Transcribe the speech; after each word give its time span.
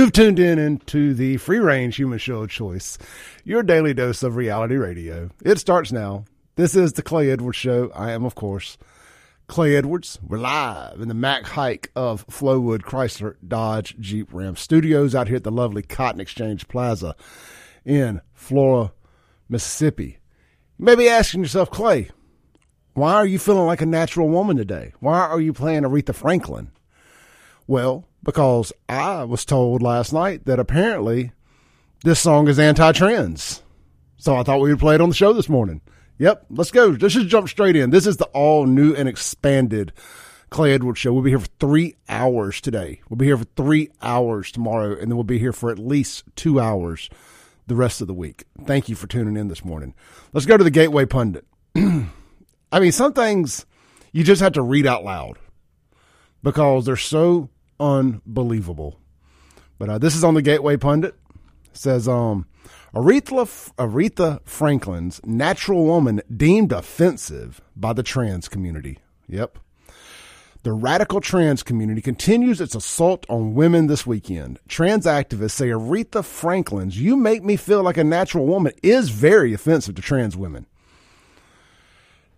you've 0.00 0.12
tuned 0.12 0.38
in 0.38 0.58
into 0.58 1.12
the 1.12 1.36
free 1.36 1.58
range 1.58 1.96
human 1.96 2.18
show 2.18 2.40
of 2.40 2.48
choice, 2.48 2.96
your 3.44 3.62
daily 3.62 3.92
dose 3.92 4.22
of 4.22 4.34
reality 4.34 4.76
radio. 4.76 5.28
It 5.44 5.58
starts 5.58 5.92
now. 5.92 6.24
This 6.56 6.74
is 6.74 6.94
the 6.94 7.02
Clay 7.02 7.30
Edwards 7.30 7.58
Show. 7.58 7.92
I 7.94 8.12
am, 8.12 8.24
of 8.24 8.34
course, 8.34 8.78
Clay 9.46 9.76
Edwards. 9.76 10.18
We're 10.26 10.38
live 10.38 11.00
in 11.02 11.08
the 11.08 11.14
Mac 11.14 11.44
Haik 11.48 11.90
of 11.94 12.26
Flowood 12.28 12.80
Chrysler 12.80 13.34
Dodge 13.46 13.94
Jeep 14.00 14.32
Ram 14.32 14.56
Studios 14.56 15.14
out 15.14 15.28
here 15.28 15.36
at 15.36 15.44
the 15.44 15.50
lovely 15.50 15.82
Cotton 15.82 16.22
Exchange 16.22 16.66
Plaza 16.66 17.14
in 17.84 18.22
Flora, 18.32 18.94
Mississippi. 19.50 20.16
You 20.78 20.84
may 20.86 20.94
be 20.94 21.10
asking 21.10 21.42
yourself, 21.42 21.70
Clay, 21.70 22.08
why 22.94 23.12
are 23.16 23.26
you 23.26 23.38
feeling 23.38 23.66
like 23.66 23.82
a 23.82 23.86
natural 23.86 24.30
woman 24.30 24.56
today? 24.56 24.94
Why 25.00 25.20
are 25.20 25.42
you 25.42 25.52
playing 25.52 25.82
Aretha 25.82 26.14
Franklin? 26.14 26.72
Well, 27.66 28.06
because 28.22 28.72
I 28.88 29.24
was 29.24 29.44
told 29.44 29.82
last 29.82 30.12
night 30.12 30.46
that 30.46 30.58
apparently 30.58 31.32
this 32.04 32.20
song 32.20 32.48
is 32.48 32.58
anti 32.58 32.92
trans. 32.92 33.62
So 34.16 34.36
I 34.36 34.42
thought 34.42 34.60
we 34.60 34.70
would 34.70 34.78
play 34.78 34.94
it 34.94 35.00
on 35.00 35.08
the 35.08 35.14
show 35.14 35.32
this 35.32 35.48
morning. 35.48 35.80
Yep, 36.18 36.46
let's 36.50 36.70
go. 36.70 36.88
Let's 36.88 37.14
just 37.14 37.28
jump 37.28 37.48
straight 37.48 37.76
in. 37.76 37.90
This 37.90 38.06
is 38.06 38.18
the 38.18 38.26
all 38.26 38.66
new 38.66 38.94
and 38.94 39.08
expanded 39.08 39.92
Clay 40.50 40.74
Edwards 40.74 40.98
show. 40.98 41.12
We'll 41.12 41.22
be 41.22 41.30
here 41.30 41.38
for 41.38 41.48
three 41.58 41.96
hours 42.08 42.60
today. 42.60 43.00
We'll 43.08 43.16
be 43.16 43.26
here 43.26 43.38
for 43.38 43.46
three 43.56 43.90
hours 44.02 44.52
tomorrow, 44.52 44.92
and 44.92 45.10
then 45.10 45.16
we'll 45.16 45.24
be 45.24 45.38
here 45.38 45.52
for 45.54 45.70
at 45.70 45.78
least 45.78 46.24
two 46.36 46.60
hours 46.60 47.08
the 47.66 47.76
rest 47.76 48.00
of 48.00 48.08
the 48.08 48.14
week. 48.14 48.44
Thank 48.64 48.88
you 48.88 48.96
for 48.96 49.06
tuning 49.06 49.36
in 49.36 49.48
this 49.48 49.64
morning. 49.64 49.94
Let's 50.32 50.46
go 50.46 50.56
to 50.56 50.64
the 50.64 50.70
Gateway 50.70 51.06
Pundit. 51.06 51.46
I 51.76 52.80
mean, 52.80 52.92
some 52.92 53.12
things 53.12 53.64
you 54.12 54.24
just 54.24 54.42
have 54.42 54.52
to 54.54 54.62
read 54.62 54.86
out 54.86 55.04
loud 55.04 55.38
because 56.42 56.84
they're 56.84 56.96
so 56.96 57.48
unbelievable. 57.80 59.00
But 59.78 59.88
uh, 59.88 59.98
this 59.98 60.14
is 60.14 60.22
on 60.22 60.34
the 60.34 60.42
Gateway 60.42 60.76
Pundit. 60.76 61.14
It 61.64 61.76
says, 61.76 62.06
um, 62.06 62.46
Aretha, 62.94 63.72
Aretha 63.76 64.40
Franklin's 64.44 65.20
natural 65.24 65.84
woman 65.84 66.20
deemed 66.34 66.72
offensive 66.72 67.60
by 67.74 67.92
the 67.92 68.02
trans 68.02 68.48
community. 68.48 68.98
Yep. 69.28 69.58
The 70.62 70.72
radical 70.72 71.22
trans 71.22 71.62
community 71.62 72.02
continues 72.02 72.60
its 72.60 72.74
assault 72.74 73.24
on 73.30 73.54
women 73.54 73.86
this 73.86 74.06
weekend. 74.06 74.58
Trans 74.68 75.06
activists 75.06 75.52
say 75.52 75.68
Aretha 75.68 76.22
Franklin's 76.22 77.00
You 77.00 77.16
Make 77.16 77.42
Me 77.42 77.56
Feel 77.56 77.82
Like 77.82 77.96
a 77.96 78.04
Natural 78.04 78.44
Woman 78.44 78.74
is 78.82 79.08
very 79.08 79.54
offensive 79.54 79.94
to 79.94 80.02
trans 80.02 80.36
women. 80.36 80.66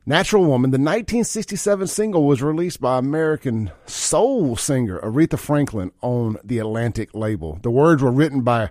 Natural 0.04 0.42
Woman, 0.44 0.72
the 0.72 0.78
1967 0.78 1.86
single, 1.86 2.24
was 2.24 2.42
released 2.42 2.80
by 2.80 2.98
American 2.98 3.70
soul 3.86 4.56
singer 4.56 4.98
Aretha 4.98 5.38
Franklin 5.38 5.92
on 6.00 6.38
the 6.42 6.58
Atlantic 6.58 7.14
label. 7.14 7.60
The 7.62 7.70
words 7.70 8.02
were 8.02 8.10
written 8.10 8.40
by 8.40 8.70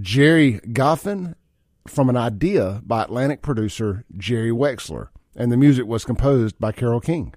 Gerry 0.00 0.58
Goffin 0.72 1.36
from 1.86 2.08
an 2.08 2.16
idea 2.16 2.82
by 2.84 3.04
Atlantic 3.04 3.40
producer 3.40 4.04
Jerry 4.16 4.50
Wexler, 4.50 5.10
and 5.36 5.52
the 5.52 5.56
music 5.56 5.86
was 5.86 6.04
composed 6.04 6.58
by 6.58 6.72
Carole 6.72 7.00
King. 7.00 7.34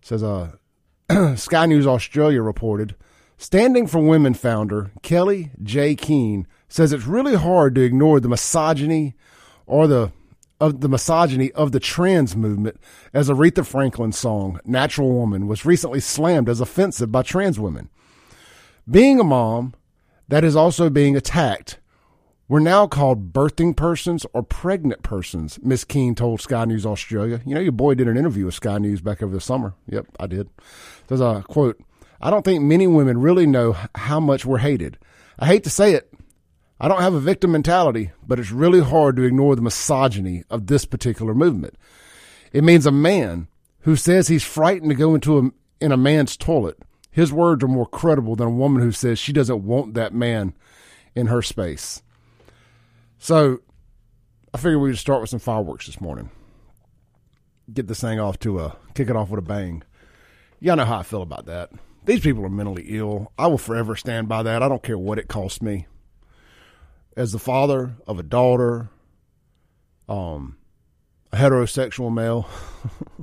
says 0.00 0.22
uh, 0.22 0.52
Sky 1.34 1.66
News 1.66 1.88
Australia 1.88 2.40
reported, 2.40 2.94
Standing 3.36 3.88
for 3.88 3.98
Women 3.98 4.34
founder 4.34 4.92
Kelly 5.02 5.50
J. 5.60 5.96
Keane 5.96 6.46
says 6.68 6.92
it's 6.92 7.06
really 7.06 7.34
hard 7.34 7.74
to 7.74 7.80
ignore 7.80 8.20
the 8.20 8.28
misogyny 8.28 9.16
or 9.66 9.88
the 9.88 10.12
of 10.62 10.80
the 10.80 10.88
misogyny 10.88 11.50
of 11.52 11.72
the 11.72 11.80
trans 11.80 12.36
movement 12.36 12.78
as 13.12 13.28
Aretha 13.28 13.66
Franklin's 13.66 14.16
song, 14.16 14.60
Natural 14.64 15.10
Woman, 15.10 15.48
was 15.48 15.66
recently 15.66 15.98
slammed 15.98 16.48
as 16.48 16.60
offensive 16.60 17.10
by 17.10 17.22
trans 17.22 17.58
women. 17.58 17.90
Being 18.88 19.18
a 19.18 19.24
mom 19.24 19.74
that 20.28 20.44
is 20.44 20.54
also 20.54 20.88
being 20.88 21.16
attacked, 21.16 21.80
we're 22.46 22.60
now 22.60 22.86
called 22.86 23.32
birthing 23.32 23.76
persons 23.76 24.24
or 24.32 24.44
pregnant 24.44 25.02
persons, 25.02 25.58
Miss 25.64 25.82
Keen 25.82 26.14
told 26.14 26.40
Sky 26.40 26.64
News 26.64 26.86
Australia. 26.86 27.40
You 27.44 27.56
know, 27.56 27.60
your 27.60 27.72
boy 27.72 27.94
did 27.94 28.06
an 28.06 28.16
interview 28.16 28.44
with 28.44 28.54
Sky 28.54 28.78
News 28.78 29.00
back 29.00 29.20
over 29.20 29.34
the 29.34 29.40
summer. 29.40 29.74
Yep, 29.88 30.06
I 30.20 30.28
did. 30.28 30.48
There's 31.08 31.20
a 31.20 31.44
quote 31.48 31.82
I 32.20 32.30
don't 32.30 32.44
think 32.44 32.62
many 32.62 32.86
women 32.86 33.20
really 33.20 33.46
know 33.46 33.76
how 33.96 34.20
much 34.20 34.46
we're 34.46 34.58
hated. 34.58 34.96
I 35.40 35.46
hate 35.46 35.64
to 35.64 35.70
say 35.70 35.94
it, 35.94 36.11
I 36.82 36.88
don't 36.88 37.00
have 37.00 37.14
a 37.14 37.20
victim 37.20 37.52
mentality, 37.52 38.10
but 38.26 38.40
it's 38.40 38.50
really 38.50 38.80
hard 38.80 39.14
to 39.14 39.22
ignore 39.22 39.54
the 39.54 39.62
misogyny 39.62 40.42
of 40.50 40.66
this 40.66 40.84
particular 40.84 41.32
movement. 41.32 41.76
It 42.52 42.64
means 42.64 42.86
a 42.86 42.90
man 42.90 43.46
who 43.82 43.94
says 43.94 44.26
he's 44.26 44.42
frightened 44.42 44.90
to 44.90 44.96
go 44.96 45.14
into 45.14 45.38
a, 45.38 45.50
in 45.80 45.92
a 45.92 45.96
man's 45.96 46.36
toilet. 46.36 46.76
His 47.12 47.32
words 47.32 47.62
are 47.62 47.68
more 47.68 47.86
credible 47.86 48.34
than 48.34 48.48
a 48.48 48.50
woman 48.50 48.82
who 48.82 48.90
says 48.90 49.20
she 49.20 49.32
doesn't 49.32 49.64
want 49.64 49.94
that 49.94 50.12
man 50.12 50.54
in 51.14 51.28
her 51.28 51.40
space. 51.40 52.02
So 53.16 53.60
I 54.52 54.58
figured 54.58 54.80
we 54.80 54.88
would 54.88 54.98
start 54.98 55.20
with 55.20 55.30
some 55.30 55.38
fireworks 55.38 55.86
this 55.86 56.00
morning. 56.00 56.30
Get 57.72 57.86
this 57.86 58.00
thing 58.00 58.18
off 58.18 58.40
to 58.40 58.58
a 58.58 58.76
kick 58.94 59.08
it 59.08 59.14
off 59.14 59.30
with 59.30 59.38
a 59.38 59.42
bang. 59.42 59.84
Y'all 60.58 60.74
know 60.74 60.84
how 60.84 60.98
I 60.98 61.04
feel 61.04 61.22
about 61.22 61.46
that. 61.46 61.70
These 62.06 62.20
people 62.20 62.44
are 62.44 62.48
mentally 62.48 62.86
ill. 62.88 63.30
I 63.38 63.46
will 63.46 63.58
forever 63.58 63.94
stand 63.94 64.28
by 64.28 64.42
that. 64.42 64.64
I 64.64 64.68
don't 64.68 64.82
care 64.82 64.98
what 64.98 65.20
it 65.20 65.28
costs 65.28 65.62
me 65.62 65.86
as 67.16 67.32
the 67.32 67.38
father 67.38 67.94
of 68.06 68.18
a 68.18 68.22
daughter, 68.22 68.88
um, 70.08 70.56
a 71.32 71.36
heterosexual 71.36 72.12
male, 72.12 72.48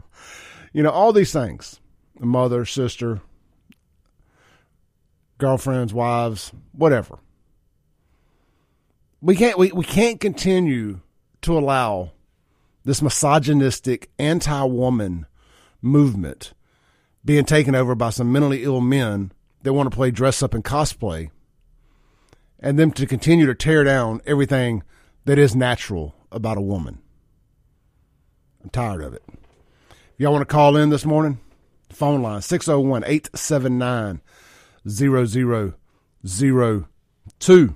you 0.73 0.83
know, 0.83 0.89
all 0.89 1.13
these 1.13 1.33
things, 1.33 1.79
a 2.21 2.25
mother, 2.25 2.65
sister, 2.65 3.21
girlfriends, 5.37 5.93
wives, 5.93 6.51
whatever. 6.73 7.19
We 9.21 9.35
can't 9.35 9.57
we, 9.57 9.71
we 9.71 9.83
can't 9.83 10.19
continue 10.19 11.01
to 11.41 11.57
allow 11.57 12.11
this 12.85 13.01
misogynistic 13.01 14.09
anti-woman 14.17 15.25
movement 15.81 16.53
being 17.25 17.45
taken 17.45 17.75
over 17.75 17.95
by 17.95 18.09
some 18.09 18.31
mentally 18.31 18.63
ill 18.63 18.81
men 18.81 19.31
that 19.63 19.73
want 19.73 19.89
to 19.91 19.95
play 19.95 20.09
dress 20.11 20.41
up 20.41 20.53
and 20.53 20.63
cosplay 20.63 21.29
and 22.61 22.77
them 22.77 22.91
to 22.91 23.05
continue 23.05 23.45
to 23.45 23.55
tear 23.55 23.83
down 23.83 24.21
everything 24.25 24.83
that 25.25 25.37
is 25.37 25.55
natural 25.55 26.15
about 26.31 26.57
a 26.57 26.61
woman. 26.61 26.99
I'm 28.63 28.69
tired 28.69 29.01
of 29.01 29.13
it. 29.13 29.23
If 29.29 30.17
y'all 30.17 30.33
want 30.33 30.41
to 30.41 30.53
call 30.53 30.75
in 30.75 30.89
this 30.89 31.05
morning, 31.05 31.39
phone 31.89 32.21
line 32.21 32.41
601 32.41 33.03
879 33.05 34.21
0002. 34.87 37.75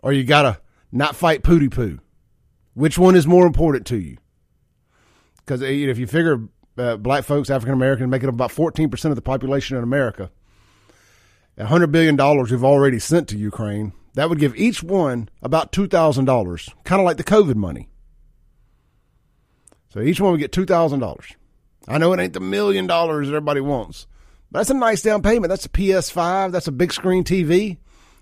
or 0.00 0.12
you 0.12 0.24
got 0.24 0.42
to 0.42 0.60
not 0.92 1.16
fight 1.16 1.42
Pooty 1.42 1.68
Poo. 1.70 1.98
Which 2.74 2.98
one 2.98 3.16
is 3.16 3.26
more 3.26 3.46
important 3.46 3.86
to 3.88 3.96
you? 3.98 4.16
Because 5.38 5.62
if 5.62 5.98
you 5.98 6.06
figure 6.06 6.40
uh, 6.78 6.96
black 6.96 7.24
folks, 7.24 7.50
African 7.50 7.74
Americans, 7.74 8.10
make 8.10 8.22
up 8.24 8.30
about 8.30 8.50
14% 8.50 9.04
of 9.06 9.16
the 9.16 9.22
population 9.22 9.76
in 9.76 9.82
America, 9.82 10.30
$100 11.58 11.90
billion 11.90 12.16
we've 12.16 12.64
already 12.64 12.98
sent 12.98 13.28
to 13.28 13.36
Ukraine, 13.36 13.92
That 14.14 14.28
would 14.28 14.38
give 14.38 14.56
each 14.56 14.82
one 14.82 15.28
about 15.42 15.72
$2,000, 15.72 16.68
kind 16.84 17.00
of 17.00 17.04
like 17.04 17.16
the 17.16 17.24
COVID 17.24 17.56
money. 17.56 17.88
So 19.90 20.00
each 20.00 20.20
one 20.20 20.32
would 20.32 20.40
get 20.40 20.52
$2,000. 20.52 21.34
I 21.88 21.98
know 21.98 22.12
it 22.12 22.20
ain't 22.20 22.32
the 22.32 22.40
million 22.40 22.86
dollars 22.86 23.26
that 23.26 23.34
everybody 23.34 23.60
wants, 23.60 24.06
but 24.50 24.60
that's 24.60 24.70
a 24.70 24.74
nice 24.74 25.02
down 25.02 25.22
payment. 25.22 25.48
That's 25.48 25.66
a 25.66 25.70
PS5. 25.70 26.52
That's 26.52 26.68
a 26.68 26.72
big 26.72 26.92
screen 26.92 27.24
TV. 27.24 27.78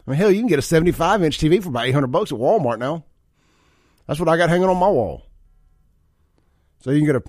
I 0.08 0.12
mean, 0.12 0.20
hell, 0.20 0.30
you 0.30 0.38
can 0.38 0.48
get 0.48 0.58
a 0.58 0.62
75 0.62 1.22
inch 1.22 1.38
TV 1.38 1.62
for 1.62 1.68
about 1.68 1.84
800 1.84 2.06
bucks 2.06 2.32
at 2.32 2.38
Walmart 2.38 2.78
now. 2.78 3.04
That's 4.06 4.18
what 4.18 4.30
I 4.30 4.38
got 4.38 4.48
hanging 4.48 4.66
on 4.66 4.78
my 4.78 4.88
wall. 4.88 5.26
So 6.80 6.92
you 6.92 7.00
can 7.00 7.06
get 7.06 7.16
a 7.16 7.22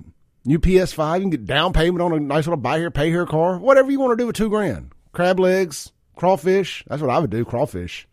new 0.45 0.59
PS5. 0.59 1.15
You 1.15 1.21
can 1.23 1.29
get 1.29 1.45
down 1.45 1.73
payment 1.73 2.01
on 2.01 2.13
a 2.13 2.21
nice 2.21 2.45
little 2.45 2.55
buy 2.55 2.77
here, 2.77 2.89
pay 2.89 3.09
here 3.09 3.25
car. 3.25 3.57
Whatever 3.57 3.91
you 3.91 3.99
want 3.99 4.17
to 4.17 4.23
do 4.23 4.27
with 4.27 4.37
two 4.37 4.47
grand. 4.47 4.93
Crab 5.11 5.41
legs, 5.41 5.91
crawfish. 6.15 6.85
That's 6.87 7.01
what 7.01 7.11
I 7.11 7.19
would 7.19 7.29
do, 7.29 7.43
crawfish. 7.43 8.07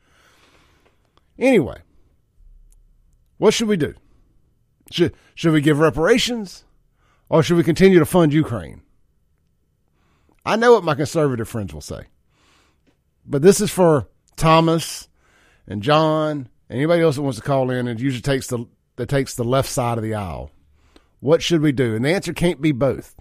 Anyway, 1.39 1.79
what 3.39 3.55
should 3.55 3.69
we 3.69 3.77
do? 3.77 3.95
Should, 4.91 5.15
should 5.37 5.53
we 5.53 5.61
give 5.61 5.79
reparations 5.79 6.65
or 7.29 7.45
should 7.45 7.57
we 7.57 7.63
continue 7.63 8.01
to 8.01 8.07
fund 8.07 8.33
Ukraine? 8.33 8.83
I 10.45 10.57
know 10.57 10.73
what 10.73 10.83
my 10.83 10.97
conservative 10.97 11.49
friends 11.49 11.73
will 11.73 11.81
say, 11.81 12.07
but 13.25 13.43
this 13.43 13.61
is 13.61 13.71
for 13.71 14.09
Thomas 14.37 15.09
and 15.67 15.83
John 15.83 16.49
anybody 16.71 17.03
else 17.03 17.17
that 17.17 17.23
wants 17.23 17.39
to 17.39 17.45
call 17.45 17.71
in. 17.71 17.89
It 17.89 17.99
usually 17.99 18.23
takes 18.23 18.47
the 18.49 18.67
that 18.97 19.09
takes 19.09 19.35
the 19.35 19.45
left 19.45 19.69
side 19.69 19.99
of 19.99 20.05
the 20.05 20.15
aisle. 20.15 20.51
What 21.21 21.43
should 21.43 21.61
we 21.61 21.73
do? 21.73 21.95
And 21.95 22.03
the 22.05 22.15
answer 22.15 22.33
can't 22.33 22.61
be 22.61 22.73
both. 22.73 23.15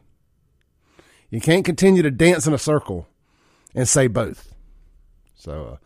You 1.30 1.40
can't 1.42 1.66
continue 1.66 2.02
to 2.02 2.10
dance 2.12 2.48
in 2.48 2.54
a 2.54 2.58
circle 2.58 3.08
and 3.74 3.88
say 3.88 4.08
both. 4.08 4.54
So 5.36 5.74
uh, 5.74 5.78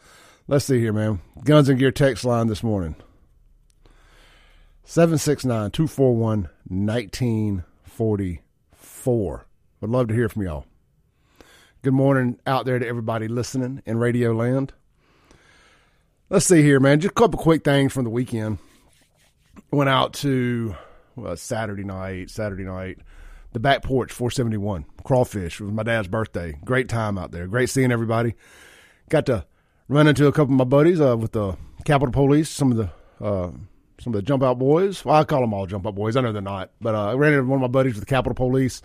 let's 0.47 0.65
see 0.65 0.79
here, 0.79 0.93
man. 0.93 1.21
Guns 1.43 1.69
and 1.69 1.79
Gear 1.79 1.91
text 1.91 2.25
line 2.25 2.47
this 2.47 2.63
morning 2.63 2.95
769 4.83 5.71
241 5.71 6.49
1944. 6.67 9.45
Would 9.81 9.89
love 9.89 10.07
to 10.09 10.13
hear 10.13 10.29
from 10.29 10.43
y'all. 10.43 10.65
Good 11.81 11.93
morning 11.93 12.37
out 12.45 12.65
there 12.65 12.77
to 12.77 12.85
everybody 12.85 13.29
listening 13.29 13.81
in 13.85 13.97
Radio 13.97 14.33
Land. 14.33 14.73
Let's 16.31 16.45
see 16.45 16.61
here, 16.61 16.79
man. 16.79 16.99
Just 16.99 17.13
a 17.13 17.15
couple 17.15 17.39
quick 17.39 17.63
things 17.63 17.91
from 17.91 18.03
the 18.03 18.11
weekend. 18.11 18.59
Went 19.71 19.89
out 19.89 20.13
to 20.15 20.75
well, 21.15 21.35
Saturday 21.35 21.83
night, 21.83 22.29
Saturday 22.29 22.65
night, 22.65 22.99
the 23.51 23.59
back 23.59 23.81
porch 23.81 24.11
471 24.11 24.85
crawfish. 25.03 25.59
It 25.59 25.63
was 25.63 25.73
my 25.73 25.81
dad's 25.81 26.07
birthday. 26.07 26.55
Great 26.63 26.87
time 26.87 27.17
out 27.17 27.31
there. 27.31 27.47
Great 27.47 27.71
seeing 27.71 27.91
everybody. 27.91 28.35
Got 29.09 29.25
to 29.25 29.45
run 29.87 30.05
into 30.05 30.27
a 30.27 30.31
couple 30.31 30.53
of 30.53 30.59
my 30.59 30.65
buddies 30.65 31.01
uh, 31.01 31.17
with 31.17 31.31
the 31.31 31.57
Capitol 31.83 32.13
Police, 32.13 32.47
some 32.47 32.71
of 32.71 32.77
the 32.77 32.91
uh, 33.25 33.49
some 33.99 34.13
of 34.13 34.17
the 34.17 34.21
jump 34.21 34.43
out 34.43 34.59
boys. 34.59 35.03
Well, 35.03 35.15
I 35.15 35.23
call 35.23 35.41
them 35.41 35.55
all 35.55 35.65
jump 35.65 35.87
out 35.87 35.95
boys. 35.95 36.15
I 36.15 36.21
know 36.21 36.31
they're 36.31 36.43
not, 36.43 36.69
but 36.79 36.93
uh, 36.93 37.07
I 37.07 37.13
ran 37.15 37.33
into 37.33 37.45
one 37.45 37.57
of 37.57 37.61
my 37.61 37.67
buddies 37.67 37.95
with 37.95 38.03
the 38.03 38.09
Capitol 38.09 38.35
Police. 38.35 38.83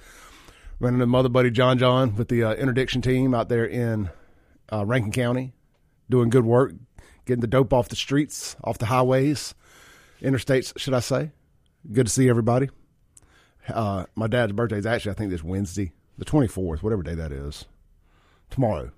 Ran 0.80 0.94
into 0.94 1.04
my 1.04 1.18
other 1.18 1.28
buddy 1.28 1.50
John 1.50 1.76
John 1.76 2.16
with 2.16 2.28
the 2.28 2.42
uh, 2.42 2.54
interdiction 2.54 3.02
team 3.02 3.34
out 3.34 3.50
there 3.50 3.66
in 3.66 4.08
uh, 4.72 4.86
Rankin 4.86 5.12
County, 5.12 5.52
doing 6.08 6.30
good 6.30 6.46
work, 6.46 6.72
getting 7.24 7.40
the 7.40 7.46
dope 7.46 7.72
off 7.72 7.88
the 7.88 7.96
streets, 7.96 8.56
off 8.64 8.78
the 8.78 8.86
highways, 8.86 9.54
interstates, 10.20 10.78
should 10.78 10.94
I 10.94 11.00
say? 11.00 11.30
Good 11.92 12.06
to 12.06 12.12
see 12.12 12.28
everybody. 12.28 12.70
Uh, 13.68 14.04
my 14.14 14.26
dad's 14.26 14.52
birthday 14.52 14.78
is 14.78 14.86
actually, 14.86 15.12
I 15.12 15.14
think, 15.14 15.30
this 15.30 15.44
Wednesday, 15.44 15.92
the 16.18 16.24
24th, 16.24 16.82
whatever 16.82 17.02
day 17.02 17.14
that 17.14 17.32
is. 17.32 17.64
Tomorrow. 18.50 18.90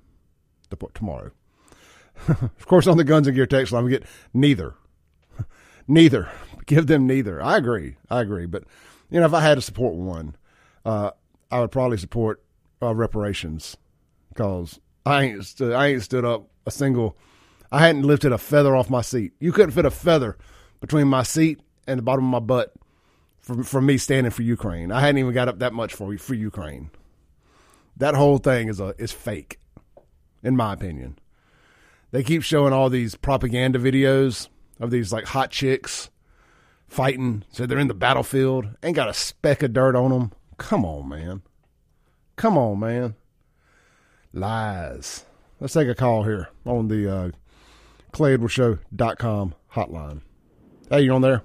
The, 0.70 0.76
tomorrow. 0.94 1.30
of 2.28 2.66
course, 2.66 2.86
on 2.86 2.96
the 2.96 3.04
Guns 3.04 3.26
and 3.26 3.36
Gear 3.36 3.46
text 3.46 3.72
line, 3.72 3.84
we 3.84 3.90
get 3.90 4.04
neither. 4.34 4.74
neither. 5.88 6.28
Give 6.66 6.86
them 6.86 7.06
neither. 7.06 7.42
I 7.42 7.56
agree. 7.56 7.96
I 8.10 8.20
agree. 8.20 8.46
But, 8.46 8.64
you 9.10 9.20
know, 9.20 9.26
if 9.26 9.34
I 9.34 9.40
had 9.40 9.54
to 9.54 9.62
support 9.62 9.94
one, 9.94 10.36
uh, 10.84 11.10
I 11.50 11.60
would 11.60 11.70
probably 11.70 11.98
support 11.98 12.42
uh, 12.82 12.94
reparations 12.94 13.76
because 14.28 14.80
I 15.04 15.22
ain't, 15.24 15.60
I 15.60 15.86
ain't 15.86 16.02
stood 16.02 16.24
up 16.24 16.48
a 16.66 16.70
single, 16.70 17.16
I 17.70 17.80
hadn't 17.80 18.02
lifted 18.02 18.32
a 18.32 18.38
feather 18.38 18.76
off 18.76 18.90
my 18.90 19.02
seat. 19.02 19.32
You 19.40 19.52
couldn't 19.52 19.72
fit 19.72 19.84
a 19.84 19.90
feather 19.90 20.36
between 20.80 21.08
my 21.08 21.22
seat 21.22 21.60
and 21.86 21.98
the 21.98 22.02
bottom 22.02 22.24
of 22.24 22.30
my 22.30 22.44
butt 22.44 22.74
for 23.40 23.62
for 23.62 23.80
me 23.80 23.98
standing 23.98 24.30
for 24.30 24.42
Ukraine. 24.42 24.90
I 24.92 25.00
hadn't 25.00 25.18
even 25.18 25.32
got 25.34 25.48
up 25.48 25.58
that 25.60 25.72
much 25.72 25.94
for 25.94 26.16
for 26.18 26.34
Ukraine. 26.34 26.90
That 27.96 28.14
whole 28.14 28.38
thing 28.38 28.68
is 28.68 28.80
a 28.80 28.94
is 28.98 29.12
fake, 29.12 29.58
in 30.42 30.56
my 30.56 30.72
opinion. 30.72 31.18
They 32.10 32.22
keep 32.22 32.42
showing 32.42 32.72
all 32.72 32.88
these 32.88 33.14
propaganda 33.14 33.78
videos 33.78 34.48
of 34.80 34.90
these 34.90 35.12
like 35.12 35.26
hot 35.26 35.50
chicks 35.50 36.10
fighting. 36.88 37.44
So 37.50 37.66
they're 37.66 37.78
in 37.78 37.88
the 37.88 37.94
battlefield, 37.94 38.66
ain't 38.82 38.96
got 38.96 39.08
a 39.08 39.14
speck 39.14 39.62
of 39.62 39.72
dirt 39.72 39.96
on 39.96 40.10
them. 40.10 40.32
Come 40.58 40.84
on, 40.84 41.08
man. 41.08 41.42
Come 42.36 42.56
on, 42.56 42.78
man. 42.80 43.14
Lies. 44.32 45.24
Let's 45.60 45.72
take 45.72 45.88
a 45.88 45.94
call 45.94 46.24
here 46.24 46.50
on 46.64 46.88
the 46.88 47.10
uh, 47.10 47.30
ClayEdwardsShow.com 48.16 49.54
hotline. 49.72 50.22
Hey, 50.88 51.02
you 51.02 51.12
on 51.12 51.20
there? 51.20 51.42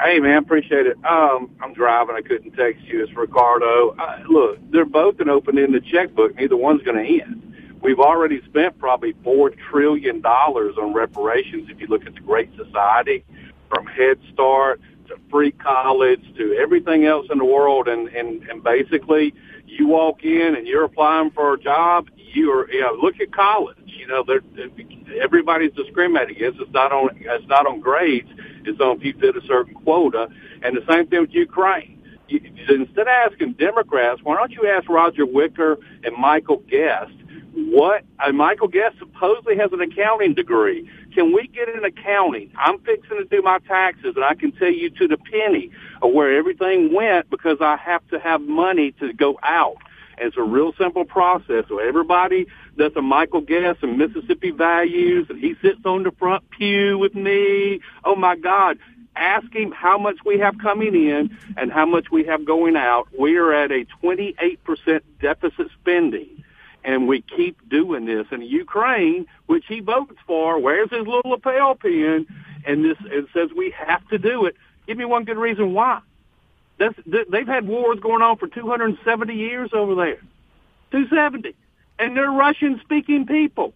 Hey 0.00 0.18
man, 0.18 0.38
appreciate 0.38 0.86
it. 0.86 0.96
Um, 1.04 1.54
I'm 1.62 1.72
driving. 1.72 2.16
I 2.16 2.20
couldn't 2.20 2.52
text 2.52 2.82
you. 2.84 3.02
It's 3.04 3.14
Ricardo. 3.14 3.90
Uh, 3.90 4.22
look, 4.28 4.58
they're 4.70 4.84
both 4.84 5.20
an 5.20 5.28
open-ended 5.28 5.84
checkbook. 5.86 6.34
Neither 6.36 6.56
one's 6.56 6.82
going 6.82 6.96
to 6.96 7.22
end. 7.22 7.54
We've 7.80 8.00
already 8.00 8.42
spent 8.46 8.78
probably 8.78 9.14
four 9.22 9.50
trillion 9.50 10.20
dollars 10.20 10.76
on 10.80 10.94
reparations. 10.94 11.68
If 11.70 11.80
you 11.80 11.86
look 11.86 12.06
at 12.06 12.14
the 12.14 12.20
Great 12.20 12.50
Society, 12.56 13.24
from 13.68 13.86
Head 13.86 14.18
Start 14.32 14.80
to 15.08 15.16
free 15.30 15.52
college 15.52 16.24
to 16.38 16.54
everything 16.54 17.04
else 17.04 17.26
in 17.30 17.38
the 17.38 17.44
world, 17.44 17.88
and 17.88 18.08
and 18.08 18.42
and 18.48 18.64
basically, 18.64 19.34
you 19.66 19.86
walk 19.86 20.24
in 20.24 20.56
and 20.56 20.66
you're 20.66 20.84
applying 20.84 21.30
for 21.30 21.52
a 21.54 21.58
job. 21.58 22.08
You 22.34 22.52
are, 22.52 22.70
you 22.70 22.80
know, 22.80 22.96
look 23.00 23.20
at 23.20 23.32
college. 23.32 23.76
You 23.86 24.06
know, 24.06 24.24
they're, 24.26 24.42
everybody's 25.22 25.72
discriminating 25.72 26.36
against. 26.36 26.60
It's 26.60 26.72
not 26.72 26.92
on. 26.92 27.10
It's 27.18 27.48
not 27.48 27.66
on 27.66 27.80
grades 27.80 28.28
is 28.66 28.80
on 28.80 28.96
if 28.96 29.04
you 29.04 29.14
fit 29.18 29.36
a 29.36 29.46
certain 29.46 29.74
quota. 29.74 30.28
And 30.62 30.76
the 30.76 30.84
same 30.88 31.06
thing 31.06 31.20
with 31.20 31.32
Ukraine. 31.32 32.02
You, 32.28 32.40
instead 32.68 33.02
of 33.02 33.08
asking 33.08 33.52
Democrats, 33.54 34.20
why 34.22 34.36
don't 34.36 34.52
you 34.52 34.66
ask 34.66 34.88
Roger 34.88 35.26
Wicker 35.26 35.78
and 36.02 36.16
Michael 36.16 36.62
Guest 36.68 37.12
what 37.54 38.02
uh, 38.18 38.32
Michael 38.32 38.68
Guest 38.68 38.96
supposedly 38.98 39.56
has 39.56 39.72
an 39.72 39.80
accounting 39.80 40.34
degree. 40.34 40.90
Can 41.14 41.32
we 41.32 41.46
get 41.46 41.68
an 41.68 41.84
accounting? 41.84 42.50
I'm 42.56 42.78
fixing 42.80 43.18
to 43.18 43.24
do 43.24 43.42
my 43.42 43.58
taxes, 43.68 44.14
and 44.16 44.24
I 44.24 44.34
can 44.34 44.50
tell 44.52 44.72
you 44.72 44.90
to 44.90 45.06
the 45.06 45.16
penny 45.16 45.70
of 46.02 46.12
where 46.12 46.36
everything 46.36 46.92
went 46.92 47.30
because 47.30 47.58
I 47.60 47.76
have 47.76 48.06
to 48.08 48.18
have 48.18 48.40
money 48.40 48.92
to 49.00 49.12
go 49.12 49.38
out. 49.42 49.76
And 50.18 50.28
it's 50.28 50.36
a 50.36 50.42
real 50.42 50.72
simple 50.78 51.04
process. 51.04 51.64
So 51.68 51.78
everybody 51.78 52.46
that's 52.76 52.96
a 52.96 53.02
Michael 53.02 53.40
Guest 53.40 53.80
and 53.82 53.98
Mississippi 53.98 54.50
Values, 54.50 55.26
and 55.28 55.38
he 55.38 55.54
sits 55.62 55.80
on 55.84 56.02
the 56.02 56.12
front 56.12 56.48
pew 56.50 56.98
with 56.98 57.14
me. 57.14 57.80
Oh 58.04 58.16
my 58.16 58.36
God. 58.36 58.78
Ask 59.16 59.54
him 59.54 59.70
how 59.70 59.96
much 59.96 60.16
we 60.24 60.40
have 60.40 60.58
coming 60.58 60.94
in 60.94 61.38
and 61.56 61.70
how 61.70 61.86
much 61.86 62.10
we 62.10 62.24
have 62.24 62.44
going 62.44 62.74
out. 62.74 63.06
We 63.16 63.36
are 63.36 63.52
at 63.52 63.70
a 63.70 63.86
28% 64.02 65.00
deficit 65.20 65.68
spending 65.80 66.44
and 66.84 67.08
we 67.08 67.22
keep 67.22 67.68
doing 67.68 68.04
this. 68.04 68.26
And 68.30 68.44
Ukraine, 68.44 69.26
which 69.46 69.64
he 69.66 69.80
votes 69.80 70.16
for, 70.26 70.58
wears 70.58 70.90
his 70.90 71.06
little 71.06 71.30
lapel 71.30 71.74
pin, 71.74 72.26
and 72.66 72.84
this 72.84 72.98
it 73.06 73.26
says 73.32 73.50
we 73.56 73.74
have 73.86 74.06
to 74.08 74.18
do 74.18 74.44
it. 74.46 74.56
Give 74.86 74.96
me 74.96 75.04
one 75.04 75.24
good 75.24 75.38
reason 75.38 75.72
why. 75.72 76.00
That's, 76.78 76.94
they've 77.06 77.46
had 77.46 77.66
wars 77.66 78.00
going 78.00 78.22
on 78.22 78.36
for 78.36 78.48
270 78.48 79.34
years 79.34 79.70
over 79.72 79.94
there. 79.94 80.20
270 80.90 81.54
and 81.98 82.16
they're 82.16 82.30
Russian 82.30 82.80
speaking 82.80 83.26
people. 83.26 83.72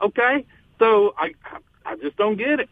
Okay, 0.00 0.44
so 0.78 1.14
I 1.16 1.34
I 1.84 1.96
just 1.96 2.16
don't 2.16 2.36
get 2.36 2.60
it. 2.60 2.68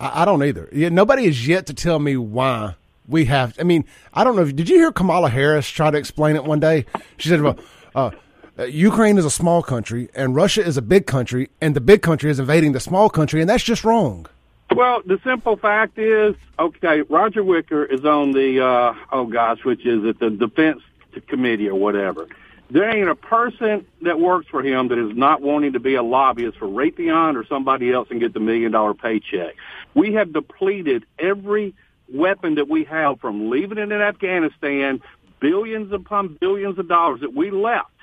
I, 0.00 0.22
I 0.22 0.24
don't 0.24 0.42
either. 0.42 0.68
Yeah, 0.72 0.88
nobody 0.88 1.26
has 1.26 1.46
yet 1.46 1.66
to 1.66 1.74
tell 1.74 1.98
me 1.98 2.16
why 2.16 2.76
we 3.08 3.26
have. 3.26 3.56
I 3.58 3.64
mean, 3.64 3.84
I 4.12 4.24
don't 4.24 4.36
know. 4.36 4.44
Did 4.44 4.68
you 4.68 4.76
hear 4.76 4.92
Kamala 4.92 5.28
Harris 5.28 5.68
try 5.68 5.90
to 5.90 5.98
explain 5.98 6.36
it 6.36 6.44
one 6.44 6.60
day? 6.60 6.86
She 7.16 7.28
said, 7.28 7.42
"Well, 7.42 7.58
uh, 7.94 8.10
uh, 8.58 8.64
Ukraine 8.64 9.18
is 9.18 9.24
a 9.24 9.30
small 9.30 9.62
country, 9.62 10.08
and 10.14 10.34
Russia 10.34 10.64
is 10.64 10.76
a 10.76 10.82
big 10.82 11.06
country, 11.06 11.50
and 11.60 11.74
the 11.74 11.80
big 11.80 12.02
country 12.02 12.30
is 12.30 12.38
invading 12.38 12.72
the 12.72 12.80
small 12.80 13.10
country, 13.10 13.40
and 13.40 13.50
that's 13.50 13.64
just 13.64 13.84
wrong." 13.84 14.26
Well, 14.74 15.02
the 15.06 15.20
simple 15.24 15.56
fact 15.56 15.98
is, 15.98 16.34
okay, 16.58 17.02
Roger 17.02 17.44
Wicker 17.44 17.84
is 17.84 18.04
on 18.04 18.32
the 18.32 18.64
uh, 18.64 18.94
oh 19.12 19.26
gosh, 19.26 19.64
which 19.64 19.86
is 19.86 20.04
it, 20.04 20.18
the 20.18 20.30
Defense 20.30 20.82
Committee 21.28 21.68
or 21.68 21.76
whatever. 21.76 22.26
There 22.70 22.88
ain't 22.88 23.08
a 23.08 23.14
person 23.14 23.86
that 24.02 24.18
works 24.18 24.48
for 24.50 24.62
him 24.62 24.88
that 24.88 24.98
is 24.98 25.16
not 25.16 25.42
wanting 25.42 25.74
to 25.74 25.80
be 25.80 25.94
a 25.94 26.02
lobbyist 26.02 26.58
for 26.58 26.66
Raytheon 26.66 27.36
or 27.36 27.44
somebody 27.46 27.92
else 27.92 28.08
and 28.10 28.18
get 28.20 28.34
the 28.34 28.40
million 28.40 28.72
dollar 28.72 28.94
paycheck. 28.94 29.54
We 29.94 30.14
have 30.14 30.32
depleted 30.32 31.04
every 31.18 31.74
weapon 32.12 32.56
that 32.56 32.68
we 32.68 32.84
have 32.84 33.20
from 33.20 33.50
leaving 33.50 33.78
it 33.78 33.92
in 33.92 34.00
Afghanistan, 34.00 35.00
billions 35.40 35.92
upon 35.92 36.36
billions 36.40 36.78
of 36.78 36.88
dollars 36.88 37.20
that 37.20 37.34
we 37.34 37.50
left 37.50 37.93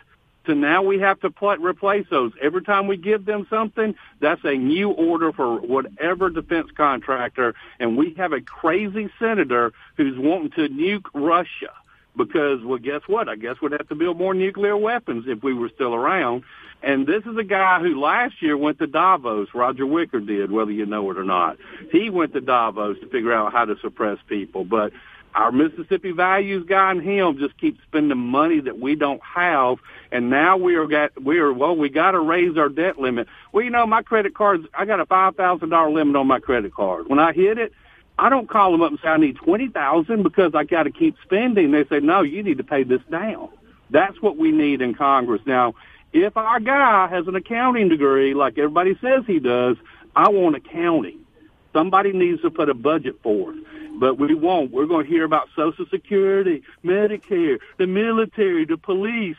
So 0.45 0.53
now 0.53 0.81
we 0.81 0.99
have 0.99 1.19
to 1.21 1.29
pl- 1.29 1.57
replace 1.57 2.07
those. 2.09 2.31
Every 2.41 2.63
time 2.63 2.87
we 2.87 2.97
give 2.97 3.25
them 3.25 3.45
something, 3.49 3.95
that's 4.19 4.43
a 4.43 4.55
new 4.55 4.89
order 4.89 5.31
for 5.31 5.59
whatever 5.59 6.29
defense 6.29 6.69
contractor. 6.75 7.53
And 7.79 7.95
we 7.95 8.15
have 8.15 8.33
a 8.33 8.41
crazy 8.41 9.09
senator 9.19 9.71
who's 9.97 10.17
wanting 10.17 10.51
to 10.51 10.69
nuke 10.69 11.05
Russia 11.13 11.71
because, 12.15 12.63
well, 12.63 12.79
guess 12.79 13.01
what? 13.07 13.29
I 13.29 13.35
guess 13.35 13.61
we'd 13.61 13.71
have 13.73 13.87
to 13.89 13.95
build 13.95 14.17
more 14.17 14.33
nuclear 14.33 14.75
weapons 14.75 15.25
if 15.27 15.43
we 15.43 15.53
were 15.53 15.69
still 15.69 15.93
around. 15.93 16.43
And 16.83 17.05
this 17.05 17.23
is 17.25 17.37
a 17.37 17.43
guy 17.43 17.79
who 17.79 17.99
last 17.99 18.41
year 18.41 18.57
went 18.57 18.79
to 18.79 18.87
Davos. 18.87 19.49
Roger 19.53 19.85
Wicker 19.85 20.19
did, 20.19 20.51
whether 20.51 20.71
you 20.71 20.87
know 20.87 21.11
it 21.11 21.17
or 21.17 21.23
not. 21.23 21.57
He 21.91 22.09
went 22.09 22.33
to 22.33 22.41
Davos 22.41 22.99
to 23.01 23.07
figure 23.07 23.31
out 23.31 23.53
how 23.53 23.65
to 23.65 23.75
suppress 23.81 24.17
people. 24.27 24.63
But 24.63 24.91
our 25.33 25.51
Mississippi 25.51 26.11
values 26.11 26.65
guy 26.67 26.91
and 26.91 27.01
him 27.01 27.37
just 27.37 27.57
keep 27.57 27.77
spending 27.87 28.17
money 28.17 28.59
that 28.59 28.79
we 28.79 28.95
don't 28.95 29.21
have, 29.23 29.77
and 30.11 30.29
now 30.29 30.57
we 30.57 30.75
are 30.75 30.87
got 30.87 31.21
we 31.21 31.39
are 31.39 31.53
well 31.53 31.75
we 31.75 31.89
got 31.89 32.11
to 32.11 32.19
raise 32.19 32.57
our 32.57 32.69
debt 32.69 32.99
limit. 32.99 33.27
Well, 33.51 33.63
you 33.63 33.69
know 33.69 33.85
my 33.85 34.01
credit 34.01 34.35
cards 34.35 34.65
I 34.73 34.85
got 34.85 34.99
a 34.99 35.05
five 35.05 35.35
thousand 35.35 35.69
dollar 35.69 35.91
limit 35.91 36.15
on 36.15 36.27
my 36.27 36.39
credit 36.39 36.73
card. 36.73 37.07
When 37.07 37.19
I 37.19 37.33
hit 37.33 37.57
it, 37.57 37.73
I 38.19 38.29
don't 38.29 38.49
call 38.49 38.71
them 38.71 38.81
up 38.81 38.91
and 38.91 38.99
say 39.01 39.07
I 39.07 39.17
need 39.17 39.37
twenty 39.37 39.69
thousand 39.69 40.23
because 40.23 40.53
I 40.53 40.63
got 40.63 40.83
to 40.83 40.91
keep 40.91 41.15
spending. 41.23 41.71
They 41.71 41.85
say 41.85 41.99
no, 41.99 42.21
you 42.21 42.43
need 42.43 42.57
to 42.57 42.63
pay 42.63 42.83
this 42.83 43.01
down. 43.09 43.49
That's 43.89 44.21
what 44.21 44.37
we 44.37 44.51
need 44.51 44.81
in 44.81 44.95
Congress 44.95 45.41
now. 45.45 45.75
If 46.13 46.35
our 46.35 46.59
guy 46.59 47.07
has 47.07 47.27
an 47.27 47.35
accounting 47.35 47.87
degree 47.87 48.33
like 48.33 48.57
everybody 48.57 48.97
says 49.01 49.23
he 49.25 49.39
does, 49.39 49.77
I 50.15 50.29
want 50.29 50.57
accounting. 50.57 51.19
Somebody 51.73 52.11
needs 52.11 52.41
to 52.41 52.51
put 52.51 52.67
a 52.67 52.73
budget 52.73 53.21
forth 53.23 53.55
but 53.99 54.17
we 54.17 54.33
won't. 54.33 54.71
We're 54.71 54.85
going 54.85 55.05
to 55.05 55.11
hear 55.11 55.23
about 55.23 55.49
Social 55.55 55.85
Security, 55.89 56.63
Medicare, 56.83 57.59
the 57.77 57.87
military, 57.87 58.65
the 58.65 58.77
police. 58.77 59.37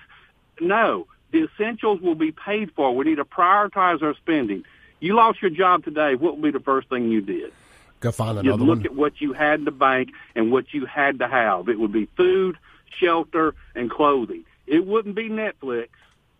No, 0.60 1.06
the 1.30 1.44
essentials 1.44 2.00
will 2.00 2.14
be 2.14 2.32
paid 2.32 2.72
for. 2.72 2.94
We 2.94 3.04
need 3.04 3.16
to 3.16 3.24
prioritize 3.24 4.02
our 4.02 4.14
spending. 4.14 4.64
You 5.00 5.16
lost 5.16 5.42
your 5.42 5.50
job 5.50 5.84
today. 5.84 6.14
What 6.14 6.36
would 6.36 6.42
be 6.42 6.56
the 6.56 6.64
first 6.64 6.88
thing 6.88 7.10
you 7.10 7.20
did? 7.20 7.52
Go 8.00 8.12
find 8.12 8.38
another 8.38 8.48
You'd 8.48 8.60
look 8.66 8.78
one. 8.78 8.86
at 8.86 8.94
what 8.94 9.20
you 9.20 9.32
had 9.32 9.60
in 9.60 9.64
the 9.64 9.70
bank 9.70 10.10
and 10.34 10.50
what 10.52 10.72
you 10.74 10.86
had 10.86 11.20
to 11.20 11.28
have. 11.28 11.68
It 11.68 11.78
would 11.78 11.92
be 11.92 12.06
food, 12.16 12.58
shelter, 13.00 13.54
and 13.74 13.90
clothing. 13.90 14.44
It 14.66 14.86
wouldn't 14.86 15.14
be 15.14 15.28
Netflix, 15.28 15.88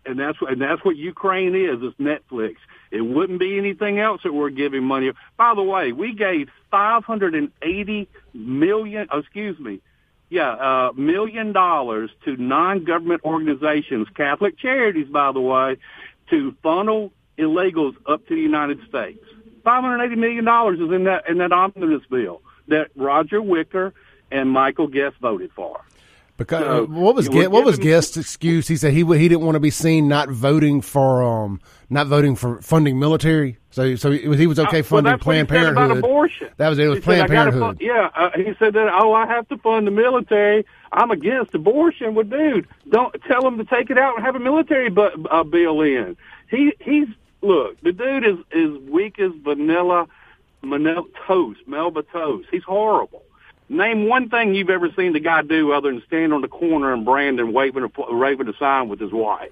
and 0.05 0.19
that's 0.19 0.39
what 0.41 0.51
and 0.51 0.61
that's 0.61 0.83
what 0.83 0.95
Ukraine 0.95 1.55
is. 1.55 1.79
It's 1.81 1.97
Netflix. 1.97 2.55
It 2.93 3.01
wouldn't 3.01 3.39
be 3.39 3.57
anything 3.57 3.99
else 3.99 4.21
that 4.21 4.31
we're 4.31 4.51
giving 4.51 4.83
money. 4.83 5.11
By 5.35 5.55
the 5.55 5.63
way, 5.63 5.91
we 5.91 6.13
gave 6.13 6.51
580 6.69 8.07
million, 8.35 9.07
oh, 9.11 9.17
excuse 9.17 9.59
me, 9.59 9.81
yeah, 10.29 10.51
uh, 10.51 10.91
million 10.95 11.53
dollars 11.53 12.11
to 12.25 12.37
non-government 12.37 13.21
organizations, 13.25 14.07
Catholic 14.15 14.59
charities, 14.59 15.07
by 15.07 15.31
the 15.31 15.41
way, 15.41 15.77
to 16.29 16.55
funnel 16.61 17.11
illegals 17.35 17.95
up 18.05 18.27
to 18.27 18.35
the 18.35 18.41
United 18.41 18.79
States. 18.87 19.25
$580 19.65 20.15
million 20.15 20.47
is 20.75 20.95
in 20.95 21.05
that, 21.05 21.27
in 21.27 21.39
that 21.39 21.51
omnibus 21.51 22.05
bill 22.07 22.43
that 22.67 22.91
Roger 22.95 23.41
Wicker 23.41 23.91
and 24.31 24.51
Michael 24.51 24.87
Guest 24.87 25.15
voted 25.19 25.51
for. 25.53 25.81
Because 26.35 26.63
So, 26.63 26.85
what 26.85 27.13
was 27.15 27.29
Guest, 27.29 27.49
what 27.51 27.63
was 27.63 27.77
Guest's 27.77 28.17
excuse? 28.17 28.67
He 28.67 28.75
said 28.75 28.91
he 28.91 29.05
he 29.05 29.27
didn't 29.29 29.41
want 29.45 29.55
to 29.55 29.59
be 29.59 29.69
seen 29.69 30.07
not 30.07 30.29
voting 30.29 30.81
for 30.81 31.21
um 31.21 31.61
not 31.91 32.07
voting 32.07 32.35
for 32.35 32.59
funding 32.61 32.97
military. 32.99 33.57
So 33.69 33.95
so 33.95 34.09
he 34.11 34.27
was, 34.27 34.39
he 34.39 34.47
was 34.47 34.57
okay 34.59 34.79
Uh, 34.79 34.83
funding 34.83 35.11
that's 35.13 35.25
what 35.25 35.35
he 35.35 35.43
Planned 35.43 35.49
Parenthood. 35.49 35.97
abortion. 35.99 36.49
That 36.57 36.69
was 36.69 36.79
it. 36.79 36.87
Was 36.87 36.97
He 36.97 37.01
Planned 37.03 37.23
"I 37.23 37.27
gotta 37.27 37.51
Parenthood. 37.51 37.61
Fund, 37.61 37.81
yeah, 37.81 38.09
uh, 38.15 38.29
he 38.35 38.53
said 38.57 38.73
that. 38.73 38.89
Oh, 38.91 39.13
I 39.13 39.27
have 39.27 39.47
to 39.49 39.57
fund 39.57 39.85
the 39.85 39.91
military. 39.91 40.65
I'm 40.91 41.11
against 41.11 41.53
abortion. 41.53 42.15
Well, 42.15 42.25
dude, 42.25 42.67
don't 42.89 43.15
tell 43.27 43.45
him 43.47 43.57
to 43.59 43.65
take 43.65 43.91
it 43.91 43.97
out 43.99 44.15
and 44.15 44.25
have 44.25 44.35
a 44.35 44.39
military 44.39 44.89
bu- 44.89 45.25
uh, 45.29 45.43
bill 45.43 45.81
in. 45.81 46.17
He 46.49 46.73
he's 46.79 47.07
look. 47.43 47.79
The 47.81 47.91
dude 47.91 48.25
is 48.25 48.37
is 48.51 48.75
weak 48.89 49.19
as 49.19 49.31
vanilla, 49.43 50.07
vanilla 50.63 51.03
toast, 51.27 51.59
Melba 51.67 52.01
toast. 52.11 52.47
He's 52.49 52.63
horrible. 52.63 53.21
Name 53.69 54.07
one 54.07 54.29
thing 54.29 54.53
you've 54.53 54.69
ever 54.69 54.89
seen 54.95 55.13
the 55.13 55.19
guy 55.19 55.41
do 55.41 55.71
other 55.71 55.91
than 55.91 56.03
stand 56.05 56.33
on 56.33 56.41
the 56.41 56.47
corner 56.47 56.93
in 56.93 57.03
Brandon 57.03 57.53
waving 57.53 57.83
a 57.83 58.15
waving 58.15 58.47
a 58.47 58.53
sign 58.57 58.89
with 58.89 58.99
his 58.99 59.11
wife 59.11 59.51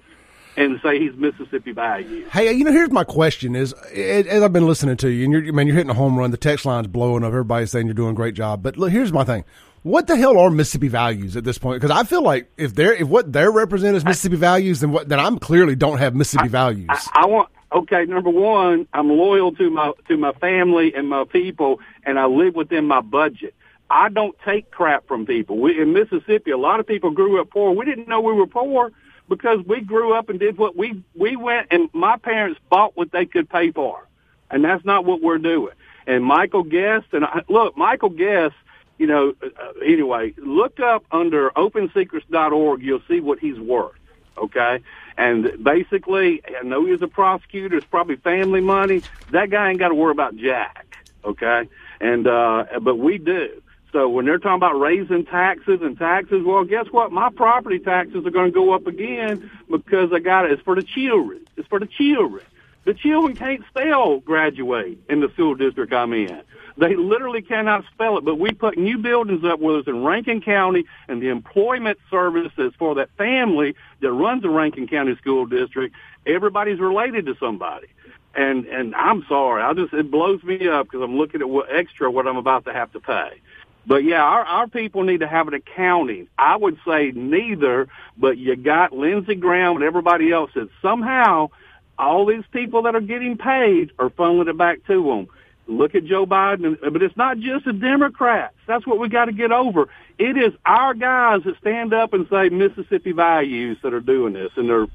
and 0.56 0.80
say 0.82 0.98
he's 0.98 1.14
Mississippi 1.14 1.72
values. 1.72 2.28
Hey, 2.30 2.52
you 2.52 2.64
know, 2.64 2.72
here's 2.72 2.90
my 2.90 3.04
question: 3.04 3.56
Is 3.56 3.72
as 3.72 4.42
I've 4.42 4.52
been 4.52 4.66
listening 4.66 4.96
to 4.98 5.08
you, 5.08 5.24
and 5.24 5.32
you're 5.32 5.52
man, 5.52 5.66
you're 5.66 5.76
hitting 5.76 5.90
a 5.90 5.94
home 5.94 6.18
run. 6.18 6.30
The 6.30 6.36
text 6.36 6.64
line's 6.64 6.86
blowing 6.86 7.24
up. 7.24 7.28
Everybody's 7.28 7.70
saying 7.70 7.86
you're 7.86 7.94
doing 7.94 8.10
a 8.10 8.14
great 8.14 8.34
job. 8.34 8.62
But 8.62 8.76
look, 8.76 8.90
here's 8.90 9.12
my 9.12 9.24
thing: 9.24 9.44
What 9.82 10.06
the 10.06 10.16
hell 10.16 10.38
are 10.38 10.50
Mississippi 10.50 10.88
values 10.88 11.36
at 11.36 11.44
this 11.44 11.58
point? 11.58 11.80
Because 11.80 11.96
I 11.96 12.04
feel 12.04 12.22
like 12.22 12.50
if 12.56 12.74
they're 12.74 12.94
if 12.94 13.08
what 13.08 13.32
they're 13.32 13.52
representing 13.52 13.96
is 13.96 14.04
Mississippi 14.04 14.36
values, 14.36 14.80
then 14.80 14.92
what 14.92 15.08
then 15.08 15.20
I'm 15.20 15.38
clearly 15.38 15.74
don't 15.74 15.98
have 15.98 16.14
Mississippi 16.14 16.48
values. 16.48 16.88
I, 16.90 17.22
I 17.22 17.26
want 17.26 17.48
okay. 17.72 18.04
Number 18.04 18.30
one, 18.30 18.86
I'm 18.92 19.08
loyal 19.08 19.52
to 19.52 19.70
my 19.70 19.92
to 20.08 20.16
my 20.16 20.32
family 20.32 20.94
and 20.94 21.08
my 21.08 21.24
people, 21.24 21.80
and 22.04 22.18
I 22.18 22.26
live 22.26 22.54
within 22.54 22.86
my 22.86 23.00
budget. 23.00 23.54
I 23.92 24.08
don't 24.08 24.34
take 24.42 24.70
crap 24.70 25.06
from 25.06 25.26
people. 25.26 25.58
We 25.58 25.78
in 25.78 25.92
Mississippi, 25.92 26.50
a 26.50 26.56
lot 26.56 26.80
of 26.80 26.86
people 26.86 27.10
grew 27.10 27.38
up 27.40 27.50
poor. 27.50 27.72
We 27.72 27.84
didn't 27.84 28.08
know 28.08 28.22
we 28.22 28.32
were 28.32 28.46
poor 28.46 28.90
because 29.28 29.60
we 29.66 29.82
grew 29.82 30.14
up 30.14 30.30
and 30.30 30.40
did 30.40 30.56
what 30.56 30.74
we 30.74 31.04
we 31.14 31.36
went 31.36 31.68
and 31.70 31.90
my 31.92 32.16
parents 32.16 32.58
bought 32.70 32.96
what 32.96 33.12
they 33.12 33.26
could 33.26 33.50
pay 33.50 33.70
for, 33.70 34.08
and 34.50 34.64
that's 34.64 34.82
not 34.86 35.04
what 35.04 35.20
we're 35.20 35.36
doing. 35.36 35.74
And 36.06 36.24
Michael 36.24 36.62
Guest 36.62 37.06
and 37.12 37.24
I, 37.24 37.42
look, 37.48 37.76
Michael 37.76 38.08
Guest. 38.08 38.54
You 38.98 39.08
know, 39.08 39.34
uh, 39.42 39.72
anyway, 39.84 40.32
look 40.36 40.78
up 40.78 41.04
under 41.10 41.50
OpenSecrets.org. 41.50 42.82
You'll 42.82 43.02
see 43.08 43.18
what 43.18 43.40
he's 43.40 43.58
worth. 43.58 43.96
Okay, 44.38 44.80
and 45.16 45.62
basically, 45.62 46.40
I 46.46 46.62
know 46.62 46.86
he's 46.86 47.02
a 47.02 47.08
prosecutor. 47.08 47.76
It's 47.76 47.86
probably 47.86 48.16
family 48.16 48.60
money. 48.60 49.02
That 49.32 49.50
guy 49.50 49.70
ain't 49.70 49.80
got 49.80 49.88
to 49.88 49.94
worry 49.94 50.12
about 50.12 50.36
Jack. 50.36 50.96
Okay, 51.24 51.68
and 52.00 52.26
uh, 52.26 52.64
but 52.80 52.96
we 52.96 53.18
do. 53.18 53.60
So 53.92 54.08
when 54.08 54.24
they're 54.24 54.38
talking 54.38 54.56
about 54.56 54.80
raising 54.80 55.26
taxes 55.26 55.80
and 55.82 55.98
taxes, 55.98 56.42
well, 56.44 56.64
guess 56.64 56.86
what? 56.90 57.12
My 57.12 57.28
property 57.30 57.78
taxes 57.78 58.24
are 58.26 58.30
going 58.30 58.50
to 58.50 58.54
go 58.54 58.72
up 58.72 58.86
again 58.86 59.50
because 59.70 60.10
I 60.12 60.18
got 60.18 60.46
it. 60.46 60.52
It's 60.52 60.62
for 60.62 60.74
the 60.74 60.82
children. 60.82 61.46
It's 61.56 61.68
for 61.68 61.78
the 61.78 61.86
children. 61.86 62.44
The 62.84 62.94
children 62.94 63.36
can't 63.36 63.62
spell 63.68 64.18
graduate 64.20 64.98
in 65.08 65.20
the 65.20 65.28
school 65.34 65.54
district 65.54 65.92
I'm 65.92 66.12
in. 66.14 66.42
They 66.78 66.96
literally 66.96 67.42
cannot 67.42 67.84
spell 67.92 68.16
it, 68.16 68.24
but 68.24 68.36
we 68.36 68.52
put 68.52 68.78
new 68.78 68.96
buildings 68.96 69.44
up, 69.44 69.60
whether 69.60 69.80
it's 69.80 69.88
in 69.88 70.02
Rankin 70.02 70.40
County 70.40 70.84
and 71.06 71.20
the 71.20 71.28
employment 71.28 71.98
services 72.10 72.72
for 72.78 72.94
that 72.94 73.10
family 73.18 73.76
that 74.00 74.10
runs 74.10 74.42
the 74.42 74.48
Rankin 74.48 74.88
County 74.88 75.14
School 75.16 75.44
District. 75.44 75.94
Everybody's 76.26 76.80
related 76.80 77.26
to 77.26 77.36
somebody. 77.38 77.88
And, 78.34 78.64
and 78.66 78.94
I'm 78.94 79.24
sorry. 79.28 79.62
I 79.62 79.74
just, 79.74 79.92
it 79.92 80.10
blows 80.10 80.42
me 80.42 80.66
up 80.66 80.86
because 80.86 81.02
I'm 81.02 81.16
looking 81.16 81.42
at 81.42 81.48
what 81.48 81.66
extra 81.70 82.10
what 82.10 82.26
I'm 82.26 82.38
about 82.38 82.64
to 82.64 82.72
have 82.72 82.90
to 82.92 83.00
pay. 83.00 83.40
But 83.86 84.04
yeah, 84.04 84.22
our, 84.22 84.44
our 84.44 84.68
people 84.68 85.02
need 85.02 85.20
to 85.20 85.28
have 85.28 85.48
an 85.48 85.54
accounting. 85.54 86.28
I 86.38 86.56
would 86.56 86.78
say 86.86 87.12
neither, 87.14 87.88
but 88.16 88.38
you 88.38 88.54
got 88.56 88.92
Lindsey 88.92 89.34
Graham 89.34 89.76
and 89.76 89.84
everybody 89.84 90.30
else 90.30 90.50
that 90.54 90.68
somehow 90.80 91.50
all 91.98 92.26
these 92.26 92.44
people 92.52 92.82
that 92.82 92.94
are 92.94 93.00
getting 93.00 93.36
paid 93.36 93.92
are 93.98 94.10
funneling 94.10 94.48
it 94.48 94.56
back 94.56 94.84
to 94.86 95.04
them. 95.04 95.28
Look 95.66 95.94
at 95.94 96.04
Joe 96.04 96.26
Biden, 96.26 96.76
but 96.80 97.02
it's 97.02 97.16
not 97.16 97.38
just 97.38 97.64
the 97.64 97.72
Democrats. 97.72 98.54
That's 98.66 98.86
what 98.86 98.98
we 98.98 99.08
got 99.08 99.26
to 99.26 99.32
get 99.32 99.52
over. 99.52 99.88
It 100.18 100.36
is 100.36 100.52
our 100.66 100.94
guys 100.94 101.42
that 101.44 101.56
stand 101.58 101.94
up 101.94 102.12
and 102.12 102.26
say 102.28 102.48
Mississippi 102.48 103.12
values 103.12 103.78
that 103.82 103.94
are 103.94 104.00
doing 104.00 104.32
this, 104.32 104.50
and 104.56 104.68
they're 104.68 104.86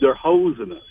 they're 0.00 0.14
hosing 0.14 0.72
us. 0.72 0.82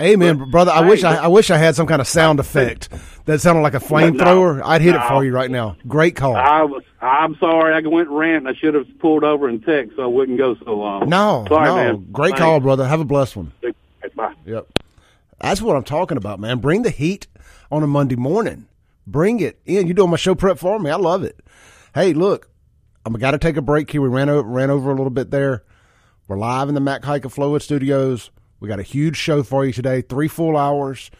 Amen, 0.00 0.50
brother. 0.50 0.70
I 0.70 0.82
hey, 0.82 0.88
wish 0.88 1.04
I, 1.04 1.14
but- 1.16 1.24
I 1.24 1.28
wish 1.28 1.50
I 1.50 1.58
had 1.58 1.74
some 1.74 1.86
kind 1.86 2.00
of 2.00 2.06
sound 2.06 2.38
effect 2.40 2.88
that 3.24 3.40
sounded 3.40 3.62
like 3.62 3.74
a 3.74 3.80
flamethrower. 3.80 4.62
I'd 4.64 4.80
hit 4.80 4.94
it 4.94 5.02
for 5.08 5.24
you 5.24 5.32
right 5.32 5.50
now. 5.50 5.76
Great 5.86 6.14
call. 6.16 6.36
I 6.36 6.62
was. 6.62 6.82
I'm 7.00 7.36
sorry. 7.36 7.74
I 7.74 7.86
went 7.88 8.08
rant. 8.08 8.46
I 8.46 8.54
should 8.54 8.74
have 8.74 8.86
pulled 9.00 9.24
over 9.24 9.48
and 9.48 9.64
text 9.64 9.96
so 9.96 10.02
I 10.02 10.06
wouldn't 10.06 10.38
go 10.38 10.56
so 10.64 10.74
long. 10.74 11.08
no, 11.08 11.44
sorry, 11.48 11.64
no, 11.66 11.74
man. 11.76 12.06
great 12.12 12.30
Thanks. 12.30 12.40
call, 12.40 12.60
brother. 12.60 12.86
Have 12.86 13.00
a 13.00 13.04
blessed 13.04 13.36
one. 13.36 13.52
Bye. 14.14 14.34
Yep. 14.46 14.66
That's 15.40 15.62
what 15.62 15.76
I'm 15.76 15.84
talking 15.84 16.16
about, 16.16 16.40
man. 16.40 16.58
Bring 16.58 16.82
the 16.82 16.90
heat 16.90 17.26
on 17.70 17.82
a 17.82 17.86
Monday 17.86 18.16
morning. 18.16 18.66
Bring 19.06 19.38
it 19.40 19.60
in. 19.64 19.86
You're 19.86 19.94
doing 19.94 20.10
my 20.10 20.16
show 20.16 20.34
prep 20.34 20.58
for 20.58 20.78
me. 20.78 20.90
I 20.90 20.96
love 20.96 21.22
it. 21.22 21.38
Hey, 21.94 22.12
look, 22.14 22.48
I'm 23.04 23.12
got 23.14 23.30
to 23.32 23.38
take 23.38 23.56
a 23.56 23.62
break 23.62 23.90
here. 23.90 24.00
We 24.02 24.08
ran 24.08 24.28
over, 24.28 24.48
ran 24.48 24.70
over 24.70 24.90
a 24.90 24.94
little 24.94 25.10
bit 25.10 25.30
there. 25.30 25.62
We're 26.26 26.36
live 26.38 26.68
in 26.68 26.74
the 26.74 26.80
Mac 26.80 27.04
Haik 27.04 27.24
of 27.24 27.34
Flowood 27.34 27.62
Studios. 27.62 28.30
We 28.60 28.68
got 28.68 28.80
a 28.80 28.84
huge 28.84 29.16
show 29.16 29.42
for 29.42 29.64
you 29.64 29.72
today. 29.72 30.02
Three 30.02 30.28
full 30.28 30.56
hours. 30.56 31.10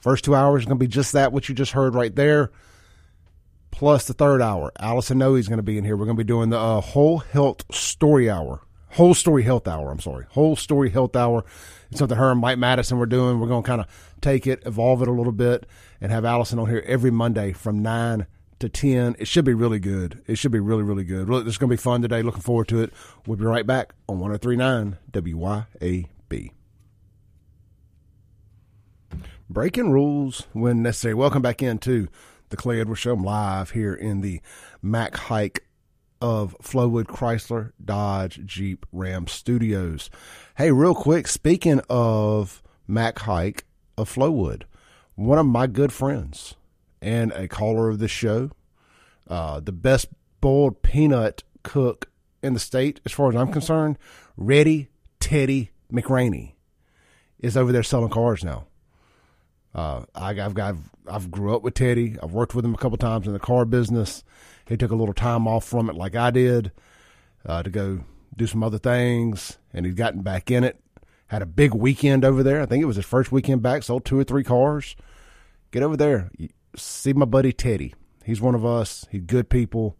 First 0.00 0.24
two 0.24 0.34
hours 0.34 0.62
is 0.62 0.66
going 0.66 0.78
to 0.78 0.82
be 0.84 0.88
just 0.88 1.12
that, 1.12 1.32
what 1.32 1.48
you 1.48 1.54
just 1.54 1.72
heard 1.72 1.94
right 1.94 2.14
there. 2.14 2.50
Plus 3.70 4.06
the 4.06 4.12
third 4.12 4.42
hour. 4.42 4.72
Allison 4.78 5.18
Noe 5.18 5.36
is 5.36 5.48
going 5.48 5.58
to 5.58 5.62
be 5.62 5.78
in 5.78 5.84
here. 5.84 5.96
We're 5.96 6.04
going 6.04 6.16
to 6.16 6.24
be 6.24 6.26
doing 6.26 6.50
the 6.50 6.58
uh, 6.58 6.80
whole 6.80 7.18
health 7.18 7.74
story 7.74 8.28
hour. 8.28 8.60
Whole 8.90 9.14
story 9.14 9.42
health 9.42 9.66
hour. 9.66 9.90
I'm 9.90 10.00
sorry. 10.00 10.26
Whole 10.30 10.54
story 10.54 10.90
health 10.90 11.16
hour. 11.16 11.44
It's 11.90 11.98
something 11.98 12.18
her 12.18 12.32
and 12.32 12.40
Mike 12.40 12.58
Madison 12.58 12.98
were 12.98 13.06
doing. 13.06 13.40
We're 13.40 13.48
going 13.48 13.62
to 13.62 13.66
kind 13.66 13.80
of 13.80 13.86
take 14.20 14.46
it, 14.46 14.62
evolve 14.66 15.00
it 15.02 15.08
a 15.08 15.12
little 15.12 15.32
bit, 15.32 15.66
and 16.00 16.12
have 16.12 16.24
Allison 16.24 16.58
on 16.58 16.68
here 16.68 16.84
every 16.86 17.10
Monday 17.10 17.52
from 17.52 17.80
9 17.80 18.26
to 18.58 18.68
10. 18.68 19.16
It 19.18 19.28
should 19.28 19.44
be 19.44 19.54
really 19.54 19.78
good. 19.78 20.22
It 20.26 20.36
should 20.36 20.52
be 20.52 20.60
really, 20.60 20.82
really 20.82 21.04
good. 21.04 21.28
Look, 21.28 21.46
it's 21.46 21.56
going 21.56 21.70
to 21.70 21.76
be 21.76 21.80
fun 21.80 22.02
today. 22.02 22.22
Looking 22.22 22.42
forward 22.42 22.68
to 22.68 22.82
it. 22.82 22.92
We'll 23.26 23.38
be 23.38 23.44
right 23.44 23.66
back 23.66 23.94
on 24.08 24.18
1039 24.18 24.98
WYAB. 25.10 26.50
Breaking 29.52 29.90
rules 29.90 30.46
when 30.54 30.80
necessary. 30.80 31.12
Welcome 31.12 31.42
back 31.42 31.62
into 31.62 32.08
the 32.48 32.56
Clay 32.56 32.80
Edwards 32.80 33.02
Show. 33.02 33.12
I'm 33.12 33.22
live 33.22 33.72
here 33.72 33.92
in 33.92 34.22
the 34.22 34.40
Mac 34.80 35.14
Haik 35.14 35.66
of 36.22 36.56
Flowood 36.62 37.04
Chrysler 37.04 37.72
Dodge 37.84 38.40
Jeep 38.46 38.86
Ram 38.92 39.26
Studios. 39.26 40.08
Hey, 40.54 40.70
real 40.70 40.94
quick, 40.94 41.28
speaking 41.28 41.82
of 41.90 42.62
Mac 42.88 43.18
Haik 43.18 43.66
of 43.98 44.10
Flowood, 44.10 44.62
one 45.16 45.36
of 45.38 45.44
my 45.44 45.66
good 45.66 45.92
friends 45.92 46.54
and 47.02 47.30
a 47.32 47.46
caller 47.46 47.90
of 47.90 47.98
this 47.98 48.10
show, 48.10 48.52
uh, 49.28 49.60
the 49.60 49.70
best 49.70 50.08
boiled 50.40 50.80
peanut 50.80 51.42
cook 51.62 52.10
in 52.42 52.54
the 52.54 52.58
state, 52.58 53.02
as 53.04 53.12
far 53.12 53.28
as 53.28 53.36
I'm 53.36 53.52
concerned, 53.52 53.98
Ready 54.34 54.88
Teddy 55.20 55.72
McRaney 55.92 56.54
is 57.38 57.54
over 57.54 57.70
there 57.70 57.82
selling 57.82 58.08
cars 58.08 58.42
now. 58.42 58.64
Uh, 59.74 60.04
I, 60.14 60.34
have 60.34 60.54
got, 60.54 60.76
I've 61.06 61.30
grew 61.30 61.54
up 61.54 61.62
with 61.62 61.74
Teddy. 61.74 62.16
I've 62.22 62.32
worked 62.32 62.54
with 62.54 62.64
him 62.64 62.74
a 62.74 62.78
couple 62.78 62.98
times 62.98 63.26
in 63.26 63.32
the 63.32 63.38
car 63.38 63.64
business. 63.64 64.22
He 64.66 64.76
took 64.76 64.90
a 64.90 64.96
little 64.96 65.14
time 65.14 65.48
off 65.48 65.64
from 65.64 65.88
it, 65.88 65.96
like 65.96 66.14
I 66.14 66.30
did, 66.30 66.72
uh, 67.46 67.62
to 67.62 67.70
go 67.70 68.04
do 68.36 68.46
some 68.46 68.62
other 68.62 68.78
things, 68.78 69.58
and 69.72 69.86
he's 69.86 69.94
gotten 69.94 70.22
back 70.22 70.50
in 70.50 70.64
it. 70.64 70.78
Had 71.28 71.42
a 71.42 71.46
big 71.46 71.74
weekend 71.74 72.24
over 72.24 72.42
there. 72.42 72.60
I 72.60 72.66
think 72.66 72.82
it 72.82 72.86
was 72.86 72.96
his 72.96 73.06
first 73.06 73.32
weekend 73.32 73.62
back. 73.62 73.82
Sold 73.82 74.04
two 74.04 74.18
or 74.18 74.24
three 74.24 74.44
cars. 74.44 74.94
Get 75.70 75.82
over 75.82 75.96
there, 75.96 76.30
see 76.76 77.14
my 77.14 77.24
buddy 77.24 77.52
Teddy. 77.52 77.94
He's 78.24 78.40
one 78.40 78.54
of 78.54 78.64
us. 78.64 79.06
He's 79.10 79.22
good 79.22 79.48
people. 79.48 79.96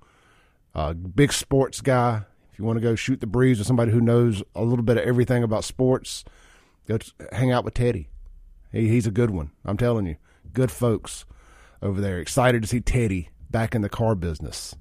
Uh, 0.75 0.93
big 0.93 1.33
sports 1.33 1.81
guy. 1.81 2.23
If 2.53 2.59
you 2.59 2.65
want 2.65 2.77
to 2.77 2.83
go 2.83 2.95
shoot 2.95 3.21
the 3.21 3.27
breeze 3.27 3.59
with 3.59 3.67
somebody 3.67 3.91
who 3.91 4.01
knows 4.01 4.43
a 4.55 4.63
little 4.63 4.85
bit 4.85 4.99
of 4.99 5.05
everything 5.05 5.43
about 5.43 5.65
sports, 5.65 6.25
go 6.87 6.99
hang 7.33 7.51
out 7.51 7.65
with 7.65 7.75
Teddy. 7.75 8.09
He, 8.73 8.89
he's 8.89 9.07
a 9.07 9.13
good 9.13 9.31
one. 9.31 9.51
I'm 9.65 9.77
telling 9.77 10.07
you, 10.07 10.17
good 10.53 10.71
folks 10.71 11.25
over 11.81 12.01
there. 12.01 12.19
Excited 12.19 12.63
to 12.63 12.69
see 12.69 12.81
Teddy 12.81 13.29
back 13.51 13.75
in 13.75 13.83
the 13.83 13.89
car 13.89 14.15
business. 14.15 14.75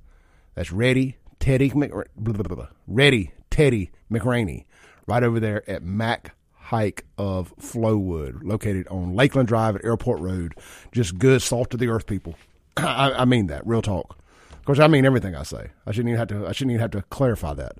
That's 0.55 0.71
Ready 0.71 1.17
Teddy 1.39 1.71
Mc, 1.73 1.91
blah, 2.15 2.33
blah, 2.33 2.55
blah, 2.55 2.67
Ready 2.87 3.31
Teddy 3.49 3.91
McRaney, 4.11 4.65
right 5.07 5.23
over 5.23 5.39
there 5.39 5.67
at 5.69 5.81
Mac 5.81 6.35
Haik 6.69 7.03
of 7.17 7.53
Flowood, 7.57 8.43
located 8.43 8.87
on 8.87 9.15
Lakeland 9.15 9.47
Drive 9.47 9.75
at 9.75 9.83
Airport 9.83 10.19
Road. 10.19 10.55
Just 10.91 11.17
good 11.17 11.41
salt 11.41 11.73
of 11.73 11.79
the 11.79 11.87
earth 11.87 12.05
people. 12.05 12.35
I, 12.77 13.11
I 13.11 13.25
mean 13.25 13.47
that, 13.47 13.65
real 13.65 13.81
talk. 13.81 14.17
Of 14.51 14.65
course, 14.65 14.79
I 14.79 14.87
mean 14.87 15.05
everything 15.05 15.35
I 15.35 15.43
say. 15.43 15.71
I 15.87 15.91
shouldn't 15.91 16.09
even 16.09 16.19
have 16.19 16.27
to. 16.27 16.47
I 16.47 16.51
shouldn't 16.51 16.71
even 16.71 16.81
have 16.81 16.91
to 16.91 17.01
clarify 17.03 17.55
that. 17.55 17.79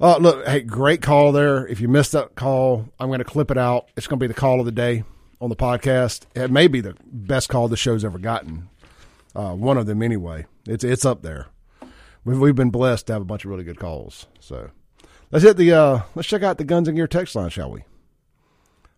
Uh, 0.00 0.18
look, 0.18 0.46
hey, 0.46 0.60
great 0.60 1.02
call 1.02 1.32
there. 1.32 1.66
If 1.66 1.80
you 1.80 1.88
missed 1.88 2.12
that 2.12 2.36
call, 2.36 2.88
I'm 3.00 3.08
going 3.08 3.18
to 3.18 3.24
clip 3.24 3.50
it 3.50 3.58
out. 3.58 3.88
It's 3.96 4.06
going 4.06 4.20
to 4.20 4.22
be 4.22 4.28
the 4.28 4.38
call 4.38 4.60
of 4.60 4.66
the 4.66 4.72
day 4.72 5.04
on 5.40 5.50
the 5.50 5.56
podcast. 5.56 6.22
It 6.34 6.50
may 6.50 6.68
be 6.68 6.80
the 6.80 6.96
best 7.04 7.48
call 7.48 7.68
the 7.68 7.76
show's 7.76 8.04
ever 8.04 8.18
gotten. 8.18 8.68
Uh, 9.34 9.52
one 9.54 9.76
of 9.76 9.86
them, 9.86 10.02
anyway. 10.02 10.46
It's 10.66 10.84
it's 10.84 11.04
up 11.04 11.22
there. 11.22 11.48
We've 12.24 12.38
we've 12.38 12.54
been 12.54 12.70
blessed 12.70 13.06
to 13.06 13.12
have 13.14 13.22
a 13.22 13.26
bunch 13.26 13.44
of 13.44 13.50
really 13.50 13.64
good 13.64 13.78
calls. 13.78 14.26
So 14.40 14.70
let's 15.30 15.44
hit 15.44 15.56
the 15.56 15.72
uh, 15.72 16.00
let's 16.14 16.28
check 16.28 16.42
out 16.42 16.58
the 16.58 16.64
Guns 16.64 16.88
and 16.88 16.96
Gear 16.96 17.06
text 17.06 17.34
line, 17.34 17.50
shall 17.50 17.70
we? 17.70 17.84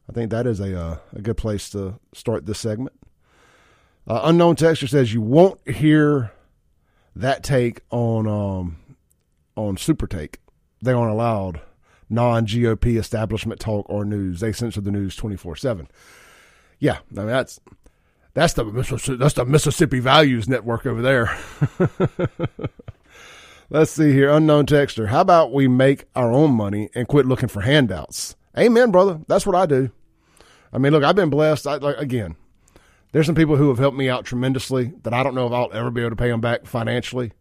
I 0.09 0.13
think 0.13 0.31
that 0.31 0.47
is 0.47 0.61
a 0.61 0.79
uh, 0.81 0.99
a 1.13 1.21
good 1.21 1.37
place 1.37 1.69
to 1.71 1.99
start 2.15 2.47
this 2.47 2.59
segment. 2.59 2.95
Uh, 4.07 4.21
unknown 4.25 4.57
texture 4.57 4.87
says 4.87 5.13
you 5.13 5.21
won't 5.21 5.61
hear 5.69 6.33
that 7.15 7.43
take 7.43 7.83
on 7.91 8.27
um, 8.27 8.77
on 9.57 9.77
SuperTalk. 9.77 10.37
They 10.81 10.93
aren't 10.93 11.13
allowed 11.13 11.61
non 12.09 12.47
GOP 12.47 12.99
establishment 12.99 13.61
talk 13.61 13.85
or 13.91 14.05
news. 14.05 14.41
They 14.41 14.53
censor 14.53 14.81
the 14.81 14.91
news 14.91 15.17
twenty 15.17 15.37
four 15.37 15.57
seven. 15.57 15.89
Yeah, 16.79 16.99
I 17.11 17.15
mean 17.15 17.27
that's 17.27 17.61
that's 18.35 18.53
the 18.53 19.17
that's 19.19 19.35
the 19.35 19.45
Mississippi 19.45 19.99
Values 19.99 20.49
Network 20.49 20.87
over 20.87 21.03
there. 21.03 21.37
Let's 23.71 23.91
see 23.91 24.13
here, 24.13 24.31
unknown 24.31 24.67
texter. 24.67 25.09
How 25.09 25.21
about 25.21 25.53
we 25.53 25.67
make 25.69 26.05
our 26.15 26.33
own 26.33 26.53
money 26.53 26.89
and 26.95 27.09
quit 27.09 27.27
looking 27.27 27.49
for 27.49 27.63
handouts? 27.63 28.37
Amen, 28.57 28.91
brother. 28.91 29.21
That's 29.27 29.45
what 29.45 29.57
I 29.57 29.67
do. 29.67 29.91
I 30.73 30.79
mean, 30.79 30.93
look, 30.93 31.05
I've 31.05 31.17
been 31.17 31.31
blessed. 31.31 31.67
I, 31.67 31.77
like, 31.77 31.99
again, 31.99 32.37
there's 33.13 33.27
some 33.27 33.35
people 33.35 33.57
who 33.57 33.69
have 33.69 33.79
helped 33.79 33.97
me 33.97 34.09
out 34.09 34.25
tremendously 34.25 34.93
that 35.03 35.13
I 35.13 35.23
don't 35.23 35.35
know 35.35 35.47
if 35.47 35.53
I'll 35.53 35.73
ever 35.73 35.91
be 35.91 36.01
able 36.01 36.11
to 36.11 36.17
pay 36.17 36.29
them 36.29 36.41
back 36.41 36.65
financially. 36.65 37.33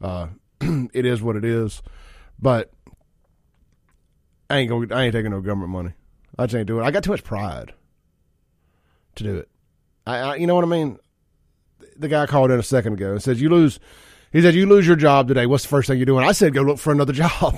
Uh, 0.00 0.28
it 0.60 1.06
is 1.06 1.22
what 1.22 1.36
it 1.36 1.44
is, 1.44 1.82
but 2.38 2.72
I 4.50 4.58
ain't 4.58 4.68
going. 4.68 4.92
I 4.92 5.04
ain't 5.04 5.12
taking 5.14 5.30
no 5.30 5.40
government 5.40 5.70
money. 5.70 5.92
I 6.38 6.46
just 6.46 6.56
ain't 6.56 6.66
doing 6.66 6.84
it. 6.84 6.88
I 6.88 6.90
got 6.90 7.04
too 7.04 7.12
much 7.12 7.24
pride 7.24 7.72
to 9.16 9.24
do 9.24 9.36
it. 9.36 9.48
I, 10.06 10.18
I, 10.18 10.34
you 10.36 10.46
know 10.46 10.54
what 10.54 10.64
I 10.64 10.68
mean. 10.68 10.98
The 11.96 12.08
guy 12.08 12.26
called 12.26 12.50
in 12.50 12.58
a 12.58 12.62
second 12.62 12.94
ago 12.94 13.12
and 13.12 13.22
says, 13.22 13.40
"You 13.40 13.48
lose." 13.48 13.80
He 14.32 14.42
said, 14.42 14.54
"You 14.54 14.66
lose 14.66 14.86
your 14.86 14.96
job 14.96 15.28
today. 15.28 15.46
What's 15.46 15.64
the 15.64 15.68
first 15.68 15.88
thing 15.88 15.98
you're 15.98 16.06
doing?" 16.06 16.24
I 16.24 16.32
said, 16.32 16.54
"Go 16.54 16.62
look 16.62 16.78
for 16.78 16.92
another 16.92 17.12
job." 17.14 17.56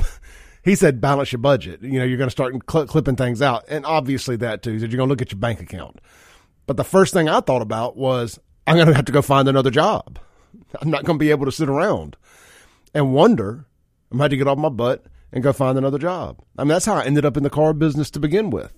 he 0.64 0.74
said, 0.74 1.00
"Balance 1.00 1.32
your 1.32 1.40
budget. 1.40 1.82
You 1.82 1.98
know, 1.98 2.04
you're 2.04 2.18
going 2.18 2.28
to 2.28 2.32
start 2.32 2.54
cl- 2.70 2.86
clipping 2.86 3.16
things 3.16 3.42
out, 3.42 3.64
and 3.68 3.84
obviously 3.84 4.36
that 4.36 4.62
too." 4.62 4.72
He 4.72 4.78
said, 4.78 4.90
"You're 4.92 4.98
going 4.98 5.08
to 5.08 5.12
look 5.12 5.22
at 5.22 5.32
your 5.32 5.40
bank 5.40 5.60
account." 5.60 6.00
But 6.66 6.76
the 6.76 6.84
first 6.84 7.14
thing 7.14 7.28
I 7.28 7.40
thought 7.40 7.62
about 7.62 7.96
was, 7.96 8.38
I'm 8.66 8.76
going 8.76 8.88
to 8.88 8.94
have 8.94 9.06
to 9.06 9.12
go 9.12 9.22
find 9.22 9.48
another 9.48 9.70
job. 9.70 10.18
I'm 10.80 10.90
not 10.90 11.04
going 11.04 11.18
to 11.18 11.22
be 11.22 11.30
able 11.30 11.46
to 11.46 11.52
sit 11.52 11.68
around 11.68 12.16
and 12.94 13.12
wonder. 13.14 13.66
I'm 14.10 14.18
going 14.18 14.30
to 14.30 14.36
get 14.36 14.48
off 14.48 14.58
my 14.58 14.68
butt 14.68 15.04
and 15.32 15.42
go 15.42 15.52
find 15.52 15.76
another 15.76 15.98
job. 15.98 16.40
I 16.56 16.62
mean, 16.62 16.68
that's 16.68 16.86
how 16.86 16.94
I 16.94 17.04
ended 17.04 17.24
up 17.24 17.36
in 17.36 17.42
the 17.42 17.50
car 17.50 17.72
business 17.72 18.10
to 18.12 18.20
begin 18.20 18.50
with. 18.50 18.72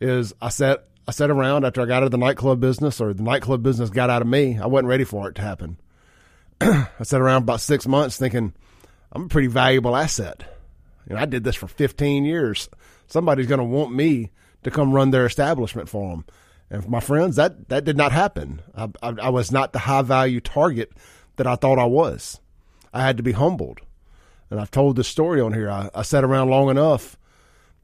Is 0.00 0.32
I 0.40 0.48
sat 0.48 0.86
I 1.08 1.12
sat 1.12 1.30
around 1.30 1.64
after 1.64 1.80
I 1.80 1.86
got 1.86 1.98
out 1.98 2.02
of 2.04 2.10
the 2.10 2.18
nightclub 2.18 2.60
business, 2.60 3.00
or 3.00 3.12
the 3.12 3.22
nightclub 3.22 3.62
business 3.62 3.90
got 3.90 4.10
out 4.10 4.22
of 4.22 4.28
me. 4.28 4.58
I 4.58 4.66
wasn't 4.66 4.88
ready 4.88 5.04
for 5.04 5.28
it 5.28 5.34
to 5.36 5.42
happen. 5.42 5.78
I 6.60 6.86
sat 7.02 7.20
around 7.20 7.42
about 7.42 7.60
six 7.60 7.86
months 7.86 8.16
thinking 8.16 8.52
I'm 9.12 9.24
a 9.24 9.28
pretty 9.28 9.48
valuable 9.48 9.96
asset. 9.96 10.44
And 11.08 11.18
I 11.18 11.24
did 11.24 11.42
this 11.42 11.56
for 11.56 11.66
15 11.66 12.24
years. 12.24 12.68
Somebody's 13.06 13.46
going 13.46 13.58
to 13.58 13.64
want 13.64 13.92
me 13.92 14.30
to 14.62 14.70
come 14.70 14.92
run 14.92 15.10
their 15.10 15.26
establishment 15.26 15.88
for 15.88 16.10
them. 16.10 16.24
And 16.70 16.88
my 16.88 17.00
friends, 17.00 17.36
that, 17.36 17.68
that 17.68 17.84
did 17.84 17.96
not 17.96 18.12
happen. 18.12 18.62
I, 18.76 18.88
I, 19.02 19.14
I 19.22 19.28
was 19.30 19.50
not 19.50 19.72
the 19.72 19.80
high 19.80 20.02
value 20.02 20.40
target 20.40 20.92
that 21.36 21.46
I 21.46 21.56
thought 21.56 21.78
I 21.78 21.86
was. 21.86 22.40
I 22.92 23.02
had 23.02 23.16
to 23.16 23.22
be 23.22 23.32
humbled. 23.32 23.80
And 24.50 24.60
I've 24.60 24.70
told 24.70 24.96
this 24.96 25.08
story 25.08 25.40
on 25.40 25.52
here. 25.52 25.70
I, 25.70 25.90
I 25.94 26.02
sat 26.02 26.24
around 26.24 26.50
long 26.50 26.70
enough 26.70 27.16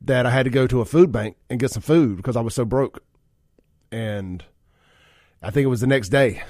that 0.02 0.26
I 0.26 0.31
had 0.31 0.44
to 0.44 0.50
go 0.50 0.66
to 0.66 0.81
a 0.81 0.85
food 0.85 1.11
bank 1.11 1.37
and 1.48 1.59
get 1.59 1.70
some 1.70 1.83
food 1.83 2.16
because 2.16 2.37
I 2.37 2.40
was 2.42 2.55
so 2.55 2.64
broke. 2.64 3.02
And 3.90 4.44
I 5.42 5.51
think 5.51 5.64
it 5.64 5.68
was 5.68 5.81
the 5.81 5.87
next 5.87 6.09
day. 6.09 6.42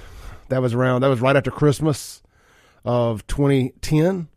That 0.48 0.62
was 0.62 0.74
around, 0.74 1.02
that 1.02 1.08
was 1.08 1.20
right 1.20 1.36
after 1.36 1.50
Christmas 1.50 2.22
of 2.84 3.26
2010. 3.26 4.28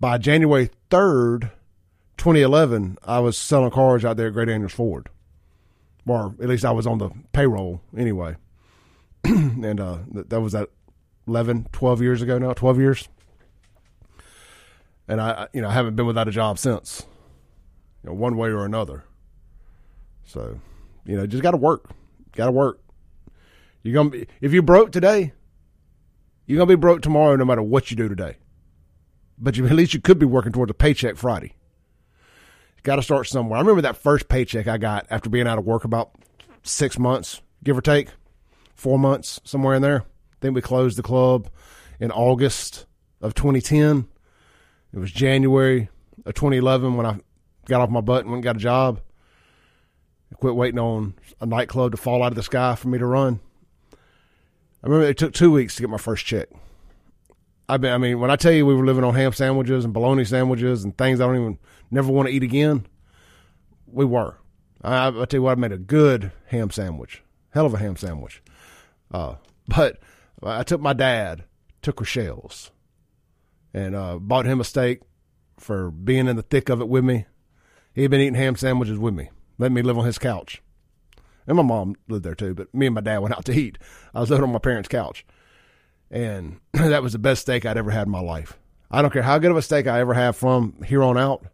By 0.00 0.18
January 0.18 0.70
3rd, 0.90 1.50
2011, 2.18 2.98
I 3.04 3.18
was 3.18 3.36
selling 3.36 3.70
cars 3.70 4.04
out 4.04 4.16
there 4.16 4.28
at 4.28 4.32
Gray 4.32 4.44
Daniels 4.44 4.72
Ford. 4.72 5.08
Or 6.06 6.34
at 6.40 6.48
least 6.48 6.64
I 6.64 6.70
was 6.70 6.86
on 6.86 6.98
the 6.98 7.10
payroll 7.32 7.80
anyway. 7.96 8.36
and 9.24 9.80
uh, 9.80 9.98
that 10.10 10.40
was 10.40 10.52
that 10.52 10.68
11, 11.26 11.68
12 11.72 12.02
years 12.02 12.22
ago 12.22 12.38
now, 12.38 12.52
12 12.52 12.78
years 12.78 13.08
and 15.08 15.20
I, 15.20 15.48
you 15.54 15.62
know, 15.62 15.68
I 15.68 15.72
haven't 15.72 15.96
been 15.96 16.06
without 16.06 16.28
a 16.28 16.30
job 16.30 16.58
since, 16.58 17.06
you 18.04 18.10
know, 18.10 18.14
one 18.14 18.36
way 18.36 18.50
or 18.50 18.64
another. 18.66 19.04
So, 20.24 20.60
you 21.08 21.16
know, 21.16 21.26
just 21.26 21.42
got 21.42 21.50
to 21.50 21.56
work, 21.56 21.90
got 22.32 22.46
to 22.46 22.52
work. 22.52 22.80
You're 23.82 23.94
gonna 23.94 24.10
be 24.10 24.26
if 24.40 24.52
you 24.52 24.60
broke 24.60 24.92
today, 24.92 25.32
you're 26.46 26.58
gonna 26.58 26.68
be 26.68 26.74
broke 26.74 27.00
tomorrow, 27.00 27.36
no 27.36 27.44
matter 27.44 27.62
what 27.62 27.90
you 27.90 27.96
do 27.96 28.08
today. 28.08 28.36
But 29.38 29.56
you, 29.56 29.66
at 29.66 29.72
least 29.72 29.94
you 29.94 30.00
could 30.00 30.18
be 30.18 30.26
working 30.26 30.52
towards 30.52 30.70
a 30.70 30.74
paycheck 30.74 31.16
Friday. 31.16 31.54
Got 32.82 32.96
to 32.96 33.02
start 33.02 33.26
somewhere. 33.26 33.56
I 33.56 33.60
remember 33.60 33.82
that 33.82 33.96
first 33.96 34.28
paycheck 34.28 34.66
I 34.66 34.78
got 34.78 35.06
after 35.10 35.30
being 35.30 35.46
out 35.46 35.58
of 35.58 35.64
work 35.64 35.84
about 35.84 36.10
six 36.62 36.98
months, 36.98 37.40
give 37.62 37.78
or 37.78 37.82
take, 37.82 38.10
four 38.74 38.98
months, 38.98 39.40
somewhere 39.44 39.74
in 39.74 39.82
there. 39.82 40.04
Then 40.40 40.54
we 40.54 40.60
closed 40.60 40.98
the 40.98 41.02
club 41.02 41.48
in 42.00 42.10
August 42.10 42.86
of 43.20 43.34
2010 43.34 44.08
it 44.92 44.98
was 44.98 45.10
January 45.10 45.88
of 46.24 46.34
2011 46.34 46.96
when 46.96 47.06
I 47.06 47.18
got 47.66 47.80
off 47.80 47.90
my 47.90 48.00
butt 48.00 48.22
and 48.22 48.30
went 48.30 48.38
and 48.38 48.44
got 48.44 48.56
a 48.56 48.60
job. 48.60 49.00
Quit 50.36 50.54
waiting 50.54 50.78
on 50.78 51.14
a 51.40 51.46
nightclub 51.46 51.92
to 51.92 51.96
fall 51.96 52.22
out 52.22 52.32
of 52.32 52.36
the 52.36 52.42
sky 52.42 52.74
for 52.74 52.88
me 52.88 52.98
to 52.98 53.06
run. 53.06 53.40
I 53.92 54.86
remember 54.86 55.06
it 55.06 55.18
took 55.18 55.32
two 55.32 55.50
weeks 55.50 55.74
to 55.76 55.82
get 55.82 55.90
my 55.90 55.98
first 55.98 56.24
check. 56.24 56.48
I 57.68 57.76
mean, 57.76 57.92
I 57.92 57.98
mean, 57.98 58.20
when 58.20 58.30
I 58.30 58.36
tell 58.36 58.52
you 58.52 58.64
we 58.64 58.74
were 58.74 58.86
living 58.86 59.04
on 59.04 59.14
ham 59.14 59.32
sandwiches 59.32 59.84
and 59.84 59.92
bologna 59.92 60.24
sandwiches 60.24 60.84
and 60.84 60.96
things 60.96 61.20
I 61.20 61.26
don't 61.26 61.36
even 61.36 61.58
never 61.90 62.10
want 62.10 62.28
to 62.28 62.34
eat 62.34 62.42
again, 62.42 62.86
we 63.86 64.04
were. 64.04 64.36
I, 64.82 65.08
I 65.08 65.24
tell 65.24 65.38
you 65.38 65.42
what, 65.42 65.58
I 65.58 65.60
made 65.60 65.72
a 65.72 65.78
good 65.78 66.32
ham 66.46 66.70
sandwich, 66.70 67.22
hell 67.50 67.66
of 67.66 67.74
a 67.74 67.78
ham 67.78 67.96
sandwich. 67.96 68.42
Uh, 69.10 69.34
but 69.66 69.98
I 70.42 70.62
took 70.62 70.80
my 70.80 70.92
dad 70.92 71.44
to 71.82 71.92
Rochelle's 71.92 72.70
and 73.74 73.94
uh, 73.94 74.18
bought 74.18 74.46
him 74.46 74.60
a 74.60 74.64
steak 74.64 75.00
for 75.58 75.90
being 75.90 76.28
in 76.28 76.36
the 76.36 76.42
thick 76.42 76.68
of 76.68 76.80
it 76.80 76.88
with 76.88 77.04
me. 77.04 77.26
He 77.94 78.02
had 78.02 78.10
been 78.10 78.20
eating 78.20 78.34
ham 78.34 78.56
sandwiches 78.56 78.98
with 78.98 79.14
me, 79.14 79.30
letting 79.58 79.74
me 79.74 79.82
live 79.82 79.98
on 79.98 80.06
his 80.06 80.18
couch. 80.18 80.62
and 81.46 81.56
my 81.56 81.62
mom 81.62 81.96
lived 82.08 82.24
there 82.24 82.34
too. 82.34 82.54
But 82.54 82.72
me 82.74 82.86
and 82.86 82.94
my 82.94 83.00
dad 83.00 83.18
went 83.18 83.34
out 83.34 83.44
to 83.46 83.52
eat. 83.52 83.78
I 84.14 84.20
was 84.20 84.30
living 84.30 84.44
on 84.44 84.52
my 84.52 84.58
parents' 84.58 84.88
couch, 84.88 85.26
and 86.10 86.60
that 86.72 87.02
was 87.02 87.12
the 87.12 87.18
best 87.18 87.42
steak 87.42 87.66
I'd 87.66 87.76
ever 87.76 87.90
had 87.90 88.06
in 88.06 88.12
my 88.12 88.20
life. 88.20 88.58
I 88.90 89.02
don't 89.02 89.12
care 89.12 89.22
how 89.22 89.38
good 89.38 89.50
of 89.50 89.56
a 89.56 89.62
steak 89.62 89.86
I 89.86 90.00
ever 90.00 90.14
have 90.14 90.36
from 90.36 90.82
here 90.86 91.02
on 91.02 91.18
out. 91.18 91.46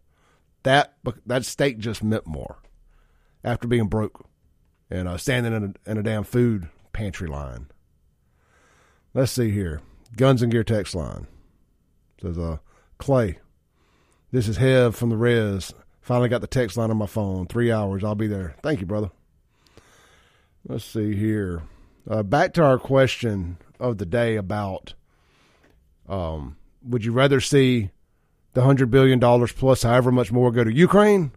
That 0.63 0.95
that 1.25 1.45
steak 1.45 1.77
just 1.77 2.03
meant 2.03 2.25
more 2.25 2.57
after 3.43 3.67
being 3.67 3.87
broke 3.87 4.25
and 4.89 5.07
uh, 5.07 5.17
standing 5.17 5.53
in 5.53 5.75
a, 5.85 5.91
in 5.91 5.97
a 5.97 6.03
damn 6.03 6.23
food 6.23 6.69
pantry 6.93 7.27
line. 7.27 7.67
Let's 9.13 9.31
see 9.31 9.51
here. 9.51 9.81
Guns 10.17 10.41
and 10.41 10.51
Gear 10.51 10.63
text 10.63 10.95
line 10.95 11.27
says, 12.21 12.37
uh, 12.37 12.57
Clay, 12.97 13.39
this 14.31 14.47
is 14.47 14.57
Hev 14.57 14.95
from 14.95 15.09
the 15.09 15.17
Res. 15.17 15.73
Finally 16.05 16.29
got 16.29 16.41
the 16.41 16.45
text 16.45 16.77
line 16.77 16.91
on 16.91 16.97
my 16.97 17.07
phone. 17.07 17.47
Three 17.47 17.71
hours. 17.71 18.03
I'll 18.03 18.13
be 18.13 18.27
there. 18.27 18.55
Thank 18.61 18.79
you, 18.79 18.85
brother. 18.85 19.09
Let's 20.67 20.85
see 20.85 21.15
here. 21.15 21.63
Uh, 22.07 22.21
back 22.21 22.53
to 22.53 22.63
our 22.63 22.77
question 22.77 23.57
of 23.79 23.97
the 23.97 24.05
day 24.05 24.35
about 24.35 24.93
um, 26.07 26.57
would 26.83 27.03
you 27.03 27.11
rather 27.11 27.41
see 27.41 27.89
the 28.53 28.61
$100 28.61 28.91
billion 28.91 29.19
plus 29.19 29.81
however 29.81 30.11
much 30.11 30.31
more 30.31 30.51
go 30.51 30.63
to 30.63 30.71
Ukraine 30.71 31.31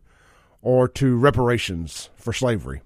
or 0.61 0.87
to 0.87 1.17
reparations 1.17 2.11
for 2.17 2.35
slavery? 2.35 2.83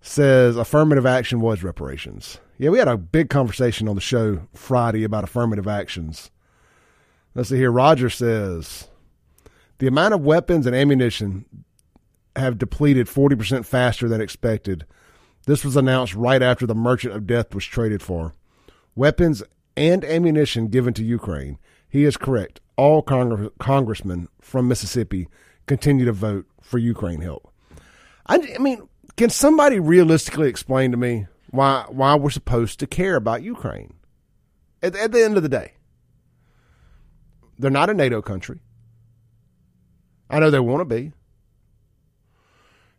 Says 0.00 0.56
affirmative 0.56 1.04
action 1.04 1.40
was 1.40 1.64
reparations. 1.64 2.38
Yeah, 2.58 2.70
we 2.70 2.78
had 2.78 2.86
a 2.86 2.96
big 2.96 3.28
conversation 3.28 3.88
on 3.88 3.96
the 3.96 4.00
show 4.00 4.46
Friday 4.54 5.02
about 5.02 5.24
affirmative 5.24 5.66
actions. 5.66 6.30
Let's 7.34 7.48
see 7.48 7.56
here. 7.56 7.72
Roger 7.72 8.08
says 8.08 8.86
the 9.80 9.86
amount 9.86 10.12
of 10.12 10.20
weapons 10.20 10.66
and 10.66 10.76
ammunition 10.76 11.46
have 12.36 12.58
depleted 12.58 13.06
40% 13.06 13.64
faster 13.64 14.08
than 14.08 14.20
expected. 14.20 14.84
This 15.46 15.64
was 15.64 15.74
announced 15.74 16.14
right 16.14 16.42
after 16.42 16.66
the 16.66 16.74
Merchant 16.74 17.14
of 17.14 17.26
Death 17.26 17.54
was 17.54 17.64
traded 17.64 18.02
for. 18.02 18.34
Weapons 18.94 19.42
and 19.78 20.04
ammunition 20.04 20.68
given 20.68 20.92
to 20.94 21.02
Ukraine. 21.02 21.58
He 21.88 22.04
is 22.04 22.18
correct. 22.18 22.60
All 22.76 23.02
Cong- 23.02 23.50
congressmen 23.58 24.28
from 24.38 24.68
Mississippi 24.68 25.28
continue 25.66 26.04
to 26.04 26.12
vote 26.12 26.44
for 26.60 26.76
Ukraine 26.76 27.22
help. 27.22 27.50
I, 28.26 28.54
I 28.54 28.58
mean, 28.58 28.86
can 29.16 29.30
somebody 29.30 29.80
realistically 29.80 30.50
explain 30.50 30.90
to 30.90 30.98
me 30.98 31.26
why 31.48 31.86
why 31.88 32.14
we're 32.16 32.28
supposed 32.28 32.80
to 32.80 32.86
care 32.86 33.16
about 33.16 33.42
Ukraine? 33.42 33.94
At, 34.82 34.94
at 34.94 35.12
the 35.12 35.24
end 35.24 35.38
of 35.38 35.42
the 35.42 35.48
day, 35.48 35.72
they're 37.58 37.70
not 37.70 37.88
a 37.88 37.94
NATO 37.94 38.20
country. 38.20 38.60
I 40.30 40.38
know 40.38 40.50
they 40.50 40.60
want 40.60 40.80
to 40.80 40.94
be. 40.94 41.12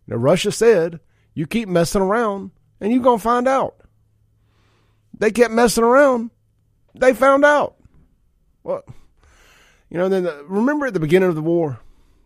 Now, 0.07 0.17
Russia 0.17 0.51
said, 0.51 0.99
you 1.33 1.47
keep 1.47 1.69
messing 1.69 2.01
around 2.01 2.51
and 2.79 2.91
you're 2.91 3.01
going 3.01 3.19
to 3.19 3.23
find 3.23 3.47
out. 3.47 3.75
They 5.17 5.31
kept 5.31 5.53
messing 5.53 5.83
around. 5.83 6.31
They 6.93 7.13
found 7.13 7.45
out. 7.45 7.75
Well, 8.63 8.83
you 9.89 9.97
know, 9.97 10.09
then 10.09 10.23
the, 10.23 10.43
remember 10.47 10.87
at 10.87 10.93
the 10.93 10.99
beginning 10.99 11.29
of 11.29 11.35
the 11.35 11.41
war, 11.41 11.79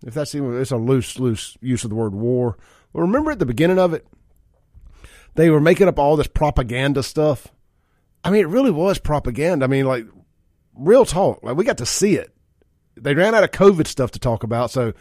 if 0.05 0.13
that's 0.13 0.33
even, 0.35 0.59
it's 0.59 0.71
a 0.71 0.77
loose, 0.77 1.19
loose 1.19 1.57
use 1.61 1.83
of 1.83 1.89
the 1.89 1.95
word 1.95 2.13
war. 2.13 2.57
Well, 2.93 3.03
remember 3.03 3.31
at 3.31 3.39
the 3.39 3.45
beginning 3.45 3.79
of 3.79 3.93
it, 3.93 4.07
they 5.35 5.49
were 5.49 5.61
making 5.61 5.87
up 5.87 5.99
all 5.99 6.15
this 6.15 6.27
propaganda 6.27 7.03
stuff. 7.03 7.47
I 8.23 8.31
mean, 8.31 8.41
it 8.41 8.47
really 8.47 8.71
was 8.71 8.97
propaganda. 8.97 9.65
I 9.65 9.67
mean, 9.67 9.85
like, 9.85 10.05
real 10.75 11.05
talk. 11.05 11.43
Like, 11.43 11.57
we 11.57 11.65
got 11.65 11.77
to 11.77 11.85
see 11.85 12.15
it 12.15 12.34
they 12.95 13.13
ran 13.13 13.35
out 13.35 13.43
of 13.43 13.51
COVID 13.51 13.87
stuff 13.87 14.11
to 14.11 14.19
talk 14.19 14.43
about, 14.43 14.71
so 14.71 14.93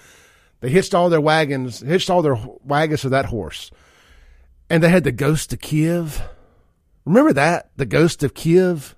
they 0.61 0.68
hitched 0.68 0.94
all 0.94 1.11
their 1.11 1.20
wagons, 1.20 1.80
hitched 1.80 2.11
all 2.11 2.22
their 2.22 2.38
wagons 2.64 3.02
to 3.02 3.09
that 3.11 3.26
horse, 3.26 3.70
and 4.70 4.83
they 4.83 4.88
had 4.88 5.04
the 5.04 5.12
ghost 5.12 5.52
of 5.52 5.61
Kiev. 5.61 6.22
Remember 7.04 7.33
that 7.33 7.70
the 7.76 7.87
ghost 7.87 8.22
of 8.22 8.35
Kiev, 8.35 8.96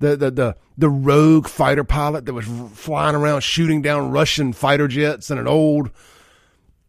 the 0.00 0.16
the 0.16 0.30
the 0.30 0.56
the 0.76 0.88
rogue 0.88 1.48
fighter 1.48 1.84
pilot 1.84 2.26
that 2.26 2.34
was 2.34 2.46
flying 2.74 3.14
around 3.14 3.42
shooting 3.42 3.82
down 3.82 4.10
Russian 4.10 4.52
fighter 4.52 4.88
jets 4.88 5.30
in 5.30 5.38
an 5.38 5.46
old 5.46 5.90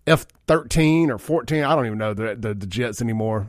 F 0.07 0.25
thirteen 0.47 1.11
or 1.11 1.17
fourteen. 1.17 1.63
I 1.63 1.75
don't 1.75 1.85
even 1.85 1.97
know 1.97 2.13
the 2.13 2.35
the, 2.35 2.53
the 2.53 2.67
jets 2.67 3.01
anymore. 3.01 3.47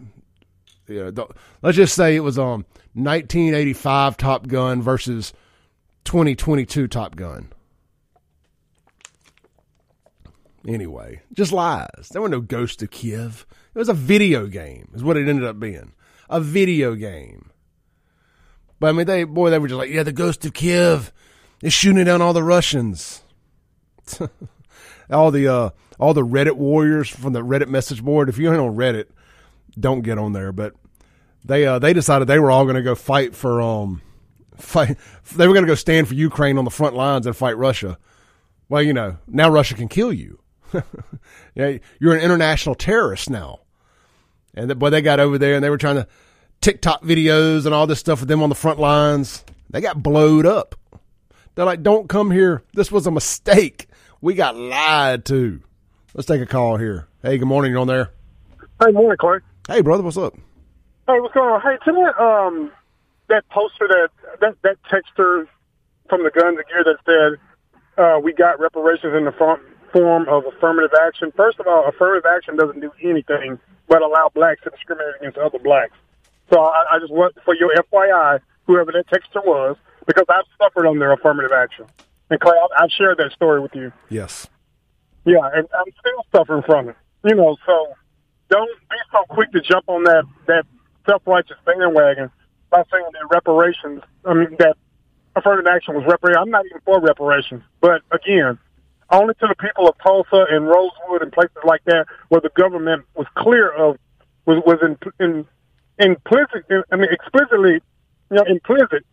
Yeah, 0.86 1.10
the, 1.10 1.26
let's 1.62 1.76
just 1.76 1.94
say 1.94 2.14
it 2.14 2.20
was 2.20 2.38
um 2.38 2.66
1985 2.92 4.16
Top 4.16 4.46
Gun 4.46 4.82
versus 4.82 5.32
2022 6.04 6.88
Top 6.88 7.16
Gun. 7.16 7.52
Anyway, 10.66 11.20
just 11.32 11.52
lies. 11.52 12.08
There 12.10 12.22
were 12.22 12.28
no 12.28 12.40
ghosts 12.40 12.82
of 12.82 12.90
Kiev. 12.90 13.46
It 13.74 13.78
was 13.78 13.88
a 13.88 13.94
video 13.94 14.46
game, 14.46 14.90
is 14.94 15.04
what 15.04 15.16
it 15.16 15.28
ended 15.28 15.44
up 15.44 15.60
being. 15.60 15.92
A 16.30 16.40
video 16.40 16.94
game. 16.94 17.50
But 18.80 18.88
I 18.88 18.92
mean, 18.92 19.06
they, 19.06 19.24
boy, 19.24 19.50
they 19.50 19.58
were 19.58 19.68
just 19.68 19.78
like, 19.78 19.90
yeah, 19.90 20.02
the 20.02 20.12
Ghost 20.12 20.44
of 20.46 20.54
Kiev 20.54 21.12
is 21.62 21.72
shooting 21.72 22.04
down 22.04 22.22
all 22.22 22.32
the 22.32 22.42
Russians. 22.42 23.22
all 25.10 25.30
the, 25.30 25.48
uh, 25.48 25.70
all 25.98 26.14
the 26.14 26.24
Reddit 26.24 26.56
warriors 26.56 27.08
from 27.08 27.34
the 27.34 27.42
Reddit 27.42 27.68
message 27.68 28.02
board. 28.02 28.28
If 28.28 28.38
you 28.38 28.50
ain't 28.50 28.60
on 28.60 28.76
Reddit, 28.76 29.06
don't 29.78 30.02
get 30.02 30.18
on 30.18 30.32
there. 30.32 30.52
But 30.52 30.74
they, 31.44 31.66
uh, 31.66 31.78
they 31.78 31.92
decided 31.92 32.26
they 32.26 32.38
were 32.38 32.50
all 32.50 32.64
going 32.64 32.76
to 32.76 32.82
go 32.82 32.94
fight 32.94 33.34
for, 33.34 33.60
um, 33.60 34.00
fight. 34.56 34.96
They 35.34 35.46
were 35.46 35.54
going 35.54 35.64
to 35.64 35.70
go 35.70 35.74
stand 35.74 36.08
for 36.08 36.14
Ukraine 36.14 36.58
on 36.58 36.64
the 36.64 36.70
front 36.70 36.94
lines 36.94 37.26
and 37.26 37.36
fight 37.36 37.56
Russia. 37.56 37.98
Well, 38.68 38.82
you 38.82 38.92
know, 38.92 39.18
now 39.26 39.50
Russia 39.50 39.74
can 39.74 39.88
kill 39.88 40.12
you. 40.12 40.40
yeah, 41.54 41.78
you're 42.00 42.14
an 42.14 42.22
international 42.22 42.74
terrorist 42.74 43.30
now. 43.30 43.60
And 44.54 44.70
the, 44.70 44.74
boy, 44.74 44.90
they 44.90 45.02
got 45.02 45.20
over 45.20 45.38
there 45.38 45.54
and 45.54 45.64
they 45.64 45.70
were 45.70 45.78
trying 45.78 45.96
to 45.96 46.06
TikTok 46.60 47.02
videos 47.02 47.66
and 47.66 47.74
all 47.74 47.86
this 47.86 48.00
stuff 48.00 48.20
with 48.20 48.28
them 48.28 48.42
on 48.42 48.48
the 48.48 48.54
front 48.54 48.78
lines. 48.78 49.44
They 49.70 49.80
got 49.80 50.02
blowed 50.02 50.46
up. 50.46 50.74
They're 51.54 51.64
like, 51.64 51.82
"Don't 51.82 52.08
come 52.08 52.30
here. 52.30 52.62
This 52.74 52.90
was 52.90 53.06
a 53.06 53.10
mistake. 53.10 53.88
We 54.20 54.34
got 54.34 54.56
lied 54.56 55.24
to." 55.26 55.60
Let's 56.14 56.26
take 56.26 56.40
a 56.40 56.46
call 56.46 56.76
here. 56.76 57.08
Hey, 57.22 57.38
good 57.38 57.48
morning. 57.48 57.72
You're 57.72 57.80
on 57.80 57.86
there. 57.86 58.10
Hey, 58.82 58.92
morning, 58.92 59.16
Clark. 59.18 59.44
Hey, 59.68 59.80
brother. 59.80 60.02
What's 60.02 60.16
up? 60.16 60.34
Hey, 61.06 61.20
what's 61.20 61.34
going 61.34 61.48
on? 61.48 61.60
Hey, 61.60 61.76
tonight, 61.84 62.14
um, 62.18 62.72
that 63.28 63.48
poster 63.50 63.86
that 63.88 64.08
that 64.40 64.56
that 64.62 64.76
texter 64.90 65.46
from 66.08 66.24
the 66.24 66.30
Guns 66.30 66.58
and 66.58 66.66
Gear 66.68 66.84
that 66.84 66.98
said 67.06 68.02
uh, 68.02 68.18
we 68.20 68.32
got 68.32 68.60
reparations 68.60 69.14
in 69.16 69.24
the 69.24 69.32
form, 69.32 69.60
form 69.92 70.28
of 70.28 70.44
affirmative 70.46 70.90
action. 71.06 71.32
First 71.36 71.60
of 71.60 71.66
all, 71.66 71.86
affirmative 71.88 72.24
action 72.26 72.56
doesn't 72.56 72.80
do 72.80 72.92
anything 73.02 73.58
but 73.88 74.02
allow 74.02 74.30
blacks 74.34 74.62
to 74.64 74.70
discriminate 74.70 75.14
against 75.20 75.38
other 75.38 75.58
blacks. 75.58 75.92
So 76.52 76.60
I, 76.60 76.84
I 76.92 76.98
just 76.98 77.12
want 77.12 77.36
for 77.44 77.54
your 77.54 77.70
FYI, 77.74 78.40
whoever 78.66 78.92
that 78.92 79.06
texter 79.08 79.44
was, 79.44 79.76
because 80.06 80.24
I've 80.28 80.44
suffered 80.60 80.86
under 80.86 81.12
affirmative 81.12 81.52
action. 81.52 81.86
And 82.30 82.40
Clay, 82.40 82.54
I've 82.78 82.90
shared 82.90 83.18
that 83.18 83.32
story 83.32 83.60
with 83.60 83.74
you. 83.74 83.92
Yes. 84.08 84.48
Yeah, 85.24 85.48
and 85.54 85.66
I'm 85.74 85.92
still 86.00 86.24
suffering 86.34 86.62
from 86.66 86.90
it. 86.90 86.96
You 87.24 87.34
know, 87.34 87.56
so 87.66 87.94
don't 88.50 88.70
be 88.90 88.96
so 89.10 89.24
quick 89.28 89.50
to 89.52 89.60
jump 89.60 89.84
on 89.88 90.04
that 90.04 90.24
that 90.46 90.66
self 91.06 91.22
righteous 91.26 91.56
bandwagon 91.64 92.30
by 92.74 92.82
saying 92.90 93.06
that 93.12 93.26
reparations, 93.30 94.02
I 94.24 94.34
mean, 94.34 94.56
that 94.58 94.76
affirmative 95.36 95.70
action 95.70 95.94
was 95.94 96.04
reparations. 96.08 96.42
I'm 96.42 96.50
not 96.50 96.66
even 96.66 96.80
for 96.84 97.00
reparations. 97.00 97.62
But 97.80 98.02
again, 98.10 98.58
only 99.10 99.34
to 99.34 99.46
the 99.46 99.54
people 99.54 99.88
of 99.88 99.94
Tulsa 100.02 100.46
and 100.50 100.66
Rosewood 100.66 101.22
and 101.22 101.30
places 101.30 101.56
like 101.64 101.84
that 101.84 102.06
where 102.30 102.40
the 102.40 102.50
government 102.56 103.04
was 103.14 103.28
clear 103.36 103.70
of, 103.70 103.96
was, 104.44 104.60
was 104.66 104.78
in, 104.82 104.98
in, 105.24 105.46
implicit, 106.00 106.64
I 106.90 106.96
mean, 106.96 107.12
explicitly, 107.12 107.74
you 107.74 108.36
know, 108.36 108.42
implicit 108.42 109.06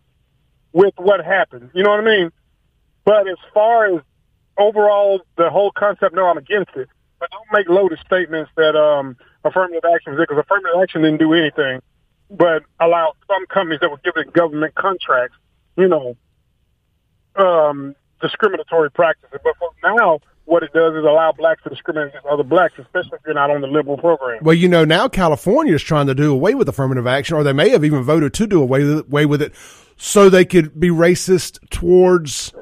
with 0.74 0.96
what 0.98 1.24
happened. 1.24 1.70
You 1.76 1.84
know 1.84 1.92
what 1.92 2.00
I 2.00 2.06
mean? 2.06 2.32
But 3.06 3.28
as 3.28 3.38
far 3.54 3.96
as 3.96 4.02
overall 4.58 5.22
the 5.38 5.52
whole 5.52 5.72
concept, 5.72 6.16
no, 6.16 6.26
I'm 6.26 6.38
against 6.40 6.72
it. 6.76 6.90
But 7.20 7.30
don't 7.30 7.46
make 7.54 7.70
loaded 7.70 8.00
statements 8.04 8.50
that 8.58 8.76
um, 8.76 9.18
affirmative 9.44 9.84
action 9.94 10.14
is 10.14 10.18
was 10.18 10.26
because 10.28 10.44
affirmative 10.44 10.82
action 10.82 11.04
didn't 11.04 11.20
do 11.20 11.36
anything 11.36 11.82
but 12.32 12.64
allow 12.80 13.14
some 13.28 13.46
companies 13.48 13.80
that 13.82 13.92
were 13.92 14.00
given 14.04 14.32
government 14.32 14.74
contracts, 14.76 15.38
you 15.78 15.88
know, 15.88 16.16
um, 17.36 17.96
discriminatory 18.22 18.90
practices. 18.92 19.40
But 19.44 19.54
for 19.58 19.70
now, 19.84 20.20
what 20.46 20.64
it 20.64 20.74
does 20.74 20.94
is 20.96 21.04
allow 21.04 21.34
blacks 21.34 21.62
to 21.64 21.70
discriminate 21.70 22.10
against 22.10 22.28
other 22.28 22.44
blacks, 22.44 22.74
especially 22.78 23.12
if 23.14 23.22
you're 23.26 23.36
not 23.36 23.52
on 23.52 23.62
the 23.62 23.68
liberal 23.68 23.98
program. 23.98 24.40
Well, 24.44 24.56
you 24.56 24.68
know, 24.68 24.86
now 24.86 25.08
California 25.08 25.74
is 25.74 25.84
trying 25.84 26.08
to 26.08 26.16
do 26.16 26.32
away 26.32 26.56
with 26.56 26.68
affirmative 26.70 27.06
action, 27.06 27.36
or 27.36 27.44
they 27.44 27.54
may 27.54 27.70
have 27.70 27.84
even 27.84 28.04
voted 28.04 28.34
to 28.36 28.48
do 28.48 28.62
away 28.62 28.82
away 28.82 29.26
with 29.26 29.42
it, 29.42 29.54
so 29.98 30.30
they 30.30 30.46
could 30.46 30.80
be 30.80 30.90
racist 30.90 31.60
towards 31.70 32.54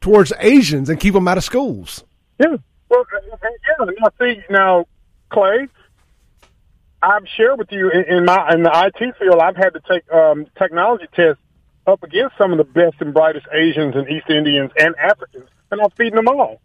towards 0.00 0.32
Asians 0.40 0.88
and 0.88 0.98
keep 0.98 1.14
them 1.14 1.28
out 1.28 1.38
of 1.38 1.44
schools. 1.44 2.02
Yeah. 2.38 2.56
Well, 2.88 3.04
yeah. 3.12 3.86
Now, 4.00 4.08
see, 4.20 4.42
now, 4.50 4.86
Clay, 5.30 5.68
I've 7.02 7.26
shared 7.36 7.58
with 7.58 7.72
you 7.72 7.90
in, 7.90 8.04
in 8.18 8.24
my 8.24 8.52
in 8.52 8.62
the 8.62 8.70
IT 8.70 9.14
field, 9.18 9.40
I've 9.40 9.56
had 9.56 9.70
to 9.70 9.80
take 9.90 10.10
um, 10.12 10.46
technology 10.56 11.06
tests 11.14 11.42
up 11.86 12.02
against 12.02 12.36
some 12.38 12.52
of 12.52 12.58
the 12.58 12.64
best 12.64 12.96
and 13.00 13.12
brightest 13.12 13.46
Asians 13.52 13.96
and 13.96 14.08
East 14.08 14.30
Indians 14.30 14.70
and 14.78 14.94
Africans, 14.96 15.48
and 15.70 15.80
I'm 15.80 15.90
feeding 15.90 16.14
them 16.14 16.28
all. 16.28 16.60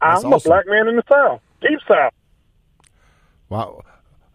That's 0.00 0.24
I'm 0.24 0.32
awesome. 0.32 0.50
a 0.50 0.54
black 0.54 0.66
man 0.66 0.88
in 0.88 0.96
the 0.96 1.02
South, 1.10 1.40
deep 1.60 1.78
South. 1.86 2.14
Wow. 3.50 3.82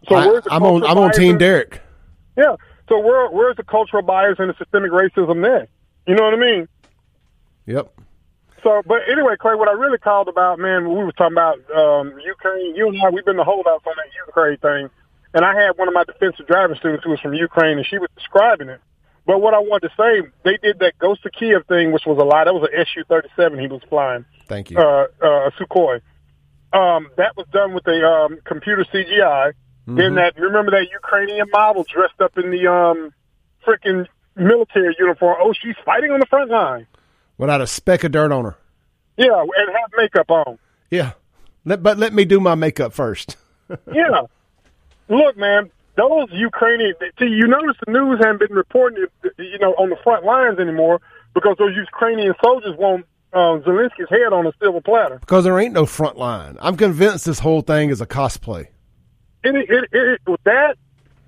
So 0.07 0.15
I, 0.15 0.27
where's 0.27 0.43
the 0.43 0.53
I'm 0.53 0.63
on. 0.63 0.83
I'm 0.85 0.97
on 0.97 1.11
Team 1.11 1.38
Derek. 1.38 1.81
Yeah. 2.38 2.55
So 2.88 2.99
where 2.99 3.29
where's 3.31 3.55
the 3.55 3.63
cultural 3.63 4.03
bias 4.03 4.35
and 4.38 4.49
the 4.49 4.55
systemic 4.57 4.91
racism 4.91 5.41
there? 5.41 5.67
You 6.05 6.15
know 6.15 6.23
what 6.23 6.35
I 6.35 6.38
mean? 6.38 6.67
Yep. 7.65 7.91
So, 8.61 8.81
but 8.85 9.01
anyway, 9.09 9.35
Clay, 9.39 9.55
what 9.55 9.69
I 9.69 9.73
really 9.73 9.99
called 9.99 10.27
about, 10.27 10.57
man, 10.57 10.89
we 10.89 10.95
were 10.95 11.11
talking 11.11 11.33
about 11.33 11.57
um, 11.69 12.19
Ukraine. 12.25 12.75
You 12.75 12.89
and 12.89 12.97
I, 13.01 13.09
we've 13.09 13.25
been 13.25 13.38
the 13.38 13.43
holdouts 13.43 13.85
on 13.85 13.93
that 13.95 14.09
Ukraine 14.27 14.57
thing. 14.57 14.89
And 15.35 15.43
I 15.43 15.53
had 15.53 15.77
one 15.77 15.87
of 15.89 15.93
my 15.93 16.05
defensive 16.05 16.47
driving 16.47 16.77
students 16.77 17.03
who 17.03 17.11
was 17.11 17.19
from 17.19 17.33
Ukraine, 17.33 17.77
and 17.77 17.85
she 17.85 17.97
was 17.99 18.09
describing 18.15 18.69
it. 18.69 18.79
But 19.27 19.41
what 19.41 19.53
I 19.53 19.59
wanted 19.59 19.89
to 19.89 19.95
say, 19.97 20.27
they 20.43 20.57
did 20.57 20.79
that 20.79 20.97
Ghost 20.97 21.25
of 21.25 21.33
Kiev 21.33 21.65
thing, 21.67 21.91
which 21.91 22.03
was 22.05 22.17
a 22.17 22.23
lie. 22.23 22.45
That 22.45 22.53
was 22.53 22.69
an 22.71 22.85
Su-37 22.93 23.59
he 23.59 23.67
was 23.67 23.81
flying, 23.89 24.23
Thank 24.47 24.71
you. 24.71 24.77
uh, 24.77 25.07
uh, 25.21 25.47
a 25.47 25.51
Sukhoi. 25.59 25.99
Um, 26.71 27.09
that 27.17 27.35
was 27.35 27.47
done 27.51 27.73
with 27.73 27.85
a 27.87 28.01
um, 28.05 28.39
computer 28.45 28.85
CGI. 28.85 29.53
Then 29.87 30.15
that, 30.15 30.33
remember 30.39 30.71
that 30.71 30.87
Ukrainian 30.91 31.47
model 31.51 31.85
dressed 31.87 32.19
up 32.19 32.37
in 32.39 32.49
the 32.49 32.65
um, 32.67 33.13
freaking 33.67 34.07
military 34.35 34.95
uniform? 34.97 35.37
Oh, 35.39 35.53
she's 35.53 35.75
fighting 35.85 36.09
on 36.11 36.19
the 36.19 36.25
front 36.25 36.49
line. 36.49 36.87
Without 37.37 37.61
a 37.61 37.67
speck 37.67 38.03
of 38.03 38.11
dirt 38.11 38.31
on 38.31 38.45
her. 38.45 38.55
Yeah, 39.15 39.41
and 39.41 39.69
have 39.75 39.91
makeup 39.95 40.31
on. 40.31 40.57
Yeah. 40.89 41.11
Let, 41.65 41.83
but 41.83 41.99
let 41.99 42.13
me 42.13 42.25
do 42.25 42.39
my 42.39 42.55
makeup 42.55 42.93
first. 42.93 43.37
Yeah. 43.91 44.21
Look, 45.09 45.37
man, 45.37 45.69
those 45.95 46.27
Ukrainian. 46.31 46.93
See, 47.19 47.25
you 47.25 47.47
notice 47.47 47.77
the 47.85 47.91
news 47.91 48.19
haven't 48.19 48.39
been 48.39 48.55
reporting 48.55 49.05
it, 49.05 49.33
you 49.37 49.59
know, 49.59 49.73
on 49.73 49.89
the 49.89 49.97
front 50.03 50.25
lines 50.25 50.59
anymore 50.59 51.01
because 51.33 51.55
those 51.57 51.75
Ukrainian 51.75 52.33
soldiers 52.43 52.75
want 52.77 53.05
um, 53.33 53.61
Zelensky's 53.63 54.09
head 54.09 54.33
on 54.33 54.47
a 54.47 54.53
silver 54.59 54.81
platter. 54.81 55.19
Because 55.19 55.43
there 55.43 55.59
ain't 55.59 55.73
no 55.73 55.85
front 55.85 56.17
line. 56.17 56.57
I'm 56.59 56.77
convinced 56.77 57.25
this 57.25 57.39
whole 57.39 57.61
thing 57.61 57.89
is 57.89 58.01
a 58.01 58.07
cosplay. 58.07 58.67
It, 59.43 59.55
it, 59.55 59.69
it, 59.69 59.89
it 59.91 60.21
was 60.25 60.39
that, 60.45 60.77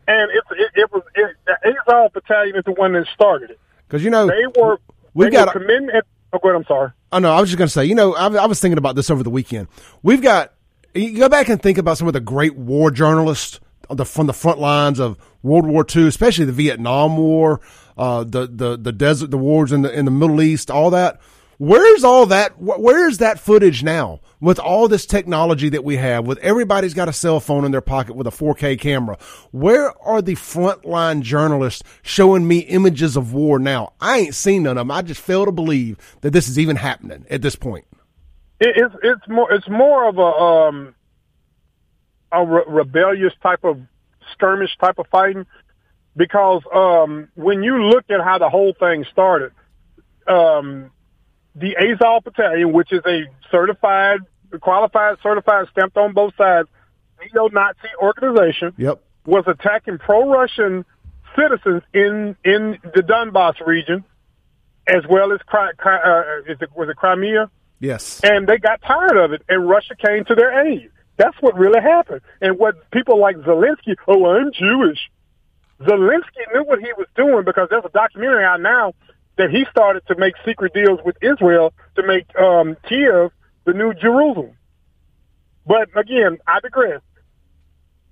and 0.07 0.31
it, 0.31 0.43
it, 0.51 0.71
it 0.75 0.91
was 0.91 1.03
it, 1.15 1.35
the 1.45 1.55
Azov 1.69 2.13
Battalion 2.13 2.55
is 2.55 2.63
the 2.65 2.71
one 2.71 2.93
that 2.93 3.05
started 3.13 3.51
it. 3.51 3.59
Because, 3.87 4.03
you 4.03 4.09
know, 4.09 4.27
They 4.27 4.47
were. 4.59 4.79
They 5.15 5.29
got 5.29 5.53
were 5.53 5.61
committing. 5.61 5.89
At, 5.89 6.05
oh, 6.33 6.39
go 6.39 6.49
ahead. 6.49 6.61
I'm 6.61 6.65
sorry. 6.65 6.91
Oh 7.11 7.19
no, 7.19 7.33
I 7.33 7.39
was 7.39 7.49
just 7.49 7.57
going 7.57 7.67
to 7.67 7.71
say, 7.71 7.85
you 7.85 7.95
know, 7.95 8.15
I, 8.15 8.27
I 8.27 8.45
was 8.45 8.59
thinking 8.59 8.77
about 8.77 8.95
this 8.95 9.09
over 9.09 9.23
the 9.23 9.29
weekend. 9.29 9.67
We've 10.03 10.21
got 10.21 10.53
you 10.93 11.17
go 11.17 11.29
back 11.29 11.49
and 11.49 11.61
think 11.61 11.77
about 11.77 11.97
some 11.97 12.07
of 12.07 12.13
the 12.13 12.19
great 12.19 12.55
war 12.55 12.91
journalists 12.91 13.59
the, 13.89 14.05
from 14.05 14.27
the 14.27 14.33
front 14.33 14.59
lines 14.59 14.99
of 14.99 15.17
World 15.43 15.65
War 15.65 15.85
II, 15.95 16.07
especially 16.07 16.45
the 16.45 16.51
Vietnam 16.51 17.17
War, 17.17 17.61
uh, 17.97 18.23
the 18.23 18.47
the 18.47 18.77
the 18.77 18.91
desert, 18.91 19.31
the 19.31 19.37
wars 19.37 19.71
in 19.71 19.81
the 19.81 19.91
in 19.91 20.05
the 20.05 20.11
Middle 20.11 20.41
East, 20.41 20.69
all 20.69 20.89
that. 20.91 21.19
Where's 21.59 22.03
all 22.03 22.27
that? 22.27 22.53
Where's 22.59 23.17
that 23.17 23.39
footage 23.39 23.81
now? 23.81 24.19
With 24.39 24.59
all 24.59 24.87
this 24.87 25.07
technology 25.07 25.69
that 25.69 25.83
we 25.83 25.97
have, 25.97 26.27
with 26.27 26.37
everybody's 26.39 26.93
got 26.93 27.09
a 27.09 27.13
cell 27.13 27.39
phone 27.39 27.65
in 27.65 27.71
their 27.71 27.81
pocket 27.81 28.15
with 28.15 28.27
a 28.27 28.31
4K 28.31 28.79
camera, 28.79 29.17
where 29.49 29.99
are 30.03 30.21
the 30.21 30.35
frontline 30.35 31.23
journalists 31.23 31.81
showing 32.03 32.47
me 32.47 32.59
images 32.59 33.17
of 33.17 33.33
war 33.33 33.57
now? 33.57 33.93
I 33.99 34.19
ain't 34.19 34.35
seen 34.35 34.63
none 34.63 34.77
of 34.77 34.81
them. 34.81 34.91
I 34.91 35.01
just 35.01 35.19
fail 35.19 35.45
to 35.45 35.51
believe 35.51 35.97
that 36.21 36.29
this 36.29 36.47
is 36.47 36.59
even 36.59 36.75
happening 36.75 37.25
at 37.31 37.41
this 37.41 37.55
point. 37.55 37.85
It's 38.59 38.93
it's 39.01 39.27
more 39.27 39.51
it's 39.51 39.67
more 39.67 40.07
of 40.07 40.17
a 40.19 40.21
um 40.21 40.95
a 42.31 42.45
re- 42.45 42.63
rebellious 42.67 43.33
type 43.41 43.63
of 43.63 43.79
skirmish 44.33 44.75
type 44.77 44.99
of 44.99 45.07
fighting 45.07 45.45
because 46.15 46.61
um 46.73 47.29
when 47.35 47.63
you 47.63 47.83
look 47.83 48.05
at 48.09 48.21
how 48.21 48.37
the 48.37 48.49
whole 48.49 48.73
thing 48.79 49.05
started, 49.11 49.51
um 50.27 50.91
the 51.55 51.75
Azov 51.77 52.23
Battalion, 52.23 52.71
which 52.71 52.91
is 52.93 53.01
a 53.07 53.23
certified, 53.49 54.19
qualified, 54.61 55.17
certified, 55.23 55.67
stamped 55.71 55.97
on 55.97 56.13
both 56.13 56.35
sides, 56.35 56.69
neo-Nazi 57.33 57.87
organization, 57.99 58.73
Yep. 58.77 59.01
was 59.25 59.43
attacking 59.47 59.97
pro-Russian 59.97 60.85
citizens 61.35 61.81
in 61.93 62.35
in 62.43 62.77
the 62.93 63.01
Donbass 63.01 63.65
region, 63.65 64.03
as 64.87 65.03
well 65.09 65.31
as 65.31 65.39
uh, 65.53 66.41
is 66.47 66.57
it, 66.61 66.69
was 66.75 66.89
it 66.89 66.95
Crimea? 66.97 67.49
Yes. 67.79 68.21
and 68.23 68.47
they 68.47 68.57
got 68.57 68.81
tired 68.81 69.17
of 69.17 69.33
it, 69.33 69.43
and 69.47 69.69
Russia 69.69 69.95
came 69.95 70.25
to 70.25 70.35
their 70.35 70.65
aid. 70.67 70.89
That's 71.17 71.35
what 71.41 71.57
really 71.57 71.81
happened. 71.81 72.21
And 72.41 72.57
what 72.57 72.89
people 72.91 73.19
like 73.19 73.37
Zelensky, 73.37 73.95
oh, 74.07 74.25
I'm 74.27 74.51
Jewish. 74.51 74.99
Zelensky 75.81 76.43
knew 76.53 76.63
what 76.63 76.79
he 76.79 76.91
was 76.97 77.07
doing 77.15 77.43
because 77.43 77.67
there's 77.69 77.85
a 77.85 77.89
documentary 77.89 78.43
out 78.43 78.61
now 78.61 78.93
that 79.37 79.49
he 79.49 79.65
started 79.69 80.03
to 80.07 80.15
make 80.17 80.33
secret 80.45 80.73
deals 80.73 80.99
with 81.05 81.15
Israel 81.21 81.73
to 81.95 82.05
make 82.05 82.25
um, 82.35 82.75
Kiev 82.87 83.31
the 83.65 83.73
new 83.73 83.93
Jerusalem. 83.93 84.57
But 85.65 85.89
again, 85.95 86.37
I 86.47 86.59
digress. 86.61 87.01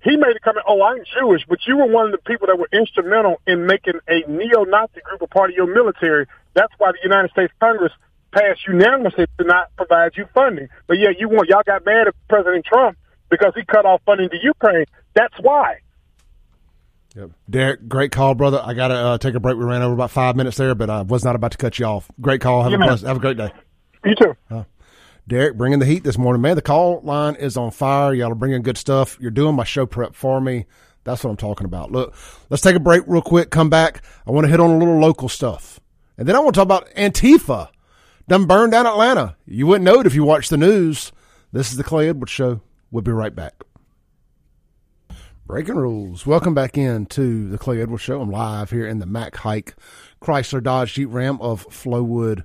He 0.02 0.16
made 0.16 0.36
a 0.36 0.40
comment, 0.40 0.66
oh, 0.68 0.82
I'm 0.82 1.02
Jewish, 1.18 1.42
but 1.48 1.58
you 1.66 1.78
were 1.78 1.86
one 1.86 2.06
of 2.06 2.12
the 2.12 2.18
people 2.18 2.46
that 2.46 2.58
were 2.58 2.68
instrumental 2.72 3.40
in 3.46 3.66
making 3.66 3.98
a 4.08 4.22
neo-Nazi 4.28 5.00
group 5.02 5.22
a 5.22 5.26
part 5.26 5.50
of 5.50 5.56
your 5.56 5.66
military. 5.66 6.26
That's 6.54 6.72
why 6.78 6.92
the 6.92 6.98
United 7.02 7.30
States 7.32 7.52
Congress 7.58 7.92
passed 8.32 8.66
unanimously 8.66 9.26
to 9.38 9.44
not 9.44 9.74
provide 9.76 10.12
you 10.16 10.26
funding. 10.34 10.68
But 10.86 10.98
yeah, 10.98 11.10
you 11.18 11.28
want 11.28 11.48
y'all 11.48 11.62
got 11.66 11.84
mad 11.84 12.08
at 12.08 12.14
President 12.28 12.64
Trump 12.64 12.96
because 13.30 13.52
he 13.54 13.64
cut 13.64 13.84
off 13.86 14.00
funding 14.06 14.28
to 14.30 14.36
Ukraine. 14.42 14.86
That's 15.14 15.34
why. 15.40 15.80
Yep. 17.14 17.30
Derek, 17.48 17.88
great 17.88 18.12
call, 18.12 18.34
brother. 18.34 18.60
I 18.62 18.74
got 18.74 18.88
to 18.88 18.94
uh, 18.94 19.18
take 19.18 19.34
a 19.34 19.40
break. 19.40 19.56
We 19.56 19.64
ran 19.64 19.80
over 19.82 19.94
about 19.94 20.10
five 20.10 20.36
minutes 20.36 20.58
there, 20.58 20.74
but 20.74 20.90
I 20.90 21.00
was 21.00 21.24
not 21.24 21.34
about 21.34 21.52
to 21.52 21.58
cut 21.58 21.78
you 21.78 21.86
off. 21.86 22.10
Great 22.20 22.42
call. 22.42 22.62
Have, 22.62 22.72
Yeah, 22.72 22.78
a, 22.78 22.86
blessed, 22.86 23.04
have 23.04 23.16
a 23.16 23.20
great 23.20 23.38
day. 23.38 23.50
You 24.04 24.14
too. 24.14 24.66
Derek, 25.28 25.56
bringing 25.56 25.80
the 25.80 25.86
heat 25.86 26.04
this 26.04 26.18
morning, 26.18 26.40
man. 26.40 26.54
The 26.54 26.62
call 26.62 27.00
line 27.02 27.34
is 27.34 27.56
on 27.56 27.72
fire. 27.72 28.14
Y'all 28.14 28.30
are 28.30 28.36
bringing 28.36 28.62
good 28.62 28.78
stuff. 28.78 29.18
You're 29.20 29.32
doing 29.32 29.56
my 29.56 29.64
show 29.64 29.84
prep 29.84 30.14
for 30.14 30.40
me. 30.40 30.66
That's 31.02 31.24
what 31.24 31.30
I'm 31.30 31.36
talking 31.36 31.64
about. 31.64 31.90
Look, 31.90 32.14
let's 32.50 32.62
take 32.62 32.76
a 32.76 32.80
break 32.80 33.02
real 33.06 33.22
quick. 33.22 33.50
Come 33.50 33.68
back. 33.70 34.04
I 34.26 34.30
want 34.30 34.44
to 34.44 34.50
hit 34.50 34.60
on 34.60 34.70
a 34.70 34.78
little 34.78 34.98
local 34.98 35.28
stuff. 35.28 35.80
And 36.18 36.28
then 36.28 36.36
I 36.36 36.38
want 36.38 36.54
to 36.54 36.58
talk 36.58 36.66
about 36.66 36.88
Antifa. 36.90 37.68
Done 38.28 38.46
burned 38.46 38.72
down 38.72 38.88
Atlanta. 38.88 39.36
You 39.46 39.68
wouldn't 39.68 39.84
know 39.84 40.00
it 40.00 40.06
if 40.06 40.14
you 40.16 40.24
watched 40.24 40.50
the 40.50 40.56
news. 40.56 41.12
This 41.52 41.70
is 41.70 41.76
the 41.76 41.84
Clay 41.84 42.08
Edwards 42.08 42.32
Show. 42.32 42.60
We'll 42.90 43.02
be 43.02 43.12
right 43.12 43.32
back. 43.34 43.62
Breaking 45.46 45.76
rules. 45.76 46.26
Welcome 46.26 46.52
back 46.52 46.76
in 46.76 47.06
to 47.06 47.48
the 47.48 47.56
Clay 47.56 47.80
Edwards 47.80 48.02
Show. 48.02 48.20
I'm 48.20 48.32
live 48.32 48.70
here 48.70 48.84
in 48.84 48.98
the 48.98 49.06
Mac 49.06 49.36
Haik 49.36 49.74
Chrysler 50.20 50.60
Dodge 50.60 50.94
Jeep 50.94 51.08
Ram 51.12 51.40
of 51.40 51.68
Flowood 51.68 52.42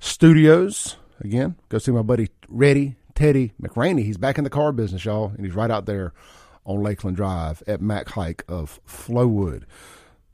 Studios. 0.00 0.96
Again, 1.20 1.56
go 1.70 1.78
see 1.78 1.92
my 1.92 2.02
buddy 2.02 2.28
Reddy 2.46 2.96
Teddy 3.14 3.54
McRaney. 3.58 4.04
He's 4.04 4.18
back 4.18 4.36
in 4.36 4.44
the 4.44 4.50
car 4.50 4.70
business, 4.70 5.06
y'all, 5.06 5.32
and 5.34 5.46
he's 5.46 5.54
right 5.54 5.70
out 5.70 5.86
there 5.86 6.12
on 6.66 6.82
Lakeland 6.82 7.16
Drive 7.16 7.62
at 7.66 7.80
Mac 7.80 8.10
Haik 8.10 8.44
of 8.48 8.80
Flowood. 8.86 9.62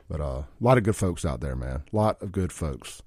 But 0.09 0.21
uh, 0.21 0.25
a 0.25 0.47
lot 0.61 0.77
of 0.77 0.83
good 0.83 0.97
folks 0.97 1.25
out 1.25 1.41
there, 1.41 1.55
man. 1.55 1.85
A 1.93 1.97
lot 1.97 2.21
of 2.21 2.33
good 2.33 2.53
folks. 2.53 3.01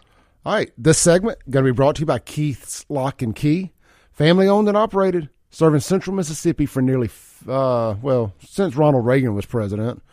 All 0.45 0.53
right, 0.53 0.71
this 0.77 0.99
segment 0.99 1.39
going 1.49 1.65
to 1.65 1.71
be 1.71 1.75
brought 1.75 1.95
to 1.95 2.01
you 2.01 2.05
by 2.05 2.19
Keith's 2.19 2.85
Lock 2.87 3.23
and 3.23 3.35
Key, 3.35 3.71
family 4.11 4.47
owned 4.47 4.67
and 4.67 4.77
operated, 4.77 5.29
serving 5.49 5.79
Central 5.79 6.15
Mississippi 6.15 6.67
for 6.67 6.83
nearly, 6.83 7.09
uh, 7.47 7.95
well, 7.99 8.31
since 8.47 8.75
Ronald 8.75 9.07
Reagan 9.07 9.33
was 9.33 9.47
president. 9.47 10.03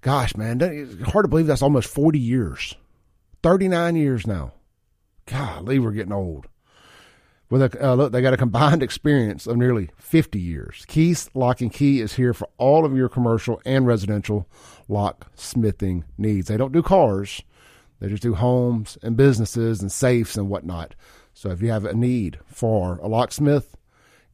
Gosh, 0.00 0.36
man, 0.36 0.60
it's 0.60 1.02
hard 1.10 1.24
to 1.24 1.28
believe 1.28 1.48
that's 1.48 1.62
almost 1.62 1.92
40 1.92 2.20
years, 2.20 2.76
39 3.42 3.96
years 3.96 4.28
now. 4.28 4.52
Golly, 5.26 5.80
we're 5.80 5.90
getting 5.90 6.12
old. 6.12 6.46
With 7.50 7.62
a, 7.62 7.84
uh, 7.84 7.94
look, 7.94 8.12
they 8.12 8.22
got 8.22 8.34
a 8.34 8.36
combined 8.36 8.82
experience 8.84 9.48
of 9.48 9.56
nearly 9.56 9.90
50 9.96 10.38
years. 10.38 10.84
Keith's 10.86 11.30
Lock 11.34 11.60
and 11.60 11.72
Key 11.72 12.00
is 12.00 12.14
here 12.14 12.32
for 12.32 12.48
all 12.58 12.84
of 12.84 12.96
your 12.96 13.08
commercial 13.08 13.60
and 13.64 13.88
residential 13.88 14.46
locksmithing 14.88 16.04
needs. 16.16 16.46
They 16.46 16.56
don't 16.56 16.72
do 16.72 16.80
cars. 16.82 17.42
They 18.00 18.08
just 18.08 18.22
do 18.22 18.34
homes 18.34 18.96
and 19.02 19.16
businesses 19.16 19.80
and 19.80 19.90
safes 19.90 20.36
and 20.36 20.48
whatnot. 20.48 20.94
So 21.34 21.50
if 21.50 21.62
you 21.62 21.70
have 21.70 21.84
a 21.84 21.94
need 21.94 22.38
for 22.46 22.98
a 22.98 23.08
locksmith, 23.08 23.76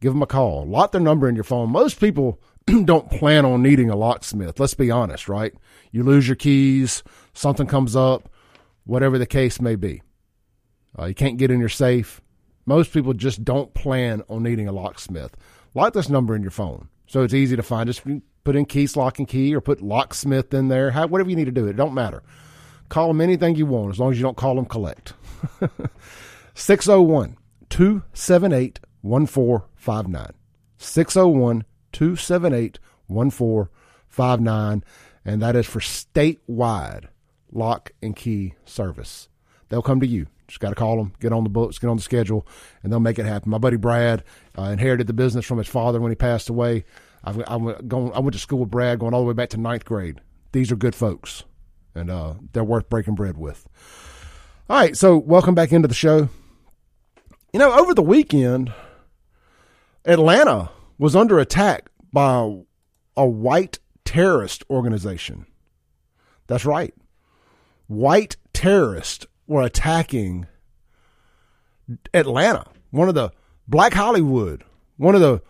give 0.00 0.12
them 0.12 0.22
a 0.22 0.26
call. 0.26 0.66
Lock 0.66 0.92
their 0.92 1.00
number 1.00 1.28
in 1.28 1.34
your 1.34 1.44
phone. 1.44 1.70
Most 1.70 2.00
people 2.00 2.40
don't 2.84 3.10
plan 3.10 3.44
on 3.44 3.62
needing 3.62 3.90
a 3.90 3.96
locksmith. 3.96 4.58
Let's 4.60 4.74
be 4.74 4.90
honest, 4.90 5.28
right? 5.28 5.54
You 5.92 6.02
lose 6.02 6.28
your 6.28 6.36
keys, 6.36 7.02
something 7.32 7.66
comes 7.66 7.96
up, 7.96 8.28
whatever 8.84 9.18
the 9.18 9.26
case 9.26 9.60
may 9.60 9.76
be. 9.76 10.02
Uh, 10.98 11.06
you 11.06 11.14
can't 11.14 11.38
get 11.38 11.50
in 11.50 11.60
your 11.60 11.68
safe. 11.68 12.20
Most 12.66 12.92
people 12.92 13.12
just 13.12 13.44
don't 13.44 13.74
plan 13.74 14.22
on 14.28 14.42
needing 14.42 14.68
a 14.68 14.72
locksmith. 14.72 15.36
Lock 15.74 15.92
this 15.92 16.08
number 16.08 16.34
in 16.34 16.42
your 16.42 16.50
phone 16.50 16.88
so 17.06 17.22
it's 17.22 17.34
easy 17.34 17.56
to 17.56 17.62
find. 17.62 17.86
Just 17.86 18.02
put 18.44 18.56
in 18.56 18.64
Keys 18.64 18.96
Lock 18.96 19.18
and 19.18 19.28
Key 19.28 19.54
or 19.54 19.60
put 19.60 19.82
locksmith 19.82 20.52
in 20.54 20.68
there. 20.68 20.92
Whatever 20.92 21.30
you 21.30 21.36
need 21.36 21.44
to 21.46 21.52
do, 21.52 21.66
it 21.66 21.76
don't 21.76 21.94
matter. 21.94 22.22
Call 22.94 23.08
them 23.08 23.20
anything 23.20 23.56
you 23.56 23.66
want 23.66 23.90
as 23.90 23.98
long 23.98 24.12
as 24.12 24.18
you 24.18 24.22
don't 24.22 24.36
call 24.36 24.54
them 24.54 24.66
collect. 24.66 25.14
601 26.54 27.36
278 27.68 28.78
1459. 29.00 30.32
601 30.78 31.64
278 31.90 32.78
1459. 33.08 34.84
And 35.24 35.42
that 35.42 35.56
is 35.56 35.66
for 35.66 35.80
statewide 35.80 37.06
lock 37.50 37.90
and 38.00 38.14
key 38.14 38.54
service. 38.64 39.28
They'll 39.70 39.82
come 39.82 39.98
to 39.98 40.06
you. 40.06 40.28
Just 40.46 40.60
got 40.60 40.68
to 40.68 40.76
call 40.76 40.96
them, 40.98 41.14
get 41.18 41.32
on 41.32 41.42
the 41.42 41.50
books, 41.50 41.80
get 41.80 41.88
on 41.88 41.96
the 41.96 42.02
schedule, 42.02 42.46
and 42.84 42.92
they'll 42.92 43.00
make 43.00 43.18
it 43.18 43.26
happen. 43.26 43.50
My 43.50 43.58
buddy 43.58 43.76
Brad 43.76 44.22
uh, 44.56 44.66
inherited 44.66 45.08
the 45.08 45.14
business 45.14 45.44
from 45.44 45.58
his 45.58 45.66
father 45.66 46.00
when 46.00 46.12
he 46.12 46.14
passed 46.14 46.48
away. 46.48 46.84
I've, 47.24 47.40
I, 47.40 47.58
going, 47.88 48.12
I 48.12 48.20
went 48.20 48.34
to 48.34 48.38
school 48.38 48.60
with 48.60 48.70
Brad 48.70 49.00
going 49.00 49.14
all 49.14 49.22
the 49.22 49.26
way 49.26 49.34
back 49.34 49.48
to 49.48 49.56
ninth 49.56 49.84
grade. 49.84 50.20
These 50.52 50.70
are 50.70 50.76
good 50.76 50.94
folks, 50.94 51.42
and 51.94 52.10
uh, 52.10 52.34
they're 52.52 52.64
worth 52.64 52.88
breaking 52.88 53.14
bread 53.14 53.36
with. 53.36 53.66
All 54.68 54.78
right, 54.78 54.96
so 54.96 55.16
welcome 55.16 55.54
back 55.54 55.72
into 55.72 55.88
the 55.88 55.94
show. 55.94 56.28
You 57.52 57.60
know, 57.60 57.72
over 57.78 57.94
the 57.94 58.02
weekend, 58.02 58.72
Atlanta 60.04 60.70
was 60.98 61.14
under 61.14 61.38
attack 61.38 61.90
by 62.12 62.62
a 63.16 63.26
white 63.26 63.78
terrorist 64.04 64.64
organization. 64.70 65.46
That's 66.46 66.64
right. 66.64 66.94
White 67.86 68.36
terrorists 68.52 69.26
were 69.46 69.62
attacking 69.62 70.46
Atlanta, 72.12 72.66
one 72.90 73.08
of 73.08 73.14
the 73.14 73.30
Black 73.68 73.94
Hollywood, 73.94 74.64
one 74.96 75.14
of 75.14 75.20
the 75.20 75.42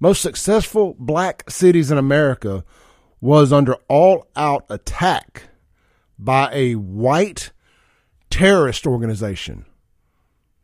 most 0.00 0.20
successful 0.22 0.96
black 0.98 1.48
cities 1.48 1.90
in 1.90 1.98
America, 1.98 2.64
was 3.20 3.52
under 3.52 3.74
all 3.88 4.26
out 4.34 4.64
attack 4.68 5.44
by 6.24 6.50
a 6.52 6.74
white 6.74 7.50
terrorist 8.30 8.86
organization. 8.86 9.64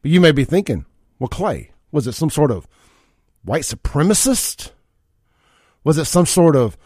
But 0.03 0.11
you 0.11 0.21
may 0.21 0.33
be 0.33 0.45
thinking, 0.45 0.85
well, 1.19 1.29
Clay, 1.29 1.73
was 1.91 2.07
it 2.07 2.13
some 2.13 2.31
sort 2.31 2.51
of 2.51 2.69
white 3.43 3.63
supremacist? 3.63 4.71
Was 5.85 5.99
it 5.99 6.05
some 6.05 6.27
sort 6.27 6.55
of 6.55 6.77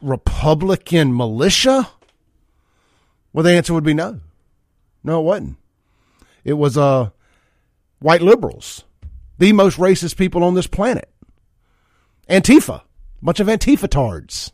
Republican 0.00 1.16
militia? 1.16 1.90
Well, 3.32 3.44
the 3.44 3.52
answer 3.52 3.74
would 3.74 3.84
be 3.84 3.94
no. 3.94 4.20
No, 5.04 5.20
it 5.20 5.24
wasn't. 5.24 5.56
It 6.44 6.54
was 6.54 6.78
uh, 6.78 7.10
white 7.98 8.22
liberals, 8.22 8.84
the 9.38 9.52
most 9.52 9.78
racist 9.78 10.16
people 10.16 10.42
on 10.42 10.54
this 10.54 10.66
planet. 10.66 11.10
Antifa, 12.28 12.80
a 12.80 13.24
bunch 13.24 13.40
of 13.40 13.46
Antifa 13.48 13.88
tards. 13.88 14.52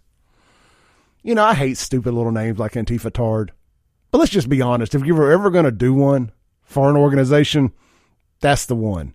You 1.25 1.35
know, 1.35 1.43
I 1.43 1.55
hate 1.55 1.79
stupid 1.79 2.13
little 2.13 2.31
names 2.31 2.59
like 2.59 2.73
Antifa 2.73 3.11
tard. 3.11 3.53
But 4.11 4.19
let's 4.19 4.31
just 4.31 4.49
be 4.49 4.61
honest. 4.61 4.95
If 4.95 5.05
you 5.05 5.15
were 5.15 5.33
ever 5.33 5.51
going 5.51 5.65
to 5.65 5.73
do 5.73 5.95
one 5.95 6.31
for 6.63 6.91
an 6.91 6.97
organization, 6.97 7.73
that's 8.41 8.67
the 8.67 8.77
one. 8.77 9.15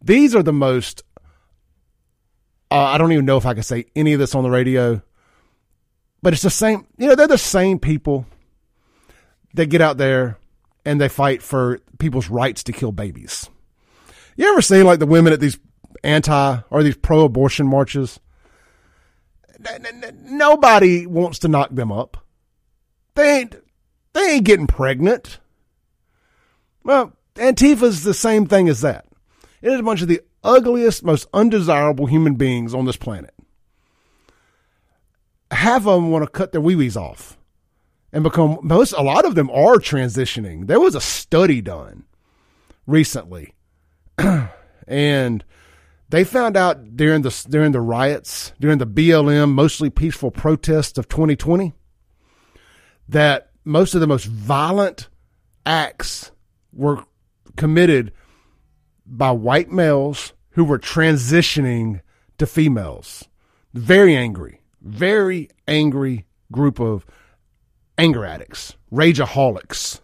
These 0.00 0.34
are 0.34 0.44
the 0.44 0.52
most, 0.52 1.02
uh, 2.70 2.76
I 2.84 2.98
don't 2.98 3.12
even 3.12 3.26
know 3.26 3.36
if 3.36 3.46
I 3.46 3.54
can 3.54 3.64
say 3.64 3.86
any 3.96 4.12
of 4.12 4.20
this 4.20 4.34
on 4.34 4.44
the 4.44 4.50
radio, 4.50 5.02
but 6.22 6.32
it's 6.32 6.42
the 6.42 6.50
same, 6.50 6.86
you 6.96 7.08
know, 7.08 7.16
they're 7.16 7.26
the 7.26 7.36
same 7.36 7.80
people 7.80 8.26
that 9.54 9.66
get 9.66 9.80
out 9.80 9.98
there 9.98 10.38
and 10.84 11.00
they 11.00 11.08
fight 11.08 11.42
for 11.42 11.80
people's 11.98 12.30
rights 12.30 12.62
to 12.64 12.72
kill 12.72 12.92
babies. 12.92 13.50
You 14.36 14.48
ever 14.50 14.62
seen 14.62 14.86
like 14.86 15.00
the 15.00 15.06
women 15.06 15.32
at 15.32 15.40
these 15.40 15.58
anti 16.04 16.60
or 16.70 16.82
these 16.84 16.96
pro 16.96 17.24
abortion 17.24 17.66
marches? 17.66 18.20
Nobody 20.24 21.06
wants 21.06 21.38
to 21.40 21.48
knock 21.48 21.70
them 21.70 21.92
up. 21.92 22.24
They 23.14 23.40
ain't, 23.40 23.56
they 24.12 24.34
ain't 24.34 24.44
getting 24.44 24.66
pregnant. 24.66 25.38
Well, 26.82 27.12
Antifa's 27.36 28.02
the 28.02 28.14
same 28.14 28.46
thing 28.46 28.68
as 28.68 28.80
that. 28.80 29.06
It 29.62 29.72
is 29.72 29.80
a 29.80 29.82
bunch 29.82 30.02
of 30.02 30.08
the 30.08 30.22
ugliest, 30.42 31.04
most 31.04 31.28
undesirable 31.32 32.06
human 32.06 32.34
beings 32.34 32.74
on 32.74 32.86
this 32.86 32.96
planet. 32.96 33.34
Half 35.50 35.86
of 35.86 36.00
them 36.00 36.10
want 36.10 36.24
to 36.24 36.30
cut 36.30 36.52
their 36.52 36.60
wee 36.60 36.76
wees 36.76 36.96
off 36.96 37.36
and 38.12 38.24
become 38.24 38.58
most 38.62 38.92
a 38.92 39.02
lot 39.02 39.24
of 39.24 39.34
them 39.34 39.50
are 39.50 39.76
transitioning. 39.76 40.66
There 40.66 40.80
was 40.80 40.94
a 40.94 41.00
study 41.00 41.60
done 41.60 42.04
recently 42.86 43.54
and 44.86 45.44
they 46.10 46.24
found 46.24 46.56
out 46.56 46.96
during 46.96 47.22
the 47.22 47.46
during 47.48 47.72
the 47.72 47.80
riots, 47.80 48.52
during 48.60 48.78
the 48.78 48.86
BLM 48.86 49.52
mostly 49.52 49.90
peaceful 49.90 50.30
protests 50.30 50.98
of 50.98 51.08
2020 51.08 51.72
that 53.08 53.50
most 53.64 53.94
of 53.94 54.00
the 54.00 54.06
most 54.06 54.26
violent 54.26 55.08
acts 55.64 56.32
were 56.72 57.04
committed 57.56 58.12
by 59.06 59.30
white 59.30 59.70
males 59.70 60.32
who 60.50 60.64
were 60.64 60.78
transitioning 60.78 62.00
to 62.38 62.46
females. 62.46 63.24
Very 63.72 64.16
angry, 64.16 64.60
very 64.82 65.48
angry 65.68 66.26
group 66.50 66.80
of 66.80 67.06
anger 67.96 68.24
addicts, 68.24 68.74
rageaholics. 68.92 70.00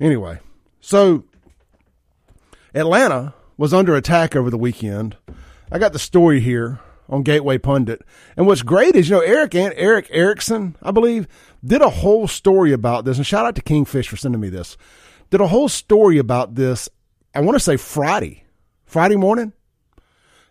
Anyway, 0.00 0.38
so 0.80 1.24
Atlanta 2.72 3.34
was 3.58 3.74
under 3.74 3.96
attack 3.96 4.34
over 4.34 4.48
the 4.48 4.56
weekend. 4.56 5.16
I 5.70 5.78
got 5.78 5.92
the 5.92 5.98
story 5.98 6.40
here 6.40 6.78
on 7.08 7.24
Gateway 7.24 7.58
Pundit. 7.58 8.02
And 8.36 8.46
what's 8.46 8.62
great 8.62 8.94
is, 8.94 9.10
you 9.10 9.16
know, 9.16 9.20
Erick 9.22 9.54
and 9.54 9.74
Erick 9.76 10.08
Erickson, 10.10 10.76
I 10.80 10.92
believe, 10.92 11.26
did 11.64 11.82
a 11.82 11.90
whole 11.90 12.28
story 12.28 12.72
about 12.72 13.04
this. 13.04 13.16
And 13.16 13.26
shout 13.26 13.44
out 13.44 13.56
to 13.56 13.62
Kingfish 13.62 14.08
for 14.08 14.16
sending 14.16 14.40
me 14.40 14.48
this. 14.48 14.76
Did 15.30 15.40
a 15.40 15.48
whole 15.48 15.68
story 15.68 16.18
about 16.18 16.54
this, 16.54 16.88
I 17.34 17.40
want 17.40 17.56
to 17.56 17.60
say 17.60 17.76
Friday, 17.76 18.44
Friday 18.86 19.16
morning, 19.16 19.52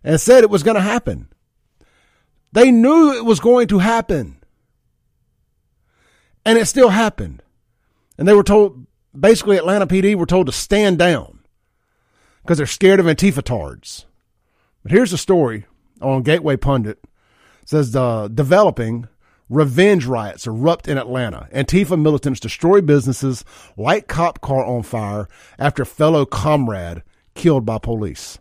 and 0.04 0.20
said 0.20 0.44
it 0.44 0.50
was 0.50 0.64
going 0.64 0.76
to 0.76 0.82
happen. 0.82 1.30
They 2.52 2.72
knew 2.72 3.14
it 3.14 3.26
was 3.26 3.40
going 3.40 3.68
to 3.70 3.80
happen. 3.80 4.38
And 6.46 6.58
it 6.58 6.66
still 6.66 6.90
happened. 6.90 7.42
And 8.18 8.28
they 8.28 8.34
were 8.34 8.44
told, 8.44 8.86
basically, 9.18 9.58
Atlanta 9.58 9.88
PD 9.88 10.16
were 10.16 10.26
told 10.26 10.48
to 10.48 10.52
stand 10.52 10.98
down 10.98 11.37
because 12.48 12.60
they're 12.60 12.66
scared 12.66 13.02
of 13.02 13.06
Antifa 13.08 13.44
tards. 13.44 14.06
But 14.82 14.94
here's 14.94 15.12
the 15.12 15.18
story 15.18 15.66
on 16.02 16.24
Gateway 16.24 16.56
Pundit. 16.56 16.98
It 17.62 17.68
says 17.68 17.94
uh, 17.94 18.30
developing 18.30 19.10
revenge 19.50 20.06
riots 20.06 20.48
erupt 20.48 20.88
in 20.88 20.98
Atlanta. 20.98 21.50
Antifa 21.54 22.02
militants 22.02 22.40
destroy 22.40 22.80
businesses, 22.80 23.44
light 23.76 24.08
cop 24.08 24.40
car 24.40 24.64
on 24.64 24.84
fire 24.84 25.28
after 25.60 25.84
fellow 25.84 26.26
comrade 26.26 27.04
killed 27.36 27.66
by 27.66 27.80
police. 27.80 28.40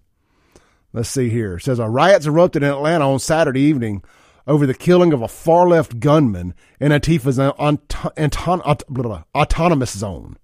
Let's 0.93 1.09
see 1.09 1.29
here. 1.29 1.57
It 1.57 1.63
says 1.63 1.81
a 1.81 1.89
riots 1.89 2.27
erupted 2.27 2.63
in 2.63 2.69
Atlanta 2.69 3.11
on 3.11 3.19
Saturday 3.19 3.63
evening 3.63 4.05
over 4.47 4.69
the 4.69 4.75
killing 4.75 5.13
of 5.13 5.21
a 5.21 5.27
far 5.27 5.67
left 5.67 5.99
gunman 5.99 6.55
in 6.79 6.93
Antifa's 6.93 7.41
autonomous 9.35 9.99
zone. 9.99 10.39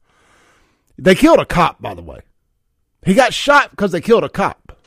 They 0.99 1.15
killed 1.15 1.39
a 1.39 1.47
cop, 1.47 1.81
by 1.81 1.95
the 1.95 2.03
way. 2.03 2.23
He 3.05 3.15
got 3.15 3.35
shot 3.35 3.71
because 3.71 3.93
they 3.93 4.01
killed 4.01 4.25
a 4.25 4.29
cop. 4.29 4.79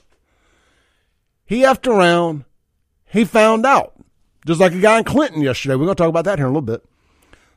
He 1.45 1.61
effed 1.61 1.87
around. 1.87 2.45
He 3.05 3.25
found 3.25 3.65
out. 3.65 3.93
Just 4.45 4.59
like 4.59 4.73
a 4.73 4.79
guy 4.79 4.99
in 4.99 5.03
Clinton 5.03 5.41
yesterday. 5.41 5.75
We're 5.75 5.85
going 5.85 5.95
to 5.95 6.01
talk 6.03 6.09
about 6.09 6.25
that 6.25 6.39
here 6.39 6.47
in 6.47 6.53
a 6.53 6.57
little 6.57 6.61
bit. 6.61 6.83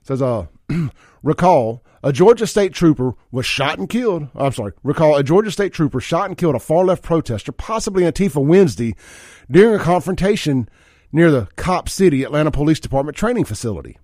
says, 0.03 0.23
uh, 0.23 0.47
recall 1.23 1.85
a 2.03 2.13
Georgia 2.13 2.47
state 2.47 2.73
trooper 2.73 3.15
was 3.31 3.45
shot 3.45 3.79
and 3.79 3.89
killed. 3.89 4.29
I'm 4.35 4.53
sorry. 4.53 4.73
Recall 4.83 5.17
a 5.17 5.23
Georgia 5.23 5.51
state 5.51 5.73
trooper 5.73 6.01
shot 6.01 6.29
and 6.29 6.39
killed 6.39 6.55
a 6.55 6.61
far 6.61 6.85
left 6.85 7.03
protester, 7.03 7.53
possibly 7.53 8.05
Antifa 8.05 8.45
Wednesday, 8.45 8.95
during 9.51 9.79
a 9.79 9.83
confrontation 9.83 10.69
near 11.13 11.31
the 11.31 11.49
Cop 11.57 11.89
City 11.89 12.23
Atlanta 12.23 12.51
Police 12.51 12.81
Department 12.81 13.17
training 13.17 13.45
facility. 13.45 13.99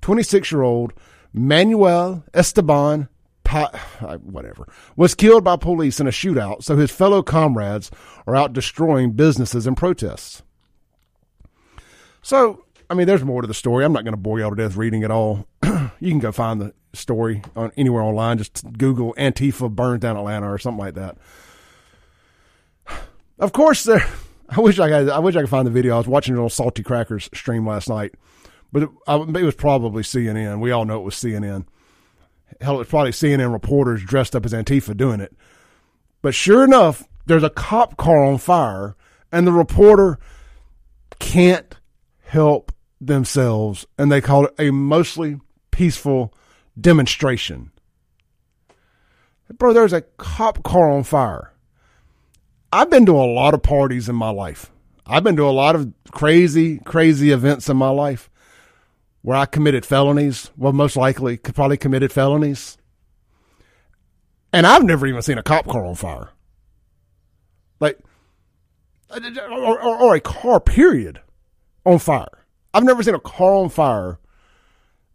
26 0.00 0.52
year 0.52 0.62
old 0.62 0.92
Manuel 1.32 2.24
Esteban, 2.32 3.08
whatever, 4.22 4.66
was 4.96 5.14
killed 5.14 5.44
by 5.44 5.56
police 5.56 6.00
in 6.00 6.06
a 6.06 6.10
shootout, 6.10 6.62
so 6.62 6.76
his 6.76 6.90
fellow 6.90 7.22
comrades 7.22 7.90
are 8.26 8.36
out 8.36 8.52
destroying 8.52 9.12
businesses 9.12 9.66
and 9.66 9.76
protests. 9.76 10.42
So, 12.22 12.64
I 12.88 12.94
mean, 12.94 13.06
there's 13.06 13.24
more 13.24 13.42
to 13.42 13.48
the 13.48 13.54
story. 13.54 13.84
I'm 13.84 13.92
not 13.92 14.04
going 14.04 14.14
to 14.14 14.20
bore 14.20 14.40
y'all 14.40 14.50
to 14.50 14.56
death 14.56 14.76
reading 14.76 15.02
it 15.02 15.10
all. 15.10 15.46
you 15.62 16.10
can 16.10 16.18
go 16.18 16.32
find 16.32 16.60
the 16.60 16.72
story 16.94 17.42
on 17.54 17.70
anywhere 17.76 18.02
online. 18.02 18.38
Just 18.38 18.64
Google 18.78 19.14
Antifa 19.18 19.70
burns 19.70 20.00
down 20.00 20.16
Atlanta 20.16 20.50
or 20.50 20.58
something 20.58 20.80
like 20.80 20.94
that. 20.94 21.16
Of 23.36 23.50
course, 23.50 23.82
there 23.82 24.06
I 24.48 24.60
wish 24.60 24.78
I 24.78 24.88
could. 24.88 25.08
I 25.10 25.18
wish 25.18 25.36
I 25.36 25.40
could 25.40 25.50
find 25.50 25.66
the 25.66 25.70
video. 25.70 25.94
I 25.94 25.98
was 25.98 26.06
watching 26.06 26.36
it 26.36 26.40
on 26.40 26.50
Salty 26.50 26.82
Crackers 26.82 27.28
stream 27.34 27.66
last 27.66 27.88
night, 27.88 28.14
but 28.72 28.84
it, 28.84 28.88
I, 29.06 29.16
it 29.16 29.42
was 29.42 29.54
probably 29.54 30.02
CNN. 30.02 30.60
We 30.60 30.70
all 30.70 30.84
know 30.84 30.98
it 30.98 31.04
was 31.04 31.14
CNN. 31.14 31.66
Hell, 32.60 32.80
it's 32.80 32.90
probably 32.90 33.10
CNN 33.10 33.52
reporters 33.52 34.02
dressed 34.04 34.34
up 34.34 34.44
as 34.44 34.52
Antifa 34.52 34.96
doing 34.96 35.20
it. 35.20 35.34
But 36.22 36.34
sure 36.34 36.64
enough, 36.64 37.04
there's 37.26 37.42
a 37.42 37.50
cop 37.50 37.96
car 37.96 38.24
on 38.24 38.38
fire, 38.38 38.96
and 39.32 39.46
the 39.46 39.52
reporter 39.52 40.18
can't 41.18 41.76
help 42.22 42.72
themselves, 43.00 43.86
and 43.98 44.10
they 44.10 44.20
call 44.20 44.46
it 44.46 44.54
a 44.58 44.70
mostly 44.70 45.40
peaceful 45.70 46.32
demonstration. 46.80 47.70
Bro, 49.58 49.74
there's 49.74 49.92
a 49.92 50.02
cop 50.02 50.62
car 50.62 50.90
on 50.90 51.04
fire. 51.04 51.52
I've 52.72 52.90
been 52.90 53.06
to 53.06 53.16
a 53.16 53.32
lot 53.32 53.54
of 53.54 53.62
parties 53.62 54.08
in 54.08 54.16
my 54.16 54.30
life. 54.30 54.70
I've 55.06 55.22
been 55.22 55.36
to 55.36 55.44
a 55.44 55.50
lot 55.50 55.76
of 55.76 55.92
crazy, 56.10 56.78
crazy 56.78 57.30
events 57.30 57.68
in 57.68 57.76
my 57.76 57.90
life 57.90 58.30
where 59.24 59.38
I 59.38 59.46
committed 59.46 59.86
felonies. 59.86 60.50
Well, 60.54 60.74
most 60.74 60.98
likely, 60.98 61.38
probably 61.38 61.78
committed 61.78 62.12
felonies. 62.12 62.76
And 64.52 64.66
I've 64.66 64.84
never 64.84 65.06
even 65.06 65.22
seen 65.22 65.38
a 65.38 65.42
cop 65.42 65.66
car 65.66 65.86
on 65.86 65.94
fire. 65.94 66.28
Like, 67.80 67.98
or, 69.10 69.82
or, 69.82 69.96
or 69.96 70.14
a 70.14 70.20
car, 70.20 70.60
period, 70.60 71.22
on 71.86 72.00
fire. 72.00 72.44
I've 72.74 72.84
never 72.84 73.02
seen 73.02 73.14
a 73.14 73.18
car 73.18 73.54
on 73.54 73.70
fire 73.70 74.20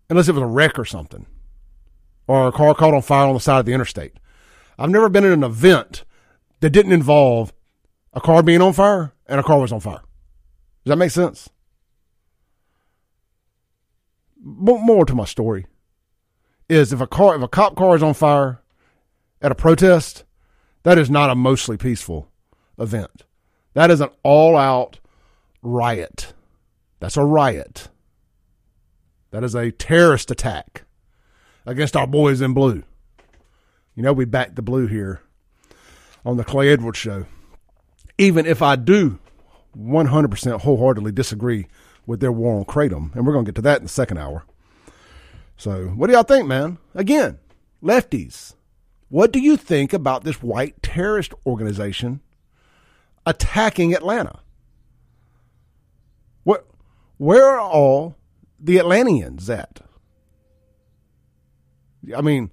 unless 0.10 0.28
it 0.28 0.34
was 0.34 0.41
a 0.41 0.47
wreck 0.47 0.80
or 0.80 0.86
something, 0.86 1.28
or 2.26 2.47
a 2.47 2.51
car 2.51 2.74
caught 2.74 2.95
on 2.95 3.03
fire 3.03 3.28
on 3.28 3.36
the 3.36 3.39
side 3.39 3.60
of 3.60 3.68
the 3.68 3.74
interstate. 3.74 4.14
I've 4.80 4.89
never 4.89 5.10
been 5.10 5.24
in 5.24 5.34
an 5.34 5.43
event 5.43 6.03
that 6.62 6.72
didn't 6.72 6.93
involve 6.93 7.53
a 8.14 8.22
car 8.22 8.41
being 8.41 8.62
on 8.62 8.74
fire 8.74 9.14
and 9.28 9.39
a 9.39 9.43
car 9.43 9.60
was 9.60 9.72
on 9.72 9.82
fire. 9.82 10.01
Does 10.84 10.91
that 10.93 10.95
make 10.95 11.12
sense? 11.12 11.47
More 14.42 15.06
to 15.06 15.16
my 15.16 15.26
story 15.26 15.66
is 16.70 16.94
if 16.94 17.02
a 17.02 17.08
car, 17.08 17.36
if 17.36 17.42
a 17.42 17.48
cop 17.48 17.76
car 17.76 17.96
is 17.96 18.04
on 18.04 18.14
fire 18.14 18.62
at 19.42 19.52
a 19.52 19.56
protest, 19.56 20.24
that 20.84 20.98
is 20.98 21.10
not 21.10 21.30
a 21.30 21.36
mostly 21.36 21.78
peaceful 21.78 22.30
event. 22.78 23.24
That 23.74 23.92
is 23.92 24.02
an 24.02 24.10
all 24.24 24.56
out 24.56 25.00
riot. 25.62 26.34
That's 27.00 27.18
a 27.18 27.24
riot. 27.24 27.90
That 29.32 29.44
is 29.44 29.56
a 29.56 29.72
terrorist 29.72 30.32
attack 30.32 30.84
against 31.66 31.96
our 31.96 32.08
boys 32.08 32.42
in 32.42 32.54
blue. 32.54 32.84
You 33.96 34.04
know, 34.04 34.14
we 34.14 34.26
back 34.26 34.56
the 34.56 34.62
blue 34.62 34.88
here 34.88 35.22
on 36.26 36.38
the 36.38 36.44
Clay 36.44 36.70
Edwards 36.70 36.98
show. 36.98 37.26
Even 38.18 38.46
if 38.46 38.62
I 38.62 38.76
do 38.76 39.20
100% 39.78 40.62
wholeheartedly 40.62 41.12
disagree 41.12 41.68
with 42.06 42.20
their 42.20 42.32
war 42.32 42.58
on 42.58 42.66
Kratom, 42.66 43.14
and 43.16 43.26
we're 43.26 43.34
going 43.34 43.45
to 43.45 43.50
get 43.50 43.56
to 43.56 43.62
that 43.64 43.78
in 43.78 43.84
the 43.84 43.89
second 43.89 44.18
hour. 44.18 44.43
So, 45.58 45.88
what 45.88 46.08
do 46.08 46.14
y'all 46.14 46.24
think, 46.24 46.47
man? 46.47 46.78
Again, 46.95 47.39
lefties, 47.84 48.54
what 49.10 49.32
do 49.32 49.39
you 49.39 49.58
think 49.58 49.91
about 49.93 50.24
this 50.24 50.41
white 50.41 50.82
terrorist 50.82 51.34
organization 51.45 52.22
attacking 53.26 53.93
Atlanta? 53.93 54.39
What, 56.43 56.66
where 57.18 57.45
are 57.45 57.60
all 57.60 58.16
the 58.60 58.80
Atlanteans 58.80 59.50
at? 59.50 59.82
I 62.16 62.22
mean, 62.22 62.52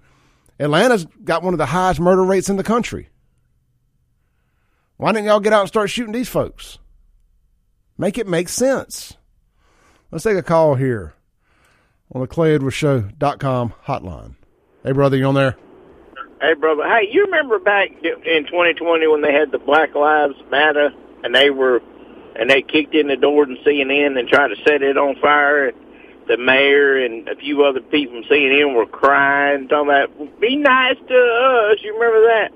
Atlanta's 0.58 1.06
got 1.22 1.42
one 1.42 1.54
of 1.54 1.58
the 1.58 1.66
highest 1.66 2.00
murder 2.00 2.24
rates 2.24 2.48
in 2.48 2.56
the 2.56 2.62
country. 2.62 3.08
Why 4.96 5.12
didn't 5.12 5.26
y'all 5.26 5.40
get 5.40 5.52
out 5.52 5.60
and 5.60 5.68
start 5.68 5.90
shooting 5.90 6.12
these 6.12 6.28
folks? 6.28 6.78
Make 7.98 8.18
it 8.18 8.26
make 8.26 8.48
sense. 8.48 9.15
Let's 10.10 10.24
take 10.24 10.36
a 10.36 10.42
call 10.42 10.76
here 10.76 11.14
on 12.12 12.20
the 12.20 12.28
ClayEdwardsShow.com 12.28 13.74
hotline. 13.86 14.36
Hey, 14.84 14.92
brother, 14.92 15.16
you 15.16 15.26
on 15.26 15.34
there? 15.34 15.56
Hey, 16.40 16.54
brother. 16.54 16.84
Hey, 16.84 17.08
you 17.10 17.24
remember 17.24 17.58
back 17.58 17.90
in 18.02 18.44
2020 18.46 19.06
when 19.08 19.22
they 19.22 19.32
had 19.32 19.50
the 19.50 19.58
Black 19.58 19.94
Lives 19.94 20.34
Matter 20.50 20.90
and 21.24 21.34
they 21.34 21.50
were 21.50 21.80
and 22.38 22.50
they 22.50 22.62
kicked 22.62 22.94
in 22.94 23.08
the 23.08 23.16
door 23.16 23.46
to 23.46 23.54
CNN 23.66 24.18
and 24.18 24.28
tried 24.28 24.48
to 24.48 24.56
set 24.56 24.82
it 24.82 24.96
on 24.96 25.16
fire. 25.16 25.68
And 25.68 25.76
the 26.28 26.36
mayor 26.36 27.04
and 27.04 27.26
a 27.28 27.36
few 27.36 27.64
other 27.64 27.80
people 27.80 28.22
from 28.22 28.30
CNN 28.30 28.76
were 28.76 28.86
crying, 28.86 29.68
talking 29.68 29.88
about 29.88 30.40
"Be 30.40 30.56
nice 30.56 30.96
to 30.96 31.14
us." 31.14 31.78
You 31.82 31.94
remember 31.94 32.20
that? 32.28 32.52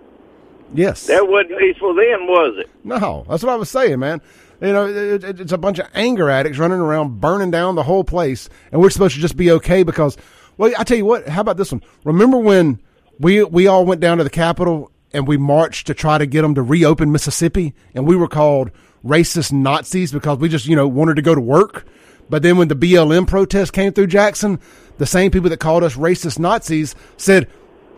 Yes. 0.73 1.07
That 1.07 1.29
wasn't 1.29 1.59
peaceful 1.59 1.95
then, 1.95 2.27
was 2.27 2.59
it? 2.59 2.71
No, 2.85 3.25
that's 3.29 3.43
what 3.43 3.53
I 3.53 3.57
was 3.57 3.71
saying, 3.71 3.99
man. 3.99 4.21
You 4.61 4.73
know, 4.73 4.87
it, 4.87 5.25
it, 5.25 5.41
it's 5.41 5.53
a 5.53 5.59
bunch 5.59 5.79
of 5.79 5.89
anger 5.95 6.29
addicts 6.29 6.59
running 6.59 6.81
around 6.81 7.21
burning 7.21 7.51
down 7.51 7.77
the 7.77 7.83
whole 7.83 8.05
place, 8.05 8.49
and 8.71 8.81
we're 8.81 8.91
supposed 8.91 9.15
to 9.15 9.21
just 9.21 9.37
be 9.37 9.51
okay 9.53 9.83
because, 9.83 10.19
well, 10.59 10.73
I 10.79 10.85
tell 10.85 10.99
you 10.99 11.07
what. 11.07 11.29
How 11.29 11.41
about 11.41 11.57
this 11.57 11.73
one? 11.73 11.83
Remember 12.05 12.37
when 12.37 12.81
we 13.19 13.43
we 13.45 13.67
all 13.67 13.87
went 13.87 14.01
down 14.01 14.19
to 14.19 14.25
the 14.25 14.31
Capitol 14.31 14.91
and 15.13 15.27
we 15.27 15.37
marched 15.37 15.87
to 15.87 15.95
try 15.95 16.19
to 16.19 16.27
get 16.27 16.43
them 16.43 16.55
to 16.57 16.63
reopen 16.63 17.11
Mississippi, 17.11 17.75
and 17.95 18.07
we 18.07 18.17
were 18.17 18.29
called 18.29 18.71
racist 19.05 19.51
Nazis 19.51 20.13
because 20.13 20.39
we 20.39 20.49
just 20.49 20.67
you 20.67 20.77
know 20.77 20.87
wanted 20.87 21.17
to 21.17 21.23
go 21.23 21.35
to 21.35 21.41
work. 21.41 21.87
But 22.29 22.43
then 22.43 22.59
when 22.59 22.69
the 22.69 22.77
BLM 22.77 23.27
protest 23.27 23.73
came 23.73 23.93
through 23.93 24.07
Jackson, 24.09 24.61
the 24.99 25.07
same 25.07 25.31
people 25.31 25.51
that 25.51 25.57
called 25.57 25.83
us 25.83 25.97
racist 25.97 26.39
Nazis 26.39 26.95
said, 27.17 27.49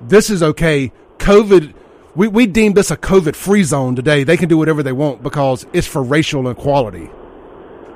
"This 0.01 0.31
is 0.31 0.43
okay. 0.43 0.93
COVID." 1.19 1.75
We, 2.15 2.29
we 2.29 2.47
deemed 2.47 2.75
this 2.75 2.91
a 2.91 2.97
COVID 2.97 3.35
free 3.35 3.63
zone 3.63 3.97
today. 3.97 4.25
They 4.25 4.37
can 4.37 4.49
do 4.49 4.59
whatever 4.59 4.83
they 4.83 4.93
want 4.93 5.23
because 5.23 5.67
it's 5.73 5.87
for 5.87 6.03
racial 6.03 6.49
equality. 6.49 7.11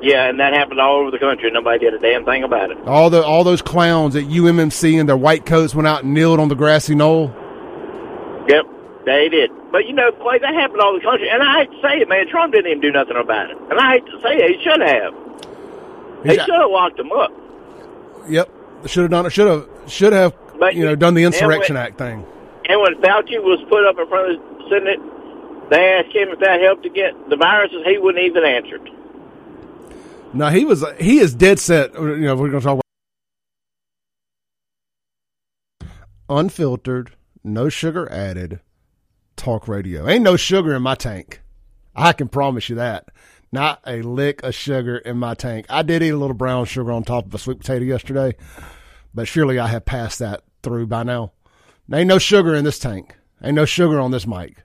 Yeah, 0.00 0.28
and 0.28 0.40
that 0.40 0.52
happened 0.54 0.80
all 0.80 1.00
over 1.00 1.10
the 1.10 1.18
country. 1.18 1.50
Nobody 1.50 1.78
did 1.78 1.94
a 1.94 1.98
damn 1.98 2.24
thing 2.24 2.42
about 2.42 2.70
it. 2.70 2.78
All 2.86 3.10
the 3.10 3.24
all 3.24 3.44
those 3.44 3.62
clowns 3.62 4.14
at 4.14 4.24
UMMC 4.24 4.98
in 4.98 5.06
their 5.06 5.16
white 5.16 5.46
coats 5.46 5.74
went 5.74 5.86
out 5.86 6.04
and 6.04 6.14
kneeled 6.14 6.38
on 6.38 6.48
the 6.48 6.54
grassy 6.54 6.94
knoll. 6.94 7.34
Yep, 8.48 8.66
they 9.04 9.28
did. 9.28 9.50
But 9.72 9.86
you 9.86 9.94
know, 9.94 10.12
Clay, 10.12 10.38
that 10.38 10.54
happened 10.54 10.80
all 10.80 10.90
over 10.90 10.98
the 10.98 11.04
country. 11.04 11.28
And 11.30 11.42
I 11.42 11.60
hate 11.60 11.70
to 11.70 11.80
say 11.82 12.00
it, 12.00 12.08
man. 12.08 12.28
Trump 12.28 12.52
didn't 12.52 12.70
even 12.70 12.80
do 12.82 12.92
nothing 12.92 13.16
about 13.16 13.50
it. 13.50 13.56
And 13.70 13.78
I 13.78 13.94
hate 13.94 14.06
to 14.06 14.20
say 14.22 14.36
it, 14.36 14.56
he 14.56 14.62
should 14.62 14.80
have. 14.80 15.14
He 16.24 16.38
should 16.38 16.60
have 16.60 16.70
locked 16.70 16.96
them 16.98 17.12
up. 17.12 17.32
Yep, 18.28 18.50
should 18.86 19.02
have 19.02 19.10
done 19.10 19.26
it. 19.26 19.30
Should 19.30 19.46
have 19.46 19.68
should 19.88 20.12
have 20.12 20.34
but, 20.58 20.74
you 20.74 20.84
know 20.84 20.94
done 20.94 21.14
the 21.14 21.24
Insurrection 21.24 21.76
Act 21.76 21.98
thing. 21.98 22.24
And 22.68 22.80
when 22.80 22.94
Fauci 22.96 23.38
was 23.42 23.64
put 23.68 23.86
up 23.86 23.98
in 23.98 24.08
front 24.08 24.32
of 24.32 24.40
the 24.40 24.64
Senate, 24.68 24.98
they 25.70 25.94
asked 25.94 26.14
him 26.14 26.28
if 26.30 26.38
that 26.40 26.60
helped 26.60 26.82
to 26.82 26.90
get 26.90 27.12
the 27.28 27.36
viruses. 27.36 27.82
He 27.86 27.98
wouldn't 27.98 28.24
even 28.24 28.44
answer. 28.44 28.78
No, 30.32 30.48
he 30.48 30.64
was 30.64 30.84
he 30.98 31.18
is 31.18 31.34
dead 31.34 31.58
set. 31.58 31.94
You 31.94 32.16
know, 32.18 32.36
we're 32.36 32.50
going 32.50 32.60
to 32.60 32.66
talk 32.66 32.74
about 32.74 32.82
unfiltered, 36.28 37.12
no 37.44 37.68
sugar 37.68 38.10
added 38.10 38.60
talk 39.36 39.68
radio. 39.68 40.08
Ain't 40.08 40.24
no 40.24 40.36
sugar 40.36 40.74
in 40.74 40.82
my 40.82 40.94
tank. 40.94 41.42
I 41.94 42.12
can 42.12 42.28
promise 42.28 42.68
you 42.68 42.76
that. 42.76 43.08
Not 43.52 43.80
a 43.86 44.02
lick 44.02 44.42
of 44.42 44.54
sugar 44.54 44.98
in 44.98 45.18
my 45.18 45.34
tank. 45.34 45.66
I 45.70 45.82
did 45.82 46.02
eat 46.02 46.10
a 46.10 46.16
little 46.16 46.34
brown 46.34 46.64
sugar 46.66 46.90
on 46.92 47.04
top 47.04 47.26
of 47.26 47.34
a 47.34 47.38
sweet 47.38 47.60
potato 47.60 47.84
yesterday, 47.84 48.34
but 49.14 49.28
surely 49.28 49.58
I 49.58 49.68
have 49.68 49.84
passed 49.84 50.18
that 50.18 50.42
through 50.62 50.88
by 50.88 51.04
now. 51.04 51.32
Ain't 51.92 52.08
no 52.08 52.18
sugar 52.18 52.52
in 52.52 52.64
this 52.64 52.80
tank. 52.80 53.14
Ain't 53.40 53.54
no 53.54 53.64
sugar 53.64 54.00
on 54.00 54.10
this 54.10 54.26
mic. 54.26 54.64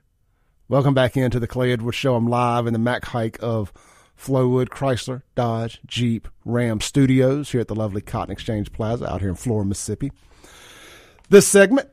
Welcome 0.67 0.95
back 0.95 1.15
into 1.15 1.39
the 1.39 1.45
Clay 1.45 1.71
Edwards 1.71 1.95
Show. 1.95 2.15
I'm 2.15 2.27
live 2.27 2.65
in 2.65 2.73
the 2.73 2.79
Mac 2.79 3.05
Haik 3.05 3.37
of 3.43 3.71
Flowood 4.17 4.69
Chrysler, 4.69 5.21
Dodge, 5.35 5.81
Jeep, 5.85 6.27
Ram 6.45 6.81
Studios 6.81 7.51
here 7.51 7.61
at 7.61 7.67
the 7.67 7.75
lovely 7.75 8.01
Cotton 8.01 8.31
Exchange 8.31 8.73
Plaza 8.73 9.07
out 9.07 9.19
here 9.21 9.29
in 9.29 9.35
Flowood, 9.35 9.67
Mississippi. 9.67 10.11
This 11.29 11.47
segment 11.47 11.89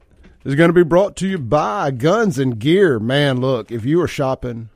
is 0.47 0.55
going 0.55 0.71
to 0.71 0.73
be 0.75 0.83
brought 0.83 1.15
to 1.17 1.29
you 1.29 1.37
by 1.37 1.91
Guns 1.91 2.39
and 2.39 2.59
Gear. 2.59 2.99
Man, 2.99 3.39
look, 3.39 3.71
if 3.71 3.85
you 3.85 4.01
are 4.01 4.09
shopping 4.09 4.71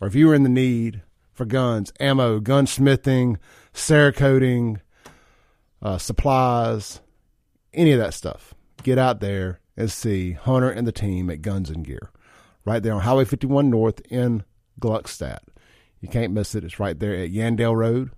or 0.00 0.08
if 0.08 0.14
you 0.14 0.30
are 0.30 0.34
in 0.34 0.44
the 0.44 0.48
need 0.48 1.02
for 1.34 1.44
guns, 1.44 1.92
ammo, 2.00 2.40
gunsmithing, 2.40 3.36
cerakoting, 3.74 4.80
uh, 5.82 5.98
supplies, 5.98 7.02
any 7.74 7.92
of 7.92 7.98
that 7.98 8.14
stuff, 8.14 8.54
get 8.82 8.96
out 8.96 9.20
there 9.20 9.60
see 9.86 10.32
Hunter 10.32 10.70
and 10.70 10.86
the 10.86 10.92
team 10.92 11.30
at 11.30 11.42
Guns 11.42 11.70
and 11.70 11.84
Gear 11.84 12.10
right 12.64 12.82
there 12.82 12.94
on 12.94 13.02
Highway 13.02 13.24
51 13.24 13.70
North 13.70 14.00
in 14.10 14.44
Gluckstadt. 14.80 15.40
You 16.00 16.08
can't 16.08 16.32
miss 16.32 16.54
it. 16.54 16.64
It's 16.64 16.80
right 16.80 16.98
there 16.98 17.14
at 17.14 17.32
Yandell 17.32 17.74
Road 17.74 18.10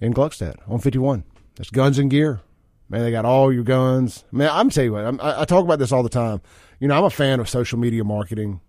in 0.00 0.12
Gluckstadt 0.12 0.56
on 0.68 0.78
51. 0.80 1.24
That's 1.56 1.70
Guns 1.70 1.98
and 1.98 2.10
Gear. 2.10 2.40
Man, 2.88 3.02
they 3.02 3.10
got 3.10 3.24
all 3.24 3.52
your 3.52 3.64
guns. 3.64 4.24
Man, 4.32 4.50
I'm 4.52 4.68
telling 4.68 4.86
you 4.86 4.92
what, 4.92 5.04
I'm, 5.04 5.20
i 5.22 5.44
talk 5.44 5.64
about 5.64 5.78
this 5.78 5.92
all 5.92 6.02
the 6.02 6.08
time. 6.08 6.42
You 6.78 6.88
know, 6.88 6.98
I'm 6.98 7.04
a 7.04 7.10
fan 7.10 7.40
of 7.40 7.48
social 7.48 7.78
media 7.78 8.04
marketing. 8.04 8.60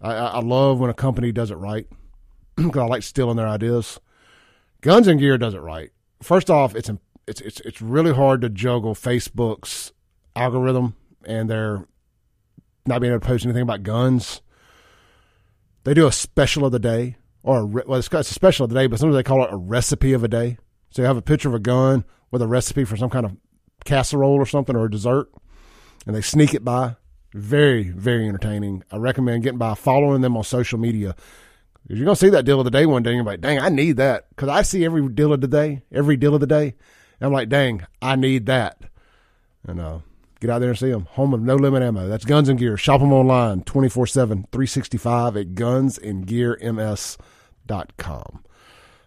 I, 0.00 0.12
I 0.12 0.40
love 0.40 0.80
when 0.80 0.90
a 0.90 0.94
company 0.94 1.30
does 1.30 1.50
it 1.50 1.56
right 1.56 1.86
because 2.56 2.80
I 2.80 2.86
like 2.86 3.02
stealing 3.02 3.36
their 3.36 3.46
ideas. 3.46 4.00
Guns 4.80 5.06
and 5.06 5.20
Gear 5.20 5.38
does 5.38 5.54
it 5.54 5.60
right. 5.60 5.90
First 6.22 6.50
off, 6.50 6.74
it's 6.74 6.90
it's 7.26 7.40
it's 7.40 7.60
it's 7.60 7.82
really 7.82 8.12
hard 8.12 8.40
to 8.40 8.48
juggle 8.48 8.94
Facebook's 8.94 9.92
algorithm 10.36 10.94
and 11.24 11.48
they're 11.48 11.86
not 12.86 13.00
being 13.00 13.12
able 13.12 13.20
to 13.20 13.26
post 13.26 13.44
anything 13.44 13.62
about 13.62 13.82
guns. 13.82 14.40
They 15.84 15.94
do 15.94 16.06
a 16.06 16.12
special 16.12 16.64
of 16.64 16.72
the 16.72 16.78
day, 16.78 17.16
or 17.42 17.60
a, 17.60 17.66
well, 17.66 17.98
it's, 17.98 18.08
it's 18.12 18.30
a 18.30 18.34
special 18.34 18.64
of 18.64 18.70
the 18.70 18.78
day, 18.78 18.86
but 18.86 18.98
sometimes 18.98 19.16
they 19.16 19.22
call 19.22 19.44
it 19.44 19.52
a 19.52 19.56
recipe 19.56 20.12
of 20.12 20.24
a 20.24 20.28
day. 20.28 20.58
So 20.90 21.02
you 21.02 21.06
have 21.06 21.16
a 21.16 21.22
picture 21.22 21.48
of 21.48 21.54
a 21.54 21.60
gun 21.60 22.04
with 22.30 22.42
a 22.42 22.46
recipe 22.46 22.84
for 22.84 22.96
some 22.96 23.10
kind 23.10 23.26
of 23.26 23.36
casserole 23.84 24.34
or 24.34 24.46
something 24.46 24.76
or 24.76 24.86
a 24.86 24.90
dessert, 24.90 25.30
and 26.06 26.14
they 26.14 26.20
sneak 26.20 26.54
it 26.54 26.64
by. 26.64 26.96
Very, 27.34 27.90
very 27.90 28.26
entertaining. 28.26 28.82
I 28.90 28.96
recommend 28.96 29.42
getting 29.42 29.58
by 29.58 29.74
following 29.74 30.22
them 30.22 30.36
on 30.36 30.44
social 30.44 30.78
media. 30.78 31.14
You're 31.86 32.04
gonna 32.04 32.16
see 32.16 32.30
that 32.30 32.44
deal 32.44 32.58
of 32.58 32.64
the 32.64 32.70
day 32.70 32.86
one 32.86 33.02
day, 33.02 33.10
and 33.10 33.16
you're 33.18 33.24
like, 33.24 33.40
"Dang, 33.40 33.58
I 33.58 33.68
need 33.68 33.96
that," 33.98 34.28
because 34.30 34.48
I 34.48 34.62
see 34.62 34.84
every 34.84 35.06
deal 35.08 35.32
of 35.32 35.40
the 35.40 35.48
day, 35.48 35.82
every 35.92 36.16
deal 36.16 36.34
of 36.34 36.40
the 36.40 36.46
day. 36.46 36.74
And 37.20 37.26
I'm 37.26 37.32
like, 37.32 37.48
"Dang, 37.48 37.86
I 38.00 38.16
need 38.16 38.46
that," 38.46 38.82
and 39.66 39.80
uh, 39.80 39.98
Get 40.40 40.50
out 40.50 40.60
there 40.60 40.70
and 40.70 40.78
see 40.78 40.90
them. 40.90 41.06
Home 41.12 41.32
of 41.34 41.42
No 41.42 41.56
Limit 41.56 41.82
Ammo. 41.82 42.06
That's 42.06 42.24
Guns 42.24 42.48
and 42.48 42.56
Gear. 42.58 42.76
Shop 42.76 43.00
them 43.00 43.12
online 43.12 43.62
24 43.62 44.06
7, 44.06 44.46
365 44.52 45.36
at 45.36 45.54
gunsandgearms.com. 45.54 48.44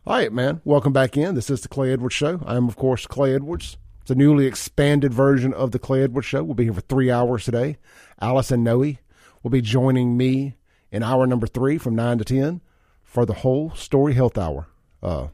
All 0.03 0.15
right, 0.15 0.33
man. 0.33 0.59
Welcome 0.65 0.91
back 0.91 1.15
in. 1.15 1.35
This 1.35 1.49
is 1.49 1.61
the 1.61 1.69
Clay 1.69 1.93
Edwards 1.93 2.15
Show. 2.15 2.41
I 2.45 2.57
am, 2.57 2.67
of 2.67 2.75
course, 2.75 3.07
Clay 3.07 3.33
Edwards. 3.33 3.77
It's 4.01 4.11
a 4.11 4.15
newly 4.15 4.45
expanded 4.45 5.13
version 5.13 5.53
of 5.53 5.71
the 5.71 5.79
Clay 5.79 6.03
Edwards 6.03 6.27
Show. 6.27 6.43
We'll 6.43 6.55
be 6.55 6.65
here 6.65 6.73
for 6.73 6.81
three 6.81 7.09
hours 7.09 7.45
today. 7.45 7.77
Allison 8.19 8.61
Noe 8.63 8.95
will 9.43 9.51
be 9.51 9.61
joining 9.61 10.17
me 10.17 10.57
in 10.91 11.03
hour 11.03 11.27
number 11.27 11.47
three 11.47 11.77
from 11.77 11.95
9 11.95 12.17
to 12.17 12.25
10 12.25 12.59
for 13.03 13.25
the 13.25 13.35
whole 13.35 13.73
Story 13.75 14.15
Health 14.15 14.37
Hour. 14.37 14.67
Uh, 15.01 15.27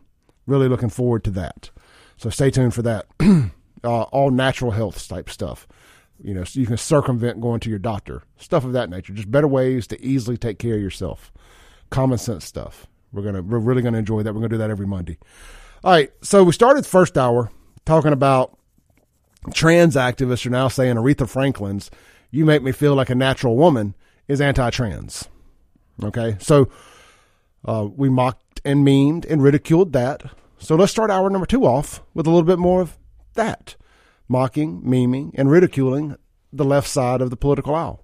really 0.46 0.68
looking 0.68 0.90
forward 0.90 1.24
to 1.24 1.32
that. 1.32 1.72
So 2.18 2.30
stay 2.30 2.52
tuned 2.52 2.74
for 2.74 2.82
that. 2.84 3.08
uh, 3.84 4.04
all 4.04 4.32
natural 4.32 4.72
health 4.72 5.08
type 5.08 5.30
stuff. 5.30 5.68
You 6.22 6.34
know, 6.34 6.44
so 6.44 6.60
you 6.60 6.66
can 6.66 6.78
circumvent 6.78 7.42
going 7.42 7.60
to 7.62 7.70
your 7.70 7.80
doctor, 7.80 8.24
stuff 8.38 8.66
of 8.66 8.74
that 8.74 8.90
nature. 8.90 9.14
Just 9.14 9.30
better 9.30 9.48
ways 9.48 9.86
to 9.88 10.04
easily 10.04 10.38
take 10.38 10.58
care 10.60 10.76
of 10.76 10.82
yourself. 10.82 11.32
Common 11.90 12.18
sense 12.18 12.46
stuff. 12.46 12.88
We're 13.14 13.22
gonna, 13.22 13.42
we're 13.42 13.60
really 13.60 13.82
gonna 13.82 14.00
enjoy 14.00 14.24
that. 14.24 14.34
We're 14.34 14.42
gonna 14.42 14.50
do 14.50 14.58
that 14.58 14.72
every 14.72 14.88
Monday. 14.88 15.18
All 15.84 15.92
right. 15.92 16.12
So 16.22 16.44
we 16.44 16.52
started 16.52 16.84
the 16.84 16.90
first 16.90 17.18
hour 17.18 17.52
talking 17.86 18.14
about 18.14 18.58
trans 19.54 19.96
activists 19.96 20.46
are 20.46 20.50
now 20.50 20.68
saying 20.68 20.96
Aretha 20.96 21.30
Franklin's 21.30 21.90
"You 22.32 22.46
Make 22.46 22.64
Me 22.64 22.72
Feel 22.72 22.96
Like 22.96 23.10
a 23.10 23.16
Natural 23.16 23.56
Woman" 23.56 23.96
is 24.28 24.42
anti-trans. 24.42 25.30
Okay, 26.04 26.36
so 26.40 26.70
uh, 27.66 27.88
we 27.96 28.10
mocked 28.10 28.62
and 28.66 28.86
memed 28.86 29.26
and 29.30 29.42
ridiculed 29.42 29.94
that. 29.94 30.24
So 30.60 30.76
let's 30.76 30.92
start 30.92 31.10
hour 31.10 31.30
number 31.30 31.46
two 31.46 31.66
off 31.66 32.02
with 32.14 32.28
a 32.28 32.30
little 32.30 32.46
bit 32.46 32.60
more 32.60 32.82
of 32.82 32.98
that, 33.36 33.76
mocking, 34.28 34.82
memeing, 34.82 35.32
and 35.36 35.50
ridiculing 35.50 36.16
the 36.52 36.66
left 36.66 36.88
side 36.88 37.22
of 37.22 37.30
the 37.30 37.38
political 37.38 37.76
aisle. 37.76 38.04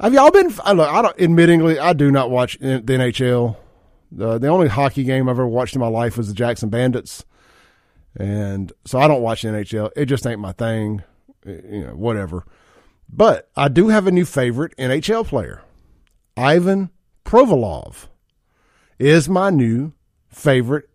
Have 0.00 0.12
y'all 0.12 0.30
been? 0.30 0.52
I 0.64 0.72
look, 0.72 0.88
I 0.88 1.02
don't. 1.02 1.16
Admittingly, 1.18 1.78
I 1.78 1.92
do 1.92 2.10
not 2.10 2.30
watch 2.30 2.58
the 2.58 2.80
NHL. 2.80 3.56
The 4.10 4.38
the 4.38 4.48
only 4.48 4.68
hockey 4.68 5.04
game 5.04 5.28
I've 5.28 5.36
ever 5.36 5.46
watched 5.46 5.74
in 5.74 5.80
my 5.80 5.88
life 5.88 6.16
was 6.16 6.28
the 6.28 6.34
Jackson 6.34 6.68
Bandits. 6.68 7.24
And 8.16 8.72
so 8.84 8.98
I 8.98 9.08
don't 9.08 9.22
watch 9.22 9.42
the 9.42 9.48
NHL. 9.48 9.90
It 9.96 10.06
just 10.06 10.26
ain't 10.26 10.40
my 10.40 10.52
thing, 10.52 11.02
you 11.44 11.84
know, 11.86 11.94
whatever. 11.94 12.44
But 13.08 13.50
I 13.56 13.68
do 13.68 13.88
have 13.88 14.06
a 14.06 14.12
new 14.12 14.24
favorite 14.24 14.76
NHL 14.76 15.26
player. 15.26 15.62
Ivan 16.36 16.90
Provolov 17.24 18.06
is 18.98 19.28
my 19.28 19.50
new 19.50 19.92
favorite 20.28 20.88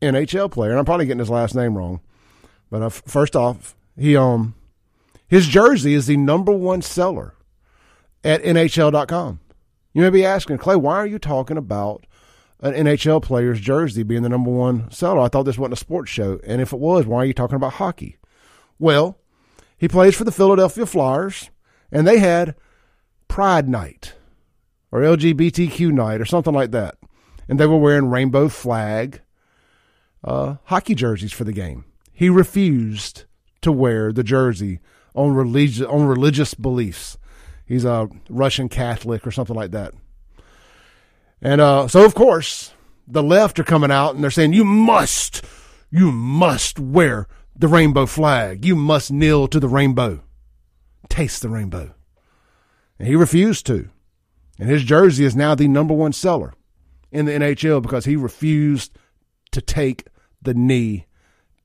NHL 0.00 0.50
player. 0.50 0.70
And 0.70 0.78
I'm 0.78 0.84
probably 0.84 1.06
getting 1.06 1.20
his 1.20 1.30
last 1.30 1.54
name 1.54 1.76
wrong. 1.76 2.00
But 2.70 2.82
uh, 2.82 2.88
first 2.88 3.36
off, 3.36 3.74
he 3.96 4.16
um 4.16 4.54
his 5.28 5.46
jersey 5.46 5.94
is 5.94 6.06
the 6.06 6.16
number 6.16 6.52
one 6.52 6.82
seller 6.82 7.34
at 8.24 8.42
NHL.com. 8.42 9.40
You 9.92 10.02
may 10.02 10.10
be 10.10 10.24
asking, 10.24 10.58
Clay, 10.58 10.76
why 10.76 10.96
are 10.96 11.06
you 11.06 11.18
talking 11.18 11.56
about 11.56 12.06
an 12.62 12.74
NHL 12.74 13.22
player's 13.22 13.60
jersey 13.60 14.02
being 14.02 14.22
the 14.22 14.28
number 14.28 14.50
one 14.50 14.90
seller. 14.90 15.20
I 15.20 15.28
thought 15.28 15.44
this 15.44 15.58
wasn't 15.58 15.74
a 15.74 15.76
sports 15.76 16.10
show. 16.10 16.40
And 16.44 16.60
if 16.60 16.72
it 16.72 16.78
was, 16.78 17.06
why 17.06 17.18
are 17.18 17.24
you 17.24 17.32
talking 17.32 17.56
about 17.56 17.74
hockey? 17.74 18.18
Well, 18.78 19.18
he 19.76 19.88
plays 19.88 20.14
for 20.14 20.24
the 20.24 20.32
Philadelphia 20.32 20.86
Flyers, 20.86 21.50
and 21.90 22.06
they 22.06 22.18
had 22.18 22.54
Pride 23.28 23.68
Night 23.68 24.14
or 24.92 25.00
LGBTQ 25.00 25.92
night 25.92 26.20
or 26.20 26.24
something 26.24 26.52
like 26.54 26.70
that. 26.72 26.96
And 27.48 27.58
they 27.58 27.66
were 27.66 27.78
wearing 27.78 28.10
rainbow 28.10 28.48
flag 28.48 29.22
uh, 30.22 30.56
hockey 30.64 30.94
jerseys 30.94 31.32
for 31.32 31.44
the 31.44 31.52
game. 31.52 31.84
He 32.20 32.28
refused 32.28 33.24
to 33.62 33.72
wear 33.72 34.12
the 34.12 34.22
jersey 34.22 34.80
on 35.14 35.32
religious 35.32 35.86
on 35.86 36.04
religious 36.04 36.52
beliefs. 36.52 37.16
He's 37.64 37.86
a 37.86 38.10
Russian 38.28 38.68
Catholic 38.68 39.26
or 39.26 39.30
something 39.30 39.56
like 39.56 39.70
that. 39.70 39.94
And 41.40 41.62
uh, 41.62 41.88
so, 41.88 42.04
of 42.04 42.14
course, 42.14 42.74
the 43.08 43.22
left 43.22 43.58
are 43.58 43.64
coming 43.64 43.90
out 43.90 44.14
and 44.14 44.22
they're 44.22 44.30
saying, 44.30 44.52
you 44.52 44.66
must, 44.66 45.42
you 45.90 46.12
must 46.12 46.78
wear 46.78 47.26
the 47.56 47.68
rainbow 47.68 48.04
flag. 48.04 48.66
You 48.66 48.76
must 48.76 49.10
kneel 49.10 49.48
to 49.48 49.58
the 49.58 49.66
rainbow, 49.66 50.20
taste 51.08 51.40
the 51.40 51.48
rainbow. 51.48 51.94
And 52.98 53.08
he 53.08 53.16
refused 53.16 53.64
to. 53.68 53.88
And 54.58 54.68
his 54.68 54.84
jersey 54.84 55.24
is 55.24 55.34
now 55.34 55.54
the 55.54 55.68
number 55.68 55.94
one 55.94 56.12
seller 56.12 56.52
in 57.10 57.24
the 57.24 57.32
NHL 57.32 57.80
because 57.80 58.04
he 58.04 58.14
refused 58.14 58.94
to 59.52 59.62
take 59.62 60.06
the 60.42 60.52
knee 60.52 61.06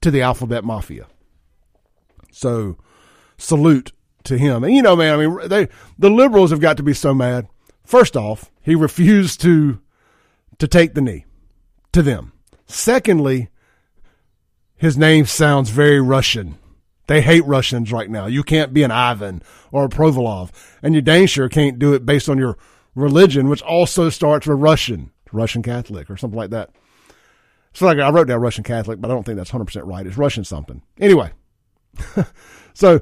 to 0.05 0.11
the 0.11 0.21
alphabet 0.21 0.63
mafia. 0.63 1.07
So 2.31 2.77
salute 3.37 3.91
to 4.25 4.37
him. 4.37 4.63
And 4.63 4.71
you 4.71 4.83
know, 4.83 4.95
man, 4.95 5.19
I 5.19 5.25
mean, 5.25 5.49
they, 5.49 5.67
the 5.97 6.11
liberals 6.11 6.51
have 6.51 6.59
got 6.59 6.77
to 6.77 6.83
be 6.83 6.93
so 6.93 7.11
mad. 7.11 7.47
First 7.83 8.15
off, 8.15 8.51
he 8.61 8.75
refused 8.75 9.41
to 9.41 9.79
to 10.59 10.67
take 10.67 10.93
the 10.93 11.01
knee 11.01 11.25
to 11.91 12.03
them. 12.03 12.33
Secondly, 12.67 13.49
his 14.75 14.95
name 14.95 15.25
sounds 15.25 15.71
very 15.71 15.99
Russian. 15.99 16.59
They 17.07 17.21
hate 17.21 17.45
Russians 17.45 17.91
right 17.91 18.09
now. 18.09 18.27
You 18.27 18.43
can't 18.43 18.73
be 18.73 18.83
an 18.83 18.91
Ivan 18.91 19.41
or 19.71 19.85
a 19.85 19.89
Provolov, 19.89 20.51
and 20.83 20.93
you 20.93 21.01
dang 21.01 21.25
sure 21.25 21.49
can't 21.49 21.79
do 21.79 21.95
it 21.95 22.05
based 22.05 22.29
on 22.29 22.37
your 22.37 22.59
religion, 22.93 23.49
which 23.49 23.63
also 23.63 24.09
starts 24.09 24.45
with 24.45 24.59
Russian, 24.59 25.11
Russian 25.31 25.63
Catholic 25.63 26.11
or 26.11 26.17
something 26.17 26.37
like 26.37 26.51
that. 26.51 26.69
So 27.75 27.85
like 27.85 27.99
I 27.99 28.09
wrote 28.09 28.29
down 28.29 28.39
Russian 28.39 28.63
Catholic, 28.63 29.01
but 29.01 29.11
I 29.11 29.13
don't 29.13 29.23
think 29.23 29.35
that's 29.35 29.51
100% 29.51 29.81
right. 29.85 30.07
It's 30.07 30.17
Russian 30.17 30.45
something. 30.45 30.81
Anyway, 30.97 31.31
so 32.73 33.01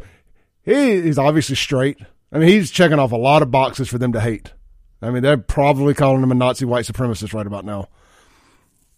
he, 0.64 1.00
he's 1.00 1.20
obviously 1.20 1.56
straight. 1.56 2.00
I 2.32 2.40
mean, 2.40 2.50
he's 2.50 2.72
checking 2.72 2.98
off 2.98 3.12
a 3.12 3.18
lot 3.18 3.44
of 3.44 3.52
boxes 3.52 3.88
for 3.88 4.00
them 4.00 4.14
to 4.14 4.20
hate. 4.20 4.52
I 5.00 5.12
mean, 5.12 5.22
they're 5.22 5.38
probably 5.38 5.94
calling 5.94 6.24
him 6.24 6.32
a 6.32 6.36
Nazi 6.36 6.66
white 6.66 6.86
supremacist 6.86 7.36
right 7.36 7.46
about 7.46 7.66
now. 7.66 7.90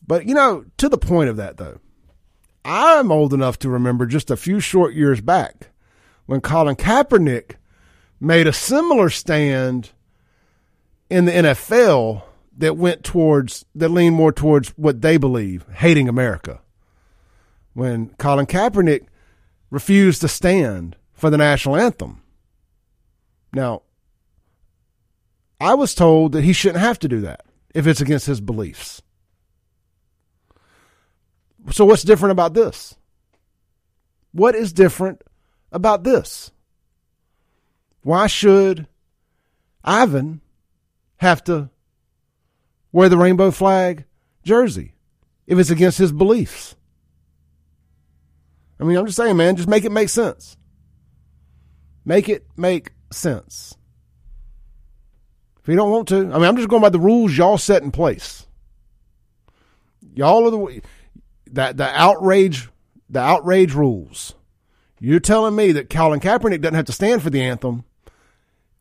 But, 0.07 0.25
you 0.25 0.33
know, 0.33 0.63
to 0.77 0.87
the 0.87 0.97
point 0.97 1.29
of 1.29 1.35
that, 1.35 1.57
though, 1.57 1.79
I'm 2.63 3.11
old 3.11 3.33
enough 3.33 3.59
to 3.59 3.69
remember 3.69 4.05
just 4.05 4.31
a 4.31 4.37
few 4.37 4.61
short 4.61 4.93
years 4.93 5.19
back 5.19 5.71
when 6.25 6.39
Colin 6.39 6.77
Kaepernick 6.77 7.55
made 8.21 8.47
a 8.47 8.53
similar 8.53 9.09
stand 9.09 9.89
in 11.09 11.25
the 11.25 11.33
NFL 11.33 12.23
that 12.57 12.77
went 12.77 13.03
towards, 13.03 13.65
that 13.75 13.89
leaned 13.89 14.15
more 14.15 14.31
towards 14.31 14.69
what 14.69 15.01
they 15.01 15.17
believe, 15.17 15.65
hating 15.73 16.07
America. 16.07 16.61
When 17.73 18.09
Colin 18.17 18.45
Kaepernick 18.45 19.07
refused 19.69 20.21
to 20.21 20.27
stand 20.27 20.95
for 21.13 21.29
the 21.29 21.37
national 21.37 21.75
anthem. 21.75 22.21
Now, 23.53 23.81
I 25.59 25.73
was 25.73 25.95
told 25.95 26.33
that 26.33 26.43
he 26.43 26.53
shouldn't 26.53 26.83
have 26.83 26.99
to 26.99 27.07
do 27.07 27.21
that 27.21 27.45
if 27.73 27.87
it's 27.87 28.01
against 28.01 28.25
his 28.25 28.41
beliefs. 28.41 29.01
So, 31.71 31.85
what's 31.85 32.03
different 32.03 32.33
about 32.33 32.53
this? 32.53 32.95
What 34.31 34.55
is 34.55 34.73
different 34.73 35.21
about 35.71 36.03
this? 36.03 36.51
Why 38.01 38.27
should 38.27 38.87
Ivan 39.83 40.41
have 41.17 41.43
to 41.45 41.69
wear 42.95 43.09
the 43.09 43.17
rainbow 43.17 43.51
flag 43.51 44.05
jersey 44.41 44.93
if 45.45 45.59
it's 45.59 45.69
against 45.69 45.97
his 45.97 46.13
beliefs? 46.13 46.75
I 48.79 48.85
mean, 48.85 48.95
I'm 48.95 49.05
just 49.05 49.17
saying, 49.17 49.35
man, 49.35 49.57
just 49.57 49.67
make 49.67 49.83
it 49.83 49.91
make 49.91 50.07
sense. 50.07 50.55
Make 52.05 52.29
it 52.29 52.47
make 52.55 52.91
sense. 53.11 53.75
If 55.61 55.67
you 55.67 55.75
don't 55.75 55.91
want 55.91 56.07
to, 56.09 56.15
I 56.15 56.37
mean, 56.37 56.43
I'm 56.43 56.55
just 56.55 56.69
going 56.69 56.81
by 56.81 56.89
the 56.89 56.99
rules 56.99 57.37
y'all 57.37 57.57
set 57.57 57.83
in 57.83 57.91
place. 57.91 58.47
Y'all 60.13 60.47
are 60.47 60.51
the 60.51 60.81
that 61.51 61.75
the 61.75 61.89
outrage, 61.99 62.69
the 63.09 63.19
outrage 63.19 63.73
rules. 63.73 64.35
You're 65.01 65.19
telling 65.19 65.55
me 65.55 65.73
that 65.73 65.89
Colin 65.89 66.21
Kaepernick 66.21 66.61
doesn't 66.61 66.75
have 66.75 66.85
to 66.85 66.93
stand 66.93 67.21
for 67.21 67.29
the 67.29 67.41
anthem 67.41 67.83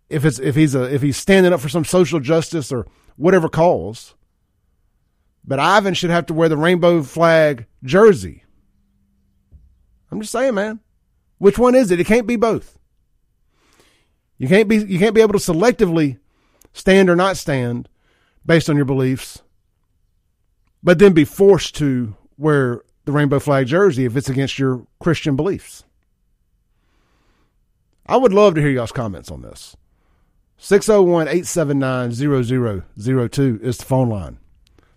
if 0.08 0.24
it's 0.24 0.38
if 0.38 0.54
he's 0.54 0.76
a 0.76 0.82
if 0.82 1.02
he's 1.02 1.16
standing 1.16 1.52
up 1.52 1.60
for 1.60 1.68
some 1.68 1.84
social 1.84 2.20
justice 2.20 2.70
or 2.70 2.86
whatever 3.16 3.48
cause. 3.48 4.14
But 5.44 5.58
Ivan 5.58 5.94
should 5.94 6.10
have 6.10 6.26
to 6.26 6.34
wear 6.34 6.48
the 6.48 6.56
rainbow 6.56 7.02
flag 7.02 7.66
jersey. 7.82 8.44
I'm 10.10 10.20
just 10.20 10.32
saying, 10.32 10.54
man. 10.54 10.80
Which 11.38 11.58
one 11.58 11.74
is 11.74 11.90
it? 11.90 12.00
It 12.00 12.06
can't 12.06 12.26
be 12.26 12.36
both. 12.36 12.78
You 14.38 14.48
can't 14.48 14.68
be 14.68 14.76
you 14.76 14.98
can't 14.98 15.14
be 15.14 15.20
able 15.20 15.38
to 15.38 15.52
selectively 15.52 16.18
stand 16.72 17.08
or 17.08 17.16
not 17.16 17.36
stand 17.36 17.88
based 18.44 18.68
on 18.68 18.76
your 18.76 18.84
beliefs, 18.84 19.42
but 20.82 20.98
then 20.98 21.12
be 21.12 21.24
forced 21.24 21.76
to 21.76 22.16
wear 22.36 22.82
the 23.04 23.12
rainbow 23.12 23.38
flag 23.38 23.66
jersey 23.66 24.04
if 24.04 24.16
it's 24.16 24.28
against 24.28 24.58
your 24.58 24.86
Christian 25.00 25.36
beliefs. 25.36 25.84
I 28.06 28.16
would 28.16 28.32
love 28.32 28.54
to 28.54 28.60
hear 28.60 28.70
y'all's 28.70 28.92
comments 28.92 29.30
on 29.30 29.42
this. 29.42 29.76
601 30.58 31.28
879 31.28 32.12
0002 33.28 33.60
is 33.62 33.78
the 33.78 33.84
phone 33.84 34.08
line. 34.08 34.38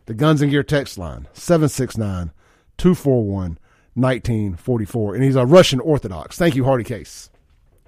The 0.06 0.14
Guns 0.14 0.42
and 0.42 0.50
Gear 0.52 0.64
text 0.64 0.98
line 0.98 1.28
769 1.34 2.32
241 2.78 3.58
1944. 3.94 5.16
And 5.16 5.24
he's 5.24 5.36
a 5.36 5.46
Russian 5.46 5.80
Orthodox. 5.80 6.38
Thank 6.38 6.56
you, 6.56 6.64
Hardy 6.64 6.84
Case. 6.84 7.30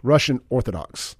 Russian 0.03 0.41
Orthodox. 0.49 1.15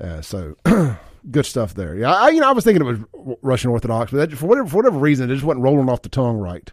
Uh, 0.00 0.20
so 0.20 0.56
good 1.30 1.46
stuff 1.46 1.74
there. 1.74 1.96
Yeah, 1.96 2.14
I, 2.14 2.30
you 2.30 2.40
know, 2.40 2.48
I 2.48 2.52
was 2.52 2.64
thinking 2.64 2.86
it 2.86 2.90
was 3.14 3.36
Russian 3.42 3.70
Orthodox, 3.70 4.10
but 4.10 4.30
that, 4.30 4.36
for 4.36 4.46
whatever 4.46 4.68
for 4.68 4.76
whatever 4.76 4.98
reason, 4.98 5.30
it 5.30 5.34
just 5.34 5.44
wasn't 5.44 5.64
rolling 5.64 5.88
off 5.88 6.02
the 6.02 6.08
tongue 6.08 6.36
right. 6.38 6.70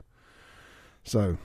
So, 1.03 1.37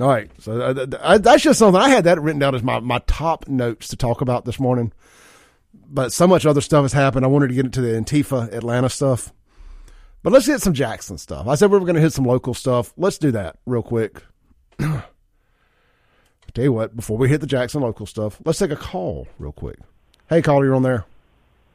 All 0.00 0.08
right. 0.08 0.30
So 0.40 0.60
uh, 0.60 0.86
uh, 0.98 1.18
that's 1.18 1.42
just 1.42 1.58
something 1.58 1.80
I 1.80 1.88
had 1.90 2.04
that 2.04 2.20
written 2.20 2.40
down 2.40 2.54
as 2.54 2.62
my, 2.62 2.80
my 2.80 3.00
top 3.06 3.46
notes 3.48 3.88
to 3.88 3.96
talk 3.96 4.20
about 4.20 4.44
this 4.44 4.58
morning. 4.58 4.92
But 5.72 6.12
so 6.12 6.26
much 6.26 6.46
other 6.46 6.60
stuff 6.60 6.82
has 6.82 6.92
happened. 6.92 7.24
I 7.24 7.28
wanted 7.28 7.48
to 7.48 7.54
get 7.54 7.64
into 7.64 7.80
the 7.80 7.88
Antifa 7.88 8.52
Atlanta 8.52 8.88
stuff. 8.88 9.32
But 10.22 10.32
let's 10.32 10.46
hit 10.46 10.60
some 10.60 10.74
Jackson 10.74 11.18
stuff. 11.18 11.48
I 11.48 11.54
said 11.54 11.70
we 11.70 11.78
were 11.78 11.84
going 11.84 11.96
to 11.96 12.00
hit 12.00 12.12
some 12.12 12.26
local 12.26 12.54
stuff. 12.54 12.92
Let's 12.96 13.18
do 13.18 13.30
that 13.32 13.58
real 13.66 13.82
quick. 13.82 14.22
tell 14.78 16.64
you 16.64 16.72
what, 16.72 16.96
before 16.96 17.16
we 17.16 17.28
hit 17.28 17.40
the 17.40 17.46
Jackson 17.46 17.80
local 17.80 18.06
stuff, 18.06 18.40
let's 18.44 18.58
take 18.58 18.70
a 18.70 18.76
call 18.76 19.28
real 19.38 19.52
quick. 19.52 19.78
Hey, 20.28 20.42
caller, 20.42 20.64
you're 20.64 20.74
on 20.74 20.82
there. 20.82 21.04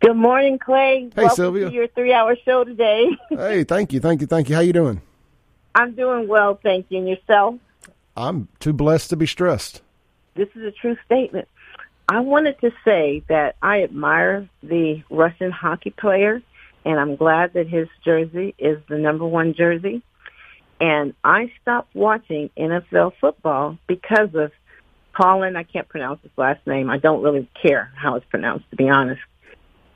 Good 0.01 0.15
morning, 0.15 0.59
Clay. 0.59 1.09
Hey, 1.15 1.23
Welcome 1.23 1.35
Sylvia. 1.35 1.69
To 1.69 1.73
your 1.73 1.87
three-hour 1.87 2.35
show 2.43 2.63
today. 2.63 3.09
hey, 3.29 3.63
thank 3.63 3.93
you, 3.93 3.99
thank 3.99 4.21
you, 4.21 4.27
thank 4.27 4.49
you. 4.49 4.55
How 4.55 4.61
you 4.61 4.73
doing? 4.73 5.01
I'm 5.73 5.93
doing 5.95 6.27
well, 6.27 6.59
thank 6.61 6.87
you. 6.89 6.99
And 6.99 7.09
yourself? 7.09 7.55
I'm 8.15 8.47
too 8.59 8.73
blessed 8.73 9.09
to 9.09 9.15
be 9.15 9.25
stressed. 9.25 9.81
This 10.35 10.49
is 10.55 10.63
a 10.63 10.71
true 10.71 10.97
statement. 11.05 11.47
I 12.07 12.19
wanted 12.19 12.59
to 12.61 12.71
say 12.83 13.23
that 13.29 13.55
I 13.61 13.83
admire 13.83 14.47
the 14.61 15.03
Russian 15.09 15.51
hockey 15.51 15.89
player, 15.89 16.41
and 16.83 16.99
I'm 16.99 17.15
glad 17.15 17.53
that 17.53 17.67
his 17.67 17.87
jersey 18.03 18.53
is 18.59 18.79
the 18.87 18.97
number 18.97 19.25
one 19.25 19.55
jersey. 19.55 20.03
And 20.79 21.13
I 21.23 21.51
stopped 21.61 21.95
watching 21.95 22.51
NFL 22.57 23.13
football 23.19 23.77
because 23.87 24.35
of 24.35 24.51
Colin. 25.13 25.55
I 25.55 25.63
can't 25.63 25.87
pronounce 25.87 26.21
his 26.21 26.31
last 26.37 26.65
name. 26.67 26.89
I 26.89 26.97
don't 26.97 27.23
really 27.23 27.49
care 27.59 27.91
how 27.95 28.15
it's 28.15 28.25
pronounced, 28.27 28.69
to 28.69 28.75
be 28.75 28.89
honest. 28.89 29.21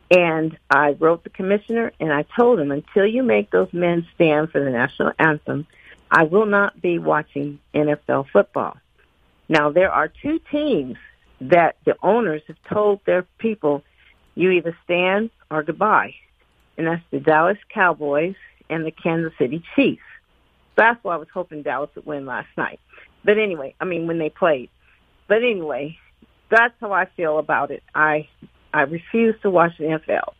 And 0.09 0.57
I 0.69 0.91
wrote 0.93 1.23
the 1.23 1.29
commissioner 1.29 1.91
and 1.99 2.11
I 2.11 2.23
told 2.35 2.59
him, 2.59 2.71
until 2.71 3.05
you 3.05 3.21
make 3.21 3.51
those 3.51 3.71
men 3.71 4.07
stand 4.15 4.51
for 4.51 4.63
the 4.63 4.71
national 4.71 5.11
anthem, 5.19 5.67
I 6.09 6.23
will 6.23 6.47
not 6.47 6.81
be 6.81 6.97
watching 6.97 7.59
NFL 7.75 8.29
football. 8.31 8.77
Now, 9.47 9.69
there 9.69 9.91
are 9.91 10.07
two 10.07 10.39
teams 10.51 10.97
that 11.41 11.77
the 11.85 11.95
owners 12.03 12.41
have 12.47 12.57
told 12.71 12.99
their 13.05 13.23
people, 13.37 13.83
you 14.35 14.51
either 14.51 14.77
stand 14.83 15.29
or 15.49 15.63
goodbye. 15.63 16.13
And 16.77 16.87
that's 16.87 17.03
the 17.11 17.19
Dallas 17.19 17.57
Cowboys 17.73 18.35
and 18.69 18.85
the 18.85 18.91
Kansas 18.91 19.33
City 19.37 19.63
Chiefs. 19.75 20.01
That's 20.75 21.03
why 21.03 21.15
I 21.15 21.17
was 21.17 21.27
hoping 21.33 21.63
Dallas 21.63 21.89
would 21.95 22.05
win 22.05 22.25
last 22.25 22.47
night. 22.57 22.79
But 23.23 23.37
anyway, 23.37 23.75
I 23.79 23.85
mean, 23.85 24.07
when 24.07 24.17
they 24.17 24.29
played. 24.29 24.69
But 25.27 25.37
anyway, 25.37 25.97
that's 26.49 26.73
how 26.79 26.93
I 26.93 27.05
feel 27.17 27.37
about 27.37 27.71
it. 27.71 27.83
I 27.93 28.27
I 28.73 28.81
refuse 28.81 29.35
to 29.41 29.49
watch 29.49 29.73
the 29.77 29.85
NFL. 29.85 30.33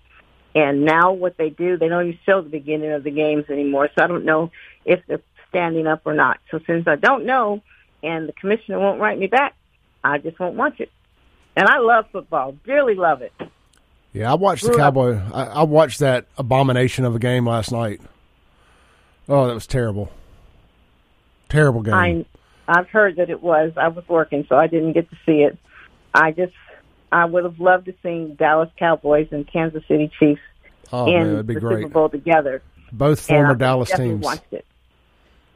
And 0.55 0.85
now 0.85 1.13
what 1.13 1.37
they 1.37 1.49
do, 1.49 1.77
they 1.77 1.87
don't 1.87 2.07
even 2.07 2.19
show 2.25 2.41
the 2.41 2.49
beginning 2.49 2.91
of 2.91 3.03
the 3.03 3.11
games 3.11 3.45
anymore. 3.49 3.89
So 3.95 4.03
I 4.03 4.07
don't 4.07 4.25
know 4.25 4.51
if 4.85 4.99
they're 5.07 5.21
standing 5.49 5.87
up 5.87 6.01
or 6.05 6.13
not. 6.13 6.39
So 6.51 6.59
since 6.65 6.87
I 6.87 6.95
don't 6.95 7.25
know 7.25 7.61
and 8.01 8.27
the 8.27 8.33
commissioner 8.33 8.79
won't 8.79 8.99
write 8.99 9.19
me 9.19 9.27
back, 9.27 9.55
I 10.03 10.17
just 10.17 10.39
won't 10.39 10.55
watch 10.55 10.79
it. 10.79 10.91
And 11.55 11.67
I 11.67 11.79
love 11.79 12.05
football, 12.11 12.55
dearly 12.65 12.95
love 12.95 13.21
it. 13.21 13.33
Yeah, 14.13 14.31
I 14.31 14.35
watched 14.35 14.63
the 14.65 14.75
Cowboy. 14.75 15.19
I, 15.33 15.43
I 15.45 15.63
watched 15.63 15.99
that 15.99 16.25
abomination 16.37 17.05
of 17.05 17.15
a 17.15 17.19
game 17.19 17.47
last 17.47 17.71
night. 17.71 18.01
Oh, 19.27 19.47
that 19.47 19.53
was 19.53 19.67
terrible. 19.67 20.11
Terrible 21.49 21.81
game. 21.81 21.93
I 21.93 22.25
I've 22.67 22.87
heard 22.89 23.15
that 23.17 23.29
it 23.29 23.41
was. 23.41 23.71
I 23.77 23.87
was 23.87 24.07
working, 24.07 24.45
so 24.47 24.55
I 24.55 24.67
didn't 24.67 24.93
get 24.93 25.09
to 25.09 25.15
see 25.25 25.41
it. 25.43 25.57
I 26.13 26.31
just 26.31 26.53
I 27.11 27.25
would 27.25 27.43
have 27.43 27.59
loved 27.59 27.85
to 27.85 27.93
see 28.03 28.33
Dallas 28.37 28.69
Cowboys 28.77 29.27
and 29.31 29.47
Kansas 29.51 29.83
City 29.87 30.11
Chiefs 30.19 30.41
oh 30.91 31.07
in 31.07 31.13
man, 31.13 31.29
that'd 31.31 31.47
be 31.47 31.53
the 31.55 31.59
great. 31.59 31.83
Super 31.83 31.89
Bowl 31.93 32.09
together. 32.09 32.61
Both 32.91 33.21
former 33.21 33.51
I 33.51 33.55
Dallas 33.55 33.91
teams. 33.91 34.23
watched 34.23 34.51
it. 34.53 34.65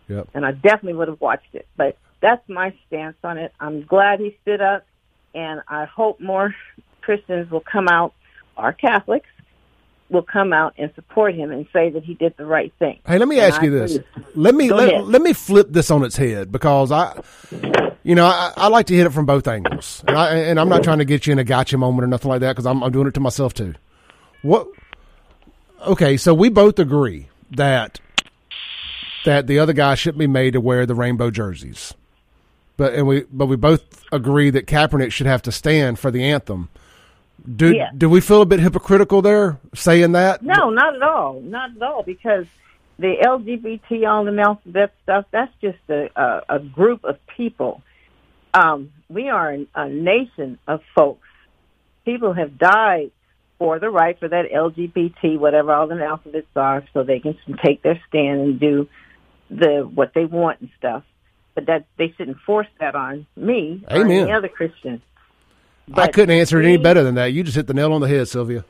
Yep. 0.10 0.28
and 0.34 0.46
I 0.46 0.52
definitely 0.52 0.96
would 0.96 1.08
have 1.08 1.22
watched 1.22 1.54
it. 1.56 1.66
But 1.78 1.98
that's 2.24 2.48
my 2.48 2.74
stance 2.88 3.18
on 3.24 3.38
it. 3.38 3.54
I'm 3.60 3.84
glad 3.84 4.20
he 4.22 4.36
stood 4.42 4.62
up, 4.62 4.86
and 5.36 5.62
I 5.68 5.84
hope 5.86 6.20
more 6.22 6.56
Christians 7.02 7.52
will 7.52 7.60
come 7.60 7.88
out, 7.90 8.14
our 8.58 8.72
Catholics 8.72 9.28
will 10.10 10.22
come 10.24 10.54
out 10.54 10.74
and 10.78 10.90
support 10.96 11.36
him 11.36 11.52
and 11.52 11.68
say 11.74 11.90
that 11.90 12.04
he 12.04 12.14
did 12.14 12.34
the 12.38 12.46
right 12.46 12.72
thing. 12.80 13.00
Hey, 13.06 13.18
let 13.18 13.28
me 13.28 13.40
And 13.40 13.52
ask 13.52 13.62
I 13.62 13.66
you 13.66 13.72
this. 13.72 13.96
agree. 13.96 14.24
Let 14.36 14.56
me 14.56 14.72
let, 14.72 15.06
let 15.06 15.22
me 15.22 15.34
flip 15.34 15.68
this 15.70 15.92
on 15.92 16.04
its 16.04 16.16
head 16.16 16.50
because 16.52 16.92
I, 16.92 17.20
you 18.04 18.16
know, 18.16 18.26
I, 18.28 18.54
I 18.56 18.68
like 18.70 18.86
to 18.88 18.96
hit 18.96 19.06
it 19.06 19.10
from 19.12 19.26
both 19.26 19.48
angles, 19.48 20.02
and, 20.08 20.18
I, 20.18 20.36
and 20.36 20.60
I'm 20.60 20.70
not 20.70 20.84
trying 20.84 21.00
to 21.00 21.06
get 21.06 21.28
you 21.28 21.34
in 21.34 21.40
a 21.40 21.44
gotcha 21.44 21.78
moment 21.78 22.06
or 22.06 22.08
nothing 22.08 22.30
like 22.30 22.40
that 22.40 22.54
because 22.54 22.66
I'm, 22.66 22.82
I'm 22.84 22.92
doing 22.94 23.08
it 23.08 23.14
to 23.16 23.20
myself 23.20 23.54
too. 23.54 23.74
What? 24.44 24.68
Okay, 25.86 26.16
so 26.16 26.34
we 26.34 26.48
both 26.50 26.80
agree 26.80 27.28
that 27.52 28.00
that 29.26 29.48
the 29.48 29.60
other 29.60 29.74
guy 29.74 29.96
shouldn't 29.96 30.20
be 30.20 30.28
made 30.28 30.54
to 30.54 30.62
wear 30.62 30.86
the 30.86 30.96
rainbow 30.96 31.32
jerseys, 31.32 31.94
but 32.78 32.94
and 32.94 33.08
we 33.08 33.24
but 33.32 33.48
we 33.48 33.56
both 33.56 34.04
agree 34.12 34.50
that 34.50 34.68
Kaepernick 34.68 35.12
should 35.12 35.28
have 35.28 35.42
to 35.44 35.52
stand 35.52 36.00
for 36.00 36.12
the 36.12 36.24
anthem. 36.24 36.70
Do 37.56 37.74
Yeah. 37.74 37.90
do 37.98 38.10
we 38.10 38.22
feel 38.22 38.42
a 38.42 38.46
bit 38.46 38.60
hypocritical 38.60 39.22
there 39.22 39.60
saying 39.76 40.14
that? 40.14 40.42
No, 40.44 40.70
not 40.70 40.96
at 40.96 41.02
all. 41.02 41.42
Not 41.42 41.72
at 41.76 41.82
all, 41.82 42.04
because 42.04 42.46
the 43.00 43.16
LGBT 43.22 44.06
all 44.08 44.24
the 44.26 44.40
alphabet 44.40 44.94
stuff, 45.04 45.26
that's 45.32 45.52
just 45.62 45.80
a, 45.90 46.10
a, 46.16 46.42
a 46.58 46.60
group 46.60 47.04
of 47.04 47.18
people. 47.28 47.82
Um, 48.54 48.92
we 49.10 49.30
are 49.30 49.50
an, 49.50 49.68
a 49.76 49.90
nation 49.90 50.60
of 50.68 50.82
folks. 50.96 51.28
People 52.06 52.34
have 52.34 52.58
died 52.58 53.12
for 53.58 53.80
the 53.80 53.90
right 53.90 54.20
for 54.20 54.28
that 54.28 54.52
LGBT, 54.52 55.38
whatever 55.40 55.74
all 55.74 55.88
the 55.88 56.04
alphabets 56.04 56.48
are, 56.56 56.84
so 56.94 57.04
they 57.04 57.20
can 57.20 57.38
take 57.64 57.82
their 57.82 58.00
stand 58.08 58.42
and 58.42 58.60
do 58.60 58.88
the 59.50 59.90
what 59.94 60.14
they 60.14 60.26
want 60.26 60.62
and 60.62 60.70
stuff. 60.78 61.04
But 61.56 61.68
that 61.68 61.86
they 61.98 62.14
shouldn't 62.18 62.38
force 62.46 62.68
that 62.80 62.96
on 62.96 63.28
me 63.36 63.84
or 63.90 63.98
Amen. 64.02 64.24
any 64.24 64.32
other 64.32 64.48
Christian. 64.48 65.02
I 65.94 66.08
couldn't 66.08 66.36
answer 66.36 66.62
it 66.62 66.66
any 66.66 66.78
better 66.78 67.04
than 67.04 67.16
that. 67.16 67.28
You 67.34 67.44
just 67.44 67.56
hit 67.56 67.68
the 67.68 67.74
nail 67.74 67.94
on 67.94 68.02
the 68.02 68.08
head, 68.08 68.28
Sylvia. 68.28 68.64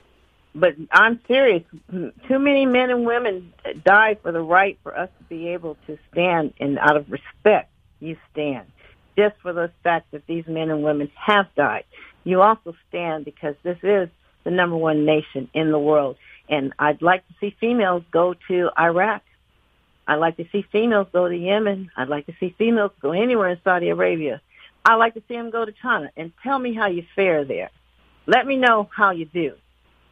but 0.55 0.75
I'm 0.91 1.19
serious. 1.27 1.63
Too 1.91 2.39
many 2.39 2.65
men 2.65 2.89
and 2.89 3.05
women 3.05 3.53
died 3.85 4.19
for 4.21 4.31
the 4.31 4.41
right 4.41 4.77
for 4.83 4.97
us 4.97 5.09
to 5.19 5.23
be 5.25 5.49
able 5.49 5.77
to 5.87 5.97
stand, 6.11 6.53
and 6.59 6.77
out 6.79 6.97
of 6.97 7.09
respect, 7.09 7.71
you 7.99 8.17
stand. 8.31 8.67
Just 9.17 9.35
for 9.41 9.53
the 9.53 9.71
fact 9.83 10.11
that 10.11 10.25
these 10.27 10.45
men 10.47 10.69
and 10.69 10.83
women 10.83 11.11
have 11.15 11.45
died, 11.55 11.83
you 12.23 12.41
also 12.41 12.73
stand 12.89 13.25
because 13.25 13.55
this 13.63 13.77
is 13.83 14.09
the 14.43 14.51
number 14.51 14.75
one 14.75 15.05
nation 15.05 15.49
in 15.53 15.71
the 15.71 15.79
world. 15.79 16.17
And 16.49 16.73
I'd 16.79 17.01
like 17.01 17.25
to 17.27 17.33
see 17.39 17.55
females 17.59 18.03
go 18.11 18.35
to 18.47 18.69
Iraq. 18.77 19.21
I'd 20.07 20.15
like 20.15 20.37
to 20.37 20.45
see 20.51 20.65
females 20.71 21.07
go 21.13 21.27
to 21.27 21.35
Yemen. 21.35 21.91
I'd 21.95 22.09
like 22.09 22.25
to 22.25 22.33
see 22.39 22.55
females 22.57 22.91
go 23.01 23.11
anywhere 23.11 23.49
in 23.49 23.59
Saudi 23.63 23.89
Arabia. 23.89 24.41
I'd 24.85 24.95
like 24.95 25.13
to 25.13 25.23
see 25.27 25.35
them 25.35 25.49
go 25.49 25.63
to 25.63 25.71
China 25.71 26.11
and 26.17 26.33
tell 26.43 26.59
me 26.59 26.73
how 26.73 26.87
you 26.87 27.03
fare 27.15 27.45
there. 27.45 27.69
Let 28.25 28.45
me 28.45 28.57
know 28.57 28.89
how 28.95 29.11
you 29.11 29.25
do 29.25 29.53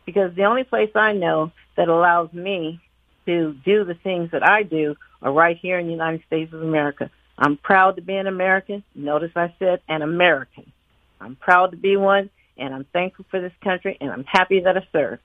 because 0.05 0.33
the 0.35 0.45
only 0.45 0.63
place 0.63 0.91
I 0.95 1.13
know 1.13 1.51
that 1.75 1.87
allows 1.87 2.31
me 2.33 2.79
to 3.25 3.55
do 3.65 3.83
the 3.83 3.93
things 3.93 4.31
that 4.31 4.43
I 4.43 4.63
do 4.63 4.95
are 5.21 5.31
right 5.31 5.57
here 5.57 5.79
in 5.79 5.85
the 5.85 5.91
United 5.91 6.23
States 6.25 6.53
of 6.53 6.61
America. 6.61 7.09
I'm 7.37 7.57
proud 7.57 7.95
to 7.95 8.01
be 8.01 8.15
an 8.15 8.27
American. 8.27 8.83
Notice 8.95 9.31
I 9.35 9.53
said 9.59 9.81
an 9.87 10.01
American. 10.01 10.71
I'm 11.19 11.35
proud 11.35 11.71
to 11.71 11.77
be 11.77 11.97
one, 11.97 12.29
and 12.57 12.73
I'm 12.73 12.85
thankful 12.85 13.25
for 13.29 13.39
this 13.39 13.53
country, 13.63 13.97
and 14.01 14.11
I'm 14.11 14.23
happy 14.23 14.61
that 14.61 14.77
I 14.77 14.87
served. 14.91 15.23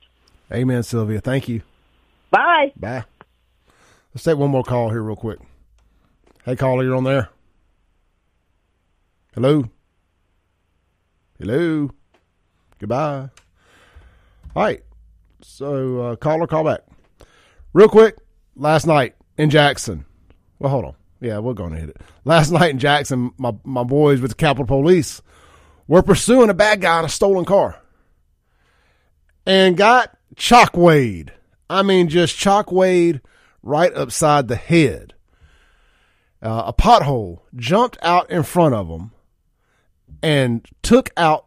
Amen, 0.53 0.83
Sylvia. 0.83 1.21
Thank 1.21 1.49
you. 1.49 1.62
Bye. 2.31 2.73
Bye. 2.77 3.05
Let's 4.17 4.25
take 4.25 4.39
one 4.39 4.51
more 4.51 4.62
call 4.62 4.89
here, 4.89 5.03
real 5.03 5.14
quick. 5.14 5.39
Hey, 6.47 6.57
caller, 6.57 6.83
you're 6.83 6.97
on 6.97 7.05
there. 7.05 7.29
Hello. 9.35 9.69
Hello. 11.39 11.91
Goodbye. 12.79 13.29
All 14.55 14.62
right. 14.62 14.83
So, 15.43 16.01
uh, 16.01 16.17
caller, 16.17 16.47
call 16.47 16.64
back. 16.64 16.81
Real 17.75 17.91
quick. 17.91 18.17
Last 18.55 18.87
night 18.87 19.17
in 19.37 19.51
Jackson. 19.51 20.07
Well, 20.61 20.71
hold 20.71 20.87
on. 20.87 20.95
Yeah, 21.21 21.41
we're 21.41 21.53
going 21.53 21.75
to 21.75 21.79
hit 21.79 21.91
it. 21.91 22.01
Last 22.25 22.51
night 22.53 22.71
in 22.71 22.79
Jackson, 22.79 23.33
my 23.37 23.53
my 23.64 23.85
boys 23.85 24.23
with 24.23 24.31
the 24.31 24.35
Capitol 24.35 24.64
Police 24.64 25.21
were 25.89 26.03
pursuing 26.03 26.49
a 26.49 26.55
bad 26.55 26.81
guy 26.81 27.01
in 27.01 27.05
a 27.05 27.11
stolen 27.11 27.45
car 27.45 27.83
and 29.45 29.77
got 29.77 30.17
chockwayed. 30.37 31.33
I 31.69 31.83
mean, 31.83 32.09
just 32.09 32.35
chockwayed 32.35 33.21
right 33.67 33.93
upside 33.95 34.49
the 34.49 34.57
head. 34.57 35.14
Uh, 36.41 36.64
a 36.67 36.73
pothole 36.73 37.41
jumped 37.55 37.99
out 38.03 38.31
in 38.31 38.43
front 38.43 38.75
of 38.75 38.89
them 38.89 39.11
and 40.23 40.67
took 40.83 41.11
out 41.17 41.47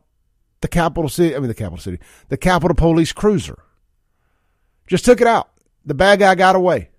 the 0.62 0.68
capital 0.68 1.10
city. 1.10 1.36
I 1.36 1.40
mean, 1.40 1.48
the 1.48 1.54
capital 1.54 1.78
city, 1.78 2.00
the 2.28 2.38
Capitol 2.38 2.76
Police 2.76 3.14
cruiser. 3.14 3.60
Just 4.88 5.06
took 5.06 5.22
it 5.22 5.28
out. 5.28 5.50
The 5.86 5.94
bad 5.94 6.20
guy 6.20 6.36
got 6.36 6.56
away. 6.56 6.90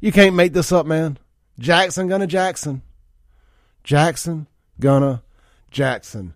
You 0.00 0.12
can't 0.12 0.34
make 0.34 0.52
this 0.52 0.72
up, 0.72 0.84
man. 0.84 1.18
Jackson 1.58 2.08
gonna 2.08 2.26
Jackson. 2.26 2.82
Jackson 3.84 4.48
gonna 4.78 5.22
Jackson. 5.70 6.34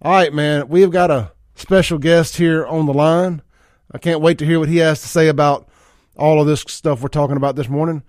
All 0.00 0.12
right, 0.12 0.32
man. 0.32 0.68
We've 0.68 0.90
got 0.90 1.10
a 1.10 1.32
special 1.54 1.98
guest 1.98 2.36
here 2.36 2.64
on 2.64 2.86
the 2.86 2.94
line. 2.94 3.42
I 3.92 3.98
can't 3.98 4.22
wait 4.22 4.38
to 4.38 4.46
hear 4.46 4.60
what 4.60 4.68
he 4.68 4.78
has 4.78 5.02
to 5.02 5.08
say 5.08 5.28
about 5.28 5.68
all 6.20 6.40
of 6.40 6.46
this 6.46 6.64
stuff 6.68 7.02
we're 7.02 7.08
talking 7.08 7.36
about 7.36 7.56
this 7.56 7.68
morning. 7.68 8.02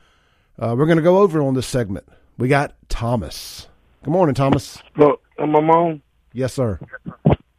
Uh, 0.60 0.76
we're 0.78 0.86
going 0.86 0.98
to 0.98 1.02
go 1.04 1.20
over 1.20 1.42
on 1.42 1.54
this 1.56 1.66
segment. 1.66 2.06
We 2.38 2.48
got 2.50 2.74
Thomas. 2.90 3.68
Good 4.04 4.12
morning, 4.12 4.36
Thomas. 4.36 4.78
Look, 4.98 5.22
am 5.40 5.56
I 5.56 5.60
on? 5.60 6.02
Yes, 6.34 6.54
sir. 6.54 6.80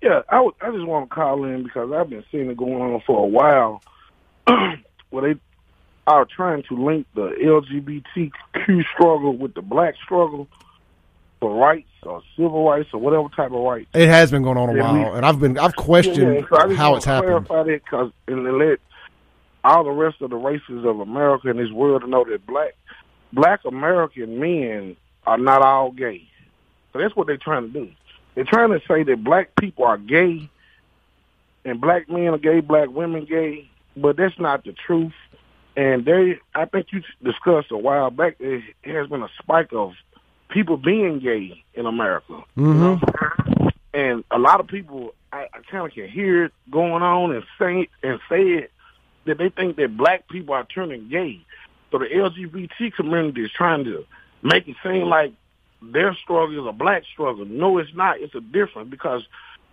Yeah, 0.03 0.23
I, 0.29 0.37
w- 0.37 0.55
I 0.61 0.71
just 0.71 0.85
want 0.87 1.09
to 1.09 1.15
call 1.15 1.45
in 1.45 1.63
because 1.63 1.91
I've 1.93 2.11
been 2.11 2.25
seeing 2.31 2.51
it 2.51 2.57
going 2.57 2.75
on 2.83 3.01
for 3.07 3.25
a 3.25 3.27
while. 3.27 3.83
where 5.11 5.35
they 5.35 5.41
are 6.07 6.25
trying 6.27 6.65
to 6.65 6.75
link 6.77 7.07
the 7.15 7.29
LGBTQ 7.43 8.83
struggle 8.93 9.37
with 9.37 9.55
the 9.55 9.63
black 9.63 9.95
struggle 10.05 10.49
for 11.41 11.55
rights 11.55 11.89
or 12.03 12.23
civil 12.37 12.69
rights 12.69 12.89
or 12.93 13.01
whatever 13.01 13.29
type 13.37 13.53
of 13.53 13.63
rights. 13.63 13.89
It 13.95 14.09
has 14.09 14.31
been 14.31 14.43
going 14.43 14.59
on 14.59 14.71
a 14.71 14.75
Yeah, 14.77 14.83
while, 14.93 15.11
we- 15.13 15.17
and 15.19 15.27
I've 15.27 15.39
been 15.41 15.59
I've 15.59 15.77
questioned 15.77 16.35
Yeah, 16.35 16.41
so 16.69 16.75
how 16.75 16.97
it's 16.97 17.05
to 17.05 17.11
happened. 17.11 17.47
Clarify 17.47 17.71
that 17.71 17.85
because 17.85 18.11
and 18.27 18.59
let 18.59 18.81
all 19.65 19.85
the 19.85 19.91
rest 19.91 20.21
of 20.21 20.31
the 20.31 20.37
races 20.37 20.85
of 20.85 21.01
America 21.01 21.49
and 21.49 21.59
this 21.59 21.71
world 21.71 22.03
to 22.03 22.09
know 22.09 22.25
that 22.25 22.47
black 22.47 22.75
black 23.33 23.61
American 23.65 24.39
men 24.39 24.97
are 25.27 25.39
not 25.39 25.63
all 25.63 25.91
gay. 25.91 26.29
So 26.93 26.99
that's 26.99 27.17
what 27.17 27.27
they're 27.27 27.37
trying 27.37 27.73
to 27.73 27.81
do. 27.81 27.91
They're 28.35 28.45
trying 28.45 28.71
to 28.71 28.81
say 28.87 29.03
that 29.05 29.25
black 29.25 29.55
people 29.57 29.85
are 29.85 29.99
gay 29.99 30.51
and 31.65 31.81
black 31.81 32.09
men 32.09 32.29
are 32.29 32.39
gay, 32.39 32.61
black 32.61 32.89
women 32.91 33.25
gay, 33.25 33.69
but 33.97 34.17
that's 34.17 34.39
not 34.39 34.65
the 34.65 34.73
truth. 34.73 35.13
And 35.77 36.05
they, 36.05 36.39
I 36.55 36.67
think 36.67 36.89
you 36.93 37.03
discussed 37.23 37.71
a 37.71 37.79
while 37.79 38.11
back, 38.11 38.39
there 38.39 38.63
has 38.85 39.09
been 39.09 39.23
a 39.23 39.31
spike 39.41 39.73
of 39.73 39.93
people 40.51 40.77
being 40.77 41.19
gay 41.21 41.65
in 41.75 41.87
America. 41.87 42.43
You 42.57 42.63
mm-hmm. 42.63 42.81
know? 42.81 43.71
And 43.95 44.25
a 44.31 44.39
lot 44.39 44.61
of 44.61 44.67
people, 44.67 45.15
I, 45.33 45.47
I 45.53 45.61
kind 45.71 45.87
of 45.87 45.93
can 45.93 46.09
hear 46.09 46.47
it 46.47 46.53
going 46.71 47.03
on 47.03 47.33
and 47.33 47.45
say 47.59 47.83
it 47.83 47.89
and 48.03 48.21
say 48.29 48.43
it 48.43 48.72
that 49.25 49.39
they 49.39 49.49
think 49.49 49.77
that 49.77 49.97
black 49.97 50.29
people 50.29 50.55
are 50.55 50.65
turning 50.65 51.09
gay. 51.09 51.41
So 51.91 51.99
the 51.99 52.07
LGBT 52.07 52.95
community 52.95 53.45
is 53.45 53.51
trying 53.53 53.85
to 53.85 54.05
make 54.43 54.67
it 54.67 54.77
seem 54.83 55.05
like 55.05 55.33
their 55.81 56.15
struggle 56.15 56.61
is 56.61 56.67
a 56.67 56.73
black 56.73 57.05
struggle. 57.13 57.45
No, 57.45 57.79
it's 57.79 57.95
not. 57.95 58.21
It's 58.21 58.35
a 58.35 58.41
difference 58.41 58.91
because 58.91 59.23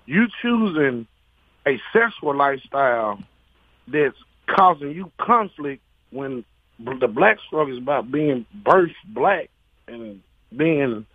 you 0.05 0.27
choosing 0.41 1.07
a 1.65 1.79
sexual 1.93 2.35
lifestyle 2.35 3.19
that's 3.87 4.17
causing 4.47 4.91
you 4.91 5.11
conflict 5.17 5.81
when 6.11 6.43
the 6.79 7.07
black 7.07 7.37
struggle 7.45 7.73
is 7.73 7.79
about 7.79 8.11
being 8.11 8.45
birthed 8.63 8.95
black 9.05 9.49
and 9.87 10.21
being 10.55 11.05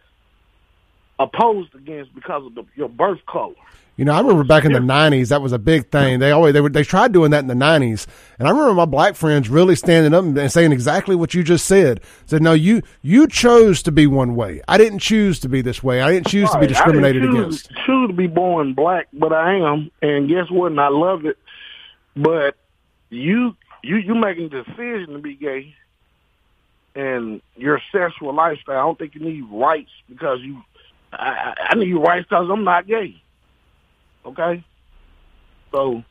opposed 1.18 1.74
against 1.74 2.14
because 2.14 2.46
of 2.46 2.54
the, 2.54 2.64
your 2.74 2.88
birth 2.88 3.24
color. 3.26 3.54
You 3.96 4.04
know, 4.04 4.12
I 4.12 4.20
remember 4.20 4.42
back 4.42 4.64
in 4.64 4.72
the 4.72 4.80
'90s 4.80 5.28
that 5.28 5.40
was 5.40 5.52
a 5.52 5.58
big 5.58 5.88
thing. 5.90 6.18
They 6.18 6.32
always 6.32 6.52
they 6.52 6.60
were 6.60 6.68
they 6.68 6.82
tried 6.82 7.12
doing 7.12 7.30
that 7.30 7.40
in 7.40 7.46
the 7.46 7.54
'90s, 7.54 8.06
and 8.40 8.48
I 8.48 8.50
remember 8.50 8.74
my 8.74 8.86
black 8.86 9.14
friends 9.14 9.48
really 9.48 9.76
standing 9.76 10.12
up 10.12 10.24
and 10.24 10.50
saying 10.50 10.72
exactly 10.72 11.14
what 11.14 11.32
you 11.32 11.44
just 11.44 11.64
said. 11.66 12.00
Said, 12.26 12.42
"No, 12.42 12.54
you 12.54 12.82
you 13.02 13.28
chose 13.28 13.82
to 13.84 13.92
be 13.92 14.08
one 14.08 14.34
way. 14.34 14.62
I 14.66 14.78
didn't 14.78 14.98
choose 14.98 15.38
to 15.40 15.48
be 15.48 15.62
this 15.62 15.82
way. 15.82 16.00
I 16.00 16.10
didn't 16.10 16.26
choose 16.26 16.50
to 16.50 16.58
be 16.58 16.66
discriminated 16.66 17.22
I 17.22 17.26
didn't 17.26 17.40
against." 17.40 17.68
choose, 17.68 17.78
Choose 17.86 18.08
to 18.08 18.14
be 18.14 18.26
born 18.26 18.74
black, 18.74 19.06
but 19.12 19.32
I 19.32 19.54
am, 19.58 19.92
and 20.02 20.28
guess 20.28 20.50
what? 20.50 20.72
And 20.72 20.80
I 20.80 20.88
love 20.88 21.24
it. 21.24 21.38
But 22.16 22.56
you 23.10 23.54
you 23.84 23.96
you 23.96 24.16
making 24.16 24.46
a 24.46 24.64
decision 24.64 25.12
to 25.12 25.18
be 25.20 25.36
gay, 25.36 25.72
and 26.96 27.40
your 27.56 27.80
sexual 27.92 28.34
lifestyle. 28.34 28.76
I 28.76 28.80
don't 28.80 28.98
think 28.98 29.14
you 29.14 29.20
need 29.20 29.44
rights 29.52 29.90
because 30.08 30.40
you. 30.40 30.62
I, 31.12 31.28
I 31.28 31.54
I 31.70 31.74
need 31.76 31.92
rights 31.92 32.26
because 32.28 32.48
I'm 32.50 32.64
not 32.64 32.88
gay. 32.88 33.20
Okay, 34.26 34.64
so. 35.72 36.02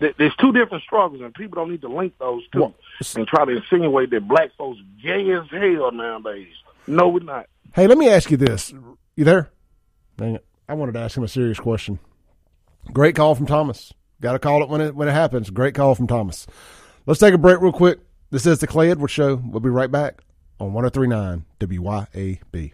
th- 0.00 0.14
There's 0.18 0.34
two 0.36 0.52
different 0.52 0.82
struggles, 0.84 1.20
and 1.22 1.32
people 1.34 1.56
don't 1.56 1.70
need 1.70 1.82
to 1.82 1.88
link 1.88 2.14
those 2.18 2.42
two 2.52 2.60
Well, 2.60 2.74
and 3.16 3.26
try 3.26 3.44
to 3.44 3.52
insinuate 3.52 4.10
that 4.10 4.26
black 4.26 4.50
folks 4.58 4.80
gay 5.02 5.30
as 5.32 5.44
hell 5.50 5.92
nowadays. 5.92 6.52
No, 6.86 7.08
we're 7.08 7.20
not. 7.22 7.46
Hey, 7.74 7.86
let 7.86 7.98
me 7.98 8.08
ask 8.08 8.30
you 8.30 8.36
this. 8.36 8.72
You 9.16 9.24
there? 9.24 9.50
Dang 10.16 10.34
it. 10.36 10.44
I 10.68 10.74
wanted 10.74 10.92
to 10.92 11.00
ask 11.00 11.16
him 11.16 11.22
a 11.24 11.28
serious 11.28 11.60
question. 11.60 11.98
Great 12.92 13.14
call 13.14 13.34
from 13.34 13.46
Thomas. 13.46 13.92
Got 14.20 14.32
to 14.32 14.38
call 14.38 14.62
it 14.62 14.68
when 14.68 14.80
it 14.80 14.94
when 14.94 15.08
it 15.08 15.12
happens. 15.12 15.50
Great 15.50 15.74
call 15.74 15.94
from 15.94 16.06
Thomas. 16.06 16.46
Let's 17.06 17.20
take 17.20 17.34
a 17.34 17.38
break 17.38 17.60
real 17.60 17.72
quick. 17.72 18.00
This 18.30 18.46
is 18.46 18.58
the 18.58 18.66
Clay 18.66 18.90
Edwards 18.90 19.12
Show. 19.12 19.36
We'll 19.36 19.60
be 19.60 19.68
right 19.70 19.90
back 19.90 20.22
on 20.58 20.72
1039 20.72 21.44
WYAB. 21.60 22.72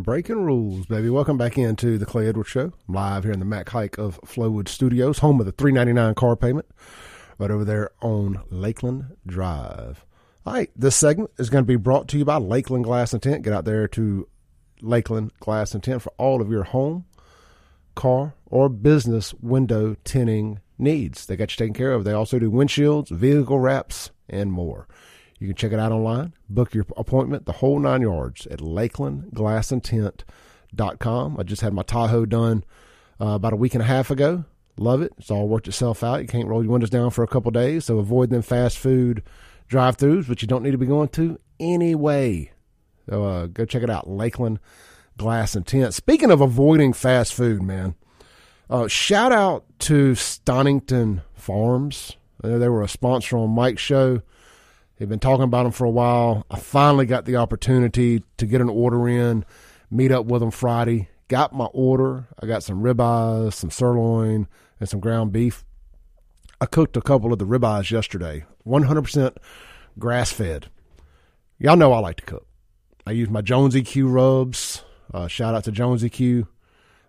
Breaking 0.00 0.44
rules, 0.44 0.86
baby. 0.86 1.10
Welcome 1.10 1.36
back 1.36 1.58
into 1.58 1.98
the 1.98 2.06
Clay 2.06 2.28
Edwards 2.28 2.50
Show. 2.50 2.72
I'm 2.88 2.94
live 2.94 3.24
here 3.24 3.32
in 3.32 3.40
the 3.40 3.44
Mac 3.44 3.70
Haik 3.70 3.98
of 3.98 4.20
Flowood 4.20 4.68
Studios, 4.68 5.18
home 5.18 5.40
of 5.40 5.46
the 5.46 5.50
399 5.50 6.14
car 6.14 6.36
payment, 6.36 6.66
right 7.36 7.50
over 7.50 7.64
there 7.64 7.90
on 8.00 8.40
Lakeland 8.48 9.16
Drive. 9.26 10.06
All 10.46 10.52
right, 10.52 10.70
this 10.76 10.94
segment 10.94 11.32
is 11.36 11.50
going 11.50 11.64
to 11.64 11.66
be 11.66 11.74
brought 11.74 12.06
to 12.08 12.18
you 12.18 12.24
by 12.24 12.36
Lakeland 12.36 12.84
Glass 12.84 13.12
and 13.12 13.20
Tint. 13.20 13.42
Get 13.42 13.52
out 13.52 13.64
there 13.64 13.88
to 13.88 14.28
Lakeland 14.80 15.32
Glass 15.40 15.74
and 15.74 15.82
Tint 15.82 16.00
for 16.00 16.12
all 16.16 16.40
of 16.40 16.48
your 16.48 16.62
home, 16.62 17.04
car, 17.96 18.34
or 18.46 18.68
business 18.68 19.34
window 19.34 19.96
tinting 20.04 20.60
needs. 20.78 21.26
They 21.26 21.34
got 21.34 21.50
you 21.50 21.56
taken 21.56 21.74
care 21.74 21.90
of. 21.90 22.04
They 22.04 22.12
also 22.12 22.38
do 22.38 22.52
windshields, 22.52 23.08
vehicle 23.08 23.58
wraps, 23.58 24.12
and 24.28 24.52
more. 24.52 24.86
You 25.38 25.46
can 25.46 25.56
check 25.56 25.72
it 25.72 25.78
out 25.78 25.92
online, 25.92 26.34
book 26.48 26.74
your 26.74 26.84
appointment, 26.96 27.46
the 27.46 27.52
whole 27.52 27.78
nine 27.78 28.02
yards 28.02 28.46
at 28.46 28.58
lakelandglassandtint.com. 28.58 31.36
I 31.38 31.42
just 31.44 31.62
had 31.62 31.72
my 31.72 31.82
Tahoe 31.82 32.26
done 32.26 32.64
uh, 33.20 33.26
about 33.26 33.52
a 33.52 33.56
week 33.56 33.74
and 33.74 33.82
a 33.82 33.86
half 33.86 34.10
ago. 34.10 34.44
Love 34.76 35.02
it. 35.02 35.12
It's 35.18 35.30
all 35.30 35.48
worked 35.48 35.68
itself 35.68 36.02
out. 36.02 36.22
You 36.22 36.28
can't 36.28 36.48
roll 36.48 36.62
your 36.62 36.72
windows 36.72 36.90
down 36.90 37.10
for 37.10 37.22
a 37.22 37.28
couple 37.28 37.50
days, 37.50 37.84
so 37.84 37.98
avoid 37.98 38.30
them 38.30 38.42
fast 38.42 38.78
food 38.78 39.22
drive-throughs, 39.68 40.28
which 40.28 40.42
you 40.42 40.48
don't 40.48 40.62
need 40.62 40.72
to 40.72 40.78
be 40.78 40.86
going 40.86 41.08
to 41.10 41.38
anyway. 41.60 42.50
So 43.08 43.24
uh, 43.24 43.46
go 43.46 43.64
check 43.64 43.82
it 43.82 43.90
out, 43.90 44.08
Lakeland 44.08 44.58
Glass 45.16 45.54
and 45.54 45.66
Tint. 45.66 45.94
Speaking 45.94 46.30
of 46.30 46.40
avoiding 46.40 46.92
fast 46.92 47.34
food, 47.34 47.62
man, 47.62 47.94
uh, 48.70 48.88
shout 48.88 49.32
out 49.32 49.64
to 49.80 50.14
Stonington 50.14 51.22
Farms. 51.34 52.16
Know 52.42 52.58
they 52.58 52.68
were 52.68 52.82
a 52.82 52.88
sponsor 52.88 53.36
on 53.36 53.50
Mike's 53.50 53.82
show. 53.82 54.22
They've 54.98 55.08
been 55.08 55.20
talking 55.20 55.44
about 55.44 55.62
them 55.62 55.72
for 55.72 55.84
a 55.84 55.90
while. 55.90 56.44
I 56.50 56.58
finally 56.58 57.06
got 57.06 57.24
the 57.24 57.36
opportunity 57.36 58.24
to 58.36 58.46
get 58.46 58.60
an 58.60 58.68
order 58.68 59.08
in, 59.08 59.44
meet 59.90 60.10
up 60.10 60.26
with 60.26 60.40
them 60.40 60.50
Friday. 60.50 61.08
Got 61.28 61.52
my 61.52 61.66
order. 61.66 62.26
I 62.42 62.46
got 62.46 62.64
some 62.64 62.82
ribeyes, 62.82 63.52
some 63.52 63.70
sirloin, 63.70 64.48
and 64.80 64.88
some 64.88 64.98
ground 64.98 65.30
beef. 65.32 65.64
I 66.60 66.66
cooked 66.66 66.96
a 66.96 67.00
couple 67.00 67.32
of 67.32 67.38
the 67.38 67.46
ribeyes 67.46 67.92
yesterday, 67.92 68.44
100% 68.66 69.36
grass 69.98 70.32
fed. 70.32 70.68
Y'all 71.58 71.76
know 71.76 71.92
I 71.92 72.00
like 72.00 72.16
to 72.16 72.24
cook. 72.24 72.46
I 73.06 73.12
use 73.12 73.30
my 73.30 73.40
Jones 73.40 73.76
EQ 73.76 74.12
rubs. 74.12 74.82
Uh, 75.14 75.28
shout 75.28 75.54
out 75.54 75.64
to 75.64 75.72
Jones 75.72 76.02
EQ. 76.02 76.48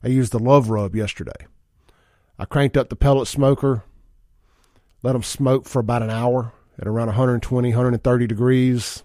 I 0.03 0.09
used 0.09 0.31
the 0.31 0.39
Love 0.39 0.69
Rub 0.69 0.95
yesterday. 0.95 1.47
I 2.37 2.45
cranked 2.45 2.77
up 2.77 2.89
the 2.89 2.95
pellet 2.95 3.27
smoker, 3.27 3.83
let 5.01 5.13
them 5.13 5.23
smoke 5.23 5.65
for 5.65 5.79
about 5.79 6.03
an 6.03 6.09
hour 6.09 6.53
at 6.79 6.87
around 6.87 7.07
120, 7.07 7.69
130 7.69 8.27
degrees 8.27 9.03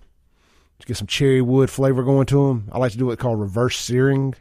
to 0.78 0.86
get 0.86 0.96
some 0.96 1.06
cherry 1.06 1.42
wood 1.42 1.70
flavor 1.70 2.02
going 2.02 2.26
to 2.26 2.48
them. 2.48 2.68
I 2.72 2.78
like 2.78 2.92
to 2.92 2.98
do 2.98 3.06
what's 3.06 3.20
called 3.20 3.40
reverse 3.40 3.76
searing. 3.76 4.34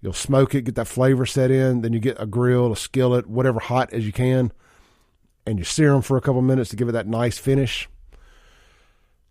You'll 0.00 0.12
smoke 0.12 0.54
it, 0.54 0.62
get 0.62 0.74
that 0.74 0.88
flavor 0.88 1.24
set 1.24 1.50
in, 1.50 1.82
then 1.82 1.92
you 1.92 2.00
get 2.00 2.20
a 2.20 2.26
grill, 2.26 2.72
a 2.72 2.76
skillet, 2.76 3.28
whatever 3.28 3.60
hot 3.60 3.92
as 3.92 4.04
you 4.04 4.12
can, 4.12 4.52
and 5.46 5.58
you 5.58 5.64
sear 5.64 5.92
them 5.92 6.02
for 6.02 6.16
a 6.16 6.20
couple 6.20 6.42
minutes 6.42 6.70
to 6.70 6.76
give 6.76 6.88
it 6.88 6.92
that 6.92 7.06
nice 7.06 7.38
finish. 7.38 7.88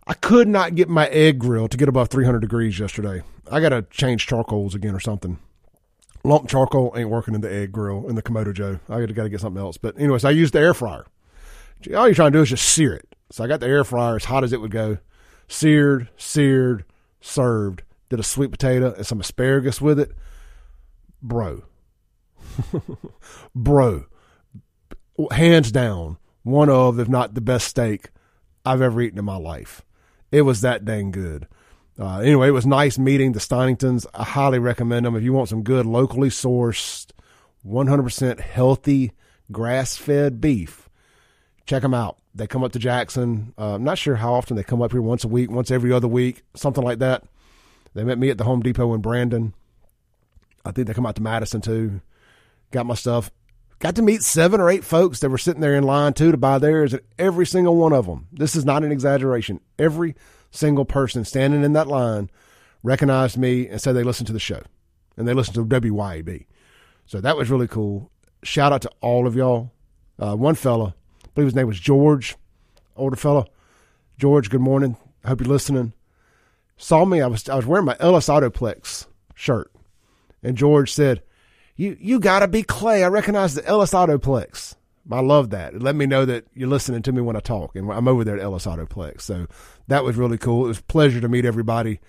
I 0.07 0.13
could 0.13 0.47
not 0.47 0.75
get 0.75 0.89
my 0.89 1.07
egg 1.07 1.39
grill 1.39 1.67
to 1.67 1.77
get 1.77 1.89
above 1.89 2.07
300 2.07 2.39
degrees 2.39 2.79
yesterday. 2.79 3.21
I 3.51 3.59
got 3.59 3.69
to 3.69 3.83
change 3.83 4.25
charcoals 4.25 4.73
again 4.73 4.95
or 4.95 4.99
something. 4.99 5.37
Lump 6.23 6.47
charcoal 6.47 6.93
ain't 6.95 7.09
working 7.09 7.35
in 7.35 7.41
the 7.41 7.51
egg 7.51 7.71
grill 7.71 8.07
in 8.07 8.15
the 8.15 8.21
Kamado 8.21 8.53
Joe. 8.53 8.79
I 8.89 9.05
got 9.05 9.23
to 9.23 9.29
get 9.29 9.41
something 9.41 9.61
else. 9.61 9.77
But 9.77 9.99
anyways, 9.99 10.23
I 10.23 10.31
used 10.31 10.53
the 10.53 10.59
air 10.59 10.73
fryer. 10.73 11.05
All 11.95 12.07
you're 12.07 12.15
trying 12.15 12.31
to 12.31 12.37
do 12.37 12.41
is 12.41 12.49
just 12.49 12.69
sear 12.69 12.93
it. 12.93 13.10
So 13.31 13.43
I 13.43 13.47
got 13.47 13.59
the 13.61 13.67
air 13.67 13.83
fryer 13.83 14.17
as 14.17 14.25
hot 14.25 14.43
as 14.43 14.53
it 14.53 14.61
would 14.61 14.71
go. 14.71 14.97
Seared, 15.47 16.09
seared, 16.17 16.85
served. 17.21 17.83
Did 18.09 18.19
a 18.19 18.23
sweet 18.23 18.51
potato 18.51 18.93
and 18.93 19.05
some 19.05 19.21
asparagus 19.21 19.79
with 19.79 19.99
it. 19.99 20.11
Bro. 21.21 21.63
Bro. 23.55 24.05
Hands 25.31 25.71
down, 25.71 26.17
one 26.43 26.69
of, 26.69 26.99
if 26.99 27.07
not 27.07 27.33
the 27.33 27.41
best 27.41 27.67
steak 27.67 28.09
I've 28.65 28.81
ever 28.81 29.01
eaten 29.01 29.19
in 29.19 29.25
my 29.25 29.37
life. 29.37 29.81
It 30.31 30.41
was 30.41 30.61
that 30.61 30.83
dang 30.83 31.11
good. 31.11 31.47
Uh, 31.99 32.19
anyway, 32.19 32.47
it 32.47 32.51
was 32.51 32.65
nice 32.65 32.97
meeting 32.97 33.31
the 33.31 33.39
Stoningtons. 33.39 34.05
I 34.13 34.23
highly 34.23 34.59
recommend 34.59 35.05
them 35.05 35.15
if 35.15 35.23
you 35.23 35.33
want 35.33 35.49
some 35.49 35.63
good 35.63 35.85
locally 35.85 36.29
sourced, 36.29 37.11
100% 37.65 38.39
healthy, 38.39 39.11
grass 39.51 39.97
fed 39.97 40.41
beef. 40.41 40.89
Check 41.65 41.83
them 41.83 41.93
out. 41.93 42.20
They 42.33 42.47
come 42.47 42.63
up 42.63 42.71
to 42.73 42.79
Jackson. 42.79 43.53
Uh, 43.57 43.75
I'm 43.75 43.83
not 43.83 43.97
sure 43.97 44.15
how 44.15 44.33
often 44.33 44.55
they 44.55 44.63
come 44.63 44.81
up 44.81 44.91
here 44.91 45.01
once 45.01 45.23
a 45.23 45.27
week, 45.27 45.51
once 45.51 45.69
every 45.69 45.91
other 45.91 46.07
week, 46.07 46.43
something 46.55 46.83
like 46.83 46.99
that. 46.99 47.23
They 47.93 48.03
met 48.03 48.17
me 48.17 48.29
at 48.29 48.37
the 48.37 48.45
Home 48.45 48.61
Depot 48.61 48.93
in 48.93 49.01
Brandon. 49.01 49.53
I 50.63 50.71
think 50.71 50.87
they 50.87 50.93
come 50.93 51.05
out 51.05 51.15
to 51.15 51.21
Madison 51.21 51.61
too. 51.61 52.01
Got 52.71 52.85
my 52.85 52.93
stuff. 52.95 53.31
got 53.79 53.95
to 53.95 54.01
meet 54.01 54.23
seven 54.23 54.61
or 54.61 54.69
eight 54.69 54.85
folks 54.85 55.19
that 55.19 55.29
were 55.29 55.37
sitting 55.37 55.61
there 55.61 55.75
in 55.75 55.83
line 55.83 56.13
too 56.13 56.31
to 56.31 56.37
buy 56.37 56.57
theirs, 56.57 56.93
and 56.93 57.01
every 57.19 57.45
single 57.45 57.75
one 57.75 57.91
of 57.91 58.05
them, 58.05 58.27
this 58.31 58.55
is 58.55 58.63
not 58.63 58.83
an 58.83 58.91
exaggeration, 58.91 59.59
every 59.77 60.15
single 60.51 60.85
person 60.85 61.25
standing 61.25 61.63
in 61.63 61.73
that 61.73 61.87
line 61.87 62.29
recognized 62.83 63.37
me 63.37 63.67
and 63.67 63.81
said 63.81 63.93
they 63.93 64.03
listened 64.03 64.27
to 64.27 64.33
the 64.33 64.39
show 64.39 64.61
and 65.17 65.27
they 65.27 65.33
listened 65.33 65.55
to 65.55 65.65
WYAB. 65.81 66.45
So 67.05 67.19
that 67.21 67.37
was 67.37 67.49
really 67.49 67.67
cool. 67.67 68.09
Shout 68.43 68.71
out 68.71 68.81
to 68.83 68.91
all 69.01 69.27
of 69.27 69.35
y'all. 69.35 69.71
Uh, 70.17 70.35
one 70.35 70.55
fella, 70.55 70.95
believe 71.33 71.47
his 71.47 71.55
name 71.55 71.67
was 71.67 71.79
George, 71.79 72.35
older 72.95 73.15
fellow. 73.15 73.45
George, 74.17 74.49
good 74.49 74.61
morning. 74.61 74.97
I 75.23 75.29
hope 75.29 75.41
you're 75.41 75.49
listening. 75.49 75.93
Saw 76.77 77.05
me. 77.05 77.21
I 77.21 77.27
was 77.27 77.47
I 77.47 77.55
was 77.55 77.65
wearing 77.65 77.85
my 77.85 77.95
Ellis 77.99 78.27
Autoplex 78.27 79.07
shirt, 79.35 79.71
and 80.43 80.57
George 80.57 80.91
said, 80.91 81.21
"You 81.75 81.97
you 81.99 82.19
gotta 82.19 82.47
be 82.47 82.63
Clay. 82.63 83.03
I 83.03 83.07
recognize 83.07 83.53
the 83.53 83.65
Ellis 83.65 83.93
Autoplex." 83.93 84.75
I 85.11 85.19
love 85.19 85.49
that. 85.49 85.81
Let 85.81 85.95
me 85.95 86.05
know 86.05 86.25
that 86.25 86.45
you're 86.53 86.69
listening 86.69 87.01
to 87.03 87.11
me 87.11 87.21
when 87.21 87.35
I 87.35 87.39
talk, 87.39 87.75
and 87.75 87.91
I'm 87.91 88.07
over 88.07 88.23
there 88.23 88.37
at 88.37 88.43
Ellis 88.43 88.65
Autoplex. 88.65 89.21
So 89.21 89.47
that 89.87 90.03
was 90.03 90.15
really 90.15 90.37
cool. 90.37 90.65
It 90.65 90.69
was 90.69 90.79
a 90.79 90.83
pleasure 90.83 91.21
to 91.21 91.27
meet 91.27 91.45
everybody. 91.45 91.99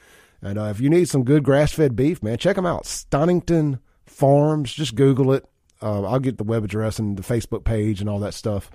And 0.43 0.59
uh, 0.59 0.65
if 0.65 0.81
you 0.81 0.91
need 0.91 1.09
some 1.09 1.25
good 1.25 1.45
grass 1.45 1.73
fed 1.73 1.97
beef, 1.97 2.23
man, 2.23 2.37
check 2.37 2.57
them 2.57 2.67
out. 2.67 2.85
Stonington 2.85 3.79
Farms. 4.05 4.73
Just 4.73 4.95
Google 4.95 5.33
it. 5.33 5.47
Uh, 5.81 6.03
I'll 6.03 6.21
get 6.21 6.39
the 6.39 6.45
web 6.45 6.65
address 6.65 6.99
and 6.99 7.17
the 7.17 7.23
Facebook 7.23 7.65
page 7.65 8.01
and 8.01 8.11
all 8.11 8.19
that 8.21 8.35
stuff. 8.35 8.71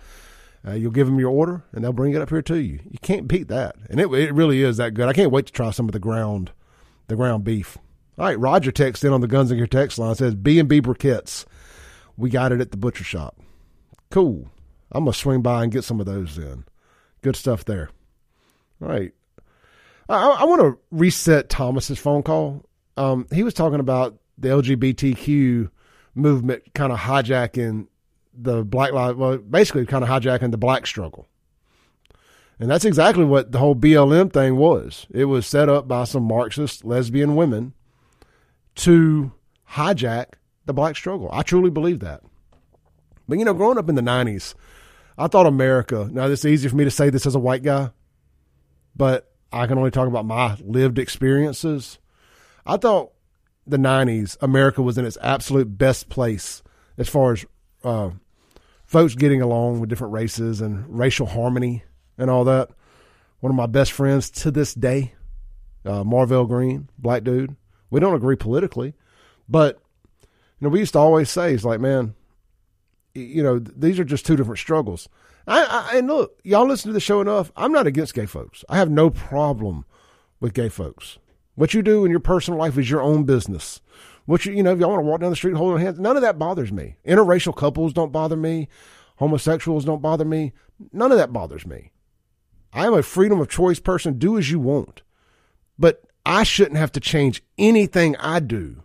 Uh, 0.68 0.74
you'll 0.74 0.92
give 0.92 1.08
them 1.08 1.20
your 1.20 1.30
order, 1.30 1.64
and 1.72 1.84
they'll 1.84 1.94
bring 1.94 2.14
it 2.14 2.22
up 2.22 2.30
here 2.30 2.42
to 2.42 2.58
you. 2.58 2.80
You 2.90 3.00
can't 3.02 3.28
beat 3.28 3.48
that, 3.48 3.76
and 3.90 4.00
it 4.02 4.12
it 4.12 4.34
really 4.34 4.62
is 4.62 4.78
that 4.78 4.94
good. 4.94 5.08
I 5.08 5.14
can't 5.14 5.32
wait 5.32 5.46
to 5.46 5.54
try 5.54 5.72
some 5.72 5.88
of 5.88 5.94
the 5.94 6.00
ground, 6.00 6.52
the 7.08 7.16
ground 7.16 7.44
beef. 7.44 7.78
All 8.18 8.26
right, 8.26 8.40
Roger 8.40 8.72
texts 8.72 9.06
in 9.06 9.14
on 9.14 9.22
the 9.22 9.28
Guns 9.28 9.52
and 9.52 9.60
Gear 9.60 9.68
text 9.68 9.98
line 9.98 10.16
says 10.16 10.36
B 10.36 10.60
and 10.60 10.68
B 10.68 10.82
briquettes. 10.82 11.46
We 12.18 12.30
got 12.30 12.52
it 12.52 12.60
at 12.60 12.72
the 12.72 12.78
butcher 12.78 13.04
shop. 13.04 13.40
Cool. 14.10 14.50
I'm 14.92 15.06
gonna 15.06 15.14
swing 15.14 15.42
by 15.42 15.64
and 15.64 15.72
get 15.72 15.84
some 15.84 16.00
of 16.00 16.06
those 16.06 16.38
in. 16.38 16.66
Good 17.22 17.36
stuff 17.36 17.64
there. 17.64 17.90
All 18.82 18.90
right. 18.90 19.14
I, 20.10 20.38
I 20.40 20.44
want 20.46 20.62
to 20.62 20.78
reset 20.92 21.50
Thomas's 21.50 22.00
phone 22.00 22.24
call. 22.24 22.66
Um, 22.96 23.28
he 23.32 23.44
was 23.44 23.54
talking 23.54 23.80
about 23.80 24.18
the 24.38 24.50
LGBTQ 24.50 25.70
movement 26.16 26.64
kind 26.74 26.92
of 26.92 27.00
hijacking 27.00 27.88
the 28.38 28.64
Black 28.64 28.94
Lives, 28.94 29.18
well, 29.18 29.38
basically 29.38 29.86
kind 29.86 30.04
of 30.04 30.10
hijacking 30.10 30.52
the 30.52 30.58
black 30.58 30.86
struggle. 30.86 31.28
And 32.60 32.70
that's 32.70 32.86
exactly 32.86 33.26
what 33.26 33.52
the 33.52 33.60
whole 33.60 33.76
BLM 33.76 34.32
thing 34.32 34.56
was. 34.56 35.06
It 35.12 35.26
was 35.26 35.46
set 35.46 35.70
up 35.70 35.88
by 35.88 36.06
some 36.06 36.24
Marxist 36.24 36.84
lesbian 36.86 37.36
women 37.36 37.74
to 38.76 39.32
hijack 39.72 40.34
the 40.66 40.74
black 40.74 40.96
struggle. 40.96 41.30
I 41.32 41.44
truly 41.44 41.70
believe 41.70 42.00
that. 42.00 42.24
But, 43.28 43.38
you 43.40 43.46
know, 43.46 43.54
growing 43.54 43.78
up 43.78 43.90
in 43.90 43.96
the 43.96 44.02
90s, 44.02 44.56
I 45.18 45.28
thought 45.28 45.46
America, 45.46 46.10
now 46.12 46.28
it's 46.28 46.46
easy 46.46 46.68
for 46.70 46.76
me 46.76 46.84
to 46.84 46.92
say 46.92 47.10
this 47.10 47.26
as 47.26 47.36
a 47.36 47.40
white 47.40 47.64
guy, 47.64 47.92
but 48.96 49.32
I 49.52 49.68
can 49.68 49.78
only 49.78 49.92
talk 49.92 50.08
about 50.08 50.26
my 50.26 50.58
lived 50.64 51.00
experiences. 51.00 52.00
I 52.66 52.78
thought 52.78 53.12
the 53.66 53.78
90s, 53.78 54.38
America 54.42 54.82
was 54.82 54.98
in 54.98 55.06
its 55.06 55.18
absolute 55.22 55.78
best 55.78 56.10
place 56.10 56.64
as 56.98 57.10
far 57.10 57.34
as 57.34 57.46
uh, 57.84 58.12
folks 58.88 59.14
getting 59.14 59.42
along 59.42 59.80
with 59.80 59.90
different 59.90 60.14
races 60.14 60.62
and 60.62 60.86
racial 60.88 61.28
harmony 61.28 61.84
and 62.18 62.32
all 62.32 62.46
that. 62.46 62.70
One 63.42 63.52
of 63.52 63.56
my 63.56 63.68
best 63.68 63.92
friends 63.92 64.32
to 64.32 64.50
this 64.50 64.74
day, 64.74 65.14
uh, 65.86 66.04
Marvell 66.04 66.46
Green, 66.46 66.90
black 66.98 67.24
dude. 67.24 67.56
We 67.92 68.00
don't 68.00 68.16
agree 68.16 68.36
politically, 68.36 68.96
but 69.48 69.80
you 70.22 70.66
know 70.66 70.70
we 70.70 70.80
used 70.80 70.94
to 70.94 71.00
always 71.00 71.30
say, 71.30 71.54
"It's 71.54 71.64
like, 71.64 71.80
man, 71.80 72.16
you 73.14 73.44
know, 73.44 73.60
these 73.60 74.00
are 74.00 74.04
just 74.04 74.26
two 74.26 74.36
different 74.36 74.60
struggles." 74.60 75.08
I, 75.46 75.64
I, 75.64 75.98
and 75.98 76.08
look, 76.08 76.40
y'all 76.44 76.68
listen 76.68 76.90
to 76.90 76.94
the 76.94 77.00
show 77.00 77.22
enough. 77.22 77.52
I'm 77.56 77.72
not 77.72 77.88
against 77.88 78.14
gay 78.14 78.26
folks. 78.26 78.66
I 78.68 78.78
have 78.78 78.90
no 78.90 79.10
problem 79.10 79.86
with 80.40 80.54
gay 80.54 80.68
folks. 80.68 81.20
What 81.56 81.74
you 81.74 81.82
do 81.82 82.04
in 82.04 82.12
your 82.12 82.20
personal 82.20 82.60
life 82.60 82.78
is 82.78 82.90
your 82.90 83.02
own 83.02 83.24
business. 83.24 83.82
What 84.28 84.46
you, 84.46 84.52
you 84.52 84.62
know, 84.62 84.74
if 84.74 84.80
y'all 84.80 84.90
want 84.90 85.04
to 85.04 85.08
walk 85.08 85.22
down 85.22 85.30
the 85.30 85.38
street 85.38 85.56
holding 85.56 85.82
hands, 85.84 86.00
none 86.00 86.18
of 86.18 86.22
that 86.22 86.38
bothers 86.38 86.70
me. 86.70 86.98
Interracial 87.08 87.56
couples 87.56 87.94
don't 87.94 88.12
bother 88.12 88.36
me. 88.36 88.68
Homosexuals 89.16 89.86
don't 89.86 90.02
bother 90.02 90.26
me. 90.26 90.52
None 90.92 91.14
of 91.14 91.18
that 91.18 91.32
bothers 91.32 91.66
me. 91.66 91.94
I 92.74 92.86
am 92.86 92.94
a 92.94 93.02
freedom 93.02 93.40
of 93.40 93.48
choice 93.48 93.80
person. 93.80 94.20
Do 94.20 94.38
as 94.38 94.52
you 94.52 94.60
want. 94.60 95.02
But 95.80 96.04
I 96.26 96.44
shouldn't 96.44 96.76
have 96.76 96.92
to 96.92 97.00
change 97.00 97.42
anything 97.58 98.18
I 98.18 98.42
do 98.42 98.84